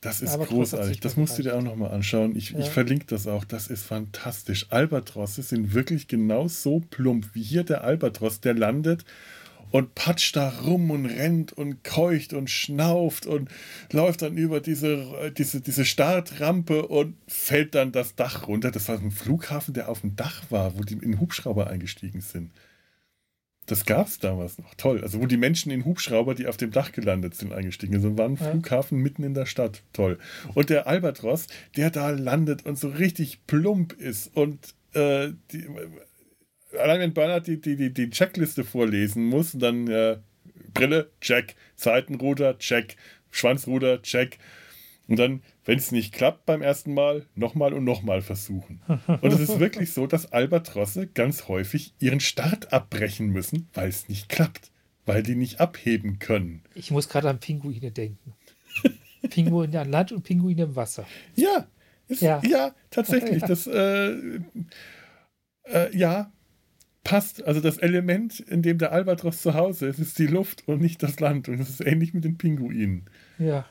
Das 0.00 0.20
ist 0.20 0.36
großartig. 0.36 0.98
Das 0.98 1.16
musst 1.16 1.38
du 1.38 1.44
dir 1.44 1.56
auch 1.56 1.62
nochmal 1.62 1.92
anschauen. 1.92 2.34
Ich, 2.34 2.50
ja. 2.50 2.58
ich 2.58 2.68
verlinke 2.68 3.06
das 3.06 3.28
auch. 3.28 3.44
Das 3.44 3.68
ist 3.68 3.84
fantastisch. 3.84 4.66
Albatrosse 4.70 5.42
sind 5.42 5.74
wirklich 5.74 6.08
genau 6.08 6.48
so 6.48 6.80
plump 6.80 7.34
wie 7.34 7.42
hier 7.42 7.62
der 7.62 7.84
Albatros, 7.84 8.40
der 8.40 8.54
landet 8.54 9.04
und 9.70 9.94
patscht 9.94 10.34
da 10.34 10.48
rum 10.48 10.90
und 10.90 11.06
rennt 11.06 11.52
und 11.52 11.84
keucht 11.84 12.32
und 12.32 12.50
schnauft 12.50 13.26
und 13.26 13.48
läuft 13.92 14.22
dann 14.22 14.36
über 14.36 14.60
diese, 14.60 15.32
diese, 15.38 15.60
diese 15.60 15.84
Startrampe 15.84 16.88
und 16.88 17.16
fällt 17.28 17.76
dann 17.76 17.92
das 17.92 18.16
Dach 18.16 18.48
runter. 18.48 18.72
Das 18.72 18.88
war 18.88 18.98
ein 18.98 19.12
Flughafen, 19.12 19.72
der 19.72 19.88
auf 19.88 20.00
dem 20.00 20.16
Dach 20.16 20.42
war, 20.50 20.76
wo 20.76 20.82
die 20.82 20.94
in 20.94 21.20
Hubschrauber 21.20 21.68
eingestiegen 21.68 22.20
sind. 22.20 22.50
Das 23.66 23.84
gab 23.84 24.06
es 24.06 24.18
damals 24.20 24.58
noch. 24.58 24.74
Toll. 24.74 25.02
Also, 25.02 25.20
wo 25.20 25.26
die 25.26 25.36
Menschen 25.36 25.72
in 25.72 25.84
Hubschrauber, 25.84 26.34
die 26.34 26.46
auf 26.46 26.56
dem 26.56 26.70
Dach 26.70 26.92
gelandet 26.92 27.34
sind, 27.34 27.52
eingestiegen 27.52 28.00
sind. 28.00 28.10
Also, 28.10 28.18
war 28.18 28.28
ein 28.28 28.36
ja. 28.36 28.50
Flughafen 28.50 28.98
mitten 28.98 29.24
in 29.24 29.34
der 29.34 29.46
Stadt. 29.46 29.82
Toll. 29.92 30.18
Und 30.54 30.70
der 30.70 30.86
Albatros, 30.86 31.48
der 31.76 31.90
da 31.90 32.10
landet 32.10 32.64
und 32.64 32.78
so 32.78 32.88
richtig 32.88 33.46
plump 33.46 33.92
ist 33.92 34.34
und 34.36 34.74
äh, 34.94 35.32
die, 35.52 35.66
allein 36.78 37.00
wenn 37.00 37.14
Bernhard 37.14 37.46
die, 37.46 37.60
die, 37.60 37.76
die, 37.76 37.92
die 37.92 38.10
Checkliste 38.10 38.64
vorlesen 38.64 39.24
muss, 39.24 39.52
dann 39.52 39.88
äh, 39.88 40.18
Brille, 40.72 41.10
check. 41.20 41.54
Seitenruder, 41.74 42.58
check. 42.58 42.96
Schwanzruder, 43.30 44.02
check. 44.02 44.38
Und 45.08 45.18
dann, 45.18 45.42
wenn 45.66 45.78
es 45.78 45.92
nicht 45.92 46.14
klappt 46.14 46.46
beim 46.46 46.62
ersten 46.62 46.94
Mal, 46.94 47.26
nochmal 47.34 47.74
und 47.74 47.84
nochmal 47.84 48.22
versuchen. 48.22 48.80
Und 49.06 49.32
es 49.32 49.40
ist 49.40 49.58
wirklich 49.58 49.92
so, 49.92 50.06
dass 50.06 50.32
Albatrosse 50.32 51.08
ganz 51.08 51.48
häufig 51.48 51.92
ihren 51.98 52.20
Start 52.20 52.72
abbrechen 52.72 53.28
müssen, 53.28 53.68
weil 53.74 53.88
es 53.88 54.08
nicht 54.08 54.28
klappt. 54.28 54.70
Weil 55.04 55.22
die 55.22 55.34
nicht 55.34 55.60
abheben 55.60 56.18
können. 56.18 56.62
Ich 56.74 56.90
muss 56.90 57.08
gerade 57.08 57.28
an 57.28 57.38
Pinguine 57.38 57.90
denken. 57.92 58.34
Pinguine 59.30 59.80
an 59.80 59.90
Land 59.90 60.12
und 60.12 60.22
Pinguine 60.22 60.64
im 60.64 60.76
Wasser. 60.76 61.06
Ja, 61.34 61.66
ist, 62.08 62.22
ja. 62.22 62.40
ja, 62.48 62.74
tatsächlich. 62.90 63.42
Das, 63.46 63.66
äh, 63.66 64.40
äh, 65.64 65.96
ja, 65.96 66.32
passt. 67.04 67.44
Also 67.44 67.60
das 67.60 67.78
Element, 67.78 68.40
in 68.40 68.62
dem 68.62 68.78
der 68.78 68.92
Albatros 68.92 69.42
zu 69.42 69.54
Hause 69.54 69.86
ist, 69.86 69.98
ist 69.98 70.18
die 70.18 70.26
Luft 70.26 70.66
und 70.66 70.80
nicht 70.80 71.02
das 71.02 71.20
Land. 71.20 71.48
Und 71.48 71.58
das 71.58 71.70
ist 71.70 71.84
ähnlich 71.84 72.14
mit 72.14 72.24
den 72.24 72.38
Pinguinen. 72.38 73.06
Ja. 73.38 73.64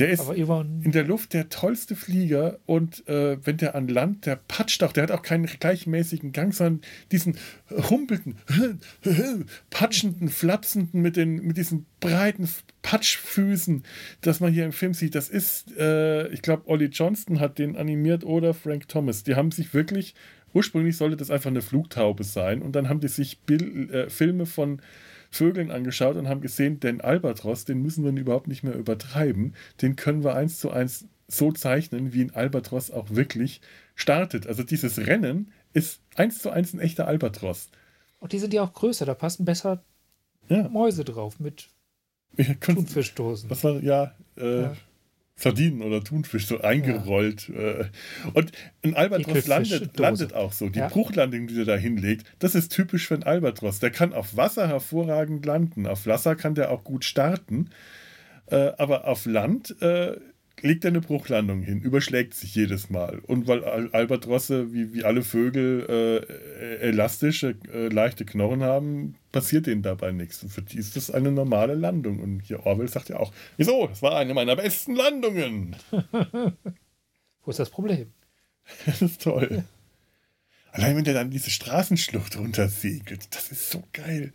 Der 0.00 0.10
ist 0.10 0.28
in 0.30 0.92
der 0.92 1.04
Luft 1.04 1.34
der 1.34 1.48
tollste 1.48 1.94
Flieger 1.94 2.58
und 2.66 3.06
äh, 3.06 3.38
wenn 3.44 3.58
der 3.58 3.74
an 3.74 3.86
Land, 3.88 4.26
der 4.26 4.36
patscht 4.36 4.82
auch, 4.82 4.92
der 4.92 5.04
hat 5.04 5.10
auch 5.10 5.22
keinen 5.22 5.46
gleichmäßigen 5.46 6.32
Gang, 6.32 6.54
sondern 6.54 6.80
diesen 7.12 7.36
humpelnden, 7.70 8.36
patschenden, 9.70 10.28
flapsenden 10.28 11.02
mit, 11.02 11.16
den, 11.16 11.36
mit 11.46 11.56
diesen 11.56 11.86
breiten 12.00 12.48
Patschfüßen, 12.82 13.84
das 14.22 14.40
man 14.40 14.52
hier 14.52 14.64
im 14.64 14.72
Film 14.72 14.94
sieht. 14.94 15.14
Das 15.14 15.28
ist, 15.28 15.76
äh, 15.76 16.28
ich 16.28 16.42
glaube, 16.42 16.66
Ollie 16.66 16.88
Johnston 16.88 17.38
hat 17.38 17.58
den 17.58 17.76
animiert 17.76 18.24
oder 18.24 18.54
Frank 18.54 18.88
Thomas. 18.88 19.22
Die 19.22 19.34
haben 19.34 19.50
sich 19.50 19.74
wirklich, 19.74 20.14
ursprünglich 20.54 20.96
sollte 20.96 21.16
das 21.16 21.30
einfach 21.30 21.50
eine 21.50 21.62
Flugtaube 21.62 22.24
sein 22.24 22.62
und 22.62 22.72
dann 22.74 22.88
haben 22.88 23.00
die 23.00 23.08
sich 23.08 23.40
Bild, 23.40 23.90
äh, 23.90 24.08
Filme 24.08 24.46
von 24.46 24.80
Vögeln 25.30 25.70
angeschaut 25.70 26.16
und 26.16 26.28
haben 26.28 26.40
gesehen, 26.40 26.80
den 26.80 27.00
Albatros, 27.00 27.64
den 27.64 27.80
müssen 27.82 28.04
wir 28.04 28.12
überhaupt 28.20 28.48
nicht 28.48 28.62
mehr 28.62 28.74
übertreiben. 28.74 29.54
Den 29.80 29.96
können 29.96 30.24
wir 30.24 30.34
eins 30.34 30.58
zu 30.58 30.70
eins 30.70 31.06
so 31.28 31.52
zeichnen, 31.52 32.12
wie 32.12 32.22
ein 32.22 32.34
Albatros 32.34 32.90
auch 32.90 33.10
wirklich 33.10 33.60
startet. 33.94 34.46
Also 34.46 34.62
dieses 34.62 34.98
Rennen 34.98 35.52
ist 35.72 36.00
eins 36.16 36.40
zu 36.40 36.50
eins 36.50 36.74
ein 36.74 36.80
echter 36.80 37.06
Albatros. 37.06 37.70
Und 38.18 38.32
die 38.32 38.38
sind 38.38 38.52
ja 38.52 38.62
auch 38.62 38.72
größer, 38.72 39.06
da 39.06 39.14
passen 39.14 39.44
besser 39.44 39.84
ja. 40.48 40.68
Mäuse 40.68 41.04
drauf 41.04 41.38
mit 41.38 41.68
ja, 42.36 42.54
Thunfischdosen. 42.54 43.48
Was 43.48 43.62
war, 43.64 43.82
ja, 43.82 44.14
äh, 44.36 44.62
ja. 44.62 44.76
Sardinen 45.40 45.82
oder 45.82 46.04
Thunfisch 46.04 46.46
so 46.46 46.60
eingerollt. 46.60 47.48
Ja. 47.48 47.60
Äh. 47.60 47.84
Und 48.34 48.52
ein 48.82 48.94
Albatros 48.94 49.46
landet, 49.46 49.98
landet 49.98 50.34
auch 50.34 50.52
so. 50.52 50.68
Die 50.68 50.78
ja. 50.78 50.88
Bruchlandung, 50.88 51.46
die 51.46 51.58
er 51.58 51.64
da 51.64 51.76
hinlegt, 51.76 52.26
das 52.38 52.54
ist 52.54 52.72
typisch 52.72 53.08
für 53.08 53.14
ein 53.14 53.22
Albatros. 53.22 53.78
Der 53.78 53.90
kann 53.90 54.12
auf 54.12 54.36
Wasser 54.36 54.68
hervorragend 54.68 55.44
landen. 55.46 55.86
Auf 55.86 56.06
Wasser 56.06 56.36
kann 56.36 56.54
der 56.54 56.70
auch 56.70 56.84
gut 56.84 57.04
starten. 57.04 57.70
Äh, 58.46 58.72
aber 58.78 59.06
auf 59.06 59.26
Land 59.26 59.80
äh, 59.80 60.16
legt 60.62 60.84
er 60.84 60.88
eine 60.88 61.00
Bruchlandung 61.00 61.62
hin, 61.62 61.80
überschlägt 61.80 62.34
sich 62.34 62.54
jedes 62.54 62.90
Mal. 62.90 63.20
Und 63.20 63.46
weil 63.46 63.64
Albatrosse, 63.64 64.72
wie, 64.72 64.92
wie 64.94 65.04
alle 65.04 65.22
Vögel, 65.22 65.86
äh, 65.88 66.88
elastische, 66.88 67.56
äh, 67.72 67.88
leichte 67.88 68.24
Knochen 68.24 68.62
haben, 68.62 69.16
passiert 69.32 69.66
denen 69.66 69.82
dabei 69.82 70.12
nichts. 70.12 70.42
Und 70.42 70.50
für 70.50 70.62
die 70.62 70.78
ist 70.78 70.96
das 70.96 71.10
eine 71.10 71.32
normale 71.32 71.74
Landung. 71.74 72.20
Und 72.20 72.40
hier 72.40 72.66
Orwell 72.66 72.88
sagt 72.88 73.08
ja 73.08 73.18
auch, 73.18 73.32
wieso, 73.56 73.86
das 73.86 74.02
war 74.02 74.16
eine 74.16 74.34
meiner 74.34 74.56
besten 74.56 74.94
Landungen. 74.94 75.76
Wo 77.42 77.50
ist 77.50 77.60
das 77.60 77.70
Problem? 77.70 78.12
das 78.86 79.02
ist 79.02 79.22
toll. 79.22 79.64
Allein 80.72 80.96
wenn 80.96 81.04
der 81.04 81.14
dann 81.14 81.30
diese 81.30 81.50
Straßenschlucht 81.50 82.36
runtersegelt, 82.38 83.34
das 83.34 83.50
ist 83.50 83.70
so 83.70 83.82
geil. 83.92 84.32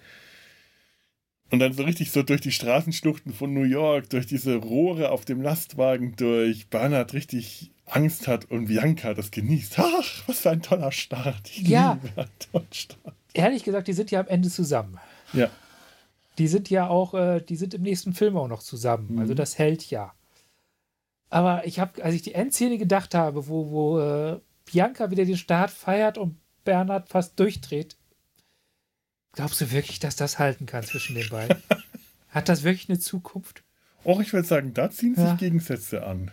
Und 1.56 1.60
dann 1.60 1.72
so 1.72 1.84
richtig 1.84 2.12
so 2.12 2.22
durch 2.22 2.42
die 2.42 2.52
Straßenschluchten 2.52 3.32
von 3.32 3.54
New 3.54 3.64
York, 3.64 4.10
durch 4.10 4.28
diese 4.28 4.58
Rohre 4.58 5.10
auf 5.10 5.24
dem 5.24 5.42
Lastwagen 5.42 6.14
durch. 6.18 6.68
Bernhard 6.68 7.14
richtig 7.14 7.72
Angst 7.86 8.28
hat 8.28 8.52
und 8.52 8.66
Bianca 8.66 9.14
das 9.14 9.32
genießt. 9.32 9.76
Ach, 9.78 10.24
was 10.28 10.42
für 10.42 10.50
ein 10.50 10.62
toller 10.62 10.92
Start. 10.92 11.50
Ich 11.50 11.66
ja. 11.66 11.94
liebe 11.94 12.22
einen 12.22 12.30
tollen 12.52 12.68
Start. 12.74 13.16
Ehrlich 13.34 13.64
gesagt, 13.64 13.88
die 13.88 13.94
sind 13.94 14.12
ja 14.12 14.20
am 14.20 14.28
Ende 14.28 14.50
zusammen. 14.50 15.00
Ja. 15.32 15.50
Die 16.40 16.50
sind 16.50 16.70
ja 16.70 16.90
auch, 16.90 17.14
äh, 17.14 17.40
die 17.40 17.56
sind 17.56 17.74
im 17.74 17.84
nächsten 17.84 18.12
Film 18.12 18.36
auch 18.36 18.50
noch 18.50 18.62
zusammen. 18.62 19.14
Mhm. 19.14 19.20
Also 19.20 19.34
das 19.34 19.58
hält 19.58 19.90
ja. 19.90 20.12
Aber 21.30 21.66
ich 21.66 21.80
habe, 21.80 22.04
als 22.04 22.16
ich 22.16 22.22
die 22.22 22.34
Endszene 22.34 22.78
gedacht 22.78 23.16
habe, 23.16 23.48
wo, 23.48 23.72
wo 23.72 24.00
äh, 24.02 24.42
Bianca 24.66 25.10
wieder 25.10 25.24
den 25.24 25.38
Start 25.38 25.72
feiert 25.72 26.18
und 26.18 26.36
Bernhard 26.66 27.08
fast 27.08 27.40
durchdreht, 27.40 27.96
Glaubst 29.36 29.60
du 29.62 29.72
wirklich, 29.72 30.00
dass 30.00 30.16
das 30.16 30.40
halten 30.40 30.66
kann 30.66 30.84
zwischen 30.84 31.16
den 31.16 31.30
beiden? 31.30 31.62
Hat 32.30 32.50
das 32.50 32.64
wirklich 32.64 32.90
eine 32.90 33.00
Zukunft? 33.00 33.64
Och, 34.04 34.22
ich 34.22 34.34
würde 34.34 34.48
sagen, 34.48 34.74
da 34.74 34.90
ziehen 34.90 35.16
sich 35.16 35.24
ja. 35.24 35.36
Gegensätze 35.36 36.06
an. 36.06 36.32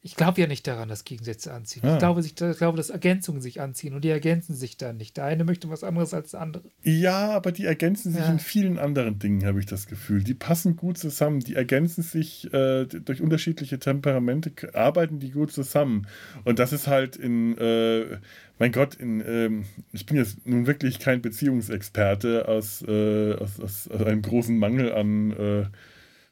Ich 0.00 0.14
glaube 0.14 0.40
ja 0.40 0.46
nicht 0.46 0.64
daran, 0.66 0.88
dass 0.88 1.04
Gegensätze 1.04 1.52
anziehen. 1.52 1.82
Ah. 1.84 1.94
Ich, 1.94 1.98
glaube, 1.98 2.20
ich 2.20 2.36
glaube, 2.36 2.76
dass 2.76 2.88
Ergänzungen 2.88 3.42
sich 3.42 3.60
anziehen 3.60 3.94
und 3.94 4.04
die 4.04 4.10
ergänzen 4.10 4.54
sich 4.54 4.76
dann 4.76 4.96
nicht. 4.96 5.16
Der 5.16 5.24
eine 5.24 5.42
möchte 5.42 5.68
was 5.70 5.82
anderes 5.82 6.14
als 6.14 6.30
der 6.30 6.40
andere. 6.40 6.62
Ja, 6.84 7.30
aber 7.30 7.50
die 7.50 7.64
ergänzen 7.64 8.12
sich 8.12 8.20
ja. 8.20 8.30
in 8.30 8.38
vielen 8.38 8.78
anderen 8.78 9.18
Dingen, 9.18 9.44
habe 9.44 9.58
ich 9.58 9.66
das 9.66 9.88
Gefühl. 9.88 10.22
Die 10.22 10.34
passen 10.34 10.76
gut 10.76 10.98
zusammen. 10.98 11.40
Die 11.40 11.56
ergänzen 11.56 12.02
sich 12.04 12.52
äh, 12.54 12.84
durch 12.86 13.20
unterschiedliche 13.20 13.80
Temperamente, 13.80 14.52
arbeiten 14.72 15.18
die 15.18 15.32
gut 15.32 15.50
zusammen. 15.50 16.06
Und 16.44 16.60
das 16.60 16.72
ist 16.72 16.86
halt 16.86 17.16
in, 17.16 17.58
äh, 17.58 18.18
mein 18.60 18.70
Gott, 18.70 18.94
in, 18.94 19.20
ähm, 19.26 19.64
ich 19.92 20.06
bin 20.06 20.16
jetzt 20.16 20.46
nun 20.46 20.68
wirklich 20.68 21.00
kein 21.00 21.22
Beziehungsexperte 21.22 22.46
aus, 22.46 22.82
äh, 22.86 23.34
aus, 23.34 23.58
aus, 23.58 23.88
aus 23.88 24.02
einem 24.02 24.22
großen 24.22 24.56
Mangel 24.56 24.92
an 24.92 25.32
äh, 25.32 25.66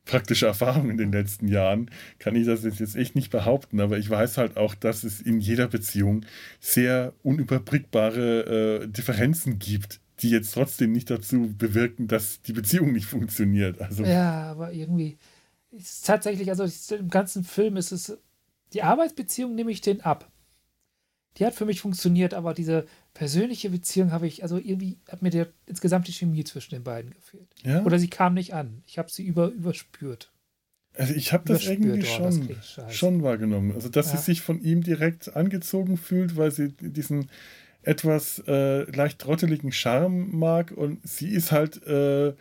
praktische 0.07 0.47
Erfahrung 0.47 0.89
in 0.89 0.97
den 0.97 1.13
letzten 1.13 1.49
Jahren, 1.49 1.91
kann 2.19 2.35
ich 2.35 2.47
das 2.47 2.63
jetzt 2.63 2.97
echt 2.97 3.15
nicht 3.15 3.31
behaupten. 3.31 3.81
Aber 3.81 3.99
ich 3.99 4.09
weiß 4.09 4.39
halt 4.39 4.57
auch, 4.57 4.75
dass 4.75 5.05
es 5.05 5.21
in 5.21 5.41
jeder 5.41 5.69
Beziehung 5.69 6.25
sehr 6.59 7.13
unüberbrückbare 7.23 8.85
äh, 8.85 8.89
Differenzen 8.89 9.59
gibt, 9.59 10.01
die 10.21 10.31
jetzt 10.31 10.53
trotzdem 10.53 10.93
nicht 10.93 11.11
dazu 11.11 11.55
bewirken, 11.59 12.09
dass 12.09 12.41
die 12.41 12.55
Beziehung 12.55 12.93
nicht 12.93 13.07
funktioniert. 13.07 13.83
Also, 13.83 14.05
ja, 14.05 14.45
aber 14.45 14.73
irgendwie 14.73 15.19
ist 15.73 16.07
tatsächlich, 16.07 16.49
also 16.49 16.65
im 16.95 17.11
ganzen 17.11 17.45
Film 17.45 17.77
ist 17.77 17.93
es, 17.93 18.17
die 18.73 18.83
Arbeitsbeziehung 18.83 19.55
nehme 19.55 19.71
ich 19.71 19.83
den 19.83 20.01
ab 20.01 20.31
die 21.39 21.45
hat 21.45 21.55
für 21.55 21.67
mich 21.67 21.81
funktioniert, 21.81 22.35
aber 22.35 22.55
diese 22.55 22.87
persönliche 23.17 23.71
Beziehung 23.71 24.13
habe 24.13 24.27
ich, 24.27 24.43
also 24.43 24.59
irgendwie 24.59 24.99
hat 25.09 25.23
mir 25.23 25.31
der 25.31 25.49
insgesamt 25.67 26.07
die 26.07 26.13
Chemie 26.13 26.45
zwischen 26.45 26.75
den 26.75 26.85
beiden 26.85 27.13
gefehlt. 27.13 27.49
Ja? 27.65 27.83
Oder 27.85 27.99
sie 27.99 28.09
kam 28.09 28.35
nicht 28.35 28.53
an. 28.53 28.83
Ich 28.87 28.99
habe 28.99 29.11
sie 29.11 29.25
über, 29.25 29.49
überspürt. 29.49 30.33
Also 30.95 31.15
ich 31.15 31.33
habe 31.33 31.45
das 31.47 31.67
irgendwie 31.67 32.05
schon, 32.05 32.49
das 32.49 32.95
schon 32.95 33.23
wahrgenommen. 33.23 33.73
Also 33.73 33.89
dass 33.89 34.13
ja. 34.13 34.19
sie 34.19 34.25
sich 34.25 34.41
von 34.43 34.61
ihm 34.61 34.83
direkt 34.83 35.35
angezogen 35.35 35.97
fühlt, 35.97 36.37
weil 36.37 36.51
sie 36.51 36.73
diesen 36.73 37.31
etwas 37.83 38.43
äh, 38.47 38.83
leicht 38.91 39.19
trotteligen 39.19 39.73
Charme 39.73 40.37
mag 40.37 40.73
und 40.73 41.07
sie 41.07 41.29
ist 41.29 41.53
halt 41.53 41.87
äh, 41.87 42.35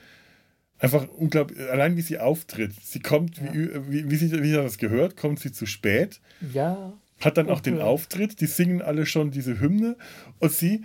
Einfach 0.77 1.07
unglaublich, 1.07 1.57
allein 1.69 1.95
wie 1.95 2.01
sie 2.01 2.19
auftritt. 2.19 2.73
Sie 2.83 2.99
kommt, 2.99 3.37
ja. 3.37 3.53
wie, 3.53 3.69
wie, 3.89 4.11
wie, 4.11 4.15
sie, 4.17 4.31
wie 4.43 4.49
sie 4.49 4.55
das 4.55 4.77
gehört, 4.77 5.15
kommt 5.15 5.39
sie 5.39 5.53
zu 5.53 5.65
spät. 5.65 6.19
Ja. 6.53 6.93
Hat 7.19 7.37
dann 7.37 7.49
auch 7.49 7.61
den 7.61 7.79
Auftritt, 7.79 8.41
die 8.41 8.45
singen 8.45 8.81
alle 8.81 9.05
schon 9.05 9.31
diese 9.31 9.59
Hymne 9.59 9.97
und 10.39 10.51
sie 10.51 10.83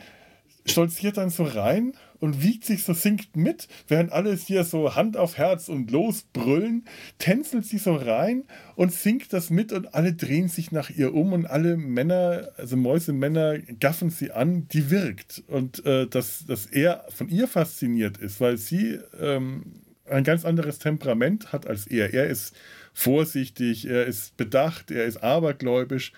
stolziert 0.66 1.16
dann 1.16 1.30
so 1.30 1.44
rein 1.44 1.94
und 2.18 2.42
wiegt 2.42 2.64
sich 2.64 2.84
so, 2.84 2.92
singt 2.92 3.34
mit, 3.34 3.66
während 3.88 4.12
alle 4.12 4.34
hier 4.34 4.64
so 4.64 4.94
Hand 4.94 5.16
auf 5.16 5.38
Herz 5.38 5.68
und 5.68 5.90
losbrüllen, 5.90 6.84
tänzelt 7.18 7.64
sie 7.64 7.78
so 7.78 7.94
rein 7.94 8.44
und 8.76 8.92
singt 8.92 9.32
das 9.32 9.50
mit 9.50 9.72
und 9.72 9.94
alle 9.94 10.12
drehen 10.12 10.48
sich 10.48 10.70
nach 10.70 10.90
ihr 10.90 11.14
um 11.14 11.32
und 11.32 11.46
alle 11.46 11.76
Männer, 11.76 12.50
also 12.56 12.76
Mäusemänner, 12.76 13.58
gaffen 13.58 14.10
sie 14.10 14.32
an, 14.32 14.68
die 14.68 14.90
wirkt. 14.90 15.42
Und 15.48 15.84
äh, 15.86 16.06
dass, 16.06 16.44
dass 16.46 16.66
er 16.66 17.06
von 17.08 17.28
ihr 17.28 17.48
fasziniert 17.48 18.18
ist, 18.18 18.40
weil 18.40 18.58
sie 18.58 18.98
ähm, 19.18 19.80
ein 20.10 20.24
ganz 20.24 20.44
anderes 20.44 20.78
Temperament 20.78 21.52
hat 21.52 21.66
als 21.66 21.86
er. 21.86 22.12
Er 22.12 22.26
ist 22.26 22.56
vorsichtig, 22.92 23.86
er 23.86 24.06
ist 24.06 24.36
bedacht, 24.36 24.90
er 24.90 25.04
ist 25.04 25.18
abergläubisch 25.18 26.12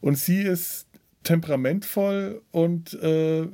und 0.00 0.16
sie 0.16 0.42
ist 0.42 0.86
temperamentvoll 1.22 2.42
und, 2.50 2.94
äh, 2.94 3.46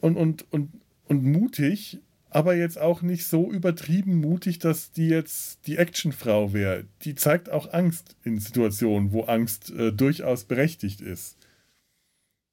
und, 0.00 0.16
und, 0.16 0.52
und, 0.52 0.70
und 1.06 1.24
mutig, 1.24 2.00
aber 2.30 2.54
jetzt 2.54 2.78
auch 2.78 3.02
nicht 3.02 3.26
so 3.26 3.50
übertrieben 3.50 4.20
mutig, 4.20 4.58
dass 4.58 4.92
die 4.92 5.08
jetzt 5.08 5.66
die 5.66 5.76
Actionfrau 5.76 6.52
wäre. 6.52 6.84
Die 7.02 7.14
zeigt 7.14 7.50
auch 7.50 7.72
Angst 7.72 8.16
in 8.22 8.38
Situationen, 8.38 9.12
wo 9.12 9.22
Angst 9.22 9.70
äh, 9.70 9.92
durchaus 9.92 10.44
berechtigt 10.44 11.00
ist. 11.00 11.36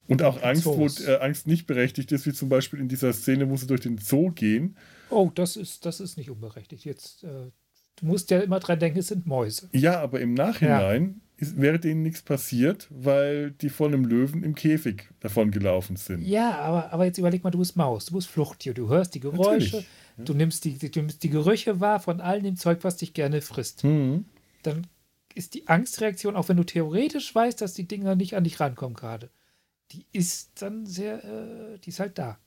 Und 0.08 0.22
auch 0.22 0.42
Angst, 0.42 0.66
wo 0.66 0.86
äh, 0.86 1.16
Angst 1.16 1.46
nicht 1.46 1.66
berechtigt 1.66 2.12
ist, 2.12 2.26
wie 2.26 2.32
zum 2.32 2.48
Beispiel 2.48 2.80
in 2.80 2.88
dieser 2.88 3.12
Szene, 3.12 3.50
wo 3.50 3.56
sie 3.56 3.66
durch 3.66 3.80
den 3.80 3.98
Zoo 3.98 4.30
gehen. 4.30 4.76
Oh, 5.10 5.30
das 5.34 5.56
ist, 5.56 5.86
das 5.86 6.00
ist 6.00 6.16
nicht 6.16 6.30
unberechtigt. 6.30 6.84
Jetzt, 6.84 7.24
äh, 7.24 7.50
du 7.96 8.06
musst 8.06 8.30
ja 8.30 8.40
immer 8.40 8.60
dran 8.60 8.78
denken, 8.78 8.98
es 8.98 9.08
sind 9.08 9.26
Mäuse. 9.26 9.68
Ja, 9.72 10.00
aber 10.00 10.20
im 10.20 10.34
Nachhinein 10.34 11.20
ist, 11.36 11.60
wäre 11.60 11.78
denen 11.78 12.02
nichts 12.02 12.22
passiert, 12.22 12.88
weil 12.90 13.50
die 13.50 13.68
von 13.68 13.92
einem 13.92 14.04
Löwen 14.04 14.42
im 14.42 14.54
Käfig 14.54 15.08
davon 15.20 15.50
gelaufen 15.50 15.96
sind. 15.96 16.22
Ja, 16.22 16.58
aber, 16.58 16.92
aber 16.92 17.04
jetzt 17.04 17.18
überleg 17.18 17.44
mal, 17.44 17.50
du 17.50 17.58
bist 17.58 17.76
Maus, 17.76 18.06
du 18.06 18.14
bist 18.14 18.28
Fluchttier, 18.28 18.74
du 18.74 18.88
hörst 18.88 19.14
die 19.14 19.20
Geräusche, 19.20 19.78
ja. 20.16 20.24
du, 20.24 20.34
nimmst 20.34 20.64
die, 20.64 20.78
du 20.78 21.00
nimmst 21.00 21.22
die 21.22 21.30
Gerüche 21.30 21.80
wahr 21.80 22.00
von 22.00 22.20
all 22.20 22.40
dem 22.40 22.56
Zeug, 22.56 22.78
was 22.82 22.96
dich 22.96 23.12
gerne 23.12 23.42
frisst. 23.42 23.84
Mhm. 23.84 24.24
Dann 24.62 24.86
ist 25.34 25.54
die 25.54 25.68
Angstreaktion, 25.68 26.36
auch 26.36 26.48
wenn 26.48 26.56
du 26.56 26.64
theoretisch 26.64 27.34
weißt, 27.34 27.60
dass 27.60 27.74
die 27.74 27.86
Dinger 27.86 28.16
nicht 28.16 28.34
an 28.34 28.44
dich 28.44 28.58
rankommen 28.58 28.96
gerade, 28.96 29.30
die 29.92 30.06
ist 30.12 30.62
dann 30.62 30.86
sehr, 30.86 31.22
äh, 31.24 31.78
die 31.78 31.90
ist 31.90 32.00
halt 32.00 32.18
da. 32.18 32.38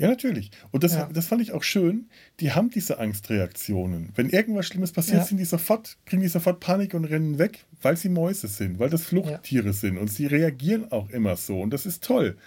Ja, 0.00 0.08
natürlich. 0.08 0.50
Und 0.70 0.82
das, 0.82 0.94
ja. 0.94 1.10
das 1.12 1.26
fand 1.26 1.42
ich 1.42 1.52
auch 1.52 1.62
schön. 1.62 2.08
Die 2.40 2.52
haben 2.52 2.70
diese 2.70 2.98
Angstreaktionen. 2.98 4.12
Wenn 4.14 4.30
irgendwas 4.30 4.66
Schlimmes 4.66 4.92
passiert, 4.92 5.18
ja. 5.18 5.24
sind 5.24 5.36
die 5.36 5.44
sofort, 5.44 5.98
kriegen 6.06 6.22
die 6.22 6.28
sofort 6.28 6.58
Panik 6.58 6.94
und 6.94 7.04
rennen 7.04 7.38
weg, 7.38 7.66
weil 7.82 7.98
sie 7.98 8.08
Mäuse 8.08 8.48
sind, 8.48 8.78
weil 8.78 8.88
das 8.88 9.02
Fluchttiere 9.02 9.66
ja. 9.66 9.72
sind. 9.74 9.98
Und 9.98 10.08
sie 10.08 10.24
reagieren 10.24 10.90
auch 10.90 11.10
immer 11.10 11.36
so. 11.36 11.60
Und 11.60 11.74
das 11.74 11.84
ist 11.84 12.02
toll. 12.02 12.38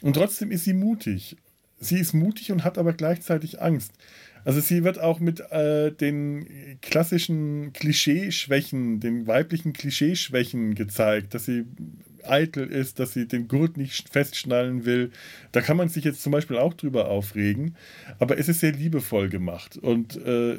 Und 0.00 0.14
trotzdem 0.14 0.52
ist 0.52 0.62
sie 0.62 0.74
mutig. 0.74 1.36
Sie 1.80 1.98
ist 1.98 2.12
mutig 2.12 2.52
und 2.52 2.62
hat 2.62 2.78
aber 2.78 2.92
gleichzeitig 2.92 3.60
Angst. 3.60 3.90
Also 4.44 4.60
sie 4.60 4.84
wird 4.84 5.00
auch 5.00 5.18
mit 5.18 5.40
äh, 5.40 5.90
den 5.90 6.78
klassischen 6.82 7.72
Klischeeschwächen, 7.72 9.00
den 9.00 9.26
weiblichen 9.26 9.72
Klischeeschwächen 9.72 10.76
gezeigt, 10.76 11.34
dass 11.34 11.46
sie 11.46 11.64
eitel 12.28 12.66
ist, 12.66 12.98
dass 12.98 13.12
sie 13.12 13.26
den 13.26 13.48
Gurt 13.48 13.76
nicht 13.76 14.08
festschnallen 14.08 14.84
will. 14.84 15.10
Da 15.52 15.60
kann 15.60 15.76
man 15.76 15.88
sich 15.88 16.04
jetzt 16.04 16.22
zum 16.22 16.32
Beispiel 16.32 16.56
auch 16.56 16.74
drüber 16.74 17.08
aufregen. 17.08 17.76
Aber 18.18 18.38
es 18.38 18.48
ist 18.48 18.60
sehr 18.60 18.72
liebevoll 18.72 19.28
gemacht 19.28 19.76
und 19.76 20.16
äh, 20.16 20.58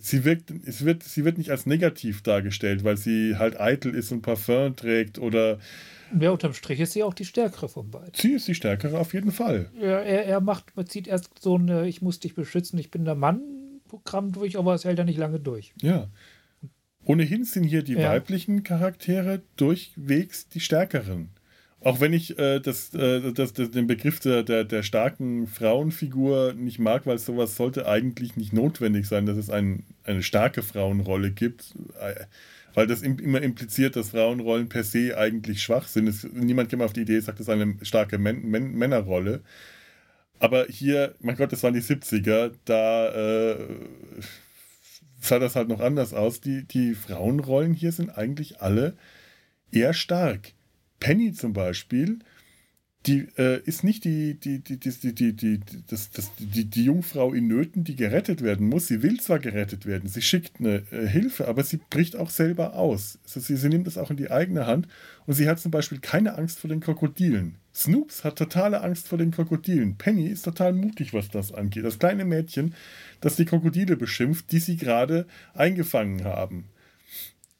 sie 0.00 0.24
wirkt, 0.24 0.52
es 0.66 0.84
wird, 0.84 1.02
sie 1.02 1.24
wird 1.24 1.38
nicht 1.38 1.50
als 1.50 1.66
negativ 1.66 2.22
dargestellt, 2.22 2.84
weil 2.84 2.96
sie 2.96 3.36
halt 3.36 3.60
eitel 3.60 3.94
ist 3.94 4.12
und 4.12 4.22
Parfum 4.22 4.76
trägt 4.76 5.18
oder. 5.18 5.58
Ja, 6.18 6.30
unterm 6.30 6.54
Strich 6.54 6.80
ist 6.80 6.92
sie 6.92 7.02
auch 7.02 7.14
die 7.14 7.24
stärkere 7.24 7.68
von 7.68 7.90
beiden. 7.90 8.12
Sie 8.14 8.32
ist 8.32 8.46
die 8.46 8.54
stärkere 8.54 8.98
auf 8.98 9.14
jeden 9.14 9.32
Fall. 9.32 9.70
Ja, 9.80 9.98
er, 10.00 10.26
er 10.26 10.40
macht, 10.40 10.76
man 10.76 10.86
zieht 10.86 11.08
erst 11.08 11.30
so 11.40 11.56
ein 11.56 11.86
Ich 11.86 12.02
muss 12.02 12.20
dich 12.20 12.34
beschützen, 12.34 12.78
ich 12.78 12.90
bin 12.90 13.04
der 13.04 13.14
Mann 13.14 13.40
Programm 13.88 14.32
durch, 14.32 14.58
aber 14.58 14.74
es 14.74 14.84
hält 14.84 14.98
ja 14.98 15.04
nicht 15.04 15.18
lange 15.18 15.40
durch. 15.40 15.72
Ja. 15.80 16.08
Ohnehin 17.04 17.44
sind 17.44 17.64
hier 17.64 17.82
die 17.82 17.94
ja. 17.94 18.10
weiblichen 18.10 18.62
Charaktere 18.62 19.42
durchwegs 19.56 20.48
die 20.48 20.60
stärkeren. 20.60 21.30
Auch 21.80 22.00
wenn 22.00 22.14
ich 22.14 22.38
äh, 22.38 22.60
das, 22.60 22.94
äh, 22.94 23.32
das, 23.32 23.52
das, 23.52 23.70
den 23.70 23.86
Begriff 23.86 24.18
der, 24.18 24.42
der, 24.42 24.64
der, 24.64 24.82
starken 24.82 25.46
Frauenfigur 25.46 26.54
nicht 26.54 26.78
mag, 26.78 27.04
weil 27.04 27.18
sowas 27.18 27.56
sollte 27.56 27.86
eigentlich 27.86 28.36
nicht 28.36 28.54
notwendig 28.54 29.06
sein, 29.06 29.26
dass 29.26 29.36
es 29.36 29.50
ein, 29.50 29.84
eine 30.04 30.22
starke 30.22 30.62
Frauenrolle 30.62 31.30
gibt. 31.30 31.74
Äh, 32.00 32.24
weil 32.72 32.86
das 32.86 33.02
im, 33.02 33.18
immer 33.18 33.42
impliziert, 33.42 33.96
dass 33.96 34.10
Frauenrollen 34.10 34.68
per 34.68 34.82
se 34.82 35.16
eigentlich 35.16 35.62
schwach 35.62 35.86
sind. 35.86 36.08
Es, 36.08 36.24
niemand 36.24 36.70
käme 36.70 36.84
auf 36.84 36.92
die 36.92 37.02
Idee, 37.02 37.20
sagt, 37.20 37.38
das 37.38 37.48
ist 37.48 37.52
eine 37.52 37.76
starke 37.82 38.18
Män 38.18 38.42
Män 38.48 38.72
Männerrolle. 38.72 39.42
Aber 40.38 40.66
hier, 40.66 41.14
mein 41.20 41.36
Gott, 41.36 41.52
das 41.52 41.62
waren 41.62 41.74
die 41.74 41.80
70er, 41.80 42.52
da 42.64 43.52
äh, 43.52 43.56
sah 45.24 45.38
das 45.38 45.56
halt 45.56 45.68
noch 45.68 45.80
anders 45.80 46.14
aus. 46.14 46.40
Die, 46.40 46.64
die 46.64 46.94
Frauenrollen 46.94 47.74
hier 47.74 47.92
sind 47.92 48.10
eigentlich 48.16 48.60
alle 48.60 48.96
eher 49.70 49.94
stark. 49.94 50.52
Penny 51.00 51.32
zum 51.32 51.52
Beispiel, 51.52 52.20
die 53.06 53.28
äh, 53.36 53.60
ist 53.64 53.84
nicht 53.84 54.04
die, 54.04 54.34
die, 54.34 54.60
die, 54.60 54.78
die, 54.78 55.14
die, 55.14 55.32
die, 55.34 55.60
das, 55.88 56.10
das, 56.10 56.30
die, 56.38 56.64
die 56.64 56.84
Jungfrau 56.84 57.34
in 57.34 57.46
Nöten, 57.46 57.84
die 57.84 57.96
gerettet 57.96 58.42
werden 58.42 58.68
muss. 58.68 58.86
Sie 58.86 59.02
will 59.02 59.20
zwar 59.20 59.38
gerettet 59.38 59.84
werden, 59.84 60.08
sie 60.08 60.22
schickt 60.22 60.60
eine 60.60 60.82
äh, 60.90 61.06
Hilfe, 61.06 61.46
aber 61.48 61.64
sie 61.64 61.80
bricht 61.90 62.16
auch 62.16 62.30
selber 62.30 62.74
aus. 62.74 63.18
Also 63.24 63.40
sie, 63.40 63.56
sie 63.56 63.68
nimmt 63.68 63.86
das 63.86 63.98
auch 63.98 64.10
in 64.10 64.16
die 64.16 64.30
eigene 64.30 64.66
Hand 64.66 64.88
und 65.26 65.34
sie 65.34 65.48
hat 65.48 65.60
zum 65.60 65.70
Beispiel 65.70 65.98
keine 65.98 66.38
Angst 66.38 66.60
vor 66.60 66.68
den 66.68 66.80
Krokodilen. 66.80 67.56
Snoops 67.74 68.22
hat 68.22 68.36
totale 68.36 68.82
Angst 68.82 69.08
vor 69.08 69.18
den 69.18 69.32
Krokodilen. 69.32 69.96
Penny 69.96 70.26
ist 70.26 70.44
total 70.44 70.72
mutig, 70.72 71.12
was 71.12 71.28
das 71.28 71.52
angeht. 71.52 71.84
Das 71.84 71.98
kleine 71.98 72.24
Mädchen, 72.24 72.74
das 73.20 73.36
die 73.36 73.44
Krokodile 73.44 73.96
beschimpft, 73.96 74.52
die 74.52 74.60
sie 74.60 74.76
gerade 74.76 75.26
eingefangen 75.54 76.24
haben. 76.24 76.68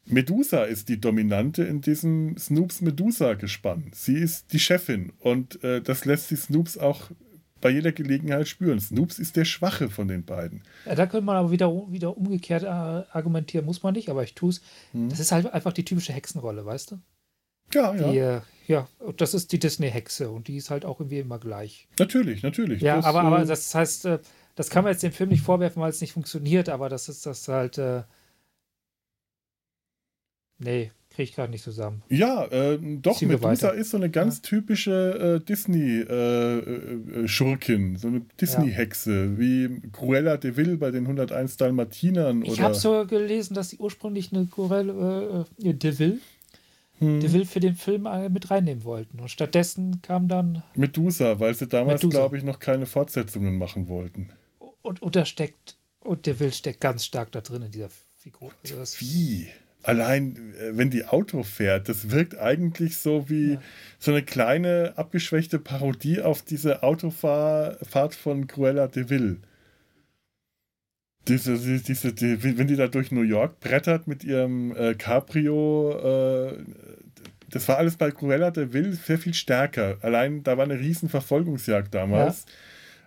Medusa 0.05 0.63
ist 0.63 0.87
die 0.87 1.01
Dominante 1.01 1.63
in 1.63 1.81
diesem 1.81 2.37
Snoops 2.37 2.81
Medusa-Gespann. 2.81 3.91
Sie 3.93 4.15
ist 4.15 4.53
die 4.53 4.59
Chefin 4.59 5.11
und 5.19 5.63
äh, 5.63 5.81
das 5.81 6.05
lässt 6.05 6.29
sich 6.29 6.41
Snoops 6.41 6.77
auch 6.77 7.09
bei 7.59 7.71
jeder 7.71 7.91
Gelegenheit 7.91 8.47
spüren. 8.47 8.79
Snoops 8.79 9.17
ist 9.17 9.35
der 9.35 9.45
Schwache 9.45 9.89
von 9.89 10.07
den 10.07 10.23
beiden. 10.23 10.61
Ja, 10.85 10.93
da 10.93 11.07
könnte 11.07 11.25
man 11.25 11.35
aber 11.35 11.49
wieder, 11.49 11.71
wieder 11.91 12.15
umgekehrt 12.15 12.63
äh, 12.63 12.67
argumentieren, 12.67 13.65
muss 13.65 13.81
man 13.81 13.95
nicht, 13.95 14.09
aber 14.09 14.23
ich 14.23 14.35
tue 14.35 14.51
es. 14.51 14.61
Hm. 14.91 15.09
Das 15.09 15.19
ist 15.19 15.31
halt 15.31 15.51
einfach 15.51 15.73
die 15.73 15.83
typische 15.83 16.13
Hexenrolle, 16.13 16.63
weißt 16.63 16.91
du? 16.91 16.99
Ja, 17.75 17.93
ja. 17.93 18.11
Die, 18.11 18.17
äh, 18.17 18.41
ja, 18.67 18.87
das 19.17 19.35
ist 19.35 19.51
die 19.51 19.59
Disney-Hexe 19.59 20.29
und 20.29 20.47
die 20.47 20.55
ist 20.57 20.71
halt 20.71 20.85
auch 20.85 20.99
irgendwie 20.99 21.19
immer 21.19 21.37
gleich. 21.37 21.87
Natürlich, 21.99 22.41
natürlich. 22.41 22.81
Ja, 22.81 22.95
das, 22.97 23.05
aber, 23.05 23.21
aber 23.21 23.43
äh, 23.43 23.45
das 23.45 23.75
heißt, 23.75 24.05
äh, 24.05 24.19
das 24.55 24.69
kann 24.69 24.83
man 24.83 24.91
jetzt 24.93 25.03
dem 25.03 25.11
Film 25.11 25.29
nicht 25.29 25.43
vorwerfen, 25.43 25.79
weil 25.81 25.91
es 25.91 26.01
nicht 26.01 26.13
funktioniert, 26.13 26.69
aber 26.69 26.89
das 26.89 27.09
ist 27.09 27.25
das 27.25 27.47
halt. 27.47 27.77
Äh, 27.77 28.03
nee, 30.57 30.91
kriege 31.09 31.29
ich 31.29 31.35
gerade 31.35 31.51
nicht 31.51 31.63
zusammen. 31.63 32.01
Ja, 32.09 32.45
äh, 32.45 32.79
doch, 32.81 33.17
Ziehen 33.17 33.29
Medusa 33.29 33.69
ist 33.69 33.91
so 33.91 33.97
eine 33.97 34.09
ganz 34.09 34.37
ja. 34.37 34.41
typische 34.43 35.41
äh, 35.41 35.45
Disney-Schurkin, 35.45 37.95
äh, 37.95 37.97
so 37.97 38.07
eine 38.07 38.21
Disney-Hexe, 38.41 39.25
ja. 39.25 39.37
wie 39.37 39.81
Cruella 39.91 40.37
de 40.37 40.57
Vil 40.57 40.77
bei 40.77 40.89
den 40.91 41.03
101 41.03 41.57
Dalmatinern. 41.57 42.41
Ich 42.43 42.61
habe 42.61 42.73
so 42.73 43.05
gelesen, 43.05 43.53
dass 43.53 43.69
sie 43.69 43.77
ursprünglich 43.77 44.33
eine 44.33 44.47
Cruella 44.47 45.45
de 45.59 45.99
Vil 45.99 46.19
hm. 46.99 47.19
die 47.19 47.33
will 47.33 47.45
für 47.45 47.59
den 47.59 47.75
Film 47.75 48.05
äh, 48.05 48.29
mit 48.29 48.49
reinnehmen 48.51 48.83
wollten. 48.83 49.19
Und 49.19 49.29
stattdessen 49.29 50.01
kam 50.01 50.27
dann. 50.27 50.63
Medusa, 50.75 51.39
weil 51.39 51.53
sie 51.53 51.67
damals, 51.67 52.01
glaube 52.01 52.37
ich, 52.37 52.43
noch 52.43 52.59
keine 52.59 52.85
Fortsetzungen 52.85 53.57
machen 53.57 53.87
wollten. 53.87 54.29
Und, 54.81 55.01
und 55.01 55.15
da 55.15 55.25
steckt, 55.25 55.77
und 55.99 56.25
der 56.25 56.39
Will 56.39 56.53
steckt 56.53 56.81
ganz 56.81 57.05
stark 57.05 57.31
da 57.31 57.41
drin 57.41 57.63
in 57.63 57.71
dieser 57.71 57.89
Figur. 58.15 58.51
Also 58.63 58.75
wie? 58.99 59.47
Allein, 59.83 60.53
äh, 60.59 60.77
wenn 60.77 60.89
die 60.89 61.05
Auto 61.05 61.43
fährt, 61.43 61.89
das 61.89 62.09
wirkt 62.09 62.37
eigentlich 62.37 62.97
so 62.97 63.29
wie 63.29 63.53
ja. 63.53 63.61
so 63.99 64.11
eine 64.11 64.23
kleine, 64.23 64.93
abgeschwächte 64.95 65.59
Parodie 65.59 66.21
auf 66.21 66.41
diese 66.41 66.81
Autofahrt 66.81 68.15
von 68.15 68.47
Cruella 68.47 68.87
de 68.87 69.09
Vil. 69.09 69.39
Diese, 71.27 71.57
diese, 71.57 72.13
die, 72.13 72.57
wenn 72.57 72.67
die 72.67 72.75
da 72.75 72.87
durch 72.87 73.11
New 73.11 73.23
York 73.23 73.59
brettert 73.59 74.07
mit 74.07 74.23
ihrem 74.23 74.75
äh, 74.75 74.93
Cabrio, 74.93 76.51
äh, 76.51 76.63
das 77.49 77.67
war 77.67 77.77
alles 77.77 77.95
bei 77.95 78.11
Cruella 78.11 78.51
de 78.51 78.73
Vil 78.73 78.93
sehr 78.93 79.17
viel 79.17 79.33
stärker. 79.33 79.97
Allein 80.01 80.43
da 80.43 80.57
war 80.57 80.65
eine 80.65 80.79
riesen 80.79 81.09
Verfolgungsjagd 81.09 81.93
damals 81.93 82.45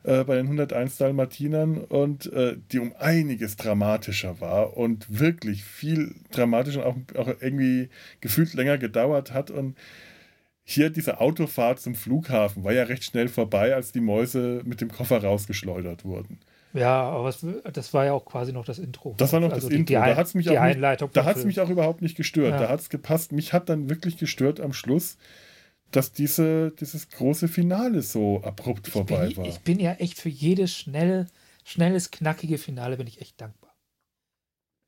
ja. 0.04 0.20
äh, 0.20 0.24
bei 0.24 0.36
den 0.36 0.46
101 0.46 0.96
Dalmatinern 0.96 1.78
und 1.78 2.32
äh, 2.32 2.56
die 2.72 2.78
um 2.78 2.94
einiges 2.98 3.56
dramatischer 3.56 4.40
war 4.40 4.76
und 4.76 5.18
wirklich 5.20 5.64
viel 5.64 6.14
dramatischer 6.32 6.86
und 6.86 7.16
auch, 7.16 7.28
auch 7.28 7.34
irgendwie 7.40 7.88
gefühlt 8.20 8.54
länger 8.54 8.78
gedauert 8.78 9.32
hat 9.32 9.50
und 9.50 9.76
hier 10.70 10.90
diese 10.90 11.20
Autofahrt 11.20 11.80
zum 11.80 11.94
Flughafen 11.94 12.62
war 12.62 12.74
ja 12.74 12.82
recht 12.82 13.02
schnell 13.02 13.28
vorbei, 13.28 13.74
als 13.74 13.90
die 13.90 14.02
Mäuse 14.02 14.60
mit 14.66 14.82
dem 14.82 14.90
Koffer 14.90 15.22
rausgeschleudert 15.22 16.04
wurden. 16.04 16.40
Ja, 16.74 17.02
aber 17.02 17.28
es, 17.30 17.44
das 17.72 17.94
war 17.94 18.04
ja 18.04 18.12
auch 18.12 18.24
quasi 18.24 18.52
noch 18.52 18.64
das 18.64 18.78
Intro. 18.78 19.14
Das 19.16 19.32
war 19.32 19.40
noch 19.40 19.52
also 19.52 19.68
das 19.68 19.70
die, 19.70 19.80
Intro. 19.80 19.86
Die, 19.86 19.94
da 19.94 20.16
hat 20.16 20.26
es 20.26 20.34
mich, 20.34 20.50
auch 20.50 20.64
nicht, 20.64 20.80
da 21.16 21.24
hat's 21.24 21.44
mich 21.44 21.60
auch 21.60 21.70
überhaupt 21.70 22.02
nicht 22.02 22.16
gestört. 22.16 22.52
Ja. 22.52 22.60
Da 22.60 22.68
hat 22.68 22.80
es 22.80 22.90
gepasst. 22.90 23.32
Mich 23.32 23.52
hat 23.52 23.68
dann 23.68 23.88
wirklich 23.88 24.18
gestört 24.18 24.60
am 24.60 24.72
Schluss, 24.72 25.16
dass 25.90 26.12
diese, 26.12 26.72
dieses 26.72 27.08
große 27.08 27.48
Finale 27.48 28.02
so 28.02 28.42
abrupt 28.42 28.88
ich 28.88 28.92
vorbei 28.92 29.28
bin, 29.28 29.36
war. 29.38 29.46
Ich 29.46 29.60
bin 29.60 29.80
ja 29.80 29.94
echt 29.94 30.18
für 30.18 30.28
jedes 30.28 30.74
schnell, 30.74 31.26
schnelles, 31.64 32.10
knackige 32.10 32.58
Finale 32.58 32.96
bin 32.96 33.06
ich 33.06 33.20
echt 33.20 33.40
dankbar. 33.40 33.74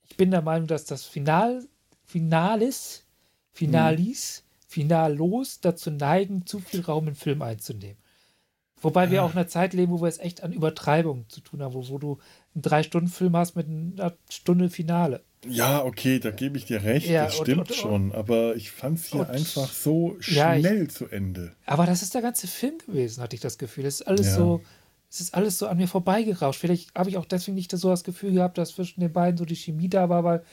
Ich 0.09 0.17
bin 0.17 0.31
der 0.31 0.43
Meinung, 0.43 0.67
dass 0.67 0.85
das 0.85 1.05
Final, 1.05 1.67
Finales, 2.05 3.05
Finalis, 3.53 4.39
hm. 4.39 4.45
Finalos 4.69 5.61
dazu 5.61 5.91
neigen, 5.91 6.47
zu 6.47 6.59
viel 6.61 6.81
Raum 6.83 7.09
im 7.09 7.15
Film 7.15 7.43
einzunehmen. 7.43 8.00
Wobei 8.81 9.11
wir 9.11 9.23
auch 9.23 9.33
in 9.33 9.39
einer 9.39 9.49
Zeit 9.49 9.75
leben, 9.75 9.93
wo 9.93 10.01
wir 10.01 10.09
es 10.09 10.19
echt 10.19 10.43
an 10.43 10.53
Übertreibung 10.53 11.29
zu 11.29 11.41
tun 11.41 11.63
haben, 11.63 11.75
wo, 11.75 11.87
wo 11.89 11.99
du 11.99 12.19
einen 12.55 12.63
Drei-Stunden-Film 12.63 13.37
hast 13.37 13.55
mit 13.55 13.67
einer 13.69 14.15
Stunde 14.29 14.71
Finale. 14.71 15.23
Ja, 15.47 15.85
okay, 15.85 16.19
da 16.19 16.31
gebe 16.31 16.59
ich 16.59 16.67
dir 16.67 16.83
recht, 16.83 17.09
ja, 17.09 17.25
das 17.25 17.37
stimmt 17.37 17.59
und, 17.59 17.71
und, 17.71 17.75
schon. 17.75 18.13
Aber 18.13 18.57
ich 18.57 18.71
fand 18.71 18.99
es 18.99 19.07
hier 19.07 19.29
einfach 19.29 19.71
so 19.71 20.17
schnell 20.21 20.63
ja, 20.63 20.73
ich, 20.73 20.91
zu 20.91 21.07
Ende. 21.07 21.55
Aber 21.67 21.87
das 21.87 22.03
ist 22.03 22.15
der 22.15 22.23
ganze 22.23 22.47
Film 22.47 22.79
gewesen, 22.79 23.23
hatte 23.23 23.37
ich 23.37 23.43
das 23.43 23.57
Gefühl. 23.57 23.87
Es 23.87 24.01
ist 24.01 24.07
alles 24.07 24.27
ja. 24.27 24.37
so, 24.37 24.63
es 25.11 25.21
ist 25.21 25.35
alles 25.35 25.59
so 25.59 25.67
an 25.67 25.79
mir 25.79 25.89
vorbeigerauscht. 25.89 26.61
Vielleicht 26.61 26.95
habe 26.95 27.11
ich 27.11 27.17
auch 27.17 27.25
deswegen 27.25 27.55
nicht 27.55 27.71
so 27.71 27.89
das 27.89 28.05
Gefühl 28.05 28.33
gehabt, 28.33 28.59
dass 28.59 28.73
zwischen 28.73 29.01
den 29.01 29.13
beiden 29.13 29.39
so 29.39 29.45
die 29.45 29.57
Chemie 29.57 29.89
da 29.89 30.09
war, 30.09 30.25
weil 30.25 30.45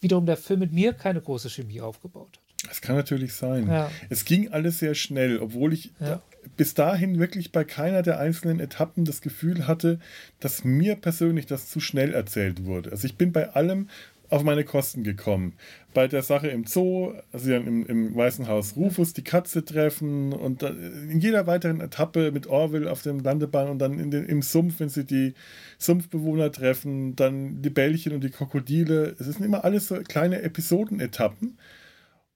wiederum 0.00 0.26
der 0.26 0.36
Film 0.36 0.60
mit 0.60 0.72
mir 0.72 0.92
keine 0.94 1.20
große 1.20 1.50
Chemie 1.50 1.80
aufgebaut 1.80 2.38
hat. 2.38 2.45
Das 2.68 2.80
kann 2.80 2.96
natürlich 2.96 3.34
sein. 3.34 3.68
Ja. 3.68 3.90
Es 4.08 4.24
ging 4.24 4.50
alles 4.50 4.78
sehr 4.78 4.94
schnell, 4.94 5.38
obwohl 5.38 5.72
ich 5.72 5.92
ja. 6.00 6.22
bis 6.56 6.74
dahin 6.74 7.18
wirklich 7.18 7.52
bei 7.52 7.64
keiner 7.64 8.02
der 8.02 8.18
einzelnen 8.18 8.60
Etappen 8.60 9.04
das 9.04 9.20
Gefühl 9.20 9.66
hatte, 9.66 10.00
dass 10.40 10.64
mir 10.64 10.96
persönlich 10.96 11.46
das 11.46 11.68
zu 11.68 11.80
schnell 11.80 12.14
erzählt 12.14 12.64
wurde. 12.64 12.90
Also 12.90 13.06
ich 13.06 13.16
bin 13.16 13.32
bei 13.32 13.50
allem 13.50 13.88
auf 14.28 14.42
meine 14.42 14.64
Kosten 14.64 15.04
gekommen. 15.04 15.52
Bei 15.94 16.08
der 16.08 16.22
Sache 16.22 16.48
im 16.48 16.66
Zoo, 16.66 17.14
also 17.32 17.52
im, 17.52 17.86
im 17.86 18.16
Weißen 18.16 18.48
Haus 18.48 18.74
Rufus 18.76 19.12
die 19.12 19.22
Katze 19.22 19.64
treffen 19.64 20.32
und 20.32 20.62
in 20.62 21.20
jeder 21.20 21.46
weiteren 21.46 21.80
Etappe 21.80 22.32
mit 22.32 22.46
Orville 22.48 22.90
auf 22.90 23.02
dem 23.02 23.20
Landebahn 23.20 23.68
und 23.68 23.78
dann 23.78 24.00
in 24.00 24.10
den, 24.10 24.26
im 24.26 24.42
Sumpf, 24.42 24.80
wenn 24.80 24.88
sie 24.88 25.04
die 25.04 25.34
Sumpfbewohner 25.78 26.50
treffen, 26.50 27.14
dann 27.14 27.62
die 27.62 27.70
Bällchen 27.70 28.14
und 28.14 28.24
die 28.24 28.30
Krokodile. 28.30 29.14
Es 29.18 29.26
sind 29.26 29.44
immer 29.44 29.64
alles 29.64 29.88
so 29.88 29.96
kleine 29.96 30.42
Episodenetappen 30.42 31.56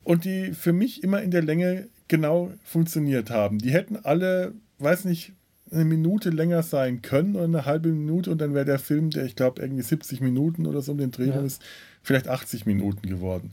und 0.04 0.24
die 0.24 0.52
für 0.52 0.72
mich 0.72 1.02
immer 1.02 1.22
in 1.22 1.30
der 1.30 1.42
Länge 1.42 1.88
genau 2.08 2.52
funktioniert 2.64 3.30
haben. 3.30 3.58
Die 3.58 3.70
hätten 3.70 3.96
alle, 3.96 4.54
weiß 4.78 5.04
nicht, 5.04 5.32
eine 5.70 5.84
Minute 5.84 6.30
länger 6.30 6.62
sein 6.62 7.00
können 7.02 7.36
oder 7.36 7.44
eine 7.44 7.64
halbe 7.64 7.90
Minute 7.90 8.30
und 8.30 8.40
dann 8.40 8.54
wäre 8.54 8.64
der 8.64 8.78
Film, 8.78 9.10
der 9.10 9.24
ich 9.24 9.36
glaube 9.36 9.62
irgendwie 9.62 9.82
70 9.82 10.20
Minuten 10.20 10.66
oder 10.66 10.82
so 10.82 10.92
um 10.92 10.98
den 10.98 11.12
Dreh 11.12 11.28
ja. 11.28 11.40
ist, 11.40 11.62
vielleicht 12.02 12.28
80 12.28 12.66
Minuten 12.66 13.08
geworden. 13.08 13.52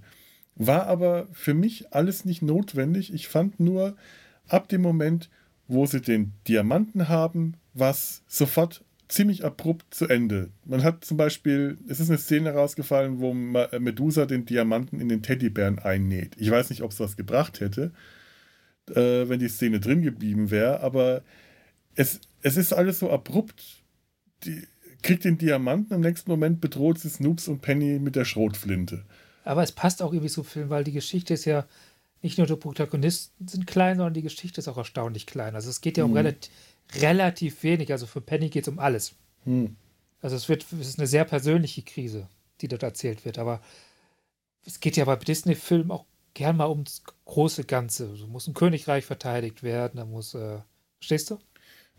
War 0.56 0.88
aber 0.88 1.28
für 1.32 1.54
mich 1.54 1.94
alles 1.94 2.26
nicht 2.26 2.42
notwendig. 2.42 3.14
Ich 3.14 3.28
fand 3.28 3.60
nur 3.60 3.96
ab 4.48 4.68
dem 4.70 4.82
Moment, 4.82 5.30
wo 5.68 5.86
sie 5.86 6.02
den 6.02 6.34
Diamanten 6.48 7.10
haben, 7.10 7.56
was 7.74 8.24
sofort 8.28 8.84
ziemlich 9.08 9.46
abrupt 9.46 9.94
zu 9.94 10.08
Ende. 10.08 10.50
Man 10.66 10.84
hat 10.84 11.06
zum 11.06 11.18
Beispiel, 11.18 11.78
es 11.88 12.00
ist 12.00 12.10
eine 12.10 12.18
Szene 12.18 12.54
rausgefallen, 12.54 13.20
wo 13.20 13.34
Medusa 13.34 14.26
den 14.26 14.46
Diamanten 14.46 15.00
in 15.00 15.10
den 15.10 15.24
Teddybären 15.24 15.80
einnäht. 15.80 16.36
Ich 16.38 16.52
weiß 16.52 16.70
nicht, 16.70 16.82
ob 16.82 16.92
es 16.92 17.00
was 17.00 17.16
gebracht 17.16 17.60
hätte, 17.60 17.92
äh, 18.90 19.30
wenn 19.30 19.40
die 19.40 19.50
Szene 19.50 19.80
drin 19.80 20.02
geblieben 20.02 20.52
wäre, 20.52 20.82
aber 20.82 21.24
es, 21.96 22.20
es 22.42 22.58
ist 22.58 22.74
alles 22.74 23.00
so 23.00 23.10
abrupt. 23.10 23.84
Die 24.44 24.68
kriegt 25.02 25.24
den 25.24 25.38
Diamanten, 25.38 25.94
im 25.94 26.02
nächsten 26.02 26.30
Moment 26.30 26.60
bedroht 26.60 27.00
sie 27.00 27.10
Snoops 27.10 27.48
und 27.48 27.62
Penny 27.62 28.00
mit 28.00 28.16
der 28.16 28.26
Schrotflinte. 28.26 29.06
Aber 29.44 29.64
es 29.64 29.72
passt 29.72 30.02
auch 30.02 30.12
irgendwie 30.12 30.30
so 30.30 30.44
Film, 30.44 30.70
weil 30.70 30.84
die 30.84 30.92
Geschichte 30.92 31.34
ist 31.34 31.46
ja 31.46 31.66
nicht 32.22 32.38
nur 32.38 32.48
die 32.48 32.56
Protagonisten 32.56 33.48
sind 33.48 33.68
klein, 33.68 33.98
sondern 33.98 34.14
die 34.14 34.22
Geschichte 34.24 34.60
ist 34.60 34.68
auch 34.68 34.78
erstaunlich 34.78 35.26
klein. 35.26 35.56
Also 35.56 35.70
es 35.70 35.82
geht 35.82 35.98
ja 35.98 36.04
um 36.04 36.12
mhm. 36.12 36.18
relativ 36.18 36.52
relativ 36.96 37.64
wenig. 37.64 37.92
Also 37.92 38.06
für 38.06 38.22
Penny 38.22 38.50
geht 38.50 38.64
es 38.64 38.68
um 38.68 38.80
alles. 38.80 39.16
Hm. 39.44 39.76
Also 40.22 40.36
es 40.36 40.50
wird, 40.50 40.66
es 40.72 40.88
ist 40.88 41.00
eine 41.00 41.08
sehr 41.08 41.26
persönliche 41.26 41.82
Krise, 41.82 42.28
die 42.62 42.68
dort 42.68 42.84
erzählt 42.84 43.26
wird. 43.26 43.38
Aber 43.38 43.62
es 44.66 44.80
geht 44.80 44.98
ja 44.98 45.06
bei 45.06 45.16
Disney-Filmen 45.16 45.92
auch 45.92 46.06
gern 46.34 46.58
mal 46.58 46.70
ums 46.70 47.04
große 47.26 47.64
Ganze. 47.64 48.16
So 48.16 48.28
muss 48.28 48.48
ein 48.48 48.54
Königreich 48.54 49.06
verteidigt 49.06 49.64
werden, 49.64 49.98
da 49.98 50.06
muss, 50.06 50.34
äh, 50.34 50.60
verstehst 51.00 51.32
du? 51.32 51.40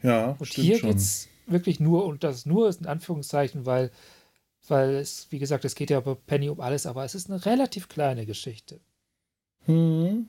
Ja, 0.03 0.37
und 0.39 0.49
hier 0.49 0.81
geht 0.81 0.97
es 0.97 1.29
wirklich 1.47 1.81
nur, 1.81 2.05
und 2.05 2.23
das 2.23 2.47
nur 2.47 2.69
ist 2.69 2.81
in 2.81 2.87
Anführungszeichen, 2.87 3.67
weil, 3.67 3.91
weil 4.69 4.95
es, 4.97 5.27
wie 5.31 5.39
gesagt, 5.39 5.65
es 5.65 5.75
geht 5.75 5.91
ja 5.91 5.99
bei 6.01 6.15
Penny 6.15 6.49
um 6.49 6.61
alles, 6.61 6.87
aber 6.87 7.05
es 7.05 7.15
ist 7.15 7.31
eine 7.31 7.45
relativ 7.47 7.89
kleine 7.89 8.27
Geschichte. 8.27 8.81
Hm. 9.65 10.29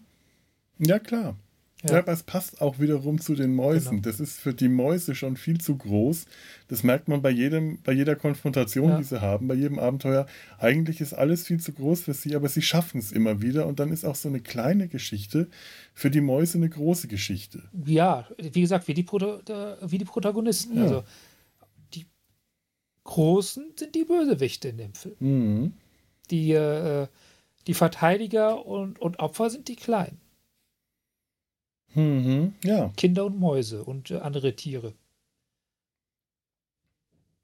Ja, 0.80 0.98
klar. 0.98 1.36
Ja. 1.84 1.94
ja. 1.94 2.00
aber 2.00 2.12
es 2.12 2.24
passt 2.24 2.62
auch 2.62 2.80
wiederum 2.80 3.20
zu 3.22 3.36
den 3.36 3.56
Mäusen. 3.56 4.02
Genau. 4.02 4.02
Das 4.02 4.20
ist 4.20 4.40
für 4.40 4.54
die 4.54 4.68
Mäuse 4.68 5.16
schon 5.16 5.38
viel 5.38 5.62
zu 5.62 5.78
groß. 5.78 6.26
Das 6.68 6.84
merkt 6.84 7.08
man 7.08 7.22
bei 7.22 7.30
jedem, 7.30 7.82
bei 7.84 7.94
jeder 7.94 8.16
Konfrontation, 8.16 8.90
ja. 8.90 8.98
die 8.98 9.04
sie 9.04 9.22
haben, 9.22 9.48
bei 9.48 9.56
jedem 9.56 9.80
Abenteuer. 9.80 10.26
Eigentlich 10.58 11.00
ist 11.02 11.14
alles 11.14 11.46
viel 11.46 11.60
zu 11.60 11.72
groß 11.72 12.02
für 12.02 12.14
sie, 12.14 12.36
aber 12.36 12.50
sie 12.50 12.62
schaffen 12.62 13.00
es 13.00 13.12
immer 13.12 13.42
wieder. 13.42 13.66
Und 13.66 13.80
dann 13.80 13.92
ist 13.92 14.06
auch 14.06 14.16
so 14.16 14.28
eine 14.28 14.42
kleine 14.42 14.88
Geschichte 14.88 15.48
für 15.94 16.12
die 16.12 16.22
Mäuse 16.22 16.58
eine 16.58 16.70
große 16.70 17.08
Geschichte. 17.08 17.64
Ja, 17.86 18.28
wie 18.38 18.62
gesagt, 18.62 18.88
wie 18.88 18.94
die, 18.94 19.04
Pro 19.04 19.20
wie 19.82 19.98
die 19.98 20.06
Protagonisten. 20.06 20.78
Ja. 20.78 20.84
Also 20.84 21.04
die 21.94 22.06
Großen 23.06 23.74
sind 23.78 23.96
die 23.96 24.04
Bösewichte 24.04 24.70
in 24.70 24.78
dem 24.78 24.94
Film. 24.94 25.16
Mhm. 25.20 25.74
Die, 26.30 26.52
äh, 26.52 27.08
die 27.68 27.74
Verteidiger 27.74 28.66
und, 28.66 29.00
und 29.00 29.20
Opfer 29.20 29.50
sind 29.50 29.68
die 29.68 29.76
Kleinen. 29.76 30.20
Mhm, 31.96 32.54
ja. 32.64 32.92
Kinder 32.96 33.26
und 33.26 33.40
Mäuse 33.40 33.84
und 33.84 34.12
äh, 34.12 34.18
andere 34.18 34.56
Tiere. 34.56 34.94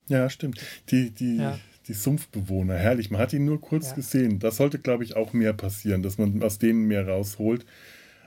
Ja, 0.08 0.30
stimmt. 0.30 0.62
Die, 0.92 1.10
die, 1.12 1.38
ja. 1.38 1.60
die 1.88 1.94
Sumpfbewohner, 1.94 2.76
herrlich. 2.76 3.10
Man 3.10 3.20
hat 3.20 3.34
ihn 3.34 3.46
nur 3.46 3.60
kurz 3.60 3.90
ja. 3.90 3.96
gesehen. 3.96 4.40
Das 4.40 4.58
sollte, 4.58 4.80
glaube 4.80 5.04
ich, 5.04 5.16
auch 5.16 5.34
mehr 5.34 5.54
passieren, 5.54 6.04
dass 6.04 6.18
man 6.18 6.44
aus 6.44 6.60
denen 6.60 6.86
mehr 6.86 7.08
rausholt. 7.08 7.66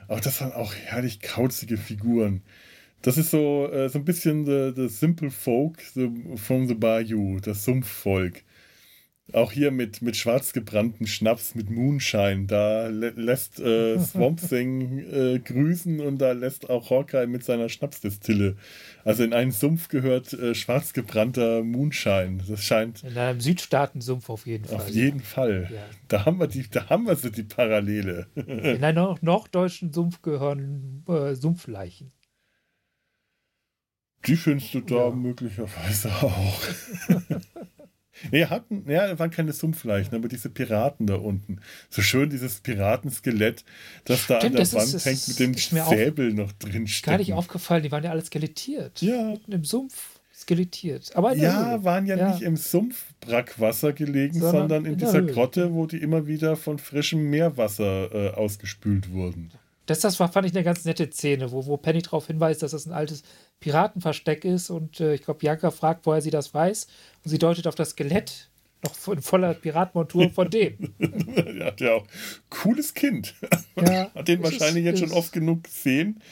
Aber 0.09 0.21
das 0.21 0.41
waren 0.41 0.53
auch 0.53 0.75
herrlich 0.75 1.21
kauzige 1.21 1.77
Figuren. 1.77 2.43
Das 3.03 3.17
ist 3.17 3.31
so, 3.31 3.69
äh, 3.71 3.89
so 3.89 3.99
ein 3.99 4.05
bisschen 4.05 4.45
the, 4.45 4.73
the 4.75 4.89
Simple 4.89 5.31
Folk 5.31 5.81
the, 5.95 6.11
from 6.37 6.67
the 6.67 6.75
Bayou, 6.75 7.39
das 7.41 7.65
Sumpfvolk. 7.65 8.43
Auch 9.33 9.53
hier 9.53 9.71
mit, 9.71 10.01
mit 10.01 10.17
schwarz 10.17 10.55
gebrannten 10.55 11.07
Schnaps, 11.07 11.55
mit 11.55 11.69
Moonshine. 11.69 12.47
Da 12.47 12.87
lä 12.87 13.13
lässt 13.15 13.61
äh, 13.61 13.99
Swamp 14.01 14.41
Thing 14.41 14.99
äh, 14.99 15.39
grüßen 15.39 16.01
und 16.01 16.19
da 16.19 16.33
lässt 16.33 16.71
auch 16.71 16.89
Hawkeye 16.91 17.27
mit 17.27 17.45
seiner 17.45 17.69
Schnapsdestille. 17.69 18.57
Also 19.05 19.25
in 19.25 19.35
einen 19.35 19.51
Sumpf 19.51 19.89
gehört 19.89 20.33
äh, 20.33 20.55
schwarz 20.55 20.95
gebrannter 20.95 21.63
Moonshine. 21.63 22.39
Das 22.49 22.63
scheint. 22.63 23.05
In 23.05 23.19
einem 23.19 23.41
Südstaaten-Sumpf 23.41 24.31
auf 24.31 24.47
jeden 24.47 24.65
Fall. 24.65 24.77
Auf 24.77 24.89
jeden 24.89 25.21
Fall. 25.21 25.69
Ja. 25.71 25.85
Da, 26.09 26.25
haben 26.25 26.41
wir 26.41 26.47
die, 26.47 26.69
da 26.69 26.89
haben 26.89 27.07
wir 27.07 27.17
so 27.17 27.29
die 27.29 27.43
Parallele. 27.43 28.29
in 28.35 28.83
einem 28.83 29.17
norddeutschen 29.21 29.93
Sumpf 29.93 30.23
gehören 30.23 31.05
äh, 31.07 31.35
Sumpfleichen. 31.35 32.13
Die 34.27 34.37
findest 34.37 34.75
du 34.75 34.81
da 34.81 35.09
ja. 35.09 35.11
möglicherweise 35.11 36.11
auch. 36.11 36.61
Nee, 38.31 38.47
hatten, 38.47 38.85
ja, 38.89 39.19
waren 39.19 39.31
keine 39.31 39.53
Sumpfleichen, 39.53 40.15
aber 40.15 40.29
diese 40.29 40.49
Piraten 40.51 41.07
da 41.07 41.17
unten. 41.17 41.61
So 41.91 42.03
schön 42.03 42.31
dieses 42.31 42.61
Piratenskelett, 42.61 43.65
das 44.05 44.27
da 44.27 44.39
Stimmt, 44.39 44.57
an 44.59 44.65
der 44.65 44.73
Wand 44.73 44.95
ist, 44.95 45.05
hängt 45.05 45.29
mit 45.29 45.39
dem 45.39 45.55
Säbel 45.55 46.33
noch 46.33 46.53
drin 46.53 46.87
steht. 46.87 47.07
Gar 47.07 47.19
nicht 47.19 47.33
aufgefallen, 47.33 47.83
die 47.83 47.93
waren 47.93 48.05
ja 48.05 48.11
alle 48.11 48.25
skelettiert. 48.25 49.01
Ja. 49.03 49.31
Mitten 49.31 49.53
im 49.53 49.65
Sumpf 49.65 50.19
skelettiert. 50.35 51.15
Aber 51.17 51.35
ja, 51.35 51.73
Höhle. 51.73 51.85
waren 51.85 52.07
ja, 52.07 52.17
ja, 52.17 52.31
nicht 52.31 52.43
im 52.43 52.57
Sumpfbrackwasser 52.57 53.93
gelegen, 53.93 54.39
sondern, 54.39 54.53
sondern 54.61 54.85
in, 54.85 54.93
in 54.93 54.99
dieser 54.99 55.21
Höhle. 55.21 55.33
Grotte, 55.33 55.75
wo 55.75 55.87
die 55.87 55.99
immer 55.99 56.27
wieder 56.27 56.57
von 56.57 56.79
frischem 56.79 57.29
Meerwasser 57.29 58.15
äh, 58.15 58.31
ausgespült 58.31 59.13
wurden. 59.13 59.51
Das, 59.87 60.01
das 60.01 60.21
war, 60.21 60.31
fand 60.31 60.47
ich 60.47 60.55
eine 60.55 60.65
ganz 60.65 60.85
nette 60.85 61.11
Szene, 61.11 61.51
wo, 61.51 61.65
wo 61.67 61.77
Penny 61.79 62.03
darauf 62.03 62.27
hinweist, 62.27 62.63
dass 62.63 62.73
das 62.73 62.87
ein 62.87 62.93
altes 62.93 63.23
Piratenversteck 63.61 64.45
ist. 64.45 64.71
Und 64.71 65.01
äh, 65.01 65.15
ich 65.15 65.23
glaube, 65.23 65.39
Bianca 65.39 65.71
fragt, 65.71 66.07
woher 66.07 66.23
sie 66.23 66.31
das 66.31 66.53
weiß. 66.55 66.87
Und 67.25 67.31
sie 67.31 67.39
deutet 67.39 67.67
auf 67.67 67.75
das 67.75 67.91
Skelett, 67.91 68.51
noch 68.85 69.09
in 69.09 69.23
voller 69.23 69.55
Piratenmontur 69.55 70.31
von 70.35 70.51
dem. 70.51 70.95
er 70.99 71.67
hat 71.67 71.81
ja 71.81 71.95
auch 71.95 72.07
cooles 72.51 72.95
Kind. 72.95 73.35
Ja, 73.77 74.11
hat 74.15 74.29
den 74.29 74.43
wahrscheinlich 74.43 74.85
ist, 74.85 75.01
jetzt 75.01 75.11
schon 75.11 75.19
oft 75.19 75.33
genug 75.33 75.65
gesehen, 75.65 76.23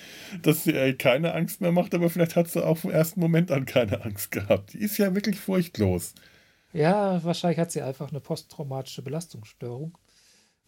dass 0.43 0.65
sie 0.65 0.73
äh, 0.73 0.93
keine 0.94 1.35
Angst 1.35 1.61
mehr 1.61 1.73
macht, 1.73 1.94
aber 1.94 2.11
vielleicht 2.11 2.36
hat 2.36 2.48
sie 2.48 2.65
auch 2.65 2.78
vom 2.78 2.90
ersten 2.90 3.20
Moment 3.20 3.51
an 3.51 3.66
keine 3.66 4.05
Angst 4.05 4.31
gehabt. 4.31 4.74
Die 4.74 4.78
ist 4.78 4.98
ja 4.98 5.15
wirklich 5.15 5.40
furchtlos. 5.40 6.15
Ja, 6.73 7.23
wahrscheinlich 7.24 7.59
hat 7.59 7.73
sie 7.73 7.82
einfach 7.82 8.11
eine 8.11 8.20
posttraumatische 8.20 9.03
Belastungsstörung 9.03 9.97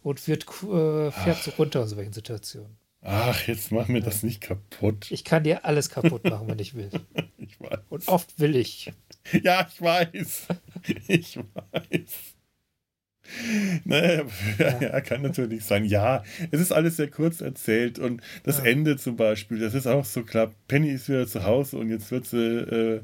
und 0.01 0.27
wird, 0.27 0.45
äh, 0.63 1.11
fährt 1.11 1.43
so 1.43 1.51
runter 1.51 1.83
in 1.83 1.87
solchen 1.87 2.13
Situationen. 2.13 2.77
Ach, 3.01 3.47
jetzt 3.47 3.71
mach 3.71 3.87
mir 3.87 4.01
das 4.01 4.23
nicht 4.23 4.41
kaputt. 4.41 5.09
Ich 5.09 5.23
kann 5.23 5.43
dir 5.43 5.63
alles 5.65 5.89
kaputt 5.89 6.25
machen, 6.25 6.47
wenn 6.47 6.59
ich 6.59 6.75
will. 6.75 6.89
Ich 7.37 7.59
weiß. 7.59 7.79
Und 7.89 8.07
oft 8.07 8.39
will 8.39 8.55
ich. 8.55 8.91
Ja, 9.41 9.67
ich 9.67 9.81
weiß. 9.81 10.47
Ich 11.07 11.37
weiß. 11.37 12.35
Naja, 13.85 14.23
ja, 14.59 14.81
ja, 14.81 15.01
kann 15.01 15.21
natürlich 15.21 15.63
sein. 15.63 15.85
Ja, 15.85 16.23
es 16.51 16.59
ist 16.59 16.71
alles 16.71 16.97
sehr 16.97 17.09
kurz 17.09 17.41
erzählt 17.41 17.99
und 17.99 18.21
das 18.43 18.59
ja. 18.59 18.65
Ende 18.65 18.97
zum 18.97 19.15
Beispiel, 19.15 19.59
das 19.59 19.73
ist 19.73 19.87
auch 19.87 20.05
so 20.05 20.23
klar. 20.23 20.53
Penny 20.67 20.89
ist 20.89 21.09
wieder 21.09 21.27
zu 21.27 21.43
Hause 21.43 21.77
und 21.77 21.89
jetzt 21.89 22.11
wird 22.11 22.25
sie 22.25 22.37
äh, 22.37 23.01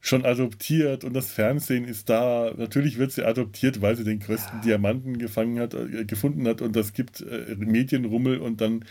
schon 0.00 0.24
adoptiert 0.24 1.04
und 1.04 1.14
das 1.14 1.30
Fernsehen 1.30 1.84
ist 1.84 2.08
da. 2.08 2.52
Natürlich 2.56 2.98
wird 2.98 3.12
sie 3.12 3.24
adoptiert, 3.24 3.80
weil 3.80 3.96
sie 3.96 4.04
den 4.04 4.20
größten 4.20 4.58
ja. 4.58 4.64
Diamanten 4.64 5.18
gefangen 5.18 5.58
hat, 5.60 5.74
äh, 5.74 6.04
gefunden 6.04 6.46
hat 6.46 6.60
und 6.60 6.74
das 6.76 6.92
gibt 6.92 7.20
äh, 7.20 7.56
Medienrummel 7.56 8.38
und 8.38 8.60
dann 8.60 8.84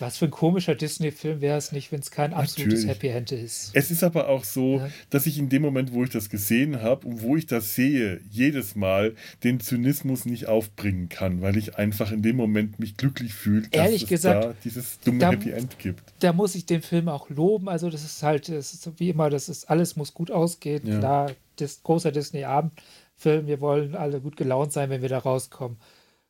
was 0.00 0.18
für 0.18 0.26
ein 0.26 0.30
komischer 0.30 0.74
Disney-Film 0.74 1.40
wäre 1.40 1.58
es 1.58 1.72
nicht, 1.72 1.90
wenn 1.92 2.00
es 2.00 2.10
kein 2.10 2.32
absolutes 2.32 2.84
Natürlich. 2.84 2.88
Happy 2.88 3.08
End 3.08 3.32
ist. 3.32 3.70
Es 3.72 3.90
ist 3.90 4.04
aber 4.04 4.28
auch 4.28 4.44
so, 4.44 4.78
ja. 4.78 4.90
dass 5.10 5.26
ich 5.26 5.38
in 5.38 5.48
dem 5.48 5.62
Moment, 5.62 5.92
wo 5.92 6.04
ich 6.04 6.10
das 6.10 6.30
gesehen 6.30 6.82
habe 6.82 7.06
und 7.06 7.22
wo 7.22 7.36
ich 7.36 7.46
das 7.46 7.74
sehe, 7.74 8.20
jedes 8.30 8.76
Mal 8.76 9.14
den 9.44 9.60
Zynismus 9.60 10.24
nicht 10.24 10.46
aufbringen 10.46 11.08
kann, 11.08 11.42
weil 11.42 11.56
ich 11.56 11.76
einfach 11.76 12.12
in 12.12 12.22
dem 12.22 12.36
Moment 12.36 12.78
mich 12.78 12.96
glücklich 12.96 13.34
fühle, 13.34 13.68
dass 13.68 13.84
Ehrlich 13.84 14.02
es 14.04 14.08
gesagt, 14.08 14.44
da 14.44 14.54
dieses 14.64 15.00
dumme 15.00 15.18
da, 15.18 15.30
Happy 15.32 15.50
End 15.50 15.78
gibt. 15.78 16.02
Da 16.20 16.32
muss 16.32 16.54
ich 16.54 16.66
den 16.66 16.82
Film 16.82 17.08
auch 17.08 17.28
loben. 17.30 17.68
Also 17.68 17.90
das 17.90 18.04
ist 18.04 18.22
halt, 18.22 18.48
das 18.48 18.72
ist 18.72 18.88
wie 18.98 19.10
immer, 19.10 19.30
das 19.30 19.48
ist 19.48 19.68
alles 19.68 19.96
muss 19.96 20.14
gut 20.14 20.30
ausgehen. 20.30 20.86
Ja. 20.86 20.98
Klar, 20.98 21.32
das 21.56 21.82
großer 21.82 22.12
Disney-Abendfilm, 22.12 23.46
wir 23.46 23.60
wollen 23.60 23.94
alle 23.94 24.20
gut 24.20 24.36
gelaunt 24.36 24.72
sein, 24.72 24.90
wenn 24.90 25.02
wir 25.02 25.08
da 25.08 25.18
rauskommen. 25.18 25.78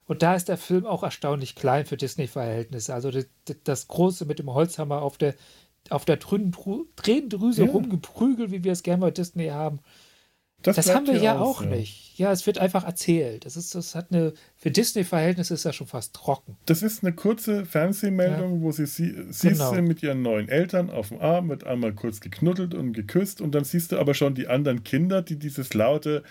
Und 0.08 0.22
da 0.22 0.34
ist 0.34 0.48
der 0.48 0.56
Film 0.56 0.86
auch 0.86 1.02
erstaunlich 1.02 1.54
klein 1.54 1.84
für 1.84 1.98
Disney-Verhältnisse. 1.98 2.94
Also 2.94 3.10
das, 3.10 3.26
das, 3.62 3.88
Große 3.88 4.24
mit 4.24 4.38
dem 4.38 4.52
Holzhammer 4.52 5.02
auf 5.02 5.18
der, 5.18 5.34
auf 5.90 6.06
der 6.06 6.18
Tränendrüse 6.18 7.64
ja. 7.64 7.70
rumgeprügelt, 7.70 8.50
wie 8.50 8.64
wir 8.64 8.72
es 8.72 8.82
gerne 8.82 9.02
bei 9.02 9.10
Disney 9.10 9.48
haben. 9.48 9.80
Das, 10.62 10.74
das 10.74 10.92
haben 10.92 11.06
wir 11.06 11.18
ja 11.18 11.38
aus, 11.38 11.58
auch 11.58 11.62
ja. 11.62 11.68
nicht. 11.68 12.18
Ja, 12.18 12.32
es 12.32 12.46
wird 12.46 12.58
einfach 12.58 12.84
erzählt. 12.84 13.44
Das 13.44 13.56
ist, 13.56 13.76
das 13.76 13.94
hat 13.94 14.10
eine, 14.10 14.32
für 14.56 14.72
Disney-Verhältnisse 14.72 15.54
ist 15.54 15.64
das 15.64 15.76
schon 15.76 15.86
fast 15.86 16.14
trocken. 16.14 16.56
Das 16.66 16.82
ist 16.82 17.04
eine 17.04 17.14
kurze 17.14 17.64
Fernsehmeldung, 17.64 18.56
ja. 18.56 18.60
wo 18.62 18.72
sie, 18.72 18.86
sie 18.86 19.14
siehst 19.28 19.60
genau. 19.60 19.80
mit 19.82 20.02
ihren 20.02 20.22
neuen 20.22 20.48
Eltern 20.48 20.90
auf 20.90 21.08
dem 21.08 21.20
Arm, 21.20 21.50
wird 21.50 21.64
einmal 21.64 21.92
kurz 21.92 22.20
geknuddelt 22.20 22.74
und 22.74 22.92
geküsst 22.92 23.40
und 23.40 23.54
dann 23.54 23.64
siehst 23.64 23.92
du 23.92 23.98
aber 23.98 24.14
schon 24.14 24.34
die 24.34 24.48
anderen 24.48 24.82
Kinder, 24.82 25.22
die 25.22 25.38
dieses 25.38 25.74
laute 25.74 26.24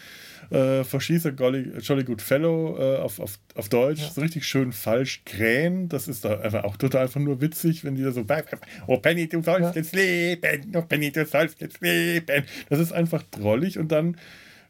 äh, 0.50 0.84
Verschießer 0.84 1.32
Jolly, 1.32 1.78
Jolly 1.80 2.04
Good 2.04 2.22
Fellow 2.22 2.78
äh, 2.80 2.98
auf, 2.98 3.20
auf, 3.20 3.40
auf 3.56 3.70
Deutsch 3.70 4.02
ja. 4.02 4.10
so 4.10 4.22
richtig 4.22 4.46
schön 4.46 4.72
falsch 4.72 5.24
krähen. 5.26 5.90
Das 5.90 6.08
ist 6.08 6.26
da 6.26 6.40
einfach 6.40 6.64
auch 6.64 6.78
total 6.78 7.04
einfach 7.04 7.20
nur 7.20 7.42
witzig, 7.42 7.84
wenn 7.84 7.96
die 7.96 8.04
da 8.04 8.12
so, 8.12 8.26
oh 8.88 8.98
Penny, 8.98 9.28
du 9.28 9.42
sollst 9.42 9.76
jetzt 9.76 9.96
leben, 9.96 10.76
oh 10.76 10.82
Penny, 10.82 11.12
du 11.12 11.26
sollst 11.26 11.62
jetzt 11.62 11.82
leben. 11.82 12.46
Das 12.70 12.80
ist 12.80 12.92
einfach 12.92 13.24
drollig 13.24 13.78
und 13.78 13.92
dann 13.92 14.18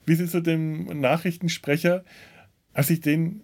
wie 0.07 0.15
sie 0.15 0.27
zu 0.27 0.41
dem 0.41 0.85
Nachrichtensprecher, 1.01 2.03
als 2.73 2.89
ich 2.89 3.01
den 3.01 3.43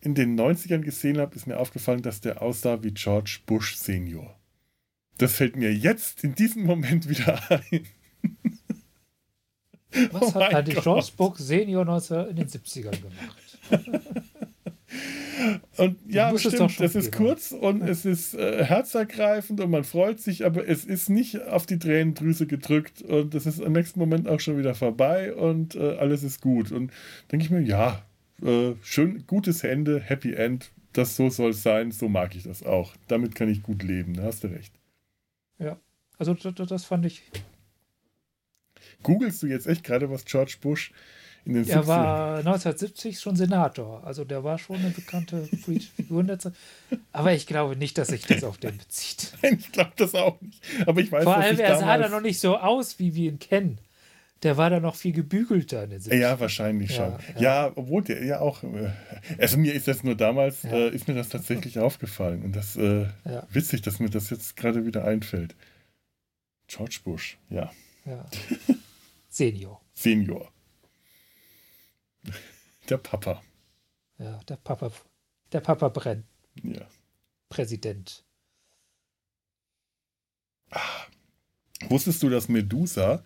in 0.00 0.14
den 0.14 0.34
90ern 0.40 0.80
gesehen 0.80 1.18
habe, 1.18 1.36
ist 1.36 1.46
mir 1.46 1.58
aufgefallen, 1.58 2.00
dass 2.00 2.22
der 2.22 2.40
aussah 2.40 2.82
wie 2.82 2.92
George 2.92 3.40
Bush 3.44 3.76
Senior. 3.76 4.40
Das 5.18 5.34
fällt 5.34 5.56
mir 5.56 5.74
jetzt 5.74 6.24
in 6.24 6.34
diesem 6.34 6.64
Moment 6.64 7.06
wieder 7.08 7.38
ein. 7.50 7.86
Was 10.12 10.22
oh 10.22 10.34
hat 10.34 10.54
eigentlich 10.54 10.82
George 10.82 11.10
Bush 11.16 11.38
Senior 11.38 11.82
in 11.82 12.36
den 12.36 12.48
70ern 12.48 12.90
gemacht? 12.90 13.36
Und 15.76 15.96
ja, 16.08 16.36
stimmt, 16.36 16.80
es 16.80 16.94
ist 16.94 17.12
kurz 17.12 17.52
und 17.52 17.80
ja. 17.80 17.86
es 17.86 18.04
ist 18.04 18.34
äh, 18.34 18.64
herzergreifend 18.64 19.60
und 19.60 19.70
man 19.70 19.84
freut 19.84 20.20
sich, 20.20 20.44
aber 20.44 20.68
es 20.68 20.84
ist 20.84 21.08
nicht 21.08 21.42
auf 21.46 21.64
die 21.64 21.78
Tränendrüse 21.78 22.46
gedrückt 22.46 23.02
und 23.02 23.34
es 23.34 23.46
ist 23.46 23.60
im 23.60 23.72
nächsten 23.72 23.98
Moment 23.98 24.28
auch 24.28 24.40
schon 24.40 24.58
wieder 24.58 24.74
vorbei 24.74 25.34
und 25.34 25.76
äh, 25.76 25.96
alles 25.96 26.22
ist 26.22 26.42
gut. 26.42 26.72
Und 26.72 26.92
denke 27.32 27.44
ich 27.44 27.50
mir, 27.50 27.60
ja, 27.62 28.02
äh, 28.42 28.72
schön, 28.82 29.24
gutes 29.26 29.64
Ende, 29.64 30.00
Happy 30.00 30.34
End, 30.34 30.70
das 30.92 31.16
so 31.16 31.30
soll 31.30 31.50
es 31.50 31.62
sein, 31.62 31.92
so 31.92 32.08
mag 32.08 32.34
ich 32.34 32.42
das 32.42 32.62
auch. 32.62 32.92
Damit 33.08 33.34
kann 33.34 33.48
ich 33.48 33.62
gut 33.62 33.82
leben, 33.82 34.14
da 34.14 34.24
hast 34.24 34.44
du 34.44 34.48
recht. 34.48 34.74
Ja, 35.58 35.78
also 36.18 36.34
das, 36.34 36.54
das 36.68 36.84
fand 36.84 37.06
ich. 37.06 37.22
Googlest 39.02 39.42
du 39.42 39.46
jetzt 39.46 39.66
echt 39.66 39.84
gerade, 39.84 40.10
was 40.10 40.24
George 40.24 40.56
Bush 40.60 40.92
in 41.44 41.54
den 41.54 41.68
Er 41.68 41.82
70ern. 41.82 41.86
war 41.86 42.38
1970 42.38 43.20
schon 43.20 43.36
Senator, 43.36 44.04
also 44.04 44.24
der 44.24 44.44
war 44.44 44.58
schon 44.58 44.76
eine 44.76 44.90
bekannte 44.90 45.44
Figur. 45.96 46.24
Aber 47.12 47.32
ich 47.32 47.46
glaube 47.46 47.76
nicht, 47.76 47.98
dass 47.98 48.08
sich 48.08 48.26
das 48.26 48.44
auf 48.44 48.58
den 48.58 48.76
bezieht. 48.76 49.32
Nein, 49.42 49.58
ich 49.58 49.72
glaube 49.72 49.92
das 49.96 50.14
auch 50.14 50.40
nicht. 50.40 50.62
Aber 50.86 51.00
ich 51.00 51.10
weiß, 51.10 51.24
Vor 51.24 51.36
allem, 51.36 51.58
er 51.58 51.78
sah 51.78 51.98
da 51.98 52.08
noch 52.08 52.20
nicht 52.20 52.40
so 52.40 52.56
aus, 52.56 52.98
wie 52.98 53.14
wir 53.14 53.30
ihn 53.30 53.38
kennen. 53.38 53.78
Der 54.42 54.56
war 54.56 54.70
da 54.70 54.80
noch 54.80 54.94
viel 54.94 55.12
gebügelter 55.12 55.84
in 55.84 55.90
den 55.90 56.00
70ern. 56.00 56.14
Ja, 56.16 56.40
wahrscheinlich 56.40 56.94
schon. 56.94 57.12
Ja, 57.36 57.66
ja. 57.66 57.72
obwohl 57.74 58.02
der 58.02 58.24
ja 58.24 58.40
auch. 58.40 58.62
Äh, 58.62 58.90
also 59.38 59.58
mir 59.58 59.74
ist 59.74 59.86
das 59.86 60.02
nur 60.02 60.14
damals, 60.14 60.62
ja. 60.62 60.70
äh, 60.70 60.94
ist 60.94 61.08
mir 61.08 61.14
das 61.14 61.28
tatsächlich 61.28 61.78
aufgefallen. 61.78 62.42
Und 62.42 62.56
das 62.56 62.74
äh, 62.76 63.06
ja. 63.26 63.46
witzig, 63.52 63.82
dass 63.82 63.98
mir 63.98 64.08
das 64.08 64.30
jetzt 64.30 64.56
gerade 64.56 64.86
wieder 64.86 65.04
einfällt. 65.04 65.54
George 66.68 67.00
Bush, 67.04 67.36
ja. 67.50 67.70
ja. 68.06 68.24
Senior. 69.40 69.80
Senior. 69.94 70.52
Der 72.90 72.98
Papa. 72.98 73.42
Ja, 74.18 74.38
der 74.46 74.56
Papa. 74.56 74.92
Der 75.50 75.60
Papa 75.60 75.88
brennt. 75.88 76.26
Ja. 76.62 76.86
Präsident. 77.48 78.22
Ah. 80.70 81.06
Wusstest 81.88 82.22
du, 82.22 82.28
dass 82.28 82.50
Medusa 82.50 83.24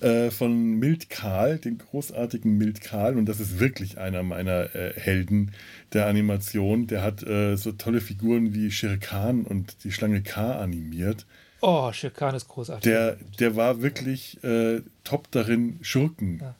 äh, 0.00 0.30
von 0.30 0.78
Mild 0.78 1.10
Kahl, 1.10 1.58
den 1.58 1.76
großartigen 1.76 2.56
Mild 2.56 2.80
Kahl, 2.80 3.18
und 3.18 3.26
das 3.26 3.38
ist 3.38 3.58
wirklich 3.58 3.98
einer 3.98 4.22
meiner 4.22 4.74
äh, 4.74 4.94
Helden 4.98 5.52
der 5.92 6.06
Animation, 6.06 6.86
der 6.86 7.02
hat 7.02 7.22
äh, 7.24 7.56
so 7.56 7.72
tolle 7.72 8.00
Figuren 8.00 8.54
wie 8.54 8.70
Shere 8.70 8.98
Khan 8.98 9.44
und 9.44 9.84
die 9.84 9.92
Schlange 9.92 10.22
K 10.22 10.58
animiert. 10.58 11.26
Oh, 11.60 11.90
Khan 12.14 12.34
ist 12.34 12.48
großartig. 12.48 12.82
Der, 12.82 13.16
der 13.38 13.56
war 13.56 13.82
wirklich 13.82 14.42
äh, 14.44 14.82
top 15.04 15.30
darin, 15.30 15.78
Schurken 15.82 16.40
ja 16.40 16.54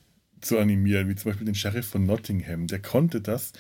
zu 0.47 0.59
animieren, 0.59 1.09
wie 1.09 1.17
zum 1.17 1.31
Beispiel 1.31 1.47
den 1.47 1.55
Sheriff 1.55 1.89
von 1.89 2.07
Nottingham. 2.07 2.67
Der 2.67 2.81
konnte 2.81 3.21
das. 3.21 3.53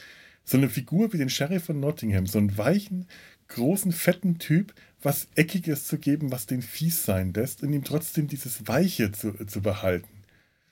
So 0.45 0.57
eine 0.57 0.69
Figur 0.69 1.13
wie 1.13 1.19
den 1.19 1.29
Sheriff 1.29 1.65
von 1.65 1.81
Nottingham, 1.81 2.27
so 2.27 2.39
einen 2.39 2.57
weichen, 2.57 3.07
großen, 3.49 3.93
fetten 3.93 4.39
Typ, 4.39 4.73
was 5.03 5.27
Eckiges 5.35 5.87
zu 5.87 5.99
geben, 5.99 6.31
was 6.31 6.47
den 6.47 6.63
fies 6.63 7.05
sein 7.05 7.33
lässt 7.33 7.63
und 7.63 7.73
ihm 7.73 7.85
trotzdem 7.85 8.29
dieses 8.29 8.69
Weiche 8.69 9.11
zu, 9.13 9.33
zu 9.47 9.61
behalten. 9.61 10.09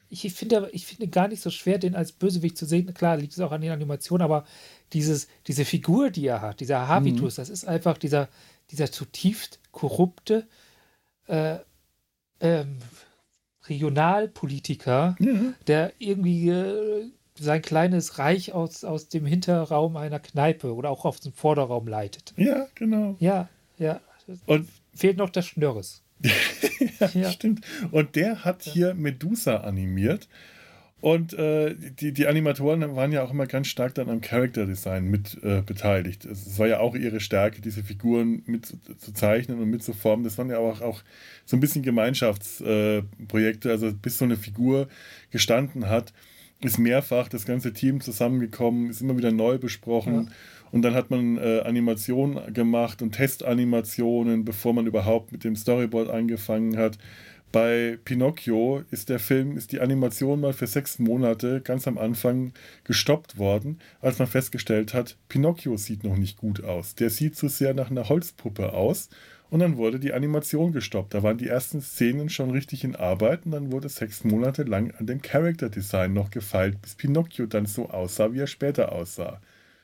Ich 0.09 0.33
finde, 0.33 0.69
ich 0.73 0.87
finde 0.87 1.09
gar 1.09 1.27
nicht 1.27 1.43
so 1.43 1.51
schwer, 1.51 1.79
den 1.79 1.97
als 1.97 2.13
Bösewicht 2.13 2.57
zu 2.57 2.67
sehen. 2.67 2.95
Klar, 2.95 3.17
liegt 3.17 3.33
es 3.33 3.41
auch 3.41 3.51
an 3.51 3.63
den 3.63 3.73
Animationen, 3.73 4.25
aber 4.25 4.45
dieses, 4.93 5.27
diese 5.49 5.65
Figur, 5.65 6.11
die 6.11 6.27
er 6.27 6.41
hat, 6.41 6.61
dieser 6.61 6.87
Habitus, 6.87 7.37
mhm. 7.37 7.41
das 7.41 7.49
ist 7.49 7.65
einfach 7.65 7.99
dieser, 7.99 8.29
dieser 8.71 8.93
zutiefst 8.93 9.59
korrupte, 9.75 10.47
äh, 11.27 11.59
ähm, 12.41 12.79
Regionalpolitiker, 13.69 15.17
ja. 15.19 15.35
der 15.67 15.93
irgendwie 15.99 16.49
äh, 16.49 17.11
sein 17.39 17.63
kleines 17.63 18.19
Reich 18.19 18.53
aus, 18.53 18.85
aus 18.85 19.09
dem 19.09 19.27
Hinterraum 19.27 19.97
einer 19.97 20.21
Kneipe 20.21 20.75
oder 20.75 20.91
auch 20.91 21.05
aus 21.05 21.21
dem 21.21 21.33
Vorderraum 21.33 21.89
leitet. 21.89 22.33
Ja, 22.37 22.67
genau. 22.75 23.17
Ja, 23.19 23.49
ja. 23.79 24.01
Und 24.47 24.69
fehlt 24.95 25.17
noch 25.17 25.31
der 25.31 25.43
Schnörres. 25.43 26.03
ja, 27.01 27.11
ja, 27.13 27.31
stimmt. 27.31 27.65
Und 27.91 28.17
der 28.17 28.45
hat 28.45 28.63
hier 28.63 28.95
Medusa 28.95 29.59
animiert. 29.59 30.29
Und 31.01 31.35
äh, 31.35 31.75
die, 31.75 32.13
die 32.13 32.27
Animatoren 32.27 32.97
waren 32.97 33.13
ja 33.13 33.23
auch 33.23 33.31
immer 33.31 33.47
ganz 33.47 33.67
stark 33.67 33.95
dann 33.95 34.09
am 34.09 34.23
Character 34.23 34.65
Design 34.65 35.05
mit 35.11 35.37
äh, 35.43 35.61
beteiligt. 35.61 36.25
Es 36.25 36.59
war 36.59 36.67
ja 36.67 36.81
auch 36.81 36.95
ihre 36.95 37.21
Stärke, 37.21 37.61
diese 37.61 37.83
Figuren 37.83 38.43
mit 38.47 38.65
zu, 38.65 38.79
zu 38.97 39.13
zeichnen 39.13 39.59
und 39.61 39.69
mit 39.69 39.83
zu 39.83 39.93
formen. 39.93 40.25
Das 40.25 40.39
waren 40.39 40.49
ja 40.49 40.59
auch, 40.59 40.81
auch 40.81 41.03
so 41.45 41.59
ein 41.59 41.61
bisschen 41.61 41.83
Gemeinschaftsprojekte. 41.83 43.69
Äh, 43.69 43.73
also 43.73 43.93
bis 43.93 44.17
so 44.17 44.25
eine 44.25 44.37
Figur 44.37 44.89
gestanden 45.31 45.91
hat, 45.91 46.15
ist 46.63 46.79
mehrfach 46.79 47.29
das 47.29 47.45
ganze 47.45 47.75
Team 47.75 48.01
zusammengekommen, 48.01 48.89
ist 48.89 49.03
immer 49.03 49.19
wieder 49.19 49.33
neu 49.33 49.59
besprochen. 49.59 50.15
Ja. 50.15 50.27
Und 50.73 50.83
dann 50.83 50.95
hat 50.95 51.11
man 51.11 51.37
äh, 51.37 51.61
Animationen 51.61 52.53
gemacht 52.53 53.03
und 53.03 53.13
Testanimationen, 53.13 54.45
bevor 54.45 54.73
man 54.73 54.87
überhaupt 54.87 55.31
mit 55.31 55.45
dem 55.45 55.55
Storyboard 55.55 56.11
angefangen 56.11 56.77
hat. 56.77 56.99
Bei 57.55 58.01
Pinocchio 58.05 58.83
ist 58.91 59.11
der 59.11 59.21
Film, 59.21 59.57
ist 59.57 59.71
die 59.71 59.81
Animation 59.81 60.41
mal 60.41 60.53
für 60.53 60.67
sechs 60.67 60.99
Monate 60.99 61.61
ganz 61.61 61.87
am 61.87 61.99
Anfang 61.99 62.53
gestoppt 62.83 63.39
worden, 63.39 63.79
als 64.01 64.19
man 64.19 64.27
festgestellt 64.27 64.93
hat, 64.93 65.17
Pinocchio 65.29 65.77
sieht 65.77 66.03
noch 66.03 66.17
nicht 66.17 66.37
gut 66.37 66.65
aus. 66.65 66.97
Der 66.97 67.11
sieht 67.11 67.37
zu 67.37 67.47
sehr 67.47 67.73
nach 67.73 67.93
einer 67.93 68.09
Holzpuppe 68.09 68.73
aus. 68.73 69.09
Und 69.51 69.61
dann 69.61 69.77
wurde 69.77 70.01
die 70.01 70.13
Animation 70.13 70.73
gestoppt. 70.73 71.15
Da 71.15 71.23
waren 71.23 71.39
die 71.39 71.47
ersten 71.47 71.81
Szenen 71.81 72.29
schon 72.29 72.51
richtig 72.51 72.83
in 72.83 72.97
Arbeit 72.97 73.47
und 73.47 73.53
dann 73.53 73.71
wurde 73.71 73.89
sechs 73.89 74.25
Monate 74.25 74.65
lang 74.65 74.91
an 74.99 75.07
dem 75.07 75.23
Character 75.23 75.69
Design 75.69 76.13
noch 76.13 76.33
gefeilt, 76.33 76.83
bis 76.83 76.97
Pinocchio 76.97 77.47
dann 77.47 77.67
so 77.67 77.89
aussah, 77.89 78.33
wie 78.33 78.41
er 78.41 78.49
später 78.49 78.91
aussah. 78.91 79.41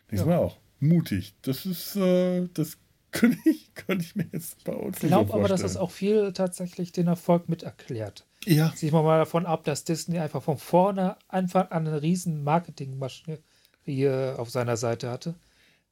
Das 0.09 0.21
ja. 0.23 0.27
war 0.27 0.41
auch 0.41 0.59
mutig. 0.81 1.35
Das 1.43 1.67
ist, 1.67 1.95
äh, 1.95 2.49
das 2.53 2.79
könnte 3.13 3.39
ich, 3.45 3.75
könnte 3.75 4.05
ich 4.05 4.17
mir 4.17 4.27
jetzt 4.33 4.65
bei 4.65 4.73
uns 4.73 5.03
Ich 5.03 5.09
glaube 5.09 5.35
aber, 5.35 5.49
dass 5.49 5.63
es 5.63 5.77
auch 5.77 5.91
viel 5.91 6.33
tatsächlich 6.33 6.93
den 6.93 7.07
Erfolg 7.07 7.49
mit 7.49 7.63
erklärt. 7.63 8.27
Ja. 8.45 8.73
Sieht 8.75 8.93
man 8.93 9.05
mal 9.05 9.19
davon 9.19 9.47
ab, 9.47 9.65
dass 9.65 9.85
Disney 9.85 10.19
einfach 10.19 10.43
von 10.43 10.59
vorne 10.59 11.17
Anfang 11.29 11.69
an 11.69 11.87
eine 11.87 12.03
riesen 12.03 12.43
Marketingmaschine 12.43 13.39
hier 13.85 14.37
auf 14.39 14.51
seiner 14.51 14.77
Seite 14.77 15.11
hatte. 15.11 15.35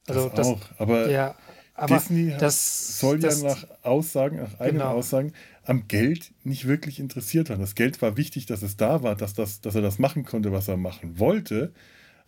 Also 0.07 0.29
das, 0.29 0.35
das 0.35 0.47
auch, 0.47 0.59
aber, 0.77 1.09
ja, 1.09 1.35
aber 1.75 1.97
Disney 1.97 2.33
das, 2.39 2.99
soll 2.99 3.19
das, 3.19 3.41
ja 3.41 3.49
nach 3.49 3.67
Aussagen, 3.83 4.37
nach 4.37 4.59
eigenen 4.59 4.83
genau. 4.83 4.95
Aussagen, 4.95 5.33
am 5.63 5.87
Geld 5.87 6.31
nicht 6.43 6.67
wirklich 6.67 6.99
interessiert 6.99 7.49
haben. 7.49 7.61
Das 7.61 7.75
Geld 7.75 8.01
war 8.01 8.17
wichtig, 8.17 8.47
dass 8.47 8.63
es 8.63 8.75
da 8.77 9.03
war, 9.03 9.15
dass, 9.15 9.33
das, 9.33 9.61
dass 9.61 9.75
er 9.75 9.81
das 9.81 9.99
machen 9.99 10.25
konnte, 10.25 10.51
was 10.51 10.67
er 10.67 10.77
machen 10.77 11.19
wollte. 11.19 11.73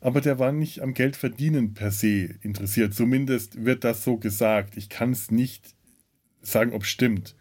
Aber 0.01 0.19
der 0.19 0.39
war 0.39 0.51
nicht 0.51 0.81
am 0.81 0.93
Geld 0.93 1.15
verdienen 1.15 1.73
per 1.73 1.91
se 1.91 2.35
interessiert. 2.41 2.93
Zumindest 2.93 3.63
wird 3.63 3.83
das 3.83 4.03
so 4.03 4.17
gesagt. 4.17 4.75
Ich 4.75 4.89
kann 4.89 5.11
es 5.11 5.29
nicht 5.29 5.75
sagen, 6.41 6.73
ob 6.73 6.83
es 6.83 6.89
stimmt. 6.89 7.35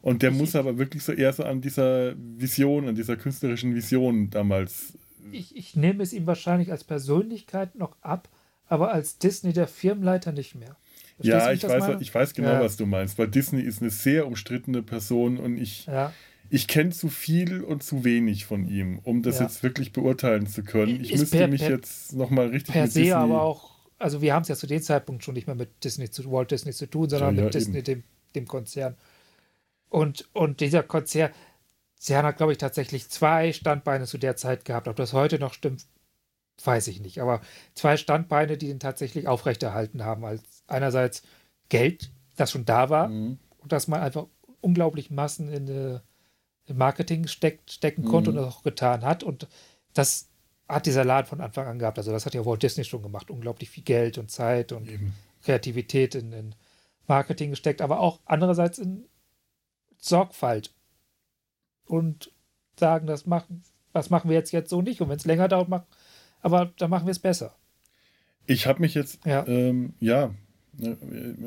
Und 0.00 0.22
der 0.22 0.32
ich, 0.32 0.36
muss 0.36 0.56
aber 0.56 0.78
wirklich 0.78 1.04
so 1.04 1.12
eher 1.12 1.32
so 1.32 1.44
an 1.44 1.60
dieser 1.60 2.14
Vision, 2.16 2.88
an 2.88 2.94
dieser 2.94 3.16
künstlerischen 3.16 3.74
Vision 3.74 4.30
damals. 4.30 4.98
Ich, 5.30 5.54
ich 5.54 5.76
nehme 5.76 6.02
es 6.02 6.12
ihm 6.12 6.26
wahrscheinlich 6.26 6.72
als 6.72 6.82
Persönlichkeit 6.82 7.76
noch 7.76 7.96
ab, 8.00 8.28
aber 8.66 8.92
als 8.92 9.18
Disney 9.18 9.52
der 9.52 9.68
Firmenleiter 9.68 10.32
nicht 10.32 10.54
mehr. 10.56 10.76
Verstehst 11.16 11.24
ja, 11.24 11.52
ich 11.52 11.62
weiß, 11.62 12.00
ich 12.00 12.14
weiß 12.14 12.34
genau, 12.34 12.54
ja. 12.54 12.60
was 12.60 12.76
du 12.76 12.86
meinst, 12.86 13.18
weil 13.18 13.28
Disney 13.28 13.60
ist 13.60 13.80
eine 13.80 13.90
sehr 13.90 14.26
umstrittene 14.26 14.82
Person 14.82 15.36
und 15.36 15.56
ich, 15.58 15.86
ja. 15.86 16.12
Ich 16.52 16.68
kenne 16.68 16.90
zu 16.90 17.08
viel 17.08 17.64
und 17.64 17.82
zu 17.82 18.04
wenig 18.04 18.44
von 18.44 18.68
ihm, 18.68 18.98
um 19.04 19.22
das 19.22 19.38
ja. 19.38 19.46
jetzt 19.46 19.62
wirklich 19.62 19.90
beurteilen 19.92 20.46
zu 20.46 20.62
können. 20.62 21.00
Ich 21.00 21.10
ist 21.10 21.20
müsste 21.20 21.38
per, 21.38 21.48
mich 21.48 21.62
per, 21.62 21.70
jetzt 21.70 22.12
nochmal 22.12 22.48
richtig 22.48 22.74
per 22.74 22.82
mit 22.82 22.92
se 22.92 23.00
Disney 23.00 23.14
aber 23.14 23.40
auch, 23.40 23.70
also 23.98 24.20
wir 24.20 24.34
haben 24.34 24.42
es 24.42 24.48
ja 24.48 24.54
zu 24.54 24.66
dem 24.66 24.82
Zeitpunkt 24.82 25.24
schon 25.24 25.32
nicht 25.32 25.46
mehr 25.46 25.56
mit 25.56 25.82
Disney 25.82 26.10
zu 26.10 26.30
Walt 26.30 26.50
Disney 26.50 26.72
zu 26.72 26.90
tun, 26.90 27.08
sondern 27.08 27.36
mit 27.36 27.54
Disney, 27.54 27.82
dem, 27.82 28.04
dem 28.34 28.46
Konzern. 28.46 28.96
Und, 29.88 30.28
und 30.34 30.60
dieser 30.60 30.82
Konzern, 30.82 31.32
sie 31.94 32.14
haben, 32.14 32.36
glaube 32.36 32.52
ich, 32.52 32.58
tatsächlich 32.58 33.08
zwei 33.08 33.54
Standbeine 33.54 34.04
zu 34.04 34.18
der 34.18 34.36
Zeit 34.36 34.66
gehabt. 34.66 34.88
Ob 34.88 34.96
das 34.96 35.14
heute 35.14 35.38
noch 35.38 35.54
stimmt, 35.54 35.86
weiß 36.62 36.86
ich 36.88 37.00
nicht. 37.00 37.22
Aber 37.22 37.40
zwei 37.74 37.96
Standbeine, 37.96 38.58
die 38.58 38.66
den 38.66 38.78
tatsächlich 38.78 39.26
aufrechterhalten 39.26 40.04
haben. 40.04 40.22
Als 40.26 40.42
einerseits 40.66 41.22
Geld, 41.70 42.10
das 42.36 42.50
schon 42.50 42.66
da 42.66 42.90
war 42.90 43.08
mhm. 43.08 43.38
und 43.56 43.72
dass 43.72 43.88
man 43.88 44.02
einfach 44.02 44.26
unglaublich 44.60 45.10
Massen 45.10 45.48
in, 45.50 45.66
äh, 45.68 46.00
in 46.72 46.78
Marketing 46.78 47.26
steckt, 47.28 47.70
stecken 47.70 48.04
konnte 48.04 48.30
mhm. 48.30 48.38
und 48.38 48.44
das 48.44 48.54
auch 48.54 48.62
getan 48.62 49.02
hat. 49.02 49.22
Und 49.22 49.46
das 49.94 50.28
hat 50.68 50.86
dieser 50.86 51.04
Laden 51.04 51.26
von 51.26 51.40
Anfang 51.40 51.66
an 51.66 51.78
gehabt. 51.78 51.98
Also 51.98 52.10
das 52.10 52.26
hat 52.26 52.34
ja 52.34 52.44
Walt 52.44 52.62
Disney 52.62 52.84
schon 52.84 53.02
gemacht. 53.02 53.30
Unglaublich 53.30 53.70
viel 53.70 53.84
Geld 53.84 54.18
und 54.18 54.30
Zeit 54.30 54.72
und 54.72 54.88
Eben. 54.88 55.14
Kreativität 55.42 56.14
in, 56.14 56.32
in 56.32 56.54
Marketing 57.06 57.50
gesteckt, 57.50 57.82
aber 57.82 58.00
auch 58.00 58.20
andererseits 58.24 58.78
in 58.78 59.04
Sorgfalt. 59.98 60.72
Und 61.84 62.32
sagen, 62.78 63.06
das 63.06 63.26
machen, 63.26 63.62
was 63.92 64.08
machen 64.08 64.30
wir 64.30 64.36
jetzt 64.36 64.52
jetzt 64.52 64.70
so 64.70 64.82
nicht. 64.82 65.00
Und 65.00 65.08
wenn 65.08 65.16
es 65.16 65.26
länger 65.26 65.48
dauert, 65.48 65.68
machen 65.68 65.86
aber 66.42 66.72
dann 66.78 66.90
machen 66.90 67.06
wir 67.06 67.12
es 67.12 67.20
besser. 67.20 67.54
Ich 68.46 68.66
habe 68.66 68.80
mich 68.80 68.94
jetzt, 68.94 69.24
ja, 69.24 69.46
ähm, 69.46 69.94
ja 70.00 70.34
ja, 70.78 70.96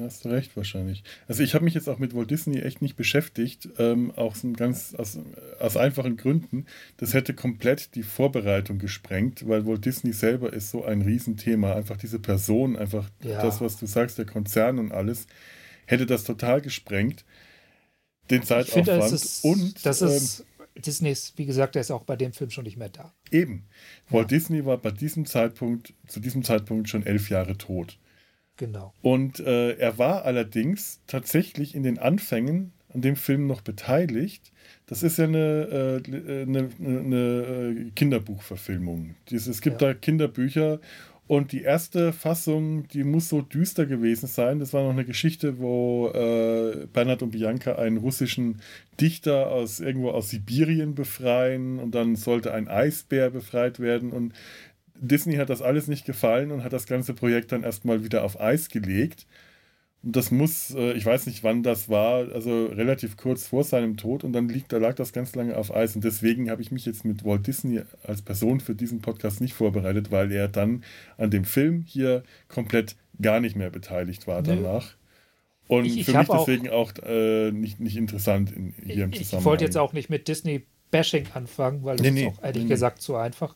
hast 0.01 0.23
du 0.23 0.29
recht 0.29 0.55
wahrscheinlich. 0.55 1.03
Also 1.27 1.41
ich 1.41 1.55
habe 1.55 1.65
mich 1.65 1.73
jetzt 1.73 1.89
auch 1.89 1.97
mit 1.97 2.15
Walt 2.15 2.29
Disney 2.29 2.59
echt 2.59 2.81
nicht 2.81 2.95
beschäftigt, 2.95 3.69
ähm, 3.79 4.11
auch 4.15 4.35
ganz 4.55 4.93
aus, 4.93 5.17
aus 5.59 5.77
einfachen 5.77 6.15
Gründen. 6.15 6.65
Das 6.97 7.13
hätte 7.13 7.33
komplett 7.33 7.95
die 7.95 8.03
Vorbereitung 8.03 8.77
gesprengt, 8.77 9.47
weil 9.47 9.65
Walt 9.65 9.85
Disney 9.85 10.13
selber 10.13 10.53
ist 10.53 10.69
so 10.69 10.85
ein 10.85 11.01
Riesenthema. 11.01 11.73
Einfach 11.73 11.97
diese 11.97 12.19
Person, 12.19 12.75
einfach 12.75 13.09
ja. 13.23 13.41
das, 13.41 13.61
was 13.61 13.77
du 13.77 13.87
sagst, 13.87 14.17
der 14.17 14.25
Konzern 14.25 14.77
und 14.77 14.91
alles, 14.91 15.25
hätte 15.87 16.05
das 16.05 16.23
total 16.23 16.61
gesprengt. 16.61 17.25
Den 18.29 18.43
Zeitaufwand. 18.43 18.85
Finde, 18.85 18.99
das 18.99 19.11
ist, 19.11 19.43
und 19.43 19.85
das 19.85 20.01
ist 20.01 20.39
ähm, 20.39 20.45
Disney 20.81 21.11
ist, 21.11 21.37
wie 21.37 21.45
gesagt, 21.45 21.75
der 21.75 21.81
ist 21.81 21.91
auch 21.91 22.03
bei 22.03 22.15
dem 22.15 22.33
Film 22.33 22.49
schon 22.49 22.65
nicht 22.65 22.77
mehr 22.77 22.89
da. 22.89 23.13
Eben. 23.31 23.65
Walt 24.09 24.31
ja. 24.31 24.37
Disney 24.37 24.65
war 24.65 24.77
bei 24.77 24.91
diesem 24.91 25.25
Zeitpunkt, 25.25 25.93
zu 26.07 26.19
diesem 26.19 26.43
Zeitpunkt 26.43 26.89
schon 26.89 27.05
elf 27.05 27.29
Jahre 27.29 27.57
tot. 27.57 27.97
Genau. 28.57 28.93
Und 29.01 29.39
äh, 29.39 29.73
er 29.73 29.97
war 29.97 30.23
allerdings 30.25 31.01
tatsächlich 31.07 31.75
in 31.75 31.83
den 31.83 31.99
Anfängen 31.99 32.71
an 32.93 33.01
dem 33.01 33.17
Film 33.17 33.47
noch 33.47 33.61
beteiligt. 33.61 34.51
Das 34.87 35.03
ist 35.03 35.17
ja 35.17 35.25
eine, 35.25 36.01
äh, 36.07 36.41
eine, 36.43 36.69
eine 36.79 37.15
äh, 37.17 37.91
Kinderbuchverfilmung. 37.95 39.15
Es 39.29 39.61
gibt 39.61 39.81
ja. 39.81 39.89
da 39.89 39.93
Kinderbücher 39.93 40.79
und 41.27 41.51
die 41.51 41.63
erste 41.63 42.13
Fassung, 42.13 42.87
die 42.89 43.03
muss 43.03 43.29
so 43.29 43.41
düster 43.41 43.87
gewesen 43.87 44.27
sein. 44.27 44.59
Das 44.59 44.73
war 44.73 44.83
noch 44.83 44.91
eine 44.91 45.05
Geschichte, 45.05 45.57
wo 45.57 46.09
äh, 46.09 46.85
Bernhard 46.93 47.23
und 47.23 47.31
Bianca 47.31 47.75
einen 47.75 47.97
russischen 47.97 48.61
Dichter 49.01 49.51
aus 49.51 49.79
irgendwo 49.79 50.11
aus 50.11 50.29
Sibirien 50.29 50.93
befreien 50.93 51.79
und 51.79 51.95
dann 51.95 52.15
sollte 52.15 52.53
ein 52.53 52.67
Eisbär 52.67 53.31
befreit 53.31 53.79
werden. 53.79 54.11
Und 54.11 54.33
Disney 54.99 55.35
hat 55.35 55.49
das 55.49 55.61
alles 55.61 55.87
nicht 55.87 56.05
gefallen 56.05 56.51
und 56.51 56.63
hat 56.63 56.73
das 56.73 56.87
ganze 56.87 57.13
Projekt 57.13 57.51
dann 57.51 57.63
erstmal 57.63 58.03
wieder 58.03 58.23
auf 58.23 58.39
Eis 58.39 58.69
gelegt. 58.69 59.25
Und 60.03 60.15
das 60.15 60.29
muss, 60.31 60.73
äh, 60.75 60.93
ich 60.93 61.05
weiß 61.05 61.25
nicht, 61.25 61.43
wann 61.43 61.63
das 61.63 61.89
war, 61.89 62.31
also 62.31 62.67
relativ 62.67 63.17
kurz 63.17 63.47
vor 63.47 63.63
seinem 63.63 63.97
Tod 63.97 64.23
und 64.23 64.33
dann 64.33 64.47
liegt, 64.47 64.71
da 64.71 64.77
lag 64.77 64.93
das 64.93 65.13
ganz 65.13 65.35
lange 65.35 65.57
auf 65.57 65.75
Eis. 65.75 65.95
Und 65.95 66.03
deswegen 66.03 66.49
habe 66.49 66.61
ich 66.61 66.71
mich 66.71 66.85
jetzt 66.85 67.05
mit 67.05 67.25
Walt 67.25 67.47
Disney 67.47 67.81
als 68.03 68.21
Person 68.21 68.59
für 68.59 68.75
diesen 68.75 69.01
Podcast 69.01 69.41
nicht 69.41 69.53
vorbereitet, 69.53 70.11
weil 70.11 70.31
er 70.31 70.47
dann 70.47 70.83
an 71.17 71.31
dem 71.31 71.43
Film 71.43 71.83
hier 71.87 72.23
komplett 72.47 72.95
gar 73.21 73.39
nicht 73.39 73.55
mehr 73.55 73.71
beteiligt 73.71 74.27
war 74.27 74.43
danach. 74.43 74.95
Und 75.67 75.85
ich, 75.85 75.97
ich 75.97 76.05
für 76.05 76.17
mich 76.17 76.27
deswegen 76.27 76.69
auch, 76.69 76.91
auch 76.91 77.07
äh, 77.07 77.51
nicht, 77.51 77.79
nicht 77.79 77.97
interessant 77.97 78.51
in, 78.51 78.73
hier 78.83 79.05
im 79.05 79.13
Zusammenhang. 79.13 79.39
Ich 79.39 79.45
wollte 79.45 79.63
jetzt 79.63 79.77
auch 79.77 79.93
nicht 79.93 80.11
mit 80.11 80.27
Disney-Bashing 80.27 81.27
anfangen, 81.33 81.83
weil 81.83 81.97
das 81.97 82.11
nee, 82.11 82.27
ist 82.27 82.27
auch 82.27 82.43
ehrlich 82.43 82.63
nee, 82.63 82.69
gesagt 82.69 83.01
zu 83.01 83.15
einfach. 83.15 83.55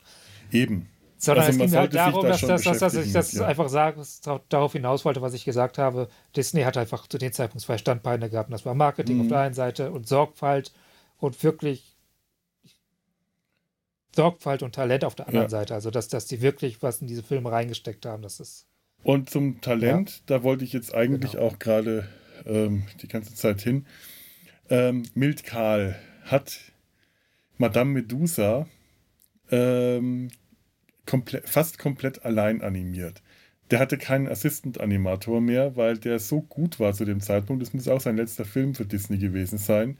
Eben. 0.50 0.88
Sondern 1.22 1.44
also 1.44 1.62
es 1.62 1.70
ging 1.70 1.78
halt 1.78 1.94
darum, 1.94 2.22
da 2.22 2.30
dass, 2.30 2.40
dass, 2.40 2.62
dass, 2.62 2.78
dass, 2.78 2.94
ich 2.94 3.12
das 3.12 3.32
ja. 3.32 3.46
einfach 3.46 3.68
sage, 3.68 4.02
darauf 4.48 4.72
hinaus 4.72 5.04
wollte, 5.04 5.20
was 5.20 5.34
ich 5.34 5.44
gesagt 5.44 5.76
habe. 5.76 6.08
Disney 6.34 6.62
hat 6.62 6.78
einfach 6.78 7.06
zu 7.06 7.18
dem 7.18 7.30
Zeitpunkt 7.30 7.62
zwei 7.62 7.76
Standbeine 7.76 8.30
gehabt. 8.30 8.50
Das 8.50 8.64
war 8.64 8.74
Marketing 8.74 9.16
mhm. 9.16 9.22
auf 9.22 9.28
der 9.28 9.38
einen 9.40 9.54
Seite 9.54 9.90
und 9.90 10.08
Sorgfalt 10.08 10.72
und 11.18 11.42
wirklich 11.44 11.98
Sorgfalt 14.16 14.62
und 14.62 14.74
Talent 14.74 15.04
auf 15.04 15.14
der 15.14 15.28
anderen 15.28 15.44
ja. 15.44 15.50
Seite. 15.50 15.74
Also, 15.74 15.90
dass, 15.90 16.08
dass 16.08 16.24
die 16.24 16.40
wirklich 16.40 16.82
was 16.82 17.02
in 17.02 17.06
diese 17.06 17.22
Filme 17.22 17.52
reingesteckt 17.52 18.06
haben, 18.06 18.22
das 18.22 18.40
ist. 18.40 18.66
Und 19.02 19.28
zum 19.28 19.60
Talent, 19.60 20.10
ja. 20.10 20.16
da 20.24 20.42
wollte 20.42 20.64
ich 20.64 20.72
jetzt 20.72 20.94
eigentlich 20.94 21.32
genau. 21.32 21.44
auch 21.44 21.58
gerade 21.58 22.08
ähm, 22.46 22.86
die 23.02 23.08
ganze 23.08 23.34
Zeit 23.34 23.60
hin. 23.60 23.86
Ähm, 24.70 25.02
Mild 25.14 25.44
Karl 25.44 25.96
hat 26.24 26.58
Madame 27.58 27.92
Medusa 27.92 28.66
ähm, 29.50 30.30
komplett, 31.06 31.48
fast 31.48 31.78
komplett 31.78 32.24
allein 32.24 32.62
animiert. 32.62 33.22
Der 33.70 33.78
hatte 33.78 33.98
keinen 33.98 34.28
Assistant-Animator 34.28 35.40
mehr, 35.40 35.76
weil 35.76 35.96
der 35.96 36.18
so 36.18 36.42
gut 36.42 36.80
war 36.80 36.92
zu 36.92 37.04
dem 37.04 37.20
Zeitpunkt, 37.20 37.62
das 37.62 37.72
muss 37.72 37.88
auch 37.88 38.00
sein 38.00 38.16
letzter 38.16 38.44
Film 38.44 38.74
für 38.74 38.84
Disney 38.84 39.18
gewesen 39.18 39.58
sein, 39.58 39.96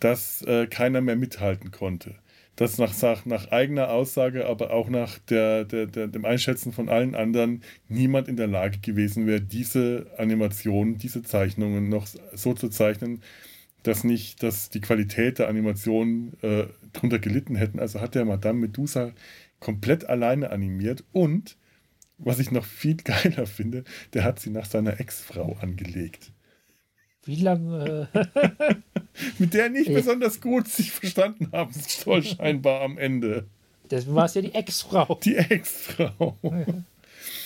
dass 0.00 0.42
äh, 0.42 0.66
keiner 0.66 1.00
mehr 1.00 1.16
mithalten 1.16 1.70
konnte. 1.70 2.16
Das 2.58 2.76
nach, 2.76 3.24
nach 3.24 3.52
eigener 3.52 3.90
Aussage, 3.90 4.46
aber 4.46 4.72
auch 4.72 4.88
nach 4.88 5.18
der, 5.18 5.64
der, 5.64 5.86
der, 5.86 6.08
dem 6.08 6.24
Einschätzen 6.24 6.72
von 6.72 6.88
allen 6.88 7.14
anderen 7.14 7.62
niemand 7.88 8.26
in 8.26 8.36
der 8.36 8.48
Lage 8.48 8.78
gewesen 8.78 9.28
wäre, 9.28 9.40
diese 9.40 10.08
Animationen, 10.18 10.98
diese 10.98 11.22
Zeichnungen 11.22 11.88
noch 11.88 12.08
so 12.34 12.54
zu 12.54 12.68
zeichnen, 12.68 13.22
dass 13.84 14.02
nicht, 14.02 14.42
dass 14.42 14.70
die 14.70 14.80
Qualität 14.80 15.38
der 15.38 15.48
Animation 15.48 16.32
äh, 16.42 16.64
drunter 16.92 17.20
gelitten 17.20 17.54
hätten. 17.54 17.78
Also 17.78 18.00
hat 18.00 18.16
der 18.16 18.24
Madame 18.24 18.58
Medusa 18.58 19.12
komplett 19.60 20.04
alleine 20.08 20.50
animiert 20.50 21.04
und, 21.12 21.56
was 22.18 22.38
ich 22.38 22.50
noch 22.50 22.64
viel 22.64 22.96
geiler 23.04 23.46
finde, 23.46 23.84
der 24.14 24.24
hat 24.24 24.40
sie 24.40 24.50
nach 24.50 24.66
seiner 24.66 25.00
Ex-Frau 25.00 25.56
angelegt. 25.60 26.32
Wie 27.24 27.36
lange? 27.36 28.08
Mit 29.38 29.52
der 29.52 29.68
nicht 29.68 29.92
besonders 29.92 30.40
gut 30.40 30.68
sich 30.68 30.92
verstanden 30.92 31.50
haben 31.52 31.72
soll, 31.74 32.22
scheinbar 32.22 32.80
am 32.80 32.96
Ende. 32.96 33.46
Das 33.88 34.12
war 34.14 34.26
es 34.26 34.34
ja 34.34 34.42
die 34.42 34.54
Ex-Frau. 34.54 35.18
Die 35.22 35.36
Ex-Frau. 35.36 36.36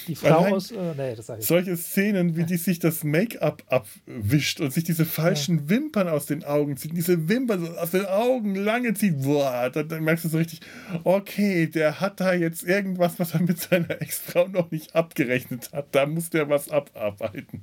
Die 0.06 0.14
Frau 0.14 0.38
Allein 0.38 0.54
aus. 0.54 0.70
Äh, 0.70 0.94
nee, 0.96 1.14
das 1.14 1.28
ich 1.28 1.46
solche 1.46 1.76
Szenen, 1.76 2.36
wie 2.36 2.44
die 2.44 2.56
sich 2.56 2.78
das 2.78 3.04
Make-up 3.04 3.62
abwischt 3.66 4.60
und 4.60 4.72
sich 4.72 4.84
diese 4.84 5.04
falschen 5.04 5.58
ja. 5.58 5.68
Wimpern 5.70 6.08
aus 6.08 6.26
den 6.26 6.44
Augen 6.44 6.76
zieht, 6.76 6.96
diese 6.96 7.28
Wimpern 7.28 7.76
aus 7.76 7.90
den 7.90 8.06
Augen 8.06 8.54
lange 8.54 8.94
zieht, 8.94 9.22
boah, 9.22 9.70
dann, 9.70 9.88
dann, 9.88 10.04
merkst 10.04 10.24
du 10.24 10.28
so 10.28 10.38
richtig, 10.38 10.60
okay, 11.04 11.66
der 11.66 12.00
hat 12.00 12.20
da 12.20 12.32
jetzt 12.34 12.64
irgendwas, 12.64 13.18
was 13.18 13.34
er 13.34 13.42
mit 13.42 13.58
seiner 13.58 14.00
Ex-Frau 14.02 14.48
noch 14.48 14.70
nicht 14.70 14.94
abgerechnet 14.94 15.70
hat. 15.72 15.86
Da 15.92 16.06
muss 16.06 16.30
der 16.30 16.48
was 16.48 16.70
abarbeiten. 16.70 17.62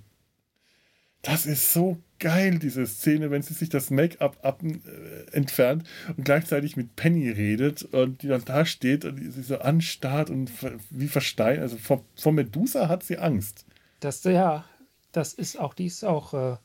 Das 1.21 1.45
ist 1.45 1.73
so 1.73 2.01
geil, 2.19 2.59
diese 2.59 2.85
Szene, 2.85 3.31
wenn 3.31 3.41
sie 3.41 3.53
sich 3.53 3.69
das 3.69 3.89
Make-up 3.89 4.37
ab, 4.43 4.61
äh, 4.63 5.31
entfernt 5.31 5.83
und 6.15 6.23
gleichzeitig 6.23 6.77
mit 6.77 6.95
Penny 6.95 7.29
redet 7.29 7.83
und 7.83 8.21
die 8.21 8.27
dann 8.27 8.45
da 8.45 8.65
steht 8.65 9.05
und 9.05 9.17
sie 9.31 9.43
so 9.43 9.59
anstarrt 9.59 10.29
und 10.29 10.51
wie 10.89 11.07
versteint. 11.07 11.61
Also 11.61 11.77
vor, 11.77 12.05
vor 12.15 12.31
Medusa 12.31 12.87
hat 12.87 13.03
sie 13.03 13.17
Angst. 13.17 13.65
Das, 13.99 14.23
ja, 14.23 14.65
das 15.11 15.33
ist 15.33 15.59
auch, 15.59 15.73
die 15.73 15.87
ist 15.87 16.03
auch. 16.03 16.33
Äh, 16.33 16.57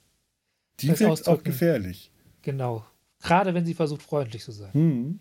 die 0.80 0.88
ist 0.90 1.28
auch 1.28 1.42
gefährlich. 1.42 2.10
Genau. 2.42 2.84
Gerade 3.22 3.54
wenn 3.54 3.64
sie 3.64 3.74
versucht, 3.74 4.02
freundlich 4.02 4.42
zu 4.42 4.52
sein. 4.52 4.70
Mhm. 4.72 5.20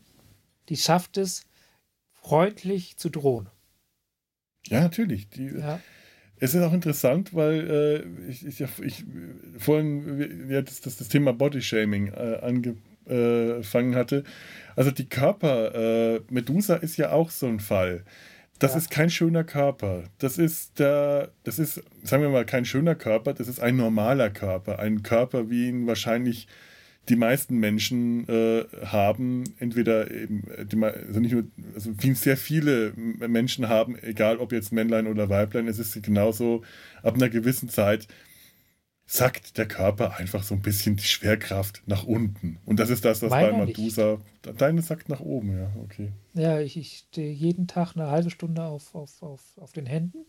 Die 0.69 0.77
schafft 0.77 1.17
es, 1.17 1.45
freundlich 2.11 2.97
zu 2.97 3.09
drohen. 3.09 3.49
Ja, 4.67 4.81
natürlich. 4.81 5.29
Die, 5.29 5.45
ja. 5.45 5.79
Es 6.43 6.53
ist 6.53 6.61
auch 6.61 6.73
interessant, 6.73 7.33
weil 7.33 8.05
äh, 8.27 8.29
ich, 8.29 8.45
ich, 8.45 8.61
ich, 8.81 9.05
vorhin 9.57 10.49
ja, 10.49 10.61
das, 10.61 10.81
das, 10.81 10.97
das 10.97 11.07
Thema 11.07 11.31
Bodyshaming 11.31 12.07
äh, 12.09 12.39
angefangen 12.41 13.95
hatte. 13.95 14.25
Also 14.75 14.91
die 14.91 15.07
Körper, 15.07 15.73
äh, 15.73 16.19
Medusa 16.29 16.75
ist 16.75 16.97
ja 16.97 17.13
auch 17.13 17.29
so 17.29 17.47
ein 17.47 17.61
Fall. 17.61 18.03
Das 18.59 18.73
ja. 18.73 18.79
ist 18.79 18.91
kein 18.91 19.09
schöner 19.09 19.45
Körper. 19.45 20.03
Das 20.17 20.37
ist 20.37 20.79
der, 20.79 21.31
das 21.45 21.59
ist, 21.59 21.81
sagen 22.03 22.23
wir 22.23 22.29
mal, 22.29 22.45
kein 22.45 22.65
schöner 22.65 22.95
Körper, 22.95 23.33
das 23.33 23.47
ist 23.47 23.61
ein 23.61 23.77
normaler 23.77 24.29
Körper. 24.29 24.79
Ein 24.79 25.01
Körper, 25.01 25.49
wie 25.49 25.69
ihn 25.69 25.87
wahrscheinlich 25.87 26.47
die 27.09 27.15
meisten 27.15 27.57
Menschen 27.57 28.27
äh, 28.29 28.65
haben, 28.85 29.43
entweder 29.59 30.09
eben, 30.09 30.43
die, 30.71 30.81
also 30.83 31.19
nicht 31.19 31.33
nur, 31.33 31.45
also 31.75 31.91
wie 31.97 32.13
sehr 32.13 32.37
viele 32.37 32.93
Menschen 32.95 33.67
haben, 33.67 33.97
egal 34.01 34.37
ob 34.37 34.51
jetzt 34.51 34.71
Männlein 34.71 35.07
oder 35.07 35.29
Weiblein, 35.29 35.67
es 35.67 35.79
ist 35.79 36.01
genauso, 36.01 36.63
ab 37.01 37.15
einer 37.15 37.29
gewissen 37.29 37.67
Zeit 37.67 38.07
sackt 39.05 39.57
der 39.57 39.67
Körper 39.67 40.15
einfach 40.17 40.43
so 40.43 40.55
ein 40.55 40.61
bisschen 40.61 40.95
die 40.95 41.03
Schwerkraft 41.03 41.83
nach 41.85 42.05
unten. 42.05 42.59
Und 42.65 42.79
das 42.79 42.89
ist 42.89 43.03
das, 43.03 43.21
was 43.21 43.31
Meiner 43.31 43.51
bei 43.51 43.65
Medusa, 43.65 44.19
nicht. 44.45 44.61
deine 44.61 44.81
sackt 44.81 45.09
nach 45.09 45.19
oben, 45.19 45.57
ja, 45.57 45.71
okay. 45.83 46.13
Ja, 46.33 46.59
ich, 46.61 46.77
ich 46.77 47.05
stehe 47.09 47.31
jeden 47.31 47.67
Tag 47.67 47.95
eine 47.95 48.07
halbe 48.07 48.29
Stunde 48.29 48.63
auf, 48.63 48.95
auf, 48.95 49.21
auf, 49.21 49.41
auf 49.57 49.73
den 49.73 49.85
Händen 49.85 50.25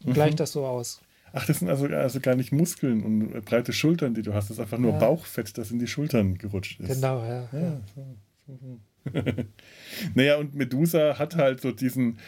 und 0.00 0.10
mhm. 0.10 0.14
gleicht 0.14 0.40
das 0.40 0.50
so 0.52 0.66
aus. 0.66 1.00
Ach, 1.32 1.46
das 1.46 1.60
sind 1.60 1.68
also, 1.68 1.86
also 1.86 2.20
gar 2.20 2.34
nicht 2.34 2.52
Muskeln 2.52 3.02
und 3.02 3.44
breite 3.44 3.72
Schultern, 3.72 4.14
die 4.14 4.22
du 4.22 4.34
hast. 4.34 4.50
Das 4.50 4.58
ist 4.58 4.60
einfach 4.60 4.78
nur 4.78 4.92
ja. 4.92 4.98
Bauchfett, 4.98 5.56
das 5.58 5.70
in 5.70 5.78
die 5.78 5.86
Schultern 5.86 6.38
gerutscht 6.38 6.80
ist. 6.80 6.94
Genau, 6.94 7.24
ja. 7.24 7.48
ja. 7.52 7.80
ja. 7.96 9.12
naja, 10.14 10.36
und 10.36 10.54
Medusa 10.54 11.18
hat 11.18 11.36
halt 11.36 11.60
so 11.60 11.72
diesen, 11.72 12.18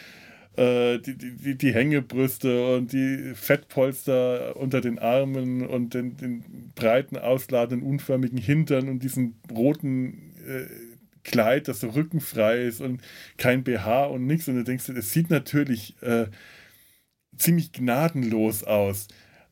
äh, 0.55 0.99
die, 0.99 1.17
die, 1.17 1.57
die 1.57 1.73
Hängebrüste 1.73 2.75
und 2.75 2.93
die 2.93 3.33
Fettpolster 3.35 4.55
unter 4.55 4.81
den 4.81 4.99
Armen 4.99 5.65
und 5.65 5.93
den, 5.93 6.17
den 6.17 6.71
breiten, 6.75 7.17
ausladenden, 7.17 7.87
unförmigen 7.87 8.37
Hintern 8.37 8.89
und 8.89 9.03
diesen 9.03 9.35
roten 9.51 10.33
äh, 10.47 10.65
Kleid, 11.23 11.69
das 11.69 11.79
so 11.79 11.89
rückenfrei 11.89 12.63
ist 12.63 12.81
und 12.81 13.01
kein 13.37 13.63
BH 13.63 14.07
und 14.07 14.27
nichts. 14.27 14.47
Und 14.49 14.55
du 14.55 14.63
denkst, 14.63 14.89
es 14.89 15.13
sieht 15.13 15.29
natürlich 15.29 15.95
äh, 16.01 16.25
ziemlich 17.37 17.71
gnadenlos 17.71 18.63
aus. 18.63 19.07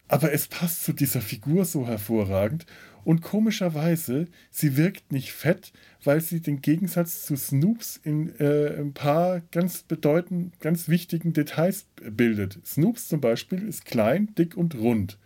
Aber 0.07 0.33
es 0.33 0.47
passt 0.47 0.83
zu 0.83 0.93
dieser 0.93 1.21
Figur 1.21 1.65
so 1.65 1.87
hervorragend. 1.87 2.65
Und 3.03 3.21
komischerweise, 3.21 4.27
sie 4.51 4.77
wirkt 4.77 5.11
nicht 5.11 5.31
fett, 5.31 5.71
weil 6.03 6.21
sie 6.21 6.39
den 6.39 6.61
Gegensatz 6.61 7.25
zu 7.25 7.35
Snoops 7.35 7.99
in 8.03 8.37
äh, 8.39 8.77
ein 8.79 8.93
paar 8.93 9.41
ganz 9.51 9.83
bedeutenden, 9.83 10.53
ganz 10.59 10.87
wichtigen 10.87 11.33
Details 11.33 11.85
bildet. 11.95 12.59
Snoops 12.65 13.07
zum 13.07 13.21
Beispiel 13.21 13.67
ist 13.67 13.85
klein, 13.85 14.33
dick 14.37 14.55
und 14.55 14.75
rund. 14.75 15.17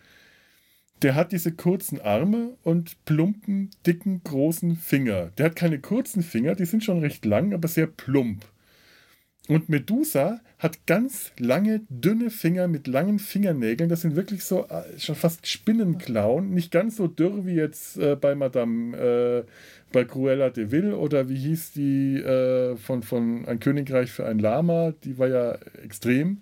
Der 1.02 1.16
hat 1.16 1.34
diese 1.34 1.52
kurzen 1.52 2.00
Arme 2.00 2.56
und 2.64 3.04
plumpen, 3.06 3.72
dicken, 3.86 4.24
großen 4.24 4.78
Finger. 4.78 5.32
Der 5.38 5.48
hat 5.48 5.56
keine 5.56 5.80
kurzen 5.80 6.24
Finger, 6.24 6.56
die 6.56 6.66
sind 6.66 6.84
schon 6.84 7.00
recht 7.00 7.26
lang, 7.26 7.54
aber 7.54 7.68
sehr 7.68 7.88
plump. 7.88 8.46
Und 9.48 9.70
Medusa 9.70 10.40
hat 10.58 10.88
ganz 10.88 11.32
lange, 11.38 11.82
dünne 11.90 12.32
Finger 12.32 12.68
mit 12.68 12.88
langen 12.88 13.20
Fingernägeln. 13.20 13.90
Das 13.90 14.02
sind 14.02 14.16
wirklich 14.16 14.44
so 14.44 14.66
äh, 14.66 15.00
schon 15.00 15.16
fast 15.16 15.48
Spinnenklauen. 15.48 16.50
Nicht 16.52 16.72
ganz 16.72 16.96
so 16.96 17.08
dürr 17.08 17.46
wie 17.46 17.54
jetzt 17.54 17.98
äh, 17.98 18.16
bei 18.16 18.34
Madame, 18.34 18.98
äh, 18.98 19.44
bei 19.92 20.04
Cruella 20.04 20.50
de 20.50 20.72
Vil 20.72 20.94
oder 20.94 21.30
wie 21.30 21.38
hieß 21.38 21.74
die 21.74 22.18
äh, 22.18 22.76
von, 22.78 23.04
von 23.04 23.46
Ein 23.46 23.60
Königreich 23.60 24.12
für 24.12 24.26
ein 24.26 24.40
Lama. 24.40 24.94
Die 25.04 25.20
war 25.20 25.28
ja 25.28 25.58
extrem. 25.84 26.42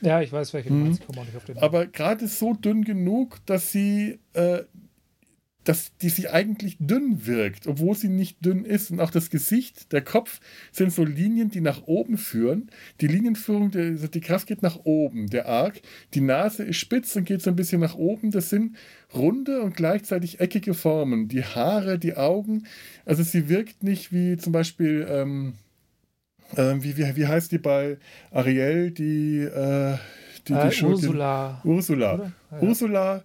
Ja, 0.00 0.20
ich 0.20 0.30
weiß, 0.32 0.52
welche 0.54 0.68
du 0.68 0.74
meinst. 0.74 1.02
Mhm. 1.08 1.58
Aber 1.58 1.86
gerade 1.86 2.28
so 2.28 2.52
dünn 2.52 2.84
genug, 2.84 3.38
dass 3.46 3.72
sie 3.72 4.18
äh, 4.34 4.60
dass 5.64 5.96
die 5.96 6.10
sie 6.10 6.28
eigentlich 6.28 6.76
dünn 6.78 7.26
wirkt, 7.26 7.66
obwohl 7.66 7.96
sie 7.96 8.08
nicht 8.08 8.44
dünn 8.44 8.64
ist. 8.64 8.90
Und 8.90 9.00
auch 9.00 9.10
das 9.10 9.30
Gesicht, 9.30 9.92
der 9.92 10.02
Kopf 10.02 10.40
sind 10.70 10.92
so 10.92 11.04
Linien, 11.04 11.50
die 11.50 11.62
nach 11.62 11.86
oben 11.86 12.18
führen. 12.18 12.70
Die 13.00 13.06
Linienführung, 13.06 13.70
die, 13.70 13.78
also 13.78 14.06
die 14.06 14.20
Kraft 14.20 14.46
geht 14.46 14.62
nach 14.62 14.80
oben, 14.84 15.28
der 15.28 15.48
Arc. 15.48 15.80
Die 16.12 16.20
Nase 16.20 16.64
ist 16.64 16.76
spitz 16.76 17.16
und 17.16 17.24
geht 17.24 17.42
so 17.42 17.50
ein 17.50 17.56
bisschen 17.56 17.80
nach 17.80 17.94
oben. 17.94 18.30
Das 18.30 18.50
sind 18.50 18.76
runde 19.14 19.62
und 19.62 19.74
gleichzeitig 19.74 20.40
eckige 20.40 20.74
Formen. 20.74 21.28
Die 21.28 21.44
Haare, 21.44 21.98
die 21.98 22.16
Augen. 22.16 22.64
Also 23.06 23.22
sie 23.22 23.48
wirkt 23.48 23.82
nicht 23.82 24.12
wie 24.12 24.36
zum 24.36 24.52
Beispiel, 24.52 25.06
ähm, 25.08 25.54
äh, 26.56 26.74
wie, 26.78 26.98
wie, 26.98 27.16
wie 27.16 27.26
heißt 27.26 27.52
die 27.52 27.58
bei 27.58 27.96
Ariel, 28.30 28.90
die, 28.90 29.38
äh, 29.38 29.96
die, 30.46 30.52
die 30.52 30.58
äh, 30.58 30.84
Ursula. 30.84 31.62
Ursula. 31.64 32.32
Ja. 32.50 32.60
Ursula 32.60 33.24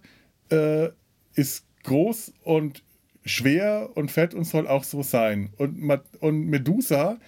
äh, 0.50 0.88
ist 1.34 1.64
groß 1.84 2.32
und 2.44 2.82
schwer 3.24 3.90
und 3.94 4.10
fett 4.10 4.34
und 4.34 4.44
soll 4.44 4.66
auch 4.66 4.84
so 4.84 5.02
sein. 5.02 5.50
Und, 5.56 6.00
und 6.20 6.46
Medusa 6.46 7.18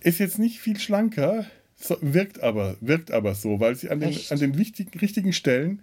ist 0.00 0.18
jetzt 0.18 0.38
nicht 0.38 0.60
viel 0.60 0.78
schlanker, 0.78 1.46
so, 1.76 1.96
wirkt, 2.00 2.42
aber, 2.42 2.76
wirkt 2.80 3.10
aber 3.10 3.34
so, 3.34 3.60
weil 3.60 3.74
sie 3.74 3.90
an 3.90 4.00
den, 4.00 4.16
an 4.30 4.38
den 4.38 4.58
wichtigen, 4.58 4.98
richtigen 4.98 5.32
Stellen 5.32 5.82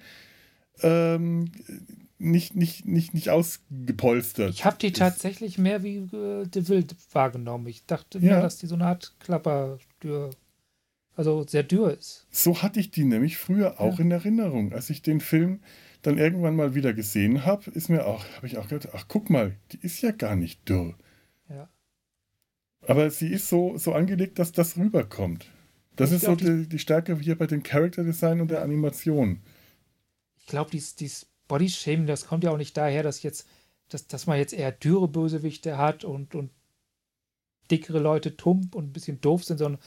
ähm, 0.81 1.51
nicht, 2.17 2.55
nicht, 2.55 2.85
nicht, 2.85 3.13
nicht 3.13 3.29
ausgepolstert. 3.29 4.51
Ich 4.51 4.63
habe 4.63 4.77
die 4.79 4.88
ist. 4.88 4.97
tatsächlich 4.97 5.57
mehr 5.57 5.83
wie 5.83 5.97
äh, 5.97 6.45
De 6.45 6.67
Wild 6.67 6.95
wahrgenommen. 7.11 7.67
Ich 7.67 7.85
dachte 7.85 8.19
ja. 8.19 8.33
mehr, 8.33 8.41
dass 8.41 8.57
die 8.57 8.67
so 8.67 8.75
eine 8.75 8.85
Art 8.85 9.15
Klapperdür, 9.19 10.29
also 11.15 11.45
sehr 11.47 11.63
dürr 11.63 11.97
ist. 11.97 12.27
So 12.29 12.61
hatte 12.61 12.79
ich 12.79 12.91
die 12.91 13.03
nämlich 13.03 13.38
früher 13.38 13.81
auch 13.81 13.97
ja. 13.97 14.05
in 14.05 14.11
Erinnerung, 14.11 14.71
als 14.71 14.89
ich 14.89 15.01
den 15.01 15.19
Film 15.19 15.61
dann 16.01 16.17
irgendwann 16.17 16.55
mal 16.55 16.73
wieder 16.75 16.93
gesehen 16.93 17.45
habe, 17.45 17.69
ist 17.71 17.89
mir 17.89 18.05
auch, 18.05 18.25
habe 18.35 18.47
ich 18.47 18.57
auch 18.57 18.67
gedacht, 18.67 18.93
ach 18.93 19.05
guck 19.07 19.29
mal, 19.29 19.55
die 19.71 19.79
ist 19.81 20.01
ja 20.01 20.11
gar 20.11 20.35
nicht 20.35 20.67
dürr. 20.67 20.95
Ja. 21.49 21.69
Aber 22.87 23.09
sie 23.11 23.27
ist 23.27 23.49
so, 23.49 23.77
so 23.77 23.93
angelegt, 23.93 24.39
dass 24.39 24.51
das 24.51 24.77
rüberkommt. 24.77 25.47
Das 25.95 26.09
ich 26.09 26.17
ist 26.17 26.23
glaub, 26.23 26.39
so 26.39 26.45
die, 26.45 26.67
die, 26.67 26.79
Stärke 26.79 27.17
hier 27.19 27.37
bei 27.37 27.47
dem 27.47 27.63
Character 27.63 28.03
Design 28.03 28.41
und 28.41 28.49
der 28.49 28.63
Animation. 28.63 29.41
Ich 30.39 30.47
glaube, 30.47 30.71
dieses, 30.71 30.95
dieses 30.95 31.27
Body 31.47 31.69
Shaming, 31.69 32.07
das 32.07 32.25
kommt 32.25 32.43
ja 32.43 32.51
auch 32.51 32.57
nicht 32.57 32.75
daher, 32.75 33.03
dass 33.03 33.21
jetzt, 33.21 33.47
dass, 33.89 34.07
dass 34.07 34.25
man 34.25 34.37
jetzt 34.37 34.53
eher 34.53 34.71
dürre 34.71 35.07
Bösewichte 35.07 35.77
hat 35.77 36.03
und, 36.03 36.33
und 36.33 36.49
dickere 37.69 37.99
Leute 37.99 38.35
tump 38.35 38.73
und 38.73 38.85
ein 38.85 38.93
bisschen 38.93 39.21
doof 39.21 39.43
sind, 39.43 39.57
sondern 39.57 39.81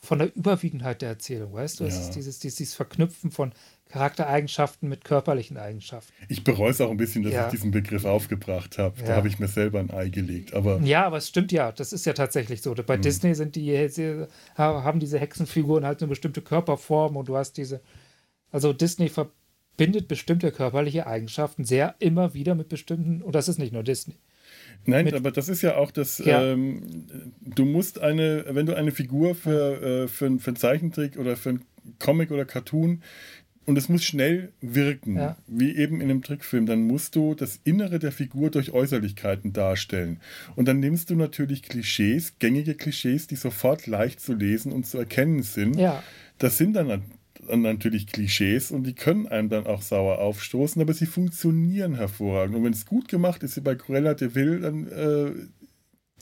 von 0.00 0.18
der 0.18 0.36
Überwiegendheit 0.36 1.02
der 1.02 1.08
Erzählung, 1.10 1.52
weißt 1.52 1.80
du? 1.80 1.84
Ja. 1.84 1.88
Es 1.88 1.98
ist 1.98 2.10
dieses, 2.10 2.38
dieses, 2.38 2.58
dieses 2.58 2.74
Verknüpfen 2.74 3.30
von 3.30 3.52
Charaktereigenschaften 3.88 4.88
mit 4.88 5.04
körperlichen 5.04 5.56
Eigenschaften. 5.56 6.12
Ich 6.28 6.42
bereue 6.42 6.70
es 6.70 6.80
auch 6.80 6.90
ein 6.90 6.96
bisschen, 6.96 7.22
dass 7.22 7.32
ja. 7.32 7.46
ich 7.46 7.52
diesen 7.52 7.70
Begriff 7.70 8.04
aufgebracht 8.04 8.78
habe. 8.78 9.00
Ja. 9.00 9.06
Da 9.06 9.16
habe 9.16 9.28
ich 9.28 9.38
mir 9.38 9.46
selber 9.46 9.78
ein 9.78 9.90
Ei 9.90 10.08
gelegt. 10.08 10.54
Aber 10.54 10.80
ja, 10.80 11.06
aber 11.06 11.18
es 11.18 11.28
stimmt 11.28 11.52
ja. 11.52 11.70
Das 11.70 11.92
ist 11.92 12.04
ja 12.04 12.12
tatsächlich 12.12 12.62
so. 12.62 12.74
Bei 12.74 12.94
hm. 12.94 13.02
Disney 13.02 13.34
sind 13.34 13.54
die, 13.54 13.88
sie 13.88 14.26
haben 14.56 15.00
diese 15.00 15.18
Hexenfiguren 15.20 15.84
halt 15.84 16.02
eine 16.02 16.08
bestimmte 16.08 16.42
Körperform 16.42 17.16
und 17.16 17.28
du 17.28 17.36
hast 17.36 17.56
diese. 17.56 17.80
Also 18.50 18.72
Disney 18.72 19.08
verbindet 19.08 20.08
bestimmte 20.08 20.50
körperliche 20.50 21.06
Eigenschaften 21.06 21.64
sehr 21.64 21.94
immer 22.00 22.34
wieder 22.34 22.54
mit 22.54 22.68
bestimmten. 22.68 23.22
Und 23.22 23.34
das 23.34 23.48
ist 23.48 23.58
nicht 23.58 23.72
nur 23.72 23.84
Disney. 23.84 24.16
Nein, 24.84 25.12
aber 25.14 25.30
das 25.30 25.48
ist 25.48 25.62
ja 25.62 25.76
auch 25.76 25.90
das, 25.90 26.18
ja. 26.18 26.42
Ähm, 26.42 26.82
du 27.40 27.64
musst 27.64 28.00
eine, 28.00 28.44
wenn 28.48 28.66
du 28.66 28.76
eine 28.76 28.92
Figur 28.92 29.34
für, 29.34 29.82
äh, 29.82 30.08
für, 30.08 30.38
für 30.38 30.50
einen 30.50 30.56
Zeichentrick 30.56 31.16
oder 31.18 31.36
für 31.36 31.50
einen 31.50 31.64
Comic 31.98 32.30
oder 32.30 32.44
Cartoon 32.44 33.02
und 33.66 33.76
es 33.76 33.88
muss 33.88 34.04
schnell 34.04 34.52
wirken, 34.60 35.16
ja. 35.16 35.36
wie 35.48 35.76
eben 35.76 36.00
in 36.00 36.08
einem 36.08 36.22
Trickfilm. 36.22 36.66
Dann 36.66 36.82
musst 36.82 37.16
du 37.16 37.34
das 37.34 37.60
Innere 37.64 37.98
der 37.98 38.12
Figur 38.12 38.50
durch 38.50 38.72
Äußerlichkeiten 38.72 39.52
darstellen. 39.52 40.20
Und 40.54 40.68
dann 40.68 40.78
nimmst 40.78 41.10
du 41.10 41.16
natürlich 41.16 41.62
Klischees, 41.64 42.38
gängige 42.38 42.74
Klischees, 42.74 43.26
die 43.26 43.36
sofort 43.36 43.88
leicht 43.88 44.20
zu 44.20 44.34
lesen 44.34 44.72
und 44.72 44.86
zu 44.86 44.98
erkennen 44.98 45.42
sind. 45.42 45.76
Ja. 45.76 46.02
Das 46.38 46.58
sind 46.58 46.74
dann 46.74 47.02
natürlich 47.48 48.06
Klischees 48.06 48.70
und 48.70 48.84
die 48.84 48.94
können 48.94 49.26
einem 49.26 49.48
dann 49.48 49.66
auch 49.66 49.82
sauer 49.82 50.18
aufstoßen, 50.18 50.80
aber 50.80 50.94
sie 50.94 51.06
funktionieren 51.06 51.96
hervorragend. 51.96 52.56
Und 52.56 52.64
wenn 52.64 52.72
es 52.72 52.86
gut 52.86 53.08
gemacht 53.08 53.42
ist, 53.42 53.56
wie 53.56 53.60
bei 53.60 53.74
Cruella 53.74 54.14
de 54.14 54.34
Vil, 54.34 54.60
dann, 54.60 54.86
äh, 54.86 55.32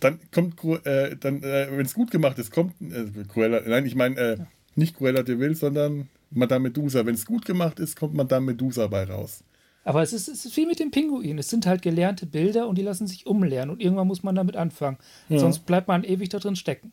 dann 0.00 0.18
kommt, 0.30 0.62
äh, 0.86 1.16
dann, 1.16 1.42
äh, 1.42 1.68
wenn 1.70 1.86
es 1.86 1.94
gut 1.94 2.10
gemacht 2.10 2.38
ist, 2.38 2.50
kommt 2.50 2.74
äh, 2.80 3.24
Cruella, 3.28 3.62
nein, 3.66 3.84
ich 3.84 3.94
meine 3.94 4.16
äh, 4.16 4.36
nicht 4.76 4.96
Cruella 4.96 5.22
de 5.22 5.38
Vil, 5.38 5.54
sondern 5.54 6.08
Madame 6.30 6.64
Medusa. 6.64 7.04
Wenn 7.06 7.14
es 7.14 7.26
gut 7.26 7.44
gemacht 7.44 7.78
ist, 7.80 7.98
kommt 7.98 8.14
Madame 8.14 8.46
Medusa 8.46 8.86
bei 8.86 9.04
raus. 9.04 9.44
Aber 9.84 10.02
es 10.02 10.12
ist, 10.12 10.28
es 10.28 10.46
ist 10.46 10.56
wie 10.56 10.66
mit 10.66 10.80
dem 10.80 10.90
Pinguin. 10.90 11.38
Es 11.38 11.50
sind 11.50 11.66
halt 11.66 11.82
gelernte 11.82 12.26
Bilder 12.26 12.68
und 12.68 12.76
die 12.78 12.82
lassen 12.82 13.06
sich 13.06 13.26
umlernen 13.26 13.70
und 13.70 13.82
irgendwann 13.82 14.06
muss 14.06 14.22
man 14.22 14.34
damit 14.34 14.56
anfangen. 14.56 14.96
Ja. 15.28 15.38
Sonst 15.38 15.66
bleibt 15.66 15.88
man 15.88 16.04
ewig 16.04 16.30
da 16.30 16.38
drin 16.38 16.56
stecken 16.56 16.92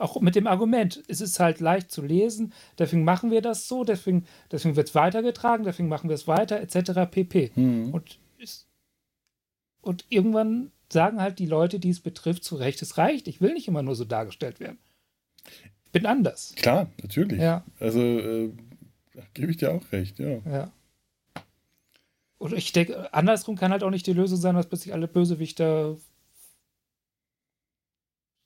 auch 0.00 0.20
mit 0.20 0.34
dem 0.34 0.46
Argument, 0.46 1.02
es 1.08 1.20
ist 1.20 1.38
halt 1.38 1.60
leicht 1.60 1.90
zu 1.90 2.02
lesen, 2.02 2.52
deswegen 2.78 3.04
machen 3.04 3.30
wir 3.30 3.42
das 3.42 3.68
so, 3.68 3.84
deswegen, 3.84 4.24
deswegen 4.50 4.76
wird 4.76 4.88
es 4.88 4.94
weitergetragen, 4.94 5.64
deswegen 5.64 5.88
machen 5.88 6.08
wir 6.08 6.14
es 6.14 6.26
weiter, 6.26 6.60
etc. 6.60 7.10
pp. 7.10 7.52
Mhm. 7.54 7.92
Und, 7.92 8.18
ist, 8.38 8.66
und 9.82 10.06
irgendwann 10.08 10.72
sagen 10.90 11.20
halt 11.20 11.38
die 11.38 11.46
Leute, 11.46 11.78
die 11.78 11.90
es 11.90 12.00
betrifft, 12.00 12.44
zu 12.44 12.56
Recht, 12.56 12.82
es 12.82 12.98
reicht. 12.98 13.28
Ich 13.28 13.40
will 13.40 13.52
nicht 13.52 13.68
immer 13.68 13.82
nur 13.82 13.94
so 13.94 14.04
dargestellt 14.04 14.58
werden. 14.58 14.78
Bin 15.92 16.06
anders. 16.06 16.54
Klar, 16.56 16.90
natürlich. 17.02 17.40
Ja. 17.40 17.64
Also 17.78 18.00
äh, 18.00 18.52
gebe 19.34 19.50
ich 19.50 19.56
dir 19.56 19.72
auch 19.72 19.92
recht, 19.92 20.18
ja. 20.18 20.38
Ja. 20.50 20.72
Und 22.38 22.54
ich 22.54 22.72
denke, 22.72 23.12
andersrum 23.12 23.56
kann 23.56 23.70
halt 23.70 23.82
auch 23.82 23.90
nicht 23.90 24.06
die 24.06 24.12
Lösung 24.12 24.38
sein, 24.38 24.54
dass 24.54 24.66
plötzlich 24.66 24.94
alle 24.94 25.08
Bösewichter 25.08 25.96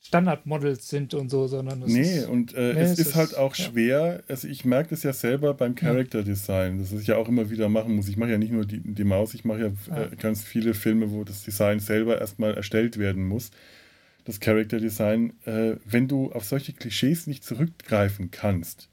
Standardmodels 0.07 0.89
sind 0.89 1.15
und 1.15 1.31
so, 1.31 1.47
sondern 1.47 1.81
es 1.83 1.93
nee, 1.93 2.19
ist, 2.19 2.29
und 2.29 2.53
äh, 2.55 2.75
nee, 2.75 2.81
es, 2.81 2.93
es, 2.93 2.99
ist, 2.99 3.15
halt 3.15 3.37
auch 3.39 3.55
ja. 3.57 3.65
schwer. 3.65 4.23
Also 4.29 4.49
ich 4.49 4.67
merke 4.67 4.91
das 4.91 5.03
ja 5.03 5.15
selber 5.15 5.55
beim 5.55 5.75
Character 5.75 6.23
Design, 6.23 6.79
das 6.79 6.93
ich 6.93 7.07
ja 7.07 7.17
auch 7.17 7.27
immer 7.27 7.49
wieder 7.49 7.71
machen 7.71 7.97
muss. 7.97 8.09
Ich 8.09 8.19
mache 8.19 8.31
ja 8.31 8.39
nicht 8.39 8.53
nur 8.53 8.67
die, 8.67 8.81
die 8.81 9.05
Maus, 9.05 9.33
ich 9.33 9.47
mache 9.47 9.61
ja, 9.61 9.73
ja. 9.89 10.03
Äh, 10.05 10.17
ganz 10.17 10.45
viele 10.45 10.75
Filme, 10.75 11.11
wo 11.11 11.25
das 11.25 11.43
Design 11.43 11.81
selber 11.81 12.21
erstmal 12.21 12.55
erstellt 12.55 12.99
werden 12.99 13.27
muss. 13.27 13.51
Das 14.25 14.41
Character 14.41 14.81
Design, 14.81 15.35
äh, 15.45 15.77
wenn 15.85 16.09
du 16.09 16.33
auf 16.33 16.45
solche 16.45 16.73
Klischees 16.73 17.27
nicht 17.27 17.45
zurückgreifen 17.45 18.31
kannst, 18.31 18.89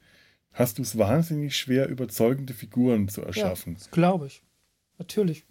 hast 0.52 0.78
du 0.78 0.82
es 0.82 0.98
wahnsinnig 0.98 1.56
schwer, 1.56 1.88
überzeugende 1.88 2.52
Figuren 2.52 3.08
zu 3.08 3.22
erschaffen. 3.22 3.74
Ja, 3.74 3.78
das 3.78 3.90
glaube 3.90 4.26
ich. 4.26 4.42
Natürlich. 4.98 5.44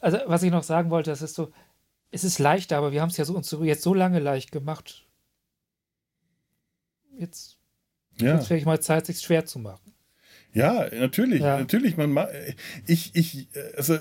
Also, 0.00 0.18
was 0.26 0.42
ich 0.42 0.50
noch 0.50 0.62
sagen 0.62 0.90
wollte, 0.90 1.10
das 1.10 1.22
ist 1.22 1.34
so, 1.34 1.52
es 2.10 2.24
ist 2.24 2.38
leichter, 2.38 2.76
aber 2.76 2.92
wir 2.92 3.00
haben 3.00 3.10
es 3.10 3.16
ja 3.16 3.24
so, 3.24 3.34
uns 3.34 3.56
jetzt 3.62 3.82
so 3.82 3.94
lange 3.94 4.18
leicht 4.18 4.52
gemacht. 4.52 5.06
Jetzt 7.18 7.58
ja. 8.18 8.26
wird 8.26 8.40
es 8.40 8.46
vielleicht 8.48 8.66
mal 8.66 8.80
Zeit, 8.80 9.06
sich 9.06 9.20
schwer 9.20 9.44
zu 9.44 9.58
machen. 9.58 9.94
Ja, 10.52 10.88
natürlich, 10.92 11.40
ja. 11.40 11.58
natürlich. 11.58 11.96
Man, 11.96 12.16
ich, 12.86 13.14
ich, 13.14 13.48
also 13.76 13.98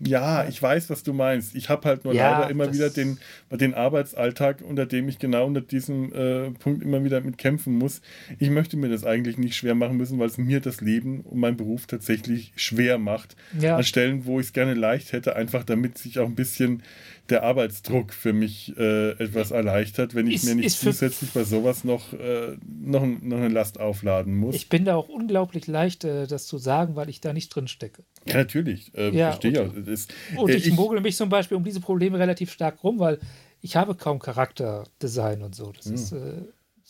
ja, 0.00 0.46
ich 0.46 0.62
weiß, 0.62 0.90
was 0.90 1.02
du 1.02 1.12
meinst. 1.12 1.54
Ich 1.54 1.68
habe 1.68 1.88
halt 1.88 2.04
nur 2.04 2.14
ja, 2.14 2.38
leider 2.38 2.50
immer 2.50 2.72
wieder 2.72 2.88
den, 2.88 3.18
den 3.50 3.74
Arbeitsalltag, 3.74 4.62
unter 4.62 4.86
dem 4.86 5.08
ich 5.08 5.18
genau 5.18 5.46
unter 5.46 5.60
diesem 5.60 6.12
äh, 6.12 6.50
Punkt 6.52 6.82
immer 6.82 7.02
wieder 7.02 7.20
mit 7.20 7.36
kämpfen 7.36 7.74
muss. 7.74 8.00
Ich 8.38 8.50
möchte 8.50 8.76
mir 8.76 8.88
das 8.88 9.04
eigentlich 9.04 9.38
nicht 9.38 9.56
schwer 9.56 9.74
machen 9.74 9.96
müssen, 9.96 10.18
weil 10.18 10.28
es 10.28 10.38
mir 10.38 10.60
das 10.60 10.80
Leben 10.80 11.20
und 11.22 11.40
mein 11.40 11.56
Beruf 11.56 11.86
tatsächlich 11.86 12.52
schwer 12.54 12.98
macht. 12.98 13.36
Ja. 13.58 13.76
An 13.76 13.82
Stellen, 13.82 14.24
wo 14.24 14.38
ich 14.38 14.46
es 14.46 14.52
gerne 14.52 14.74
leicht 14.74 15.12
hätte, 15.12 15.34
einfach 15.34 15.64
damit 15.64 15.98
sich 15.98 16.20
auch 16.20 16.26
ein 16.26 16.36
bisschen 16.36 16.82
der 17.30 17.42
Arbeitsdruck 17.42 18.12
für 18.12 18.32
mich 18.32 18.76
äh, 18.76 19.10
etwas 19.12 19.50
erleichtert, 19.50 20.14
wenn 20.14 20.26
ich 20.26 20.36
ist, 20.36 20.44
mir 20.44 20.54
nicht 20.54 20.78
zusätzlich 20.78 21.30
bei 21.32 21.44
sowas 21.44 21.84
noch, 21.84 22.12
äh, 22.12 22.56
noch, 22.66 23.04
noch 23.04 23.36
eine 23.36 23.48
Last 23.48 23.80
aufladen 23.80 24.36
muss. 24.36 24.54
Ich 24.54 24.68
bin 24.68 24.84
da 24.84 24.96
auch 24.96 25.08
unglaublich 25.08 25.66
leicht, 25.66 26.04
äh, 26.04 26.26
das 26.26 26.46
zu 26.46 26.58
sagen, 26.58 26.96
weil 26.96 27.08
ich 27.08 27.20
da 27.20 27.32
nicht 27.32 27.54
drin 27.54 27.68
stecke. 27.68 28.02
Ja, 28.26 28.36
natürlich. 28.36 28.94
Äh, 28.96 29.10
ja, 29.10 29.32
verstehe 29.32 29.62
und, 29.62 29.76
ja. 29.76 29.82
Das, 29.82 30.08
und 30.36 30.50
ich, 30.50 30.66
ich 30.66 30.72
mogel 30.72 31.00
mich 31.00 31.16
zum 31.16 31.28
Beispiel 31.28 31.56
um 31.56 31.64
diese 31.64 31.80
Probleme 31.80 32.18
relativ 32.18 32.50
stark 32.52 32.82
rum, 32.82 32.98
weil 32.98 33.18
ich 33.60 33.76
habe 33.76 33.94
kaum 33.94 34.18
Charakterdesign 34.18 35.42
und 35.42 35.54
so. 35.54 35.72
Das 35.72 35.86
hm. 35.86 35.94
ist 35.94 36.12
äh, 36.12 36.42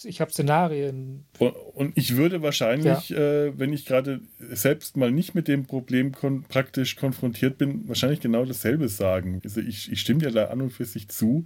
ich 0.04 0.20
habe 0.20 0.30
Szenarien. 0.30 1.24
Und 1.38 1.96
ich 1.96 2.16
würde 2.16 2.42
wahrscheinlich, 2.42 3.10
ja. 3.10 3.18
äh, 3.18 3.58
wenn 3.58 3.72
ich 3.72 3.84
gerade 3.84 4.20
selbst 4.38 4.96
mal 4.96 5.10
nicht 5.10 5.34
mit 5.34 5.48
dem 5.48 5.66
Problem 5.66 6.12
kon 6.12 6.44
praktisch 6.44 6.96
konfrontiert 6.96 7.58
bin, 7.58 7.88
wahrscheinlich 7.88 8.20
genau 8.20 8.44
dasselbe 8.44 8.88
sagen. 8.88 9.40
Also 9.44 9.60
ich, 9.60 9.90
ich 9.90 10.00
stimme 10.00 10.20
dir 10.20 10.30
da 10.30 10.46
an 10.46 10.60
und 10.60 10.70
für 10.70 10.84
sich 10.84 11.08
zu. 11.08 11.44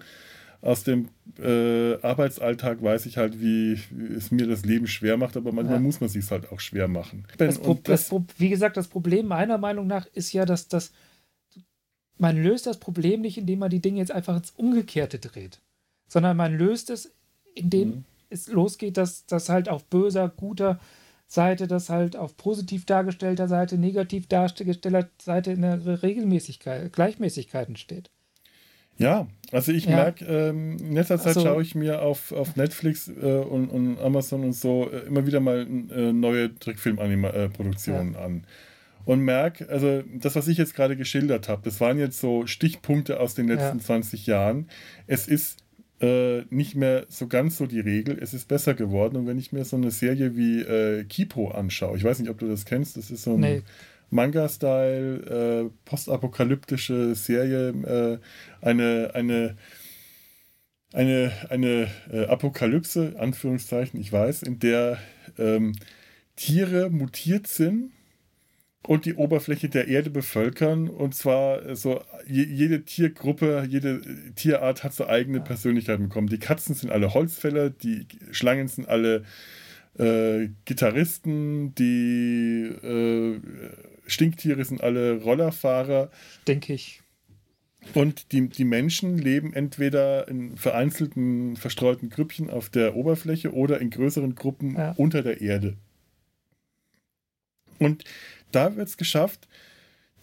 Aus 0.61 0.85
dem 0.85 1.09
äh, 1.41 1.95
Arbeitsalltag 2.03 2.83
weiß 2.83 3.07
ich 3.07 3.17
halt, 3.17 3.41
wie, 3.41 3.81
wie, 3.91 4.15
es 4.15 4.31
mir 4.31 4.47
das 4.47 4.65
Leben 4.65 4.87
schwer 4.87 5.17
macht, 5.17 5.37
aber 5.37 5.51
manchmal 5.51 5.79
ja. 5.79 5.83
muss 5.83 6.01
man 6.01 6.09
sich 6.09 6.31
halt 6.31 6.53
auch 6.53 6.61
schwer 6.61 6.87
machen. 6.87 7.27
Das 7.39 7.61
das, 7.61 7.83
das, 7.83 8.15
wie 8.39 8.49
gesagt, 8.49 8.77
das 8.77 8.87
Problem 8.87 9.27
meiner 9.27 9.59
Meinung 9.59 9.89
nach 9.89 10.07
ist 10.15 10.33
ja, 10.33 10.45
dass 10.45 10.69
das 10.69 10.93
man 12.19 12.41
löst 12.41 12.67
das 12.67 12.79
Problem 12.79 13.23
nicht, 13.23 13.39
indem 13.39 13.59
man 13.59 13.71
die 13.71 13.81
Dinge 13.81 13.99
jetzt 13.99 14.13
einfach 14.13 14.37
ins 14.37 14.51
Umgekehrte 14.51 15.19
dreht, 15.19 15.61
sondern 16.07 16.37
man 16.37 16.57
löst 16.57 16.91
es, 16.91 17.13
indem 17.55 17.89
mhm 17.89 18.05
es 18.33 18.49
losgeht, 18.49 18.97
dass 18.97 19.27
das 19.27 19.49
halt 19.49 19.69
auf 19.69 19.85
böser, 19.85 20.29
guter 20.29 20.81
Seite, 21.27 21.67
dass 21.67 21.89
halt 21.89 22.17
auf 22.17 22.37
positiv 22.37 22.85
dargestellter 22.85 23.49
Seite, 23.49 23.79
negativ 23.79 24.27
dargestellter 24.27 25.09
Seite 25.21 25.53
in 25.53 25.63
der 25.63 26.03
Regelmäßigkeit, 26.03 26.93
Gleichmäßigkeiten 26.93 27.77
steht. 27.77 28.11
Ja, 28.99 29.27
also 29.51 29.73
ich 29.73 29.87
ja. 29.87 29.97
merke, 29.97 30.25
ähm, 30.27 30.77
in 30.79 30.93
letzter 30.93 31.19
Zeit 31.19 31.37
also, 31.37 31.41
schaue 31.41 31.63
ich 31.63 31.75
mir 31.75 32.03
auf, 32.03 32.33
auf 32.33 32.57
Netflix 32.57 33.09
äh, 33.09 33.39
und, 33.39 33.69
und, 33.71 33.99
Amazon 34.01 34.45
und 34.45 34.53
so 34.53 34.91
äh, 34.91 35.07
immer 35.07 35.27
wieder 35.27 35.41
mal 35.41 35.67
äh, 35.91 36.13
neue 36.13 36.55
Trickfilmproduktionen 36.59 38.15
äh, 38.15 38.19
ja. 38.19 38.25
an. 38.25 38.47
Und 39.05 39.21
merke, 39.21 39.69
also 39.69 40.03
das, 40.15 40.37
was 40.37 40.47
ich 40.47 40.59
jetzt 40.59 40.75
gerade 40.75 40.97
geschildert 40.97 41.49
habe, 41.49 41.63
das 41.65 41.81
waren 41.81 41.99
jetzt 41.99 42.21
so 42.21 42.47
Stichpunkte 42.47 43.19
aus 43.19 43.35
den 43.35 43.49
letzten 43.49 43.79
ja. 43.79 43.85
20 43.85 44.27
Jahren. 44.27 44.69
Es 45.09 45.27
ist 45.27 45.59
äh, 46.03 46.45
nicht 46.51 46.75
mehr 46.75 47.07
so 47.09 47.29
ganz 47.29 47.57
so 47.57 47.67
die 47.67 47.81
Regel. 47.81 48.19
Es 48.21 48.35
ist 48.35 48.49
besser 48.49 48.75
geworden. 48.75 49.17
Und 49.17 49.27
wenn 49.27 49.39
ich 49.39 49.53
mir 49.53 49.65
so 49.65 49.77
eine 49.77 49.91
Serie 49.91 50.37
wie 50.37 50.61
äh, 50.61 51.05
Kipo 51.05 51.51
anschaue, 51.51 51.97
ich 51.97 52.05
weiß 52.05 52.19
nicht, 52.19 52.29
ob 52.29 52.39
du 52.39 52.49
das 52.49 52.65
kennst, 52.65 52.97
das 52.97 53.11
ist 53.11 53.23
so 53.23 53.35
ein 53.35 53.41
nee. 53.41 53.63
Manga-Style, 54.11 55.65
äh, 55.65 55.71
postapokalyptische 55.85 57.15
Serie, 57.15 57.69
äh, 57.71 58.19
eine, 58.67 59.13
eine, 59.15 59.57
eine, 60.93 61.33
eine 61.49 61.89
äh, 62.13 62.27
Apokalypse, 62.27 63.15
Anführungszeichen, 63.19 63.99
ich 64.01 64.13
weiß, 64.13 64.43
in 64.43 64.59
der 64.59 64.99
ähm, 65.39 65.73
Tiere 66.35 66.91
mutiert 66.91 67.47
sind 67.47 67.93
und 68.87 69.05
die 69.05 69.15
Oberfläche 69.15 69.69
der 69.69 69.89
Erde 69.89 70.11
bevölkern. 70.11 70.89
Und 70.89 71.15
zwar 71.15 71.77
so, 71.77 72.03
jede 72.27 72.85
Tiergruppe, 72.85 73.67
jede 73.69 74.01
Tierart 74.35 74.83
hat 74.83 74.93
so 74.93 75.07
eigene. 75.07 75.41
Persönlichkeiten 75.41 76.09
bekommen. 76.09 76.29
Die 76.29 76.39
Katzen 76.39 76.75
sind 76.75 76.91
alle 76.91 77.15
Holzfäller, 77.15 77.71
die 77.71 78.07
Schlangen 78.33 78.69
sind 78.69 78.89
alle 78.89 79.25
äh, 79.99 80.49
Gitarristen, 80.65 81.75
die 81.75 82.65
äh, 82.65 83.41
Stinktiere 84.07 84.65
sind 84.65 84.83
alle 84.83 85.23
Rollerfahrer. 85.23 86.11
Denke 86.47 86.73
ich. 86.73 87.03
Und 87.95 88.33
die, 88.33 88.49
die 88.49 88.65
Menschen 88.65 89.19
leben 89.19 89.53
entweder 89.53 90.29
in 90.29 90.57
vereinzelten, 90.57 91.57
verstreuten 91.57 92.11
Grüppchen 92.11 92.49
auf 92.49 92.71
der 92.71 92.95
Oberfläche 92.95 93.53
oder 93.53 93.81
in 93.81 93.91
größeren 93.91 94.35
Gruppen 94.35 94.77
ja. 94.77 94.93
unter 94.97 95.23
der 95.23 95.41
Erde. 95.41 95.77
Und 97.79 98.05
da 98.55 98.77
wird 98.77 98.89
es 98.89 98.97
geschafft, 98.97 99.49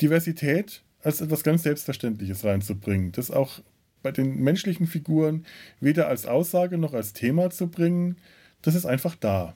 Diversität 0.02 0.84
als 1.02 1.22
etwas 1.22 1.44
ganz 1.44 1.64
Selbstverständliches 1.64 2.44
reinzubringen. 2.44 3.12
Das 3.12 3.32
auch 3.32 3.60
bei 4.02 4.12
den 4.12 4.42
menschlichen 4.42 4.88
Figuren 4.88 5.46
weder 5.80 6.08
als 6.08 6.26
Aussage 6.26 6.78
noch 6.78 6.94
als 6.94 7.14
Thema 7.14 7.50
zu 7.50 7.68
bringen. 7.68 8.18
Das 8.62 8.76
ist 8.76 8.86
einfach 8.86 9.16
da. 9.16 9.56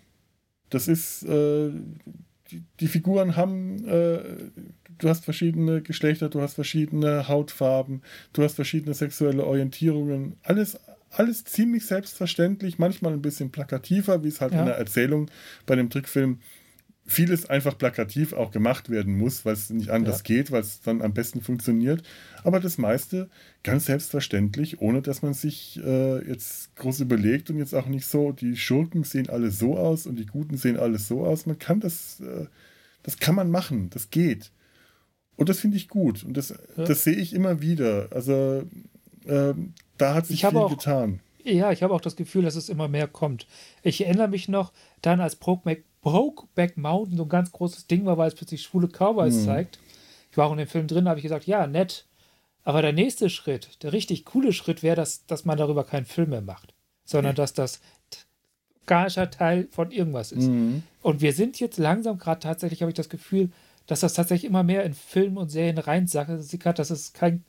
Das 0.70 0.88
ist, 0.88 1.24
äh, 1.24 1.70
die, 2.52 2.64
die, 2.80 2.88
Figuren 2.88 3.36
haben, 3.36 3.88
äh, 3.88 4.20
du 4.98 5.10
hast 5.10 5.24
verschiedene 5.24 5.82
Geschlechter, 5.82 6.30
du 6.30 6.42
hast 6.42 6.56
verschiedene 6.56 7.28
Hautfarben, 7.28 8.02
du 8.34 8.44
hast 8.44 8.56
verschiedene 8.56 8.94
sexuelle 8.94 9.46
Orientierungen. 9.46 10.38
Alles, 10.44 10.80
alles 11.12 11.44
ziemlich 11.44 11.86
selbstverständlich, 11.86 12.80
manchmal 12.80 13.14
ein 13.14 13.22
bisschen 13.22 13.52
plakativer, 13.52 14.24
wie 14.24 14.30
es 14.30 14.42
halt 14.42 14.54
ja. 14.54 14.62
in 14.62 14.66
der 14.66 14.78
Erzählung 14.78 15.30
bei 15.66 15.76
dem 15.76 15.90
Trickfilm 15.90 16.40
vieles 17.06 17.46
einfach 17.46 17.78
plakativ 17.78 18.34
auch 18.34 18.52
gemacht 18.52 18.90
werden 18.90 19.18
muss, 19.18 19.44
weil 19.46 19.54
es 19.54 19.70
nicht 19.70 19.90
anders 19.90 20.20
ja. 20.20 20.24
geht, 20.24 20.52
weil 20.52 20.62
es 20.62 20.82
dann 20.82 21.02
am 21.02 21.14
besten 21.14 21.42
funktioniert. 21.42 22.02
Aber 22.44 22.60
das 22.60 22.78
meiste 22.78 23.30
ganz 23.62 23.86
selbstverständlich, 23.86 24.80
ohne 24.82 25.02
dass 25.02 25.22
man 25.22 25.34
sich 25.34 25.80
äh, 25.84 26.26
jetzt 26.28 26.76
groß 26.76 27.02
überlegt 27.02 27.50
und 27.50 27.58
jetzt 27.58 27.76
auch 27.76 27.88
nicht 27.88 28.06
so, 28.06 28.32
die 28.32 28.56
Schurken 28.56 29.04
sehen 29.04 29.30
alle 29.30 29.52
so 29.52 29.78
aus 29.78 30.08
und 30.08 30.18
die 30.18 30.26
Guten 30.26 30.58
sehen 30.58 30.78
alles 30.78 31.08
so 31.08 31.26
aus. 31.26 31.46
Man 31.46 31.60
kann 31.60 31.82
das, 31.82 32.22
äh, 32.22 32.46
das 33.04 33.18
kann 33.18 33.36
man 33.36 33.52
machen, 33.52 33.90
das 33.90 34.10
geht. 34.10 34.52
Und 35.36 35.50
das 35.50 35.60
finde 35.60 35.78
ich 35.78 35.90
gut. 35.90 36.24
Und 36.24 36.38
das, 36.38 36.50
ja. 36.50 36.86
das 36.86 37.04
sehe 37.04 37.16
ich 37.16 37.34
immer 37.34 37.60
wieder. 37.60 38.08
Also 38.12 38.64
äh, 39.26 39.54
da 39.98 40.14
hat 40.14 40.28
sich 40.28 40.46
viel 40.46 40.58
auch, 40.58 40.70
getan. 40.70 41.20
Ja, 41.44 41.72
ich 41.74 41.84
habe 41.84 41.94
auch 41.94 42.02
das 42.02 42.16
Gefühl, 42.16 42.44
dass 42.44 42.56
es 42.56 42.70
immer 42.70 42.88
mehr 42.88 43.08
kommt. 43.08 43.46
Ich 43.82 44.06
erinnere 44.06 44.30
mich 44.30 44.48
noch 44.48 44.72
dann, 45.02 45.20
als 45.20 45.36
Brokeback 45.36 45.84
Brokeback 46.04 46.78
Mountain 46.78 47.18
so 47.18 47.24
ein 47.24 47.30
ganz 47.30 47.52
großes 47.52 47.88
Ding 47.88 48.06
war, 48.06 48.18
weil 48.18 48.28
es 48.28 48.36
plötzlich 48.36 48.62
schwule 48.62 48.88
Cowboys 48.88 49.36
mhm. 49.36 49.46
zeigt. 49.46 49.80
Ich 50.30 50.38
war 50.38 50.48
auch 50.48 50.52
in 50.52 50.58
dem 50.60 50.68
Film 50.68 50.88
drin, 50.88 51.08
habe 51.08 51.20
ich 51.20 51.24
gesagt, 51.24 51.48
ja, 51.48 51.66
nett. 51.66 52.06
Aber 52.64 52.82
der 52.82 52.94
nächste 52.94 53.30
Schritt, 53.30 53.84
der 53.84 53.94
richtig 53.94 54.26
coole 54.26 54.54
Schritt 54.54 54.84
wäre, 54.84 54.96
dass, 54.96 55.26
dass 55.26 55.46
man 55.46 55.58
darüber 55.58 55.84
keinen 55.84 56.06
Film 56.06 56.30
mehr 56.30 56.42
macht, 56.42 56.74
sondern 57.04 57.34
mhm. 57.34 57.38
dass 57.38 57.54
das 57.54 57.82
organischer 58.90 59.32
Teil 59.32 59.68
von 59.72 59.92
irgendwas 59.92 60.32
ist. 60.32 60.48
Mhm. 60.48 60.84
Und 61.02 61.22
wir 61.22 61.34
sind 61.34 61.60
jetzt 61.60 61.78
langsam 61.78 62.18
gerade 62.18 62.40
tatsächlich, 62.40 62.82
habe 62.82 62.92
ich 62.92 62.96
das 62.98 63.10
Gefühl, 63.10 63.50
dass 63.88 64.02
das 64.02 64.14
tatsächlich 64.14 64.50
immer 64.50 64.64
mehr 64.64 64.84
in 64.84 64.94
Filme 64.94 65.40
und 65.40 65.50
Serien 65.50 65.78
reinsickert, 65.78 66.80
dass 66.80 66.90
es 66.90 67.14
kein 67.14 67.44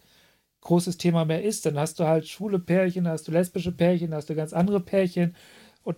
großes 0.60 0.96
Thema 0.96 1.24
mehr 1.24 1.42
ist. 1.42 1.66
Dann 1.66 1.78
hast 1.78 2.00
du 2.00 2.04
halt 2.04 2.26
schwule 2.26 2.58
Pärchen, 2.58 3.06
hast 3.06 3.28
du 3.28 3.32
lesbische 3.32 3.72
Pärchen, 3.72 4.14
hast 4.14 4.30
du 4.30 4.34
ganz 4.34 4.52
andere 4.52 4.80
Pärchen 4.80 5.36
und 5.82 5.96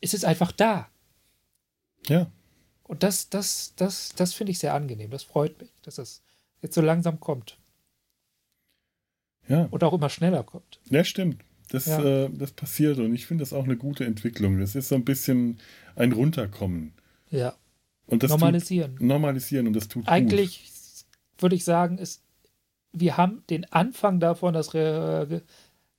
es 0.00 0.14
ist 0.14 0.24
einfach 0.24 0.52
da. 0.52 0.88
Ja. 2.08 2.30
Und 2.84 3.02
das, 3.02 3.28
das, 3.28 3.74
das, 3.76 4.10
das 4.16 4.34
finde 4.34 4.52
ich 4.52 4.58
sehr 4.58 4.74
angenehm. 4.74 5.10
Das 5.10 5.22
freut 5.22 5.60
mich, 5.60 5.70
dass 5.82 5.96
das 5.96 6.22
jetzt 6.62 6.74
so 6.74 6.80
langsam 6.80 7.20
kommt. 7.20 7.58
Ja. 9.48 9.68
Und 9.70 9.84
auch 9.84 9.92
immer 9.92 10.10
schneller 10.10 10.42
kommt. 10.42 10.80
Ja, 10.90 11.04
stimmt. 11.04 11.42
Das, 11.70 11.86
ja. 11.86 12.24
äh, 12.24 12.30
das 12.32 12.50
passiert 12.50 12.98
und 12.98 13.14
ich 13.14 13.26
finde 13.26 13.42
das 13.42 13.52
auch 13.52 13.64
eine 13.64 13.76
gute 13.76 14.04
Entwicklung. 14.04 14.58
Das 14.58 14.74
ist 14.74 14.88
so 14.88 14.96
ein 14.96 15.04
bisschen 15.04 15.60
ein 15.94 16.12
Runterkommen. 16.12 16.92
Ja. 17.30 17.54
Und 18.06 18.24
das 18.24 18.30
normalisieren. 18.30 18.96
Tut, 18.96 19.06
normalisieren 19.06 19.68
und 19.68 19.74
das 19.74 19.86
tut 19.86 20.08
Eigentlich 20.08 21.04
würde 21.38 21.54
ich 21.54 21.64
sagen, 21.64 21.98
ist, 21.98 22.22
wir 22.92 23.16
haben 23.16 23.44
den 23.50 23.70
Anfang 23.72 24.18
davon, 24.18 24.52
dass, 24.52 24.70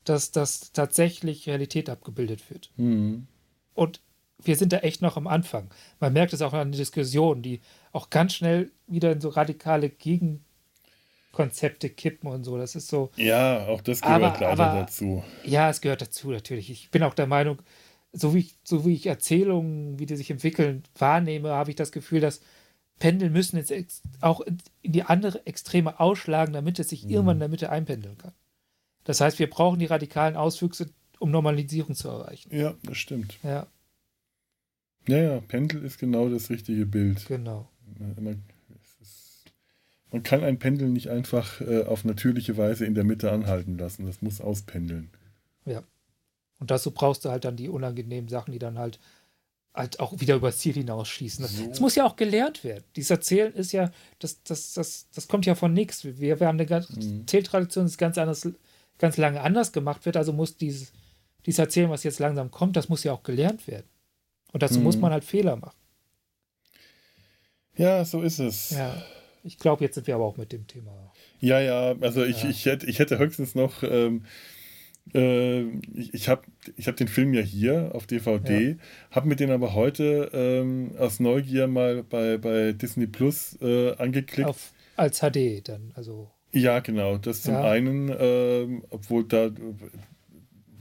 dass 0.03 0.31
das 0.31 0.71
tatsächlich 0.73 1.47
Realität 1.47 1.89
abgebildet 1.89 2.49
wird. 2.49 2.69
Mhm. 2.75 3.27
Und 3.73 4.01
wir 4.43 4.55
sind 4.55 4.73
da 4.73 4.79
echt 4.79 5.01
noch 5.01 5.17
am 5.17 5.27
Anfang. 5.27 5.69
Man 5.99 6.13
merkt 6.13 6.33
es 6.33 6.41
auch 6.41 6.53
an 6.53 6.71
den 6.71 6.77
Diskussionen, 6.77 7.41
die 7.41 7.61
auch 7.91 8.09
ganz 8.09 8.33
schnell 8.33 8.71
wieder 8.87 9.11
in 9.11 9.21
so 9.21 9.29
radikale 9.29 9.89
Gegenkonzepte 9.89 11.89
kippen 11.89 12.29
und 12.29 12.43
so. 12.43 12.57
Das 12.57 12.75
ist 12.75 12.87
so. 12.87 13.11
Ja, 13.15 13.67
auch 13.67 13.81
das 13.81 14.01
gehört 14.01 14.23
aber, 14.23 14.39
leider 14.39 14.67
aber, 14.67 14.79
dazu. 14.81 15.23
Ja, 15.43 15.69
es 15.69 15.81
gehört 15.81 16.01
dazu 16.01 16.31
natürlich. 16.31 16.69
Ich 16.69 16.91
bin 16.91 17.03
auch 17.03 17.13
der 17.13 17.27
Meinung, 17.27 17.61
so 18.13 18.33
wie 18.33 18.39
ich, 18.39 18.55
so 18.63 18.85
wie 18.85 18.93
ich 18.93 19.07
Erzählungen, 19.07 19.99
wie 19.99 20.05
die 20.05 20.15
sich 20.15 20.29
entwickeln, 20.29 20.83
wahrnehme, 20.97 21.49
habe 21.49 21.69
ich 21.69 21.75
das 21.75 21.91
Gefühl, 21.91 22.19
dass 22.19 22.41
Pendel 22.99 23.29
müssen 23.29 23.57
jetzt 23.57 24.03
auch 24.21 24.41
in 24.41 24.59
die 24.83 25.03
andere 25.03 25.45
Extreme 25.45 25.99
ausschlagen, 25.99 26.53
damit 26.53 26.79
es 26.79 26.89
sich 26.89 27.05
mhm. 27.05 27.11
irgendwann 27.11 27.37
in 27.37 27.41
der 27.41 27.49
Mitte 27.49 27.69
einpendeln 27.69 28.17
kann. 28.17 28.33
Das 29.03 29.19
heißt, 29.19 29.39
wir 29.39 29.49
brauchen 29.49 29.79
die 29.79 29.87
radikalen 29.87 30.35
Auswüchse, 30.35 30.89
um 31.19 31.31
Normalisierung 31.31 31.95
zu 31.95 32.09
erreichen. 32.09 32.55
Ja, 32.55 32.75
das 32.83 32.97
stimmt. 32.97 33.39
Ja. 33.43 33.67
Ja, 35.07 35.17
ja, 35.17 35.39
Pendel 35.41 35.83
ist 35.83 35.99
genau 35.99 36.29
das 36.29 36.49
richtige 36.49 36.85
Bild. 36.85 37.25
Genau. 37.27 37.67
Man, 38.19 38.43
ist, 39.01 39.51
man 40.11 40.23
kann 40.23 40.43
ein 40.43 40.59
Pendel 40.59 40.89
nicht 40.89 41.09
einfach 41.09 41.61
äh, 41.61 41.83
auf 41.83 42.05
natürliche 42.05 42.57
Weise 42.57 42.85
in 42.85 42.95
der 42.95 43.03
Mitte 43.03 43.31
anhalten 43.31 43.77
lassen. 43.77 44.05
Das 44.05 44.21
muss 44.21 44.41
auspendeln. 44.41 45.09
Ja. 45.65 45.83
Und 46.59 46.69
dazu 46.69 46.91
brauchst 46.91 47.25
du 47.25 47.29
halt 47.29 47.43
dann 47.43 47.55
die 47.55 47.69
unangenehmen 47.69 48.29
Sachen, 48.29 48.51
die 48.51 48.59
dann 48.59 48.77
halt, 48.77 48.99
halt 49.73 49.99
auch 49.99 50.19
wieder 50.19 50.35
übers 50.35 50.59
Ziel 50.59 50.73
hinausschießen. 50.73 51.41
Das, 51.41 51.57
so. 51.57 51.67
das 51.67 51.79
muss 51.79 51.95
ja 51.95 52.05
auch 52.05 52.15
gelernt 52.15 52.63
werden. 52.63 52.83
Dieses 52.95 53.09
Erzählen 53.09 53.51
ist 53.53 53.71
ja, 53.71 53.91
das, 54.19 54.43
das, 54.43 54.73
das, 54.73 55.07
das 55.13 55.27
kommt 55.27 55.47
ja 55.47 55.55
von 55.55 55.73
nichts. 55.73 56.05
Wir, 56.05 56.39
wir 56.39 56.47
haben 56.47 56.57
eine 56.57 56.67
ganz, 56.67 56.89
mhm. 56.91 57.25
Zähltradition, 57.25 57.87
ist 57.87 57.97
ganz 57.97 58.19
anders, 58.19 58.47
ganz 58.99 59.17
lange 59.17 59.41
anders 59.41 59.71
gemacht 59.71 60.05
wird, 60.05 60.17
also 60.17 60.31
muss 60.31 60.55
dieses, 60.55 60.93
dieses 61.47 61.57
Erzählen, 61.57 61.89
was 61.89 62.03
jetzt 62.03 62.19
langsam 62.19 62.51
kommt, 62.51 62.75
das 62.75 62.87
muss 62.87 63.03
ja 63.03 63.13
auch 63.13 63.23
gelernt 63.23 63.67
werden. 63.67 63.87
Und 64.51 64.63
dazu 64.63 64.79
mhm. 64.79 64.83
muss 64.83 64.97
man 64.97 65.11
halt 65.11 65.23
Fehler 65.23 65.55
machen. 65.55 65.77
Ja, 67.75 68.03
so 68.05 68.21
ist 68.21 68.39
es. 68.39 68.71
Ja. 68.71 69.01
Ich 69.43 69.57
glaube, 69.57 69.83
jetzt 69.83 69.95
sind 69.95 70.07
wir 70.07 70.15
aber 70.15 70.25
auch 70.25 70.37
mit 70.37 70.51
dem 70.51 70.67
Thema. 70.67 71.11
Ja, 71.39 71.59
ja, 71.59 71.95
also 72.01 72.23
ich, 72.23 72.43
ja. 72.43 72.49
ich, 72.49 72.65
hätte, 72.65 72.85
ich 72.85 72.99
hätte 72.99 73.17
höchstens 73.17 73.55
noch, 73.55 73.81
ähm, 73.81 74.25
äh, 75.15 75.61
ich, 75.93 76.13
ich 76.13 76.29
habe 76.29 76.43
ich 76.77 76.87
hab 76.87 76.95
den 76.95 77.07
Film 77.07 77.33
ja 77.33 77.41
hier 77.41 77.91
auf 77.93 78.05
DVD, 78.05 78.69
ja. 78.69 78.75
habe 79.09 79.27
mir 79.27 79.35
den 79.35 79.49
aber 79.49 79.73
heute 79.73 80.29
ähm, 80.33 80.91
aus 80.99 81.19
Neugier 81.19 81.67
mal 81.67 82.03
bei, 82.03 82.37
bei 82.37 82.73
Disney 82.73 83.07
Plus 83.07 83.57
äh, 83.61 83.95
angeklickt. 83.95 84.47
Auf, 84.47 84.73
als 84.95 85.21
HD 85.21 85.67
dann, 85.67 85.91
also. 85.95 86.29
Ja, 86.51 86.79
genau. 86.79 87.17
Das 87.17 87.43
zum 87.43 87.53
ja. 87.53 87.63
einen, 87.63 88.09
äh, 88.09 88.81
obwohl 88.89 89.23
da 89.23 89.49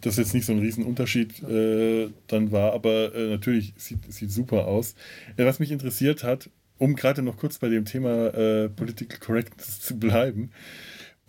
das 0.00 0.16
jetzt 0.16 0.34
nicht 0.34 0.46
so 0.46 0.52
ein 0.52 0.58
Riesenunterschied 0.58 1.42
äh, 1.42 2.10
dann 2.26 2.52
war, 2.52 2.72
aber 2.72 3.14
äh, 3.14 3.28
natürlich 3.28 3.74
sieht, 3.76 4.12
sieht 4.12 4.30
super 4.30 4.66
aus. 4.66 4.94
Äh, 5.36 5.44
was 5.44 5.58
mich 5.58 5.70
interessiert 5.70 6.24
hat, 6.24 6.50
um 6.78 6.94
gerade 6.94 7.22
noch 7.22 7.36
kurz 7.36 7.58
bei 7.58 7.68
dem 7.68 7.84
Thema 7.84 8.28
äh, 8.28 8.68
Political 8.68 9.18
Correctness 9.18 9.80
zu 9.80 9.98
bleiben, 9.98 10.50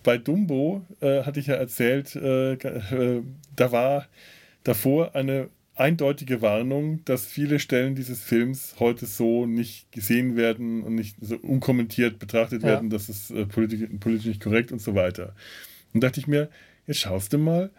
bei 0.04 0.18
Dumbo 0.18 0.86
äh, 1.00 1.24
hatte 1.24 1.40
ich 1.40 1.48
ja 1.48 1.56
erzählt, 1.56 2.16
äh, 2.16 2.58
da 3.56 3.72
war 3.72 4.08
davor 4.64 5.16
eine 5.16 5.50
eindeutige 5.76 6.42
Warnung, 6.42 7.04
dass 7.06 7.26
viele 7.26 7.60
Stellen 7.60 7.96
dieses 7.96 8.22
Films 8.22 8.76
heute 8.80 9.06
so 9.06 9.46
nicht 9.46 9.92
gesehen 9.92 10.36
werden 10.36 10.84
und 10.84 10.96
nicht 10.96 11.18
so 11.22 11.38
unkommentiert 11.38 12.20
betrachtet 12.20 12.64
ja. 12.64 12.70
werden, 12.70 12.90
dass 12.90 13.10
es 13.10 13.34
politisch, 13.50 13.90
politisch 14.00 14.28
nicht 14.28 14.44
korrekt 14.44 14.72
und 14.72 14.80
so 14.80 14.96
weiter. 14.96 15.36
Und 15.94 16.04
dachte 16.04 16.20
ich 16.20 16.28
mir, 16.28 16.50
jetzt 16.88 17.00
schaust 17.00 17.34
du 17.34 17.38
mal, 17.38 17.72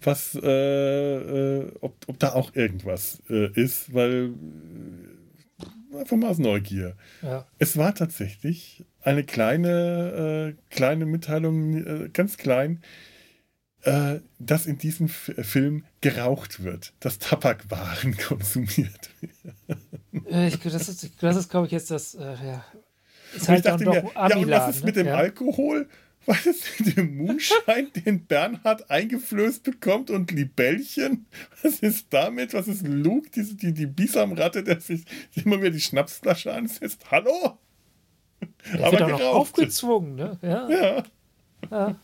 was, 0.00 0.34
äh, 0.34 0.48
äh, 0.48 1.72
ob, 1.80 1.96
ob 2.06 2.18
da 2.18 2.32
auch 2.32 2.54
irgendwas 2.54 3.22
äh, 3.30 3.50
ist, 3.52 3.94
weil 3.94 4.34
äh, 5.92 5.98
einfach 5.98 6.16
mal 6.16 6.30
aus 6.30 6.38
Neugier. 6.38 6.96
Ja. 7.22 7.46
Es 7.58 7.76
war 7.76 7.94
tatsächlich 7.94 8.84
eine 9.02 9.24
kleine, 9.24 10.56
äh, 10.56 10.74
kleine 10.74 11.06
Mitteilung, 11.06 11.74
äh, 11.74 12.08
ganz 12.12 12.36
klein, 12.36 12.82
dass 14.38 14.64
in 14.64 14.78
diesem 14.78 15.08
F 15.08 15.30
Film 15.42 15.84
geraucht 16.00 16.64
wird, 16.64 16.94
dass 17.00 17.18
Tabakwaren 17.18 18.16
konsumiert 18.28 19.10
werden. 19.20 20.58
das 20.62 20.88
ist, 20.88 21.22
das 21.22 21.36
ist 21.36 21.50
glaube 21.50 21.66
ich, 21.66 21.72
jetzt 21.72 21.90
das. 21.90 22.14
ja. 22.14 22.64
Ist 23.34 23.46
halt 23.46 23.58
ich 23.58 23.64
dachte 23.64 23.84
mir, 23.84 24.10
ja, 24.14 24.36
und 24.38 24.50
was 24.50 24.76
ist 24.76 24.84
mit 24.86 24.96
dem 24.96 25.08
ja. 25.08 25.16
Alkohol? 25.16 25.86
Was 26.26 26.46
ist 26.46 26.80
mit 26.80 26.96
dem 26.96 27.16
Moonshine, 27.16 27.90
den 28.06 28.26
Bernhard 28.26 28.90
eingeflößt 28.90 29.62
bekommt 29.62 30.10
und 30.10 30.30
Libellchen? 30.30 31.26
Was 31.62 31.80
ist 31.80 32.06
damit? 32.10 32.54
Was 32.54 32.68
ist 32.68 32.86
Luke, 32.86 33.30
die, 33.30 33.56
die, 33.56 33.72
die 33.72 33.86
Bisamratte, 33.86 34.62
der 34.62 34.80
sich 34.80 35.04
immer 35.34 35.58
wieder 35.58 35.70
die 35.70 35.80
Schnapsflasche 35.80 36.52
ansetzt? 36.52 37.10
Hallo? 37.10 37.58
Der 38.72 38.86
Aber 38.86 38.92
wird 38.92 39.02
auch 39.02 39.08
noch 39.10 39.34
aufgezwungen, 39.34 40.14
ne? 40.14 40.38
Ja. 40.42 40.68
ja. 40.68 41.02
Ja. 41.70 41.96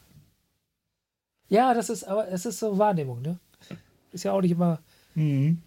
Ja, 1.48 1.74
das 1.74 1.90
ist 1.90 2.04
aber, 2.04 2.28
es 2.28 2.46
ist 2.46 2.60
so 2.60 2.78
Wahrnehmung, 2.78 3.22
ne? 3.22 3.38
Ist 4.12 4.24
ja 4.24 4.32
auch 4.32 4.40
nicht 4.40 4.52
immer. 4.52 4.80
Mhm. 5.14 5.62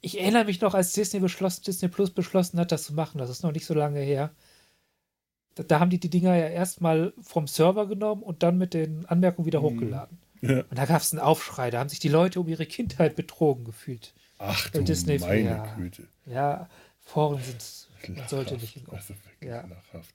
Ich 0.00 0.20
erinnere 0.20 0.44
mich 0.44 0.60
noch, 0.60 0.74
als 0.74 0.92
Disney, 0.92 1.20
beschlossen, 1.20 1.62
Disney 1.64 1.88
Plus 1.88 2.10
beschlossen 2.10 2.58
hat, 2.58 2.72
das 2.72 2.84
zu 2.84 2.94
machen. 2.94 3.18
Das 3.18 3.30
ist 3.30 3.42
noch 3.42 3.52
nicht 3.52 3.64
so 3.64 3.74
lange 3.74 4.00
her 4.00 4.32
da, 5.54 5.62
da, 5.62 5.80
haben 5.80 5.90
die 5.90 6.00
die 6.00 6.10
Dinger 6.10 6.34
ja 6.36 6.48
erstmal 6.48 7.12
vom 7.20 7.46
Server 7.46 7.86
genommen 7.86 8.22
und 8.22 8.42
dann 8.42 8.58
mit 8.58 8.74
den 8.74 9.06
Anmerkungen 9.06 9.46
wieder 9.46 9.60
mhm. 9.60 9.64
hochgeladen. 9.64 10.18
Ja. 10.40 10.60
Und 10.60 10.76
da 10.76 10.86
gab 10.86 11.00
es 11.00 11.12
einen 11.12 11.20
Aufschrei, 11.20 11.70
da 11.70 11.78
haben 11.78 11.88
sich 11.88 12.00
die 12.00 12.08
Leute 12.08 12.40
um 12.40 12.48
ihre 12.48 12.66
Kindheit 12.66 13.14
betrogen 13.14 13.64
gefühlt. 13.64 14.12
Ach 14.38 14.70
du 14.70 14.82
Disney 14.82 15.18
meine 15.18 15.42
ja, 15.42 15.74
Güte. 15.76 16.08
Ja, 16.26 16.68
Foren 16.98 17.40
sind, 17.42 18.16
man 18.16 18.28
sollte 18.28 18.54
nicht 18.54 18.76
in 18.76 18.88
Also 18.88 19.10
wirklich 19.10 19.50
ja. 19.50 19.64
lachhaft. 19.66 20.14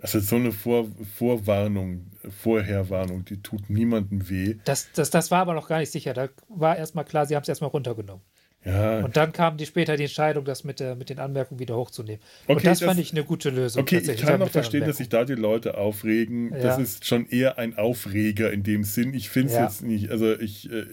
Also 0.00 0.20
so 0.20 0.36
eine 0.36 0.52
Vor 0.52 0.88
Vorwarnung, 1.16 2.10
Vorherwarnung, 2.42 3.24
die 3.24 3.40
tut 3.40 3.70
niemandem 3.70 4.28
weh. 4.28 4.56
Das, 4.64 4.90
das, 4.92 5.10
das 5.10 5.30
war 5.30 5.40
aber 5.40 5.54
noch 5.54 5.68
gar 5.68 5.78
nicht 5.78 5.92
sicher. 5.92 6.12
Da 6.12 6.28
war 6.48 6.76
erstmal 6.76 7.04
klar, 7.04 7.26
sie 7.26 7.36
haben 7.36 7.42
es 7.42 7.48
erstmal 7.48 7.70
runtergenommen. 7.70 8.22
Ja. 8.64 9.00
Und 9.00 9.16
dann 9.16 9.32
kam 9.32 9.56
die 9.56 9.66
später 9.66 9.96
die 9.96 10.04
Entscheidung, 10.04 10.44
das 10.44 10.64
mit, 10.64 10.80
der, 10.80 10.96
mit 10.96 11.10
den 11.10 11.18
Anmerkungen 11.18 11.60
wieder 11.60 11.76
hochzunehmen. 11.76 12.20
Okay, 12.44 12.52
und 12.52 12.66
das, 12.66 12.78
das, 12.78 12.88
fand 12.88 12.98
ich 12.98 13.12
eine 13.12 13.24
gute 13.24 13.50
Lösung. 13.50 13.82
Okay, 13.82 13.98
ich 13.98 14.16
kann 14.20 14.40
noch 14.40 14.50
verstehen, 14.50 14.86
dass 14.86 14.96
sich 14.96 15.08
da 15.08 15.24
die 15.24 15.34
Leute 15.34 15.76
aufregen. 15.76 16.52
Ja. 16.52 16.62
Das 16.62 16.78
ist 16.78 17.06
schon 17.06 17.28
eher 17.28 17.58
ein 17.58 17.76
Aufreger 17.76 18.50
in 18.52 18.62
dem 18.62 18.84
Sinn. 18.84 19.12
Ich 19.12 19.28
finde 19.28 19.48
es 19.50 19.56
ja. 19.56 19.64
jetzt 19.64 19.82
nicht, 19.82 20.10
also 20.10 20.32
ich, 20.38 20.70
äh, 20.72 20.86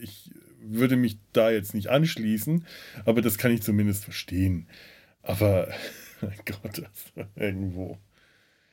ich 0.00 0.30
würde 0.62 0.96
mich 0.96 1.18
da 1.32 1.50
jetzt 1.50 1.74
nicht 1.74 1.88
anschließen, 1.88 2.64
aber 3.04 3.22
das 3.22 3.38
kann 3.38 3.50
ich 3.50 3.62
zumindest 3.62 4.04
verstehen. 4.04 4.68
Aber, 5.22 5.68
mein 6.20 6.38
Gott, 6.44 6.78
das 6.78 7.26
irgendwo. 7.34 7.98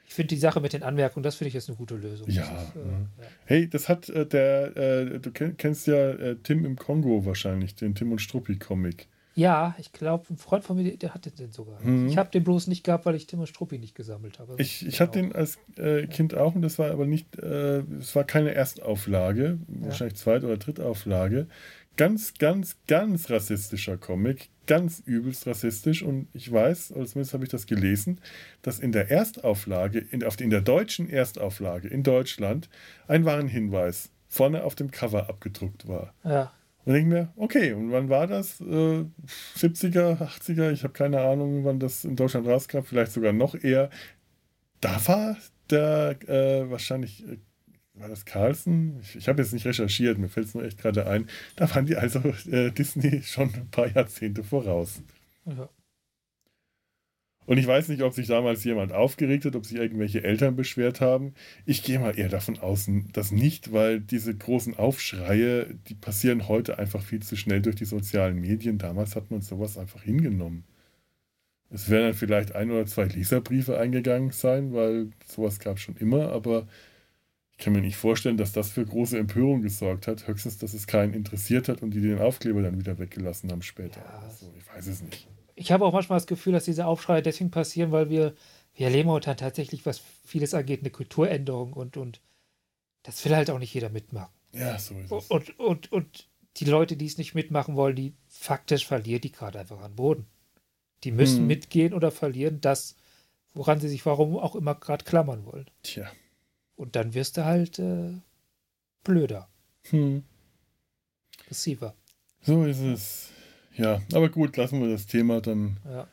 Ich 0.08 0.14
finde 0.14 0.30
die 0.30 0.38
Sache 0.38 0.62
mit 0.62 0.72
den 0.72 0.84
Anmerkungen, 0.84 1.24
das 1.24 1.36
finde 1.36 1.50
ich 1.50 1.54
jetzt 1.54 1.68
eine 1.68 1.78
gute 1.78 1.96
Lösung. 1.96 2.30
Ja. 2.30 2.44
Ist, 2.44 2.76
äh, 2.76 2.80
ja. 2.80 3.28
Hey, 3.46 3.70
das 3.70 3.90
hat 3.90 4.08
äh, 4.08 4.26
der, 4.26 4.78
äh, 4.78 5.20
du 5.20 5.32
kennst 5.32 5.86
ja 5.86 6.12
äh, 6.12 6.38
Tim 6.42 6.66
im 6.66 6.78
Kongo 6.78 7.26
wahrscheinlich, 7.26 7.76
den 7.76 7.94
Tim 7.94 8.14
und 8.14 8.20
Struppi-Comic. 8.20 9.08
Ja, 9.38 9.76
ich 9.78 9.92
glaube, 9.92 10.26
ein 10.32 10.38
Freund 10.38 10.64
von 10.64 10.78
mir, 10.78 10.98
der 10.98 11.14
hatte 11.14 11.30
den 11.30 11.52
sogar. 11.52 11.80
Mhm. 11.84 12.08
Ich 12.08 12.18
habe 12.18 12.32
den 12.32 12.44
bloß 12.44 12.66
nicht 12.66 12.84
gehabt, 12.84 13.06
weil 13.06 13.14
ich 13.14 13.28
Tim 13.28 13.40
und 13.40 13.46
Struppi 13.46 13.78
nicht 13.78 13.94
gesammelt 13.94 14.40
habe. 14.40 14.56
Ich, 14.58 14.84
ich 14.88 15.00
hatte 15.00 15.20
den 15.20 15.32
als 15.32 15.60
äh, 15.78 16.08
Kind 16.08 16.34
auch 16.34 16.56
und 16.56 16.64
das 16.64 16.80
war 16.80 16.90
aber 16.90 17.06
nicht, 17.06 17.38
äh, 17.38 17.84
es 18.00 18.16
war 18.16 18.24
keine 18.24 18.56
Erstauflage, 18.56 19.60
ja. 19.68 19.86
wahrscheinlich 19.86 20.18
Zweit- 20.18 20.44
oder 20.44 20.58
Drittauflage. 20.58 21.48
Ganz, 21.98 22.36
ganz, 22.36 22.78
ganz 22.88 23.30
rassistischer 23.32 23.98
Comic, 23.98 24.50
ganz 24.68 25.02
übelst 25.06 25.48
rassistisch 25.48 26.04
und 26.04 26.28
ich 26.34 26.52
weiß, 26.52 26.92
oder 26.92 27.08
zumindest 27.08 27.34
habe 27.34 27.44
ich 27.44 27.50
das 27.50 27.66
gelesen, 27.66 28.22
dass 28.62 28.80
in 28.80 28.92
der 28.92 29.10
Erstauflage, 29.10 30.00
in, 30.00 30.24
auf, 30.24 30.40
in 30.40 30.52
der 30.52 30.62
deutschen 30.62 31.10
Erstauflage 31.10 31.88
in 31.88 32.04
Deutschland 32.04 32.70
ein 33.08 33.26
Warnhinweis 33.26 34.12
vorne 34.28 34.64
auf 34.64 34.76
dem 34.76 34.92
Cover 34.92 35.28
abgedruckt 35.28 35.88
war. 35.88 36.14
Ja. 36.24 36.54
Und 36.86 36.94
denke 36.94 37.10
mir, 37.10 37.34
okay, 37.36 37.74
und 37.74 37.92
wann 37.92 38.10
war 38.10 38.28
das? 38.28 38.62
Äh, 38.62 39.06
70er, 39.58 40.22
80er, 40.22 40.72
ich 40.72 40.84
habe 40.84 40.94
keine 40.94 41.22
Ahnung, 41.22 41.66
wann 41.66 41.80
das 41.80 42.06
in 42.06 42.16
Deutschland 42.16 42.48
rauskam, 42.48 42.82
vielleicht 42.84 43.12
sogar 43.12 43.34
noch 43.34 43.56
eher. 43.56 43.90
Da 44.82 45.02
war 45.08 45.36
der 45.70 46.16
äh, 46.30 46.70
wahrscheinlich 46.70 47.28
äh, 47.28 47.38
war 48.00 48.10
das 48.10 48.26
Carlson? 48.26 49.00
Ich, 49.02 49.16
ich 49.16 49.28
habe 49.28 49.42
jetzt 49.42 49.54
nicht 49.54 49.66
recherchiert, 49.66 50.18
mir 50.18 50.30
fällt 50.30 50.48
es 50.48 50.54
nur 50.54 50.64
echt 50.64 50.80
gerade 50.80 51.08
ein. 51.08 51.28
Da 51.56 51.74
waren 51.74 51.86
die 51.86 51.96
also 51.96 52.20
äh, 52.52 52.72
Disney 52.72 53.22
schon 53.24 53.54
ein 53.54 53.70
paar 53.70 53.88
Jahrzehnte 53.88 54.44
voraus. 54.44 55.02
Ja. 55.46 55.70
Und 57.48 57.58
ich 57.58 57.66
weiß 57.66 57.88
nicht, 57.88 58.02
ob 58.02 58.14
sich 58.14 58.28
damals 58.28 58.66
jemand 58.66 58.92
aufgeregt 58.92 59.46
hat, 59.46 59.56
ob 59.56 59.66
sich 59.66 59.78
irgendwelche 59.78 60.22
Eltern 60.22 60.58
beschwert 60.58 61.00
haben. 61.00 61.34
Ich 61.66 61.82
gehe 61.82 61.98
mal 61.98 62.20
eher 62.20 62.28
davon 62.28 62.60
aus, 62.60 62.90
dass 63.14 63.32
nicht, 63.32 63.72
weil 63.72 64.02
diese 64.02 64.36
großen 64.36 64.76
Aufschreie, 64.76 65.74
die 65.88 65.96
passieren 65.96 66.50
heute 66.50 66.78
einfach 66.78 67.02
viel 67.02 67.22
zu 67.22 67.38
schnell 67.38 67.62
durch 67.62 67.78
die 67.78 67.86
sozialen 67.86 68.42
Medien. 68.42 68.78
Damals 68.80 69.16
hat 69.16 69.32
man 69.32 69.42
sowas 69.42 69.78
einfach 69.78 70.04
hingenommen. 70.04 70.66
Es 71.70 71.90
werden 71.90 72.08
dann 72.08 72.14
vielleicht 72.14 72.54
ein 72.54 72.70
oder 72.70 72.86
zwei 72.86 73.06
Leserbriefe 73.06 73.78
eingegangen 73.78 74.32
sein, 74.32 74.74
weil 74.74 75.12
sowas 75.26 75.60
gab 75.60 75.78
es 75.78 75.84
schon 75.84 75.96
immer, 75.96 76.34
aber 76.34 76.68
ich 77.58 77.64
kann 77.64 77.74
mir 77.74 77.82
nicht 77.82 77.98
vorstellen, 77.98 78.38
dass 78.38 78.52
das 78.52 78.70
für 78.70 78.86
große 78.86 79.18
Empörung 79.18 79.64
gesorgt 79.64 80.08
hat. 80.08 80.28
Höchstens, 80.28 80.60
dass 80.60 80.74
es 80.74 80.86
keinen 80.86 81.14
interessiert 81.14 81.68
hat 81.70 81.82
und 81.82 81.92
die 81.92 82.02
den 82.02 82.20
Aufkleber 82.20 82.62
dann 82.62 82.80
wieder 82.80 83.00
weggelassen 83.00 83.52
haben 83.52 83.64
später. 83.64 84.00
Ja, 84.00 84.20
also, 84.20 84.54
ich 84.56 84.76
weiß 84.76 84.88
es 84.88 85.02
nicht 85.02 85.28
ich 85.58 85.72
habe 85.72 85.86
auch 85.86 85.92
manchmal 85.92 86.18
das 86.18 86.28
Gefühl, 86.28 86.54
dass 86.54 86.66
diese 86.66 86.86
Aufschreie 86.86 87.24
deswegen 87.24 87.50
passieren, 87.50 87.92
weil 87.92 88.10
wir, 88.10 88.36
wir 88.76 88.88
erleben 88.88 89.10
heute 89.10 89.36
tatsächlich, 89.36 89.86
was 89.86 90.00
vieles 90.24 90.54
angeht, 90.54 90.82
eine 90.82 90.92
Kulturänderung 90.92 91.74
und, 91.74 91.98
und 91.98 92.22
das 93.02 93.26
will 93.26 93.36
halt 93.36 93.50
auch 93.50 93.58
nicht 93.58 93.74
jeder 93.74 93.90
mitmachen. 93.90 94.32
Ja, 94.54 94.78
so 94.78 94.94
ist 94.94 95.12
es. 95.12 95.28
Und, 95.28 95.60
und, 95.60 95.92
und 95.92 96.30
die 96.58 96.66
Leute, 96.66 96.96
die 96.96 97.08
es 97.08 97.18
nicht 97.18 97.34
mitmachen 97.34 97.76
wollen, 97.76 97.96
die 97.96 98.14
faktisch 98.28 98.86
verlieren 98.86 99.22
die 99.22 99.32
gerade 99.32 99.60
einfach 99.60 99.82
an 99.82 99.96
Boden. 99.96 100.28
Die 101.04 101.12
müssen 101.12 101.40
hm. 101.40 101.48
mitgehen 101.48 101.94
oder 101.94 102.12
verlieren 102.12 102.62
das, 102.62 102.96
woran 103.56 103.80
sie 103.80 103.90
sich 103.90 104.06
warum 104.06 104.38
auch 104.38 104.56
immer 104.56 104.76
gerade 104.76 105.06
klammern 105.06 105.44
wollen. 105.46 105.70
Tja. 105.82 106.08
Und 106.78 106.96
dann 106.96 107.14
wirst 107.14 107.36
du 107.36 107.44
halt 107.44 107.80
äh, 107.80 108.14
blöder. 109.04 109.50
Hm. 109.90 110.24
Passiver. 111.48 111.96
So 112.42 112.64
ist 112.64 112.80
es. 112.80 113.30
Ja, 113.76 114.02
aber 114.14 114.30
gut, 114.30 114.56
lassen 114.58 114.82
wir 114.82 114.90
das 114.90 115.08
Thema 115.08 115.42
dann. 115.42 115.78
Ja. 115.86 116.08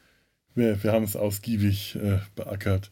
Wir, 0.55 0.83
wir 0.83 0.93
haben 0.93 1.05
es 1.05 1.17
ausgiebig 1.17 1.97
äh, 1.97 2.19
beackert. 2.35 2.91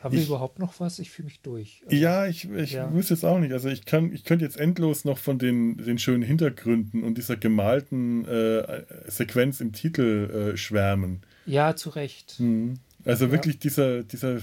Haben 0.00 0.14
ich, 0.14 0.22
wir 0.22 0.28
überhaupt 0.28 0.58
noch 0.58 0.80
was? 0.80 0.98
Ich 0.98 1.10
fühle 1.10 1.26
mich 1.26 1.40
durch. 1.42 1.82
Also, 1.84 1.96
ja, 1.96 2.26
ich, 2.26 2.50
ich 2.50 2.72
ja. 2.72 2.92
wüsste 2.92 3.14
jetzt 3.14 3.24
auch 3.24 3.38
nicht. 3.38 3.52
Also 3.52 3.68
ich 3.68 3.84
kann, 3.84 4.12
ich 4.12 4.24
könnte 4.24 4.44
jetzt 4.44 4.58
endlos 4.58 5.04
noch 5.04 5.18
von 5.18 5.38
den, 5.38 5.76
den 5.76 5.98
schönen 5.98 6.22
Hintergründen 6.22 7.04
und 7.04 7.18
dieser 7.18 7.36
gemalten 7.36 8.24
äh, 8.24 8.84
Sequenz 9.06 9.60
im 9.60 9.72
Titel 9.72 10.52
äh, 10.52 10.56
schwärmen. 10.56 11.22
Ja, 11.46 11.76
zu 11.76 11.90
Recht. 11.90 12.40
Mhm. 12.40 12.78
Also 13.04 13.26
ja. 13.26 13.32
wirklich 13.32 13.58
dieser, 13.58 14.04
dieser 14.04 14.36
äh, 14.36 14.40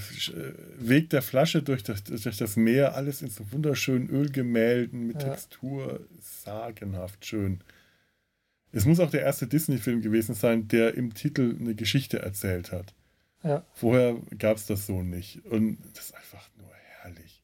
Weg 0.78 1.10
der 1.10 1.22
Flasche 1.22 1.62
durch 1.62 1.82
das, 1.82 2.04
durch 2.04 2.36
das 2.36 2.56
Meer, 2.56 2.94
alles 2.94 3.22
in 3.22 3.30
so 3.30 3.50
wunderschönen 3.52 4.10
Ölgemälden 4.10 5.06
mit 5.06 5.22
ja. 5.22 5.30
Textur, 5.30 6.06
sagenhaft 6.20 7.24
schön. 7.24 7.60
Es 8.72 8.84
muss 8.84 9.00
auch 9.00 9.10
der 9.10 9.22
erste 9.22 9.46
Disney-Film 9.46 10.00
gewesen 10.00 10.34
sein, 10.34 10.68
der 10.68 10.94
im 10.94 11.14
Titel 11.14 11.56
eine 11.58 11.74
Geschichte 11.74 12.20
erzählt 12.20 12.70
hat. 12.70 12.94
Ja. 13.42 13.64
Vorher 13.72 14.16
gab 14.38 14.58
es 14.58 14.66
das 14.66 14.86
so 14.86 15.02
nicht. 15.02 15.44
Und 15.46 15.78
das 15.94 16.06
ist 16.06 16.14
einfach 16.14 16.48
nur 16.58 16.70
herrlich. 17.02 17.42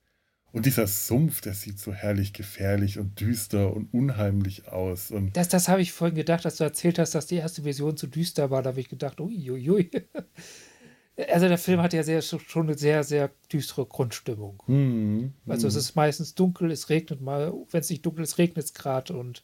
Und 0.52 0.66
dieser 0.66 0.86
Sumpf, 0.86 1.40
der 1.40 1.54
sieht 1.54 1.78
so 1.78 1.92
herrlich 1.92 2.32
gefährlich 2.32 2.98
und 2.98 3.20
düster 3.20 3.74
und 3.74 3.92
unheimlich 3.92 4.68
aus. 4.68 5.10
Und 5.10 5.36
das 5.36 5.48
das 5.48 5.68
habe 5.68 5.82
ich 5.82 5.92
vorhin 5.92 6.14
gedacht, 6.14 6.44
dass 6.44 6.56
du 6.56 6.64
erzählt 6.64 6.98
hast, 6.98 7.14
dass 7.14 7.26
die 7.26 7.36
erste 7.36 7.62
Version 7.62 7.96
zu 7.96 8.06
düster 8.06 8.50
war. 8.50 8.62
Da 8.62 8.70
habe 8.70 8.80
ich 8.80 8.88
gedacht, 8.88 9.20
uiuiui. 9.20 9.90
Also 11.30 11.48
der 11.48 11.58
Film 11.58 11.80
hat 11.80 11.94
ja 11.94 12.02
sehr, 12.02 12.20
schon 12.20 12.66
eine 12.66 12.76
sehr, 12.76 13.02
sehr 13.02 13.30
düstere 13.50 13.86
Grundstimmung. 13.86 14.62
Mhm. 14.66 15.32
Also 15.46 15.66
es 15.66 15.74
ist 15.74 15.94
meistens 15.94 16.34
dunkel, 16.34 16.70
es 16.70 16.90
regnet 16.90 17.22
mal, 17.22 17.54
wenn 17.70 17.80
es 17.80 17.88
nicht 17.88 18.04
dunkel 18.04 18.22
ist, 18.22 18.38
regnet 18.38 18.64
es 18.64 18.74
gerade 18.74 19.16
und 19.16 19.42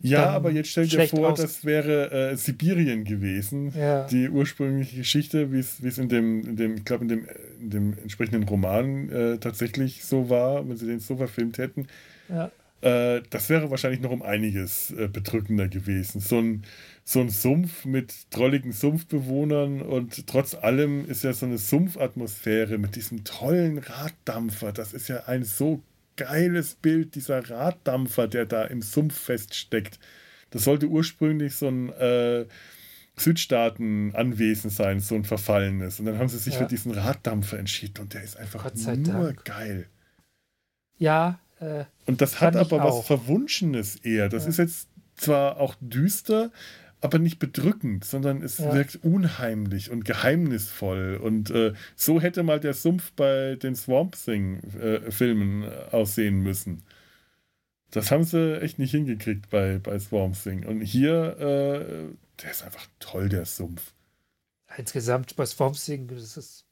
ja, 0.00 0.26
aber 0.28 0.50
jetzt 0.50 0.68
stell 0.68 0.86
dir 0.86 1.08
vor, 1.08 1.32
aus. 1.32 1.40
das 1.40 1.64
wäre 1.64 2.10
äh, 2.10 2.36
Sibirien 2.36 3.04
gewesen. 3.04 3.72
Ja. 3.74 4.06
Die 4.06 4.28
ursprüngliche 4.28 4.98
Geschichte, 4.98 5.50
wie 5.50 5.60
es 5.60 5.98
in 5.98 6.10
dem, 6.10 6.42
in 6.42 6.56
dem, 6.56 6.76
ich 6.76 6.84
glaube, 6.84 7.04
in 7.04 7.08
dem, 7.08 7.26
in 7.58 7.70
dem 7.70 7.98
entsprechenden 7.98 8.42
Roman 8.42 9.08
äh, 9.08 9.38
tatsächlich 9.38 10.04
so 10.04 10.28
war, 10.28 10.68
wenn 10.68 10.76
sie 10.76 10.86
den 10.86 11.00
so 11.00 11.16
verfilmt 11.16 11.56
hätten. 11.56 11.86
Ja. 12.28 12.50
Äh, 12.84 13.22
das 13.30 13.48
wäre 13.48 13.70
wahrscheinlich 13.70 14.02
noch 14.02 14.10
um 14.10 14.20
einiges 14.20 14.90
äh, 14.90 15.08
bedrückender 15.08 15.68
gewesen. 15.68 16.20
So 16.20 16.38
ein, 16.38 16.64
so 17.02 17.20
ein 17.20 17.30
Sumpf 17.30 17.86
mit 17.86 18.12
drolligen 18.28 18.72
Sumpfbewohnern 18.72 19.80
und 19.80 20.26
trotz 20.26 20.54
allem 20.54 21.08
ist 21.08 21.24
ja 21.24 21.32
so 21.32 21.46
eine 21.46 21.56
Sumpfatmosphäre 21.56 22.76
mit 22.76 22.94
diesem 22.94 23.24
tollen 23.24 23.78
Raddampfer. 23.78 24.72
Das 24.72 24.92
ist 24.92 25.08
ja 25.08 25.24
ein 25.24 25.44
so 25.44 25.82
geiles 26.16 26.74
Bild, 26.74 27.14
dieser 27.14 27.48
Raddampfer, 27.48 28.28
der 28.28 28.44
da 28.44 28.64
im 28.64 28.82
Sumpf 28.82 29.18
feststeckt. 29.18 29.98
Das 30.50 30.64
sollte 30.64 30.86
ursprünglich 30.86 31.56
so 31.56 31.68
ein 31.68 31.88
äh, 31.94 32.44
Südstaaten-Anwesen 33.16 34.68
sein, 34.68 35.00
so 35.00 35.14
ein 35.14 35.24
verfallenes. 35.24 36.00
Und 36.00 36.06
dann 36.06 36.18
haben 36.18 36.28
sie 36.28 36.38
sich 36.38 36.52
ja. 36.52 36.60
für 36.60 36.66
diesen 36.66 36.92
Raddampfer 36.92 37.58
entschieden 37.58 38.02
und 38.02 38.12
der 38.12 38.24
ist 38.24 38.36
einfach 38.36 38.70
nur 38.74 39.32
Dank. 39.32 39.44
geil. 39.46 39.86
Ja. 40.98 41.40
Äh, 41.60 41.84
und 42.06 42.20
das 42.20 42.40
hat 42.40 42.56
aber 42.56 42.82
was 42.82 43.06
Verwunschenes 43.06 43.96
eher. 43.96 44.28
Das 44.28 44.44
ja. 44.44 44.50
ist 44.50 44.58
jetzt 44.58 44.88
zwar 45.16 45.58
auch 45.58 45.74
düster, 45.80 46.50
aber 47.00 47.18
nicht 47.18 47.38
bedrückend, 47.38 48.04
sondern 48.04 48.42
es 48.42 48.58
ja. 48.58 48.72
wirkt 48.72 48.96
unheimlich 49.02 49.90
und 49.90 50.04
geheimnisvoll. 50.04 51.20
Und 51.22 51.50
äh, 51.50 51.74
so 51.96 52.20
hätte 52.20 52.42
mal 52.42 52.60
der 52.60 52.74
Sumpf 52.74 53.12
bei 53.12 53.56
den 53.56 53.76
Swamp 53.76 54.16
Thing-Filmen 54.16 55.64
äh, 55.64 55.90
aussehen 55.90 56.40
müssen. 56.40 56.82
Das 57.90 58.10
haben 58.10 58.24
sie 58.24 58.60
echt 58.60 58.78
nicht 58.78 58.90
hingekriegt 58.90 59.50
bei, 59.50 59.78
bei 59.78 59.98
Swamp 59.98 60.34
Thing. 60.42 60.64
Und 60.66 60.80
hier, 60.80 61.38
äh, 61.38 62.42
der 62.42 62.50
ist 62.50 62.64
einfach 62.64 62.86
toll, 62.98 63.28
der 63.28 63.44
Sumpf. 63.44 63.92
Insgesamt 64.76 65.36
bei 65.36 65.46
Swamp 65.46 65.76
Thing, 65.76 66.08
das 66.08 66.36
ist. 66.36 66.66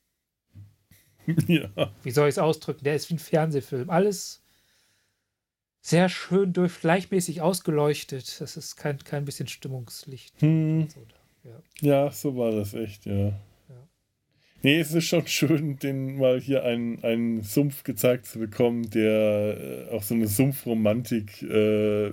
ja. 1.46 1.68
Wie 2.02 2.10
soll 2.10 2.28
ich 2.28 2.34
es 2.34 2.38
ausdrücken? 2.38 2.84
Der 2.84 2.96
ist 2.96 3.08
wie 3.10 3.14
ein 3.14 3.20
Fernsehfilm. 3.20 3.90
Alles 3.90 4.41
sehr 5.82 6.08
schön 6.08 6.52
durch, 6.52 6.80
gleichmäßig 6.80 7.42
ausgeleuchtet. 7.42 8.40
Das 8.40 8.56
ist 8.56 8.76
kein, 8.76 8.98
kein 8.98 9.24
bisschen 9.24 9.48
Stimmungslicht. 9.48 10.40
Hm. 10.40 10.88
So, 10.88 11.00
ja. 11.42 11.62
ja. 11.80 12.10
so 12.10 12.36
war 12.36 12.52
das 12.52 12.72
echt, 12.72 13.04
ja. 13.04 13.14
ja. 13.14 13.88
Nee, 14.62 14.78
es 14.78 14.92
ist 14.94 15.06
schon 15.06 15.26
schön, 15.26 15.78
den 15.80 16.18
mal 16.18 16.40
hier 16.40 16.62
einen, 16.62 17.02
einen 17.02 17.42
Sumpf 17.42 17.82
gezeigt 17.82 18.26
zu 18.26 18.38
bekommen, 18.38 18.88
der 18.90 19.88
äh, 19.90 19.90
auch 19.90 20.04
so 20.04 20.14
eine 20.14 20.28
Sumpfromantik, 20.28 21.42
äh, 21.42 22.12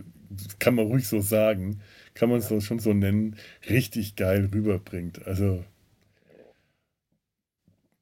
kann 0.57 0.75
man 0.75 0.87
ruhig 0.87 1.07
so 1.07 1.21
sagen, 1.21 1.81
kann 2.15 2.29
man 2.29 2.39
es 2.39 2.49
ja. 2.49 2.59
schon 2.59 2.79
so 2.79 2.93
nennen, 2.93 3.35
richtig 3.69 4.15
geil 4.15 4.49
rüberbringt. 4.51 5.25
Also, 5.27 5.63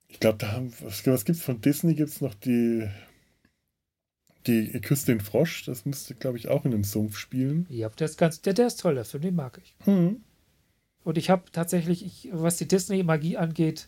ich 0.07 0.22
glaube, 0.22 0.38
da 0.38 0.53
haben, 0.53 0.72
was, 0.80 1.06
was 1.06 1.26
gibt 1.26 1.38
es 1.38 1.44
von 1.44 1.60
Disney? 1.60 1.94
Gibt 1.94 2.10
es 2.10 2.22
noch 2.22 2.34
die 2.34 2.88
die 4.48 4.72
Küste 4.82 5.11
den 5.11 5.22
Frosch, 5.22 5.65
das 5.65 5.86
müsste, 5.86 6.15
glaube 6.15 6.38
ich, 6.38 6.48
auch 6.48 6.65
in 6.65 6.74
einem 6.74 6.84
Sumpf 6.84 7.18
spielen. 7.18 7.68
Ja, 7.69 7.90
der 7.90 8.06
ist 8.06 8.18
ganz, 8.18 8.41
der, 8.41 8.53
der 8.53 8.68
ist 8.68 8.80
toll, 8.80 8.95
der 8.95 9.06
Film, 9.06 9.24
den 9.24 9.36
mag 9.36 9.60
ich. 9.64 9.76
Mhm. 9.86 10.22
Und 11.03 11.18
ich 11.18 11.30
habe 11.30 11.52
tatsächlich, 11.52 12.06
ich, 12.06 12.30
was 12.34 12.57
die 12.57 12.68
Disney-Magie 12.68 13.38
angeht, 13.38 13.88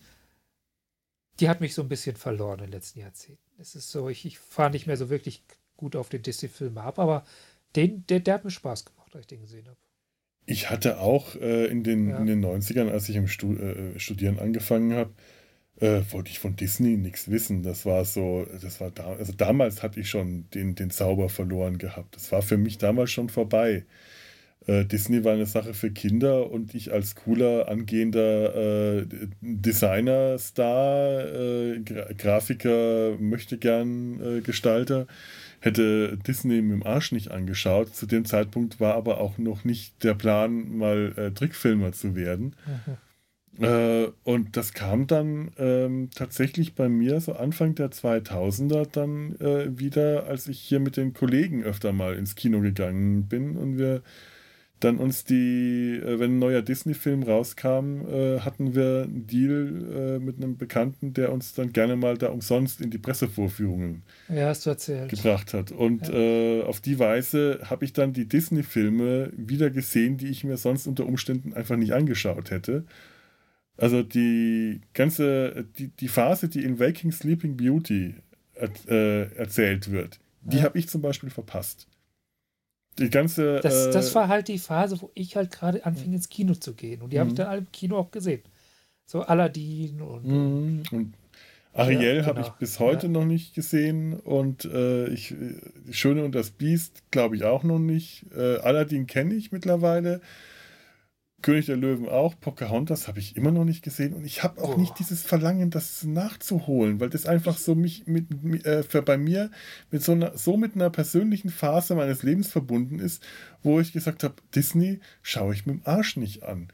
die 1.39 1.49
hat 1.49 1.61
mich 1.61 1.73
so 1.73 1.81
ein 1.81 1.89
bisschen 1.89 2.15
verloren 2.15 2.59
in 2.59 2.65
den 2.65 2.71
letzten 2.71 2.99
Jahrzehnten. 2.99 3.43
Es 3.57 3.75
ist 3.75 3.91
so, 3.91 4.09
ich, 4.09 4.25
ich 4.25 4.39
fahre 4.39 4.71
nicht 4.71 4.87
mehr 4.87 4.97
so 4.97 5.09
wirklich 5.09 5.43
gut 5.75 5.95
auf 5.95 6.09
den 6.09 6.21
Disney-Film 6.21 6.77
ab, 6.77 6.99
aber 6.99 7.25
den, 7.75 8.05
der, 8.07 8.19
der 8.19 8.35
hat 8.35 8.43
mir 8.43 8.51
Spaß 8.51 8.85
gemacht, 8.85 9.13
als 9.13 9.21
ich 9.23 9.27
den 9.27 9.41
gesehen 9.41 9.67
habe. 9.67 9.77
Ich 10.45 10.69
hatte 10.69 10.99
auch 10.99 11.35
äh, 11.35 11.65
in, 11.67 11.83
den, 11.83 12.09
ja. 12.09 12.17
in 12.17 12.25
den 12.25 12.43
90ern, 12.43 12.89
als 12.89 13.07
ich 13.07 13.15
im 13.15 13.27
Stu 13.27 13.53
äh, 13.55 13.99
Studieren 13.99 14.39
angefangen 14.39 14.93
habe, 14.93 15.13
äh, 15.79 16.01
wollte 16.11 16.31
ich 16.31 16.39
von 16.39 16.55
Disney 16.55 16.97
nichts 16.97 17.29
wissen. 17.29 17.63
Das 17.63 17.85
war 17.85 18.05
so, 18.05 18.45
das 18.61 18.81
war 18.81 18.91
da, 18.91 19.05
also 19.05 19.33
damals 19.33 19.83
hatte 19.83 19.99
ich 19.99 20.09
schon 20.09 20.45
den, 20.53 20.75
den 20.75 20.89
Zauber 20.89 21.29
verloren 21.29 21.77
gehabt. 21.77 22.15
Das 22.15 22.31
war 22.31 22.41
für 22.41 22.57
mich 22.57 22.77
damals 22.77 23.11
schon 23.11 23.29
vorbei. 23.29 23.85
Äh, 24.67 24.85
Disney 24.85 25.23
war 25.23 25.33
eine 25.33 25.45
Sache 25.45 25.73
für 25.73 25.89
Kinder 25.89 26.51
und 26.51 26.75
ich 26.75 26.91
als 26.91 27.15
cooler, 27.15 27.69
angehender 27.69 28.99
äh, 29.01 29.05
Designer-Star, 29.41 31.25
äh, 31.25 31.79
Gra 31.79 32.07
Grafiker, 32.17 33.17
möchte 33.19 33.57
gern 33.57 34.19
äh, 34.21 34.41
Gestalter, 34.41 35.07
hätte 35.61 36.17
Disney 36.17 36.61
mit 36.61 36.81
dem 36.81 36.85
Arsch 36.85 37.11
nicht 37.11 37.31
angeschaut. 37.31 37.95
Zu 37.95 38.05
dem 38.05 38.25
Zeitpunkt 38.25 38.79
war 38.79 38.95
aber 38.95 39.19
auch 39.21 39.37
noch 39.37 39.63
nicht 39.63 40.03
der 40.03 40.13
Plan, 40.13 40.77
mal 40.77 41.13
äh, 41.15 41.31
Trickfilmer 41.31 41.93
zu 41.93 42.15
werden. 42.15 42.55
Mhm. 42.65 42.97
Äh, 43.59 44.07
und 44.23 44.55
das 44.55 44.73
kam 44.73 45.07
dann 45.07 45.51
ähm, 45.57 46.09
tatsächlich 46.15 46.75
bei 46.75 46.87
mir 46.87 47.19
so 47.19 47.33
Anfang 47.33 47.75
der 47.75 47.91
2000er 47.91 48.87
dann 48.91 49.35
äh, 49.39 49.77
wieder, 49.77 50.27
als 50.27 50.47
ich 50.47 50.59
hier 50.59 50.79
mit 50.79 50.97
den 50.97 51.13
Kollegen 51.13 51.63
öfter 51.63 51.91
mal 51.91 52.15
ins 52.15 52.35
Kino 52.35 52.61
gegangen 52.61 53.23
bin 53.27 53.57
und 53.57 53.77
wir 53.77 54.01
dann 54.79 54.97
uns 54.97 55.25
die, 55.25 55.99
äh, 56.01 56.19
wenn 56.19 56.35
ein 56.35 56.39
neuer 56.39 56.61
Disney-Film 56.61 57.23
rauskam, 57.23 58.05
äh, 58.07 58.39
hatten 58.39 58.75
wir 58.75 59.03
einen 59.03 59.27
Deal 59.27 60.19
äh, 60.19 60.19
mit 60.19 60.37
einem 60.37 60.57
Bekannten, 60.57 61.13
der 61.13 61.33
uns 61.33 61.53
dann 61.53 61.73
gerne 61.73 61.95
mal 61.95 62.17
da 62.17 62.27
umsonst 62.27 62.79
in 62.79 62.89
die 62.89 62.97
Pressevorführungen 62.97 64.03
ja, 64.29 64.53
gebracht 65.07 65.53
hat. 65.53 65.71
Und 65.71 66.07
ja. 66.07 66.13
Äh, 66.13 66.63
auf 66.63 66.79
die 66.79 66.97
Weise 66.97 67.59
habe 67.65 67.83
ich 67.83 67.93
dann 67.93 68.13
die 68.13 68.25
Disney-Filme 68.25 69.31
wieder 69.35 69.69
gesehen, 69.69 70.17
die 70.17 70.27
ich 70.27 70.43
mir 70.43 70.57
sonst 70.57 70.87
unter 70.87 71.05
Umständen 71.05 71.53
einfach 71.53 71.75
nicht 71.75 71.93
angeschaut 71.93 72.51
hätte 72.51 72.85
Also 73.79 74.03
die 74.03 74.81
ganze, 74.93 75.65
die, 75.77 75.87
die 75.87 76.07
Phase, 76.07 76.49
die 76.49 76.63
in 76.63 76.79
Waking 76.79 77.11
Sleeping 77.11 77.55
Beauty 77.55 78.15
äh, 78.55 79.33
erzählt 79.35 79.91
wird, 79.91 80.19
die 80.41 80.57
ja. 80.57 80.63
habe 80.63 80.77
ich 80.77 80.89
zum 80.89 81.01
Beispiel 81.01 81.29
verpasst. 81.29 81.87
Die 82.97 83.09
ganze. 83.09 83.59
Das, 83.61 83.87
äh, 83.87 83.91
das 83.91 84.13
war 84.15 84.27
halt 84.27 84.49
die 84.49 84.59
Phase, 84.59 85.01
wo 85.01 85.11
ich 85.13 85.35
halt 85.35 85.51
gerade 85.51 85.85
anfing 85.85 86.13
ins 86.13 86.29
Kino 86.29 86.53
zu 86.53 86.73
gehen. 86.73 87.01
Und 87.01 87.13
die 87.13 87.19
habe 87.19 87.29
ich 87.29 87.33
mhm. 87.33 87.37
dann 87.37 87.47
alle 87.47 87.59
im 87.59 87.71
Kino 87.71 87.97
auch 87.97 88.11
gesehen. 88.11 88.41
So 89.05 89.21
Aladdin 89.21 90.01
und. 90.01 90.25
Mhm. 90.25 90.83
und 90.91 91.13
Ariel 91.73 92.17
ja, 92.17 92.25
habe 92.25 92.41
genau. 92.41 92.47
ich 92.47 92.53
bis 92.53 92.79
heute 92.79 93.07
ja. 93.07 93.13
noch 93.13 93.25
nicht 93.25 93.53
gesehen 93.53 94.19
und 94.19 94.65
äh, 94.65 95.07
ich, 95.09 95.35
die 95.87 95.93
Schöne 95.93 96.25
und 96.25 96.33
das 96.33 96.49
Biest 96.49 97.03
glaube 97.11 97.35
ich 97.35 97.43
auch 97.43 97.63
noch 97.63 97.79
nicht. 97.79 98.25
Äh, 98.35 98.57
Aladdin 98.57 99.07
kenne 99.07 99.35
ich 99.35 99.51
mittlerweile. 99.51 100.19
König 101.41 101.67
der 101.67 101.77
Löwen 101.77 102.09
auch, 102.09 102.39
Pocahontas 102.39 103.07
habe 103.07 103.19
ich 103.19 103.35
immer 103.35 103.51
noch 103.51 103.63
nicht 103.63 103.83
gesehen 103.83 104.13
und 104.13 104.25
ich 104.25 104.43
habe 104.43 104.61
auch 104.61 104.75
oh. 104.75 104.79
nicht 104.79 104.99
dieses 104.99 105.21
Verlangen, 105.21 105.69
das 105.69 106.03
nachzuholen, 106.03 106.99
weil 106.99 107.09
das 107.09 107.25
einfach 107.25 107.57
so 107.57 107.75
mich 107.75 108.07
mit, 108.07 108.43
mit 108.43 108.65
äh, 108.65 108.83
für 108.83 109.01
bei 109.01 109.17
mir 109.17 109.49
mit 109.91 110.03
so 110.03 110.11
einer 110.11 110.37
so 110.37 110.57
mit 110.57 110.75
einer 110.75 110.89
persönlichen 110.89 111.49
Phase 111.49 111.95
meines 111.95 112.23
Lebens 112.23 112.49
verbunden 112.49 112.99
ist, 112.99 113.25
wo 113.63 113.79
ich 113.79 113.93
gesagt 113.93 114.23
habe, 114.23 114.35
Disney 114.55 114.99
schaue 115.21 115.53
ich 115.53 115.65
mit 115.65 115.77
dem 115.77 115.81
Arsch 115.85 116.17
nicht 116.17 116.43
an. 116.43 116.67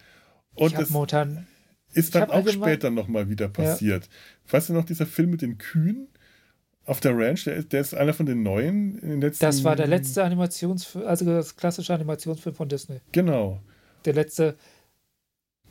Und 0.53 0.67
ich 0.67 0.77
das 0.77 0.89
momentan, 0.89 1.47
ist 1.93 2.15
dann 2.15 2.29
auch 2.31 2.47
später 2.47 2.89
nochmal 2.89 3.29
wieder 3.29 3.47
passiert. 3.47 4.05
Ja. 4.05 4.53
Weißt 4.53 4.69
du 4.69 4.73
noch, 4.73 4.85
dieser 4.85 5.05
Film 5.05 5.31
mit 5.31 5.41
den 5.41 5.57
Kühen? 5.57 6.07
Auf 6.87 6.99
der 6.99 7.17
Ranch, 7.17 7.45
der 7.45 7.55
ist, 7.55 7.73
der 7.73 7.81
ist 7.81 7.95
einer 7.95 8.13
von 8.13 8.27
den 8.27 8.43
neuen 8.43 8.99
in 8.99 9.09
den 9.09 9.21
letzten. 9.21 9.43
Das 9.43 9.63
war 9.63 9.75
der 9.75 9.87
letzte 9.87 10.23
Animationsfilm, 10.23 11.07
also 11.07 11.25
das 11.25 11.55
klassische 11.55 11.91
Animationsfilm 11.95 12.55
von 12.55 12.69
Disney. 12.69 13.01
Genau 13.11 13.59
der 14.05 14.13
letzte. 14.13 14.55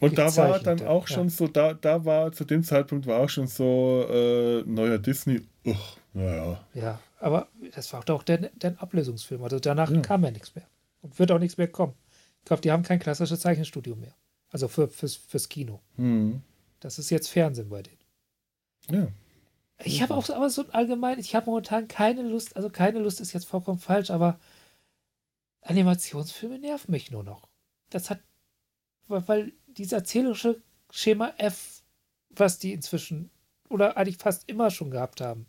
Und 0.01 0.19
da 0.19 0.35
war 0.37 0.59
dann 0.59 0.83
auch 0.87 1.07
schon 1.07 1.29
ja. 1.29 1.31
so, 1.31 1.49
da, 1.49 1.73
da 1.75 2.05
war 2.05 2.33
zu 2.33 2.45
dem 2.45 2.63
Zeitpunkt 2.63 3.07
war 3.07 3.21
auch 3.21 3.29
schon 3.29 3.47
so 3.47 4.07
äh, 4.11 4.63
neuer 4.67 4.99
Disney. 4.99 5.43
Uch, 5.65 5.97
naja. 6.13 6.65
Ja, 6.75 7.01
aber 7.21 7.49
das 7.75 7.93
war 7.93 8.09
auch 8.11 8.23
der, 8.23 8.51
der 8.51 8.81
Ablösungsfilm. 8.83 9.43
Also 9.43 9.59
danach 9.59 9.91
ja. 9.91 10.01
kam 10.01 10.25
ja 10.25 10.31
nichts 10.31 10.55
mehr. 10.55 10.67
Und 11.01 11.19
wird 11.19 11.31
auch 11.33 11.39
nichts 11.39 11.57
mehr 11.59 11.69
kommen. 11.69 11.95
Ich 12.41 12.45
glaube, 12.47 12.63
die 12.63 12.73
haben 12.73 12.83
kein 12.83 12.99
klassisches 12.99 13.41
Zeichenstudio 13.41 13.97
mehr. 13.97 14.15
Also 14.51 14.69
für, 14.69 14.89
fürs, 14.89 15.15
fürs 15.15 15.49
Kino. 15.49 15.81
Mhm. 15.97 16.43
Das 16.81 16.99
ist 16.99 17.11
jetzt 17.11 17.29
Fernsehen 17.29 17.71
bei 17.71 17.83
denen. 17.83 17.99
Ja. 18.91 19.09
Ich 19.83 20.03
habe 20.03 20.15
auch 20.15 20.29
aber 20.29 20.51
so 20.51 20.65
allgemein, 20.71 21.19
ich 21.19 21.35
habe 21.35 21.47
momentan 21.47 21.89
keine 21.89 22.23
Lust, 22.23 22.57
also 22.57 22.71
keine 22.71 23.01
Lust 23.01 23.21
ist 23.21 23.33
jetzt 23.33 23.47
vollkommen 23.47 23.79
falsch, 23.79 24.11
aber 24.11 24.39
Animationsfilme 25.63 26.59
nerven 26.59 26.93
mich 26.93 27.11
nur 27.11 27.25
noch 27.25 27.49
das 27.95 28.11
hat, 28.11 28.21
weil 29.09 29.53
dieses 29.67 29.93
erzählerische 29.93 30.63
Schema 30.91 31.33
F, 31.39 31.83
was 32.31 32.59
die 32.59 32.73
inzwischen 32.73 33.31
oder 33.69 33.97
eigentlich 33.97 34.19
fast 34.19 34.49
immer 34.49 34.71
schon 34.71 34.91
gehabt 34.91 35.21
haben, 35.21 35.47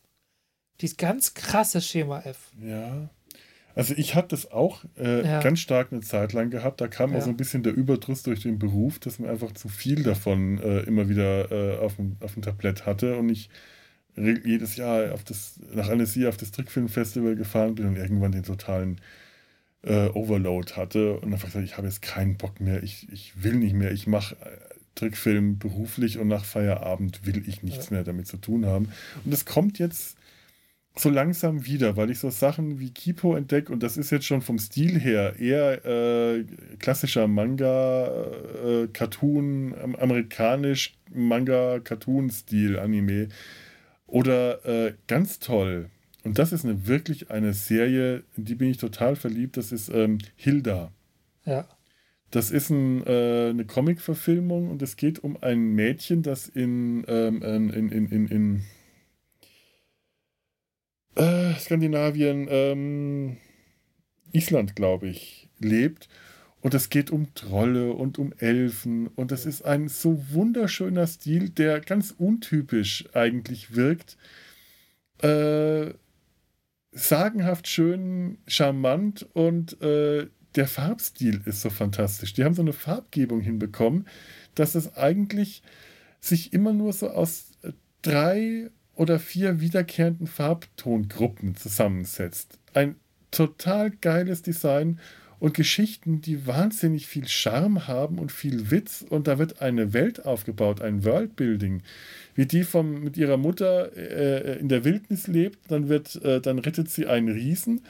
dieses 0.81 0.97
ganz 0.97 1.33
krasse 1.33 1.81
Schema 1.81 2.21
F. 2.21 2.51
Ja. 2.61 3.09
Also 3.75 3.93
ich 3.97 4.15
hatte 4.15 4.29
das 4.29 4.51
auch 4.51 4.85
äh, 4.97 5.25
ja. 5.25 5.41
ganz 5.41 5.59
stark 5.59 5.91
eine 5.91 6.01
Zeit 6.01 6.31
lang 6.31 6.49
gehabt. 6.49 6.79
Da 6.79 6.87
kam 6.87 7.11
ja. 7.11 7.17
auch 7.17 7.21
so 7.21 7.29
ein 7.29 7.37
bisschen 7.37 7.61
der 7.61 7.73
Überdruss 7.73 8.23
durch 8.23 8.41
den 8.41 8.57
Beruf, 8.57 8.99
dass 8.99 9.19
man 9.19 9.29
einfach 9.29 9.51
zu 9.51 9.67
viel 9.67 10.03
davon 10.03 10.59
äh, 10.59 10.79
immer 10.81 11.09
wieder 11.09 11.51
äh, 11.51 11.77
auf, 11.79 11.97
dem, 11.97 12.15
auf 12.21 12.33
dem 12.33 12.41
Tablett 12.41 12.85
hatte 12.85 13.17
und 13.17 13.29
ich 13.29 13.49
jedes 14.17 14.77
Jahr 14.77 15.13
auf 15.13 15.25
das, 15.25 15.59
nach 15.73 15.89
Annecy 15.89 16.25
auf 16.25 16.37
das 16.37 16.51
Trickfilmfestival 16.51 17.35
gefahren 17.35 17.75
bin 17.75 17.85
und 17.85 17.97
irgendwann 17.97 18.31
den 18.31 18.43
totalen 18.43 19.01
äh, 19.85 20.09
Overload 20.09 20.73
hatte 20.73 21.19
und 21.19 21.31
einfach 21.31 21.47
gesagt, 21.47 21.65
ich 21.65 21.77
habe 21.77 21.87
jetzt 21.87 22.01
keinen 22.01 22.37
Bock 22.37 22.59
mehr, 22.59 22.83
ich, 22.83 23.07
ich 23.11 23.43
will 23.43 23.55
nicht 23.55 23.73
mehr, 23.73 23.91
ich 23.91 24.07
mache 24.07 24.35
äh, 24.35 24.75
Trickfilm 24.95 25.59
beruflich 25.59 26.17
und 26.17 26.27
nach 26.27 26.45
Feierabend 26.45 27.25
will 27.25 27.43
ich 27.47 27.63
nichts 27.63 27.89
ja. 27.89 27.95
mehr 27.95 28.03
damit 28.03 28.27
zu 28.27 28.37
tun 28.37 28.65
haben. 28.65 28.89
Und 29.23 29.31
das 29.31 29.45
kommt 29.45 29.77
jetzt 29.77 30.17
so 30.97 31.09
langsam 31.09 31.65
wieder, 31.65 31.97
weil 31.97 32.09
ich 32.09 32.19
so 32.19 32.29
Sachen 32.29 32.79
wie 32.79 32.91
Kipo 32.91 33.35
entdecke 33.35 33.71
und 33.71 33.83
das 33.83 33.97
ist 33.97 34.11
jetzt 34.11 34.25
schon 34.25 34.41
vom 34.41 34.57
Stil 34.57 34.99
her 34.99 35.37
eher 35.37 35.85
äh, 35.85 36.45
klassischer 36.79 37.27
Manga, 37.27 38.07
äh, 38.65 38.87
Cartoon, 38.87 39.75
amerikanisch 39.99 40.93
Manga, 41.13 41.79
Cartoon-Stil, 41.79 42.79
Anime. 42.79 43.27
Oder 44.07 44.65
äh, 44.65 44.93
ganz 45.07 45.39
toll, 45.39 45.89
und 46.25 46.39
das 46.39 46.51
ist 46.51 46.65
eine, 46.65 46.87
wirklich 46.87 47.29
eine 47.29 47.53
Serie, 47.53 48.23
in 48.35 48.45
die 48.45 48.55
bin 48.55 48.71
ich 48.71 48.77
total 48.77 49.15
verliebt. 49.15 49.57
Das 49.57 49.71
ist 49.71 49.89
ähm, 49.89 50.17
Hilda. 50.35 50.91
Ja. 51.45 51.67
Das 52.31 52.49
ist 52.49 52.71
ein, 52.71 53.05
äh, 53.05 53.49
eine 53.51 53.63
Comic-Verfilmung 53.65 54.71
und 54.71 54.81
es 54.81 54.95
geht 54.95 55.23
um 55.23 55.37
ein 55.41 55.75
Mädchen, 55.75 56.23
das 56.23 56.49
in, 56.49 57.05
ähm, 57.07 57.43
in, 57.43 57.89
in, 57.89 58.07
in, 58.09 58.27
in 58.27 58.63
äh, 61.15 61.53
Skandinavien, 61.59 62.47
ähm, 62.49 63.37
Island, 64.31 64.75
glaube 64.75 65.07
ich, 65.07 65.47
lebt. 65.59 66.09
Und 66.59 66.73
es 66.73 66.89
geht 66.89 67.11
um 67.11 67.35
Trolle 67.35 67.93
und 67.93 68.17
um 68.17 68.33
Elfen. 68.39 69.09
Und 69.09 69.31
das 69.31 69.45
ist 69.45 69.63
ein 69.63 69.89
so 69.89 70.25
wunderschöner 70.31 71.05
Stil, 71.05 71.49
der 71.49 71.81
ganz 71.81 72.09
untypisch 72.17 73.05
eigentlich 73.13 73.75
wirkt. 73.75 74.17
Äh, 75.21 75.93
sagenhaft 76.95 77.67
schön, 77.67 78.39
charmant 78.47 79.27
und 79.33 79.79
äh, 79.81 80.27
der 80.55 80.67
Farbstil 80.67 81.41
ist 81.45 81.61
so 81.61 81.69
fantastisch. 81.69 82.33
Die 82.33 82.43
haben 82.43 82.55
so 82.55 82.61
eine 82.61 82.73
Farbgebung 82.73 83.41
hinbekommen, 83.41 84.07
dass 84.55 84.73
es 84.73 84.95
eigentlich 84.95 85.61
sich 86.21 86.53
immer 86.53 86.73
nur 86.73 86.93
so 86.93 87.09
aus 87.09 87.51
drei 88.01 88.71
oder 88.95 89.19
vier 89.19 89.59
wiederkehrenden 89.59 90.27
Farbtongruppen 90.27 91.55
zusammensetzt. 91.55 92.57
Ein 92.73 92.95
total 93.29 93.91
geiles 93.91 94.41
Design 94.41 94.99
und 95.45 95.53
Geschichten, 95.53 96.21
die 96.21 96.47
wahnsinnig 96.47 97.05
viel 97.05 97.27
Charme 97.27 97.87
haben 97.87 98.17
und 98.17 98.31
viel 98.31 98.71
Witz. 98.71 99.05
Und 99.07 99.27
da 99.27 99.37
wird 99.37 99.61
eine 99.61 99.93
Welt 99.93 100.25
aufgebaut, 100.25 100.81
ein 100.81 101.05
Worldbuilding, 101.05 101.83
wie 102.33 102.47
die 102.47 102.63
vom, 102.63 103.03
mit 103.03 103.15
ihrer 103.15 103.37
Mutter 103.37 103.95
äh, 103.95 104.57
in 104.57 104.69
der 104.69 104.83
Wildnis 104.83 105.27
lebt. 105.27 105.59
Dann, 105.69 105.87
wird, 105.87 106.15
äh, 106.23 106.41
dann 106.41 106.57
rettet 106.57 106.89
sie 106.89 107.05
einen 107.05 107.29
Riesen, 107.29 107.81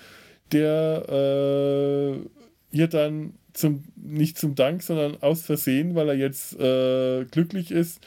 der 0.52 1.06
äh, 1.08 2.76
ihr 2.76 2.88
dann 2.88 3.36
zum, 3.54 3.86
nicht 3.96 4.38
zum 4.38 4.56
Dank, 4.56 4.84
sondern 4.84 5.24
aus 5.24 5.44
Versehen, 5.44 5.96
weil 5.96 6.10
er 6.10 6.16
jetzt 6.16 6.60
äh, 6.60 7.24
glücklich 7.24 7.72
ist, 7.72 8.06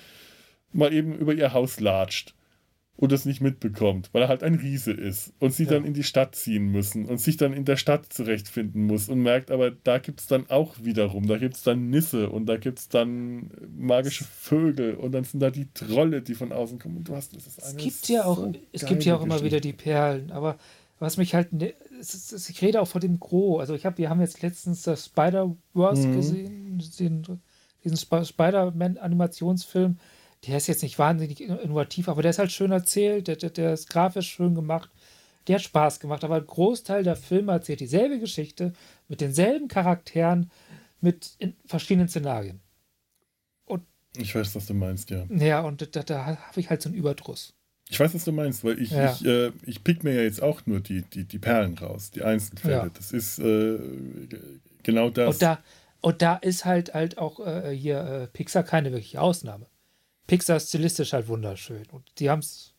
mal 0.74 0.92
eben 0.92 1.16
über 1.16 1.32
ihr 1.32 1.54
Haus 1.54 1.80
latscht 1.80 2.34
und 2.98 3.12
das 3.12 3.24
nicht 3.24 3.40
mitbekommt, 3.40 4.10
weil 4.12 4.22
er 4.22 4.28
halt 4.28 4.42
ein 4.42 4.56
Riese 4.56 4.90
ist 4.90 5.32
und 5.38 5.54
sie 5.54 5.64
ja. 5.64 5.70
dann 5.70 5.84
in 5.84 5.94
die 5.94 6.02
Stadt 6.02 6.34
ziehen 6.34 6.72
müssen 6.72 7.04
und 7.04 7.18
sich 7.18 7.36
dann 7.36 7.52
in 7.52 7.64
der 7.64 7.76
Stadt 7.76 8.12
zurechtfinden 8.12 8.86
muss 8.86 9.08
und 9.08 9.22
merkt, 9.22 9.52
aber 9.52 9.70
da 9.70 9.98
gibt 9.98 10.18
es 10.20 10.26
dann 10.26 10.50
auch 10.50 10.74
wiederum, 10.82 11.28
da 11.28 11.38
gibt 11.38 11.54
es 11.54 11.62
dann 11.62 11.90
Nisse 11.90 12.28
und 12.28 12.46
da 12.46 12.56
gibt 12.56 12.80
es 12.80 12.88
dann 12.88 13.52
magische 13.76 14.24
Vögel 14.24 14.96
und 14.96 15.12
dann 15.12 15.22
sind 15.22 15.38
da 15.38 15.50
die 15.50 15.68
Trolle, 15.72 16.22
die 16.22 16.34
von 16.34 16.50
außen 16.50 16.80
kommen 16.80 16.96
und 16.96 17.08
du 17.08 17.14
hast, 17.14 17.36
das 17.36 17.46
ist 17.46 17.62
eine 17.62 17.78
Es 17.78 17.84
gibt 17.84 18.08
ja 18.08 18.24
auch, 18.24 18.38
so 18.38 18.52
es 18.72 18.84
gibt 18.84 19.04
ja 19.04 19.16
auch 19.16 19.22
immer 19.22 19.44
wieder 19.44 19.60
die 19.60 19.72
Perlen, 19.72 20.32
aber 20.32 20.58
was 20.98 21.18
mich 21.18 21.36
halt, 21.36 21.52
ne, 21.52 21.74
ich 22.00 22.62
rede 22.62 22.80
auch 22.80 22.88
vor 22.88 23.00
dem 23.00 23.20
Gros, 23.20 23.60
also 23.60 23.74
ich 23.74 23.86
habe, 23.86 23.98
wir 23.98 24.10
haben 24.10 24.20
jetzt 24.20 24.42
letztens 24.42 24.82
das 24.82 25.06
Spider-Verse 25.06 26.08
mhm. 26.08 26.16
gesehen, 26.16 26.82
den, 26.98 27.22
diesen 27.84 27.96
Spider-Man-Animationsfilm, 27.96 29.98
der 30.46 30.56
ist 30.56 30.68
jetzt 30.68 30.82
nicht 30.82 30.98
wahnsinnig 30.98 31.40
innovativ, 31.40 32.08
aber 32.08 32.22
der 32.22 32.30
ist 32.30 32.38
halt 32.38 32.52
schön 32.52 32.70
erzählt, 32.70 33.28
der, 33.28 33.36
der, 33.36 33.50
der 33.50 33.72
ist 33.72 33.88
grafisch 33.88 34.28
schön 34.28 34.54
gemacht, 34.54 34.90
der 35.46 35.56
hat 35.56 35.62
Spaß 35.62 36.00
gemacht, 36.00 36.24
aber 36.24 36.36
ein 36.36 36.46
Großteil 36.46 37.02
der 37.02 37.16
Filme 37.16 37.52
erzählt 37.52 37.80
dieselbe 37.80 38.18
Geschichte 38.20 38.72
mit 39.08 39.20
denselben 39.20 39.68
Charakteren, 39.68 40.50
mit 41.00 41.36
verschiedenen 41.64 42.08
Szenarien. 42.08 42.60
Und 43.64 43.82
ich 44.16 44.34
weiß, 44.34 44.54
was 44.54 44.66
du 44.66 44.74
meinst, 44.74 45.10
ja. 45.10 45.24
Ja, 45.30 45.60
und 45.62 45.96
da, 45.96 46.02
da 46.02 46.26
habe 46.26 46.60
ich 46.60 46.70
halt 46.70 46.82
so 46.82 46.88
einen 46.88 46.98
Überdruss. 46.98 47.54
Ich 47.90 47.98
weiß, 47.98 48.14
was 48.14 48.24
du 48.24 48.32
meinst, 48.32 48.64
weil 48.64 48.78
ich, 48.80 48.90
ja. 48.90 49.12
ich, 49.12 49.24
äh, 49.24 49.50
ich 49.64 49.82
pick 49.82 50.04
mir 50.04 50.12
ja 50.12 50.20
jetzt 50.20 50.42
auch 50.42 50.66
nur 50.66 50.80
die, 50.80 51.02
die, 51.02 51.24
die 51.24 51.38
Perlen 51.38 51.78
raus, 51.78 52.10
die 52.10 52.22
Einzelfälle. 52.22 52.74
Ja. 52.74 52.90
Das 52.90 53.12
ist 53.12 53.38
äh, 53.38 53.78
genau 54.82 55.08
das. 55.08 55.34
Und 55.34 55.42
da, 55.42 55.58
und 56.02 56.20
da 56.20 56.36
ist 56.36 56.66
halt 56.66 56.92
halt 56.92 57.16
auch 57.16 57.40
äh, 57.44 57.74
hier 57.74 58.00
äh, 58.00 58.26
Pixar 58.26 58.62
keine 58.62 58.92
wirkliche 58.92 59.22
Ausnahme. 59.22 59.66
Pixar 60.28 60.58
ist 60.58 60.68
stilistisch 60.68 61.12
halt 61.12 61.26
wunderschön. 61.26 61.86
Und 61.90 62.04
die 62.18 62.30
haben 62.30 62.38
es. 62.38 62.74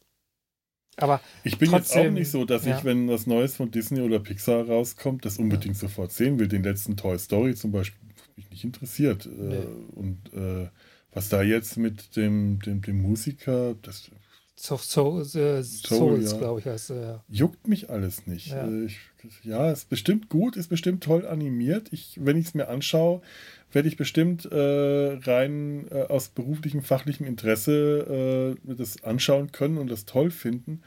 Aber. 0.95 1.19
Ich 1.43 1.57
bin 1.57 1.71
trotzdem, 1.71 2.01
jetzt 2.01 2.09
auch 2.09 2.13
nicht 2.13 2.31
so, 2.31 2.45
dass 2.45 2.65
ja. 2.65 2.77
ich, 2.77 2.85
wenn 2.85 3.09
was 3.09 3.27
Neues 3.27 3.55
von 3.57 3.71
Disney 3.71 3.99
oder 3.99 4.19
Pixar 4.19 4.67
rauskommt, 4.67 5.25
das 5.25 5.37
unbedingt 5.37 5.75
ja. 5.75 5.81
sofort 5.81 6.13
sehen 6.13 6.39
will. 6.39 6.47
Den 6.47 6.63
letzten 6.63 6.95
Toy 6.95 7.19
Story 7.19 7.55
zum 7.55 7.71
Beispiel 7.71 7.99
mich 8.37 8.49
nicht 8.49 8.63
interessiert. 8.63 9.25
Äh, 9.25 9.29
nee. 9.29 9.65
Und 9.95 10.33
äh, 10.33 10.69
was 11.11 11.29
da 11.29 11.41
jetzt 11.41 11.77
mit 11.77 12.15
dem, 12.15 12.59
dem, 12.61 12.81
dem 12.81 13.01
Musiker, 13.01 13.75
das 13.81 14.11
So, 14.55 14.77
so, 14.77 15.19
äh, 15.19 15.63
Souls, 15.63 16.31
ja. 16.31 16.37
glaube 16.37 16.59
ich, 16.59 16.65
heißt 16.67 16.91
ja. 16.91 17.23
Juckt 17.27 17.67
mich 17.67 17.89
alles 17.89 18.27
nicht. 18.27 18.53
Äh, 18.53 18.85
ich, 18.85 18.99
ja, 19.43 19.71
ist 19.71 19.89
bestimmt 19.89 20.29
gut, 20.29 20.55
ist 20.55 20.69
bestimmt 20.69 21.03
toll 21.03 21.25
animiert. 21.25 21.91
Ich, 21.91 22.17
wenn 22.19 22.37
ich 22.37 22.47
es 22.47 22.53
mir 22.53 22.67
anschaue, 22.69 23.21
werde 23.71 23.87
ich 23.87 23.97
bestimmt 23.97 24.45
äh, 24.45 25.19
rein 25.21 25.87
äh, 25.91 26.03
aus 26.03 26.29
beruflichem, 26.29 26.81
fachlichem 26.81 27.25
Interesse 27.25 28.55
äh, 28.67 28.75
das 28.75 29.03
anschauen 29.03 29.51
können 29.51 29.77
und 29.77 29.89
das 29.89 30.05
toll 30.05 30.31
finden. 30.31 30.81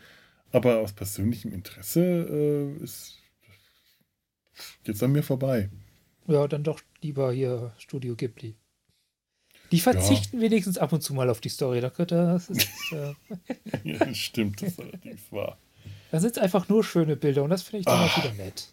Aber 0.51 0.79
aus 0.79 0.93
persönlichem 0.93 1.53
Interesse 1.53 2.03
äh, 2.03 2.83
ist 2.83 3.19
jetzt 4.85 5.03
an 5.03 5.13
mir 5.13 5.23
vorbei. 5.23 5.71
Ja, 6.27 6.47
dann 6.47 6.63
doch 6.63 6.81
lieber 7.01 7.33
hier 7.33 7.73
Studio 7.79 8.15
Ghibli. 8.17 8.55
Die 9.73 9.81
verzichten 9.81 10.37
ja. 10.37 10.43
wenigstens 10.43 10.77
ab 10.77 10.93
und 10.93 11.03
zu 11.03 11.15
mal 11.15 11.31
auf 11.31 11.41
die 11.41 11.49
Story. 11.49 11.81
Da 11.81 11.89
könnte 11.89 12.15
das 12.15 12.51
ist, 12.51 12.69
äh 12.93 13.15
ja, 13.85 14.05
das 14.05 14.19
stimmt, 14.19 14.61
das 14.61 14.73
ist 14.73 14.81
allerdings 14.81 15.33
wahr. 15.33 15.59
Da 16.13 16.21
sind 16.21 16.37
es 16.37 16.43
einfach 16.43 16.69
nur 16.69 16.85
schöne 16.85 17.17
Bilder 17.17 17.43
und 17.43 17.49
das 17.49 17.63
finde 17.63 17.79
ich 17.79 17.87
dann 17.87 18.01
auch 18.01 18.17
wieder 18.19 18.35
nett. 18.35 18.69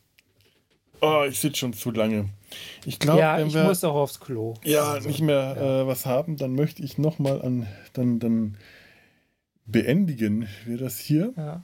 Oh, 1.00 1.24
ich 1.26 1.40
sitze 1.40 1.60
schon 1.60 1.72
zu 1.72 1.90
lange. 1.92 2.28
Ich 2.84 3.00
glaube, 3.00 3.22
ja, 3.22 3.40
ich 3.40 3.54
wir, 3.54 3.64
muss 3.64 3.82
auch 3.86 3.96
aufs 3.96 4.20
Klo. 4.20 4.56
Ja, 4.66 4.92
also, 4.92 5.08
nicht 5.08 5.22
mehr 5.22 5.56
ja. 5.58 5.82
Äh, 5.82 5.88
was 5.88 6.06
haben, 6.06 6.36
dann 6.36 6.54
möchte 6.54 6.84
ich 6.84 6.98
noch 6.98 7.18
mal 7.18 7.42
an, 7.42 7.66
dann, 7.94 8.20
dann 8.20 8.58
beendigen 9.66 10.50
wir 10.66 10.78
das 10.78 11.00
hier. 11.00 11.32
Ja. 11.38 11.64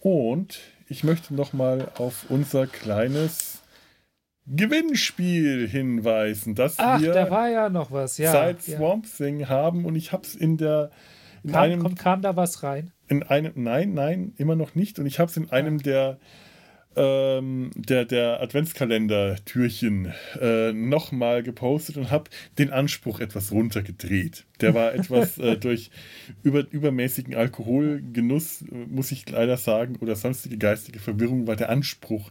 Und 0.00 0.60
ich 0.88 1.04
möchte 1.04 1.34
noch 1.34 1.52
mal 1.52 1.92
auf 1.98 2.24
unser 2.30 2.66
kleines 2.66 3.60
Gewinnspiel 4.46 5.68
hinweisen, 5.68 6.54
dass 6.54 6.78
Ach, 6.78 7.02
wir 7.02 7.12
da 7.12 7.30
war 7.30 7.50
ja 7.50 7.68
noch 7.68 7.90
was, 7.90 8.16
ja. 8.16 8.32
Seit 8.32 8.62
Swamp 8.62 9.04
Thing 9.14 9.46
haben 9.50 9.84
und 9.84 9.94
ich 9.94 10.10
habe 10.12 10.22
es 10.22 10.34
in 10.34 10.56
der 10.56 10.90
in 11.44 11.52
kam, 11.52 11.60
einem, 11.60 11.82
kommt, 11.82 11.98
kam 11.98 12.22
da 12.22 12.34
was 12.34 12.62
rein? 12.62 12.92
In 13.08 13.22
einem, 13.22 13.52
nein, 13.56 13.94
nein, 13.94 14.32
immer 14.36 14.56
noch 14.56 14.74
nicht. 14.74 14.98
Und 14.98 15.06
ich 15.06 15.18
habe 15.18 15.30
es 15.30 15.36
in 15.36 15.50
einem 15.50 15.82
der 15.82 16.18
ähm, 16.98 17.70
der, 17.76 18.04
der 18.04 18.40
Adventskalender-Türchen 18.42 20.12
äh, 20.40 20.72
nochmal 20.72 21.42
gepostet 21.42 21.96
und 21.96 22.10
habe 22.10 22.30
den 22.58 22.70
Anspruch 22.70 23.20
etwas 23.20 23.52
runtergedreht. 23.52 24.44
Der 24.60 24.74
war 24.74 24.94
etwas 24.94 25.38
äh, 25.38 25.56
durch 25.60 25.90
über, 26.42 26.66
übermäßigen 26.70 27.34
Alkoholgenuss, 27.34 28.64
muss 28.70 29.12
ich 29.12 29.28
leider 29.30 29.56
sagen, 29.56 29.96
oder 29.96 30.16
sonstige 30.16 30.58
geistige 30.58 30.98
Verwirrung 30.98 31.46
war 31.46 31.56
der 31.56 31.70
Anspruch, 31.70 32.30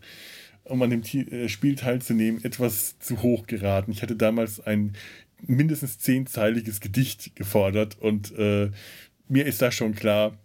um 0.66 0.82
an 0.82 0.90
dem 0.90 1.04
äh, 1.04 1.48
Spiel 1.48 1.76
teilzunehmen, 1.76 2.44
etwas 2.44 2.99
zu 2.99 3.22
hoch 3.22 3.48
geraten. 3.48 3.91
Ich 3.91 4.02
hatte 4.02 4.16
damals 4.16 4.60
ein 4.60 4.94
mindestens 5.45 5.99
zehnzeiliges 5.99 6.82
Gedicht 6.82 7.36
gefordert 7.36 7.98
und 7.99 8.38
äh, 8.38 8.72
mir 9.30 9.45
ist 9.45 9.62
da 9.62 9.72
schon 9.72 9.94
klar, 9.94 10.38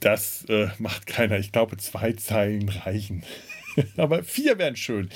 das 0.00 0.44
äh, 0.48 0.68
macht 0.78 1.06
keiner. 1.06 1.38
Ich 1.38 1.52
glaube, 1.52 1.76
zwei 1.76 2.12
Zeilen 2.12 2.68
reichen. 2.68 3.24
Aber 3.96 4.22
vier 4.22 4.58
wären 4.58 4.76
schön. 4.76 5.10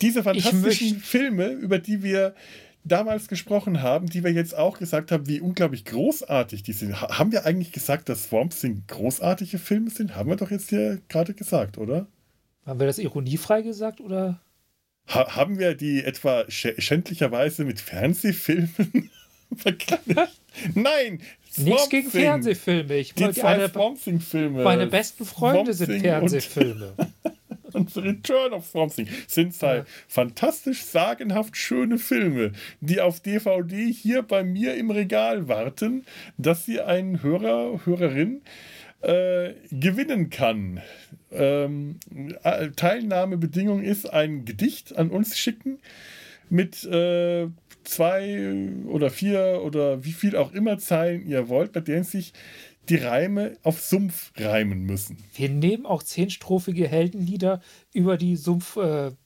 Diese 0.00 0.22
fantastischen 0.22 1.00
Filme, 1.00 1.48
über 1.48 1.78
die 1.78 2.02
wir 2.02 2.34
damals 2.84 3.28
gesprochen 3.28 3.82
haben, 3.82 4.06
die 4.06 4.24
wir 4.24 4.32
jetzt 4.32 4.56
auch 4.56 4.78
gesagt 4.78 5.12
haben, 5.12 5.26
wie 5.26 5.40
unglaublich 5.40 5.84
großartig 5.84 6.62
die 6.62 6.72
sind. 6.72 7.00
Haben 7.00 7.32
wir 7.32 7.44
eigentlich 7.44 7.72
gesagt, 7.72 8.08
dass 8.08 8.24
Swamp 8.24 8.54
Thing 8.58 8.84
großartige 8.86 9.58
Filme 9.58 9.90
sind? 9.90 10.14
Haben 10.16 10.30
wir 10.30 10.36
doch 10.36 10.50
jetzt 10.50 10.70
hier 10.70 11.00
gerade 11.08 11.34
gesagt, 11.34 11.78
oder? 11.78 12.06
Haben 12.64 12.80
wir 12.80 12.86
das 12.86 12.98
ironiefrei 12.98 13.62
gesagt, 13.62 14.00
oder? 14.00 14.40
Ha 15.08 15.36
haben 15.36 15.58
wir 15.58 15.74
die 15.74 16.04
etwa 16.04 16.44
sch 16.50 16.68
schändlicherweise 16.78 17.64
mit 17.64 17.80
Fernsehfilmen? 17.80 19.10
Nein, 20.74 21.20
Nichts 21.64 21.88
gegen 21.88 22.10
Fernsehfilme. 22.10 22.96
Ich 22.96 23.14
die 23.14 23.30
zwei 23.32 23.54
eine, 23.54 23.68
Swamp 23.68 24.02
Thing-Filme. 24.02 24.62
Meine 24.62 24.86
besten 24.86 25.24
Freunde 25.24 25.72
sind 25.72 26.00
Fernsehfilme. 26.00 26.94
Und, 27.72 27.96
und 27.96 28.04
Return 28.04 28.52
of 28.52 28.66
Swamp 28.66 28.94
Thing 28.94 29.08
sind 29.26 29.54
zwei 29.54 29.78
ja. 29.78 29.84
fantastisch 30.06 30.82
sagenhaft 30.82 31.56
schöne 31.56 31.98
Filme, 31.98 32.52
die 32.80 33.00
auf 33.00 33.20
DVD 33.20 33.90
hier 33.92 34.22
bei 34.22 34.44
mir 34.44 34.74
im 34.76 34.90
Regal 34.90 35.48
warten, 35.48 36.04
dass 36.36 36.64
sie 36.64 36.80
ein 36.80 37.22
Hörer, 37.22 37.80
Hörerin 37.84 38.42
äh, 39.00 39.52
gewinnen 39.70 40.30
kann. 40.30 40.80
Ähm, 41.30 41.98
äh, 42.42 42.70
Teilnahmebedingung 42.70 43.82
ist 43.82 44.06
ein 44.06 44.44
Gedicht 44.44 44.96
an 44.96 45.10
uns 45.10 45.36
schicken 45.38 45.78
mit 46.50 46.84
äh, 46.84 47.48
zwei 47.88 48.54
oder 48.86 49.10
vier 49.10 49.62
oder 49.64 50.04
wie 50.04 50.12
viel 50.12 50.36
auch 50.36 50.52
immer 50.52 50.78
Zeilen 50.78 51.26
ihr 51.26 51.48
wollt, 51.48 51.72
bei 51.72 51.80
denen 51.80 52.04
sich 52.04 52.32
die 52.88 52.96
Reime 52.96 53.56
auf 53.62 53.80
Sumpf 53.80 54.32
reimen 54.36 54.84
müssen. 54.84 55.18
Wir 55.34 55.48
nehmen 55.48 55.86
auch 55.86 56.02
zehnstrophige 56.02 56.88
Heldenlieder 56.88 57.60
über 57.92 58.16
die 58.16 58.36
Sumpfmitglieder. 58.36 59.16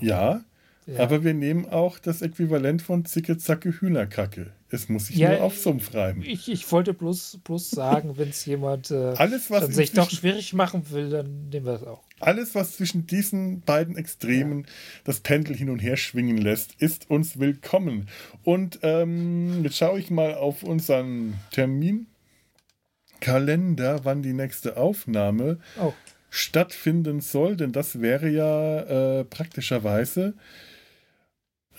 Äh, 0.00 0.06
ja, 0.06 0.44
ja, 0.86 0.98
aber 0.98 1.24
wir 1.24 1.34
nehmen 1.34 1.66
auch 1.66 1.98
das 1.98 2.22
Äquivalent 2.22 2.82
von 2.82 3.04
Zicke, 3.04 3.38
Zacke, 3.38 3.70
Hühnerkacke. 3.80 4.52
Es 4.72 4.88
muss 4.88 5.08
sich 5.08 5.16
ja, 5.16 5.30
nur 5.30 5.42
auf 5.42 5.58
Sumpf 5.58 5.94
reimen. 5.94 6.22
Ich, 6.22 6.48
ich 6.48 6.70
wollte 6.70 6.94
bloß, 6.94 7.40
bloß 7.42 7.70
sagen, 7.70 8.16
wenn 8.16 8.28
es 8.28 8.46
jemand 8.46 8.90
äh, 8.90 9.14
Alles, 9.16 9.50
was 9.50 9.74
sich 9.74 9.92
doch 9.92 10.10
schwierig 10.10 10.52
machen 10.52 10.88
will, 10.90 11.10
dann 11.10 11.48
nehmen 11.48 11.66
wir 11.66 11.74
es 11.74 11.82
auch. 11.82 12.02
Alles, 12.20 12.54
was 12.54 12.76
zwischen 12.76 13.06
diesen 13.06 13.62
beiden 13.62 13.96
Extremen 13.96 14.62
ja. 14.62 14.68
das 15.04 15.20
Pendel 15.20 15.56
hin 15.56 15.70
und 15.70 15.80
her 15.80 15.96
schwingen 15.96 16.38
lässt, 16.38 16.74
ist 16.78 17.10
uns 17.10 17.38
willkommen. 17.38 18.08
Und 18.44 18.78
ähm, 18.82 19.64
jetzt 19.64 19.76
schaue 19.76 19.98
ich 19.98 20.10
mal 20.10 20.34
auf 20.34 20.62
unseren 20.62 21.34
Terminkalender, 21.50 24.04
wann 24.04 24.22
die 24.22 24.34
nächste 24.34 24.76
Aufnahme 24.76 25.58
oh. 25.80 25.92
stattfinden 26.28 27.20
soll, 27.20 27.56
denn 27.56 27.72
das 27.72 28.00
wäre 28.00 28.28
ja 28.28 29.20
äh, 29.20 29.24
praktischerweise 29.24 30.34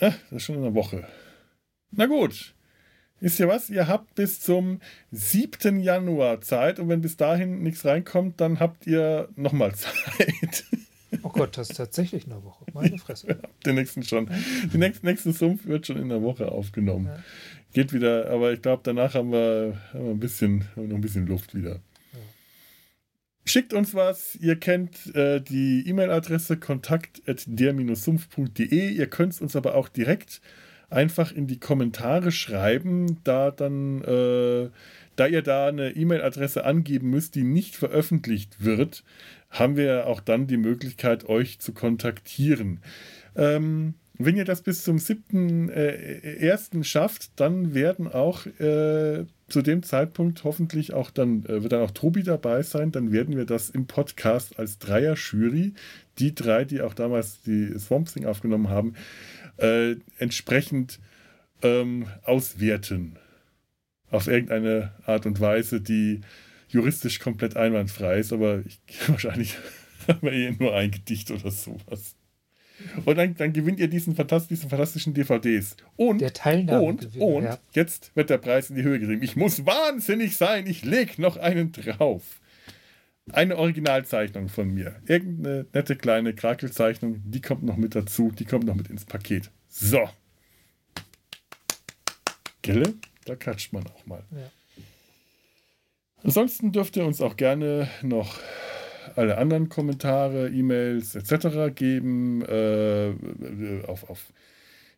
äh, 0.02 0.10
das 0.30 0.32
ist 0.32 0.42
schon 0.42 0.56
in 0.56 0.62
einer 0.62 0.74
Woche. 0.74 1.06
Na 1.92 2.06
gut. 2.06 2.54
Wisst 3.22 3.38
ihr 3.38 3.46
was? 3.46 3.70
Ihr 3.70 3.86
habt 3.86 4.16
bis 4.16 4.40
zum 4.40 4.80
7. 5.12 5.78
Januar 5.78 6.40
Zeit 6.40 6.80
und 6.80 6.88
wenn 6.88 7.02
bis 7.02 7.16
dahin 7.16 7.62
nichts 7.62 7.84
reinkommt, 7.84 8.40
dann 8.40 8.58
habt 8.58 8.84
ihr 8.84 9.28
nochmal 9.36 9.72
Zeit. 9.76 10.64
Oh 11.22 11.28
Gott, 11.28 11.56
das 11.56 11.70
ist 11.70 11.76
tatsächlich 11.76 12.26
eine 12.26 12.42
Woche. 12.42 12.64
Meine 12.74 12.98
Fresse. 12.98 13.28
Ja, 13.32 13.36
den 13.64 13.76
nächsten 13.76 14.02
schon. 14.02 14.28
Die 14.72 14.78
nächste, 14.78 15.06
nächste 15.06 15.32
Sumpf 15.32 15.66
wird 15.66 15.86
schon 15.86 15.98
in 15.98 16.08
der 16.08 16.20
Woche 16.20 16.50
aufgenommen. 16.50 17.06
Ja. 17.06 17.22
Geht 17.72 17.92
wieder, 17.92 18.28
aber 18.28 18.52
ich 18.52 18.60
glaube, 18.60 18.82
danach 18.82 19.14
haben 19.14 19.30
wir, 19.30 19.80
haben 19.92 20.04
wir 20.04 20.10
ein 20.10 20.18
bisschen, 20.18 20.64
wir 20.74 20.88
noch 20.88 20.96
ein 20.96 21.00
bisschen 21.00 21.28
Luft 21.28 21.54
wieder. 21.54 21.78
Schickt 23.44 23.72
uns 23.72 23.94
was. 23.94 24.34
Ihr 24.34 24.56
kennt 24.56 25.14
äh, 25.14 25.40
die 25.40 25.86
E-Mail-Adresse 25.86 26.56
kontakt.der-sumpf.de. 26.56 28.90
Ihr 28.90 29.06
könnt 29.06 29.34
es 29.34 29.40
uns 29.40 29.54
aber 29.54 29.76
auch 29.76 29.88
direkt 29.88 30.40
einfach 30.92 31.32
in 31.32 31.46
die 31.46 31.58
Kommentare 31.58 32.32
schreiben, 32.32 33.18
da 33.24 33.50
dann, 33.50 34.02
äh, 34.02 34.70
da 35.16 35.26
ihr 35.26 35.42
da 35.42 35.66
eine 35.66 35.90
E-Mail-Adresse 35.90 36.64
angeben 36.64 37.10
müsst, 37.10 37.34
die 37.34 37.44
nicht 37.44 37.76
veröffentlicht 37.76 38.64
wird, 38.64 39.04
haben 39.50 39.76
wir 39.76 40.06
auch 40.06 40.20
dann 40.20 40.46
die 40.46 40.56
Möglichkeit, 40.56 41.28
euch 41.28 41.58
zu 41.58 41.72
kontaktieren. 41.72 42.80
Ähm, 43.36 43.94
wenn 44.18 44.36
ihr 44.36 44.44
das 44.44 44.62
bis 44.62 44.84
zum 44.84 44.98
7.1. 44.98 46.80
Äh, 46.80 46.84
schafft, 46.84 47.40
dann 47.40 47.74
werden 47.74 48.08
auch 48.08 48.46
äh, 48.46 49.24
zu 49.48 49.62
dem 49.62 49.82
Zeitpunkt 49.82 50.44
hoffentlich 50.44 50.92
auch 50.92 51.10
dann, 51.10 51.44
äh, 51.46 51.62
wird 51.62 51.72
dann 51.72 51.82
auch 51.82 51.90
Tobi 51.90 52.22
dabei 52.22 52.62
sein. 52.62 52.92
Dann 52.92 53.12
werden 53.12 53.36
wir 53.36 53.46
das 53.46 53.70
im 53.70 53.86
Podcast 53.86 54.58
als 54.58 54.78
Dreier-Jury, 54.78 55.74
die 56.18 56.34
drei, 56.34 56.64
die 56.64 56.82
auch 56.82 56.94
damals 56.94 57.42
die 57.42 57.78
Swamp 57.78 58.12
Thing 58.12 58.26
aufgenommen 58.26 58.68
haben, 58.68 58.94
äh, 59.62 59.96
entsprechend 60.18 60.98
ähm, 61.62 62.06
auswerten. 62.22 63.18
Auf 64.10 64.26
irgendeine 64.26 64.92
Art 65.06 65.24
und 65.24 65.40
Weise, 65.40 65.80
die 65.80 66.20
juristisch 66.68 67.18
komplett 67.18 67.56
einwandfrei 67.56 68.18
ist, 68.18 68.32
aber 68.32 68.62
ich, 68.66 68.80
wahrscheinlich 69.08 69.56
haben 70.08 70.22
wir 70.22 70.32
eh 70.32 70.50
nur 70.50 70.74
ein 70.74 70.90
Gedicht 70.90 71.30
oder 71.30 71.50
sowas. 71.50 72.16
Und 73.04 73.16
dann, 73.16 73.34
dann 73.36 73.52
gewinnt 73.52 73.78
ihr 73.78 73.88
diesen 73.88 74.16
fantastischen, 74.16 74.68
fantastischen 74.68 75.14
DVDs. 75.14 75.76
Und, 75.96 76.20
der 76.20 76.32
Teilnahme 76.32 76.82
und, 76.82 77.16
und 77.16 77.44
ja. 77.44 77.58
jetzt 77.72 78.10
wird 78.16 78.28
der 78.28 78.38
Preis 78.38 78.70
in 78.70 78.76
die 78.76 78.82
Höhe 78.82 78.98
getrieben. 78.98 79.22
Ich 79.22 79.36
muss 79.36 79.64
wahnsinnig 79.64 80.36
sein, 80.36 80.66
ich 80.66 80.84
leg 80.84 81.18
noch 81.18 81.36
einen 81.36 81.70
drauf. 81.70 82.40
Eine 83.30 83.56
Originalzeichnung 83.56 84.48
von 84.48 84.68
mir. 84.68 84.96
Irgendeine 85.06 85.66
nette 85.72 85.96
kleine 85.96 86.34
Krakelzeichnung, 86.34 87.22
die 87.24 87.40
kommt 87.40 87.62
noch 87.62 87.76
mit 87.76 87.94
dazu, 87.94 88.32
die 88.32 88.44
kommt 88.44 88.64
noch 88.64 88.74
mit 88.74 88.88
ins 88.88 89.04
Paket. 89.04 89.50
So. 89.68 90.08
Gelle? 92.62 92.94
Da 93.24 93.36
klatscht 93.36 93.72
man 93.72 93.86
auch 93.86 94.06
mal. 94.06 94.24
Ja. 94.32 94.50
Ansonsten 96.24 96.72
dürft 96.72 96.96
ihr 96.96 97.04
uns 97.04 97.20
auch 97.20 97.36
gerne 97.36 97.88
noch 98.02 98.38
alle 99.16 99.38
anderen 99.38 99.68
Kommentare, 99.68 100.48
E-Mails 100.48 101.14
etc. 101.14 101.74
geben. 101.74 102.42
Äh, 102.42 103.82
auf, 103.86 104.08
auf 104.08 104.32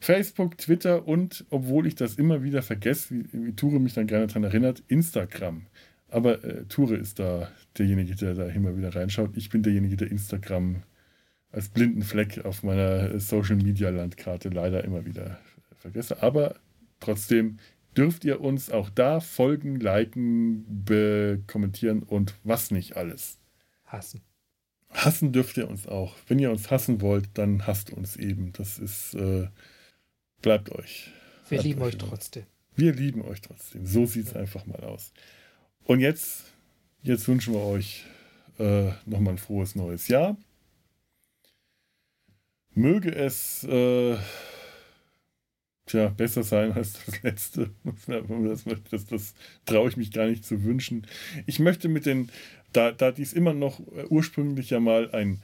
Facebook, 0.01 0.59
Twitter 0.59 1.09
und, 1.09 1.47
obwohl 1.51 1.87
ich 1.87 1.95
das 1.95 2.17
immer 2.17 2.43
wieder 2.43 2.63
vergesse, 2.63 3.15
wie, 3.15 3.25
wie 3.33 3.57
Ture 3.57 3.81
mich 3.81 3.95
dann 3.95 4.07
gerne 4.07 4.27
daran 4.27 4.45
erinnert, 4.45 4.83
Instagram. 4.89 5.67
Aber 6.15 6.45
äh, 6.45 6.65
Ture 6.67 6.95
ist 6.95 7.19
da 7.19 7.51
derjenige, 7.77 8.15
der 8.15 8.35
da 8.35 8.47
immer 8.47 8.77
wieder 8.77 8.95
reinschaut. 8.95 9.37
Ich 9.37 9.49
bin 9.51 9.65
derjenige, 9.65 9.97
der 9.97 10.13
Instagram 10.13 10.85
als 11.51 11.69
blinden 11.69 12.03
Fleck 12.03 12.45
auf 12.45 12.63
meiner 12.63 13.19
Social 13.19 13.57
Media 13.57 13.91
Landkarte 13.91 14.49
leider 14.49 14.85
immer 14.85 15.05
wieder 15.07 15.41
vergesse. 15.77 16.23
Aber 16.23 16.55
trotzdem 17.01 17.57
dürft 17.97 18.25
ihr 18.25 18.41
uns 18.41 18.71
auch 18.71 18.91
da 18.91 19.19
folgen, 19.19 19.81
liken, 19.81 20.85
kommentieren 21.49 22.05
und 22.05 22.37
was 22.45 22.71
nicht 22.71 22.97
alles. 22.97 23.41
Hassen. 23.85 24.21
Hassen 24.91 25.33
dürft 25.33 25.57
ihr 25.57 25.69
uns 25.69 25.89
auch. 25.89 26.15
Wenn 26.29 26.39
ihr 26.39 26.53
uns 26.53 26.71
hassen 26.71 27.01
wollt, 27.01 27.29
dann 27.35 27.67
hasst 27.67 27.93
uns 27.93 28.15
eben. 28.15 28.53
Das 28.53 28.79
ist, 28.79 29.15
äh, 29.15 29.49
bleibt 30.43 30.71
euch. 30.71 31.11
Wir 31.49 31.59
bleibt 31.59 31.65
lieben 31.65 31.83
euch, 31.83 31.95
euch 31.95 31.99
trotzdem. 31.99 32.45
Wir 32.77 32.93
lieben 32.93 33.23
euch 33.23 33.41
trotzdem. 33.41 33.85
So 33.85 34.07
sieht 34.07 34.29
es 34.29 34.33
ja. 34.35 34.41
einfach 34.41 34.65
mal 34.67 34.81
aus. 34.85 35.13
Und 35.85 36.01
jetzt, 36.01 36.45
jetzt 37.03 37.29
wünschen 37.29 37.53
wir 37.53 37.61
euch 37.61 38.05
äh, 38.59 38.91
nochmal 39.05 39.35
ein 39.35 39.39
frohes 39.39 39.75
neues 39.75 40.09
Jahr. 40.09 40.37
Möge 42.75 43.15
es 43.15 43.65
äh, 43.65 44.17
tja, 45.87 46.09
besser 46.09 46.43
sein 46.43 46.73
als 46.73 46.95
das 47.05 47.23
letzte. 47.23 47.71
Das, 48.07 48.65
das, 48.91 49.07
das 49.07 49.35
traue 49.67 49.89
ich 49.89 49.97
mich 49.97 50.11
gar 50.11 50.27
nicht 50.27 50.45
zu 50.45 50.65
wünschen. 50.65 51.07
Ich 51.47 51.59
möchte 51.59 51.89
mit 51.89 52.07
den, 52.07 52.31
da, 52.73 52.91
da 52.91 53.13
dies 53.13 53.33
immer 53.33 53.53
noch 53.53 53.81
äh, 53.81 54.07
ursprünglich 54.09 54.71
ja 54.71 54.81
mal 54.81 55.11
ein 55.13 55.43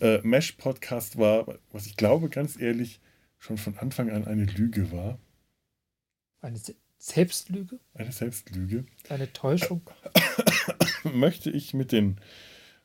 äh, 0.00 0.20
Mesh-Podcast 0.22 1.18
war, 1.18 1.58
was 1.72 1.86
ich 1.86 1.96
glaube, 1.96 2.28
ganz 2.28 2.60
ehrlich, 2.60 3.00
schon 3.38 3.56
von 3.56 3.78
Anfang 3.78 4.10
an 4.10 4.26
eine 4.26 4.44
Lüge 4.44 4.92
war. 4.92 5.18
Eine 6.40 6.60
Selbstlüge? 6.98 7.78
Eine 7.94 8.12
Selbstlüge. 8.12 8.84
Eine 9.08 9.32
Täuschung. 9.32 9.82
möchte 11.14 11.50
ich 11.50 11.74
mit 11.74 11.92
den 11.92 12.20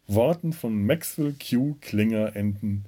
Worten 0.07 0.53
von 0.53 0.85
Maxwell 0.85 1.33
Q. 1.33 1.77
Klinger 1.81 2.35
enden. 2.35 2.85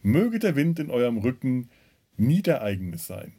Möge 0.00 0.38
der 0.38 0.56
Wind 0.56 0.78
in 0.78 0.90
eurem 0.90 1.18
Rücken 1.18 1.70
nie 2.16 2.42
der 2.42 2.62
eigene 2.62 2.98
sein. 2.98 3.34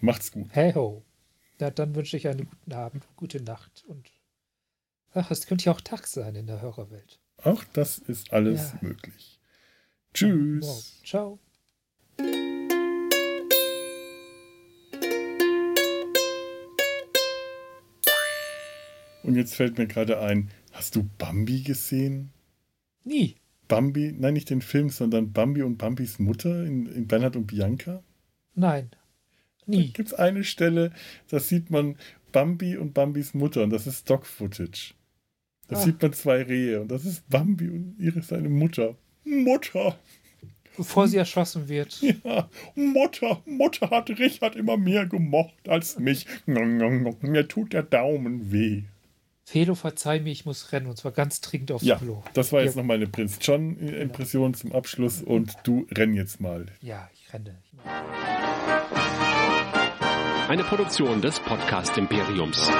Macht's 0.00 0.30
gut. 0.30 0.48
Hey 0.50 0.72
ho. 0.74 1.04
Ja, 1.60 1.70
dann 1.70 1.94
wünsche 1.94 2.16
ich 2.16 2.28
einen 2.28 2.48
guten 2.48 2.72
Abend, 2.72 3.04
gute 3.16 3.42
Nacht 3.42 3.84
und 3.88 4.10
ach, 5.12 5.30
es 5.30 5.46
könnte 5.46 5.64
ja 5.64 5.72
auch 5.72 5.80
Tag 5.80 6.06
sein 6.06 6.36
in 6.36 6.46
der 6.46 6.60
Hörerwelt. 6.60 7.18
Auch 7.42 7.64
das 7.72 7.98
ist 7.98 8.32
alles 8.32 8.72
ja. 8.74 8.78
möglich. 8.82 9.40
Tschüss. 10.14 10.66
Wow. 10.66 11.02
Ciao. 11.04 11.38
Und 19.28 19.36
jetzt 19.36 19.56
fällt 19.56 19.76
mir 19.76 19.86
gerade 19.86 20.20
ein, 20.20 20.48
hast 20.72 20.96
du 20.96 21.06
Bambi 21.18 21.60
gesehen? 21.60 22.30
Nie. 23.04 23.34
Bambi, 23.68 24.14
nein, 24.16 24.32
nicht 24.32 24.48
den 24.48 24.62
Film, 24.62 24.88
sondern 24.88 25.34
Bambi 25.34 25.62
und 25.62 25.76
Bambis 25.76 26.18
Mutter 26.18 26.64
in, 26.64 26.86
in 26.86 27.06
Bernhard 27.06 27.36
und 27.36 27.46
Bianca? 27.46 28.02
Nein. 28.54 28.88
Nie. 29.66 29.88
Da 29.88 29.92
gibt 29.92 30.08
es 30.08 30.14
eine 30.14 30.44
Stelle, 30.44 30.94
da 31.28 31.40
sieht 31.40 31.70
man 31.70 31.96
Bambi 32.32 32.78
und 32.78 32.94
Bambis 32.94 33.34
Mutter 33.34 33.64
und 33.64 33.68
das 33.68 33.86
ist 33.86 34.00
Stock-Footage. 34.00 34.94
Da 35.68 35.76
ah. 35.76 35.80
sieht 35.80 36.00
man 36.00 36.14
zwei 36.14 36.40
Rehe 36.40 36.80
und 36.80 36.90
das 36.90 37.04
ist 37.04 37.28
Bambi 37.28 37.68
und 37.68 37.96
ihre 37.98 38.22
seine 38.22 38.48
Mutter. 38.48 38.96
Mutter! 39.24 39.98
Bevor 40.78 41.06
sie 41.06 41.18
erschossen 41.18 41.68
wird. 41.68 42.00
Ja, 42.24 42.48
Mutter, 42.74 43.42
Mutter 43.44 43.90
hat 43.90 44.08
Richard 44.08 44.56
immer 44.56 44.78
mehr 44.78 45.04
gemocht 45.04 45.68
als 45.68 45.98
mich. 45.98 46.24
Mir 46.46 47.46
tut 47.46 47.74
der 47.74 47.82
Daumen 47.82 48.50
weh. 48.50 48.84
Felo, 49.48 49.74
verzeih 49.74 50.20
mir, 50.20 50.30
ich 50.30 50.44
muss 50.44 50.72
rennen 50.72 50.88
und 50.88 50.98
zwar 50.98 51.10
ganz 51.10 51.40
dringend 51.40 51.72
aufs 51.72 51.82
ja, 51.82 51.96
Klo. 51.96 52.22
Das 52.34 52.52
war 52.52 52.60
jetzt 52.60 52.76
ja. 52.76 52.82
noch 52.82 52.86
meine 52.86 53.06
Prinz 53.06 53.38
John-Impression 53.40 54.52
zum 54.52 54.72
Abschluss 54.72 55.22
und 55.22 55.56
du 55.62 55.86
renn 55.90 56.12
jetzt 56.12 56.38
mal. 56.38 56.66
Ja, 56.82 57.08
ich 57.14 57.32
renne. 57.32 57.56
Eine 60.48 60.64
Produktion 60.64 61.22
des 61.22 61.40
Podcast 61.40 61.96
Imperiums. 61.96 62.70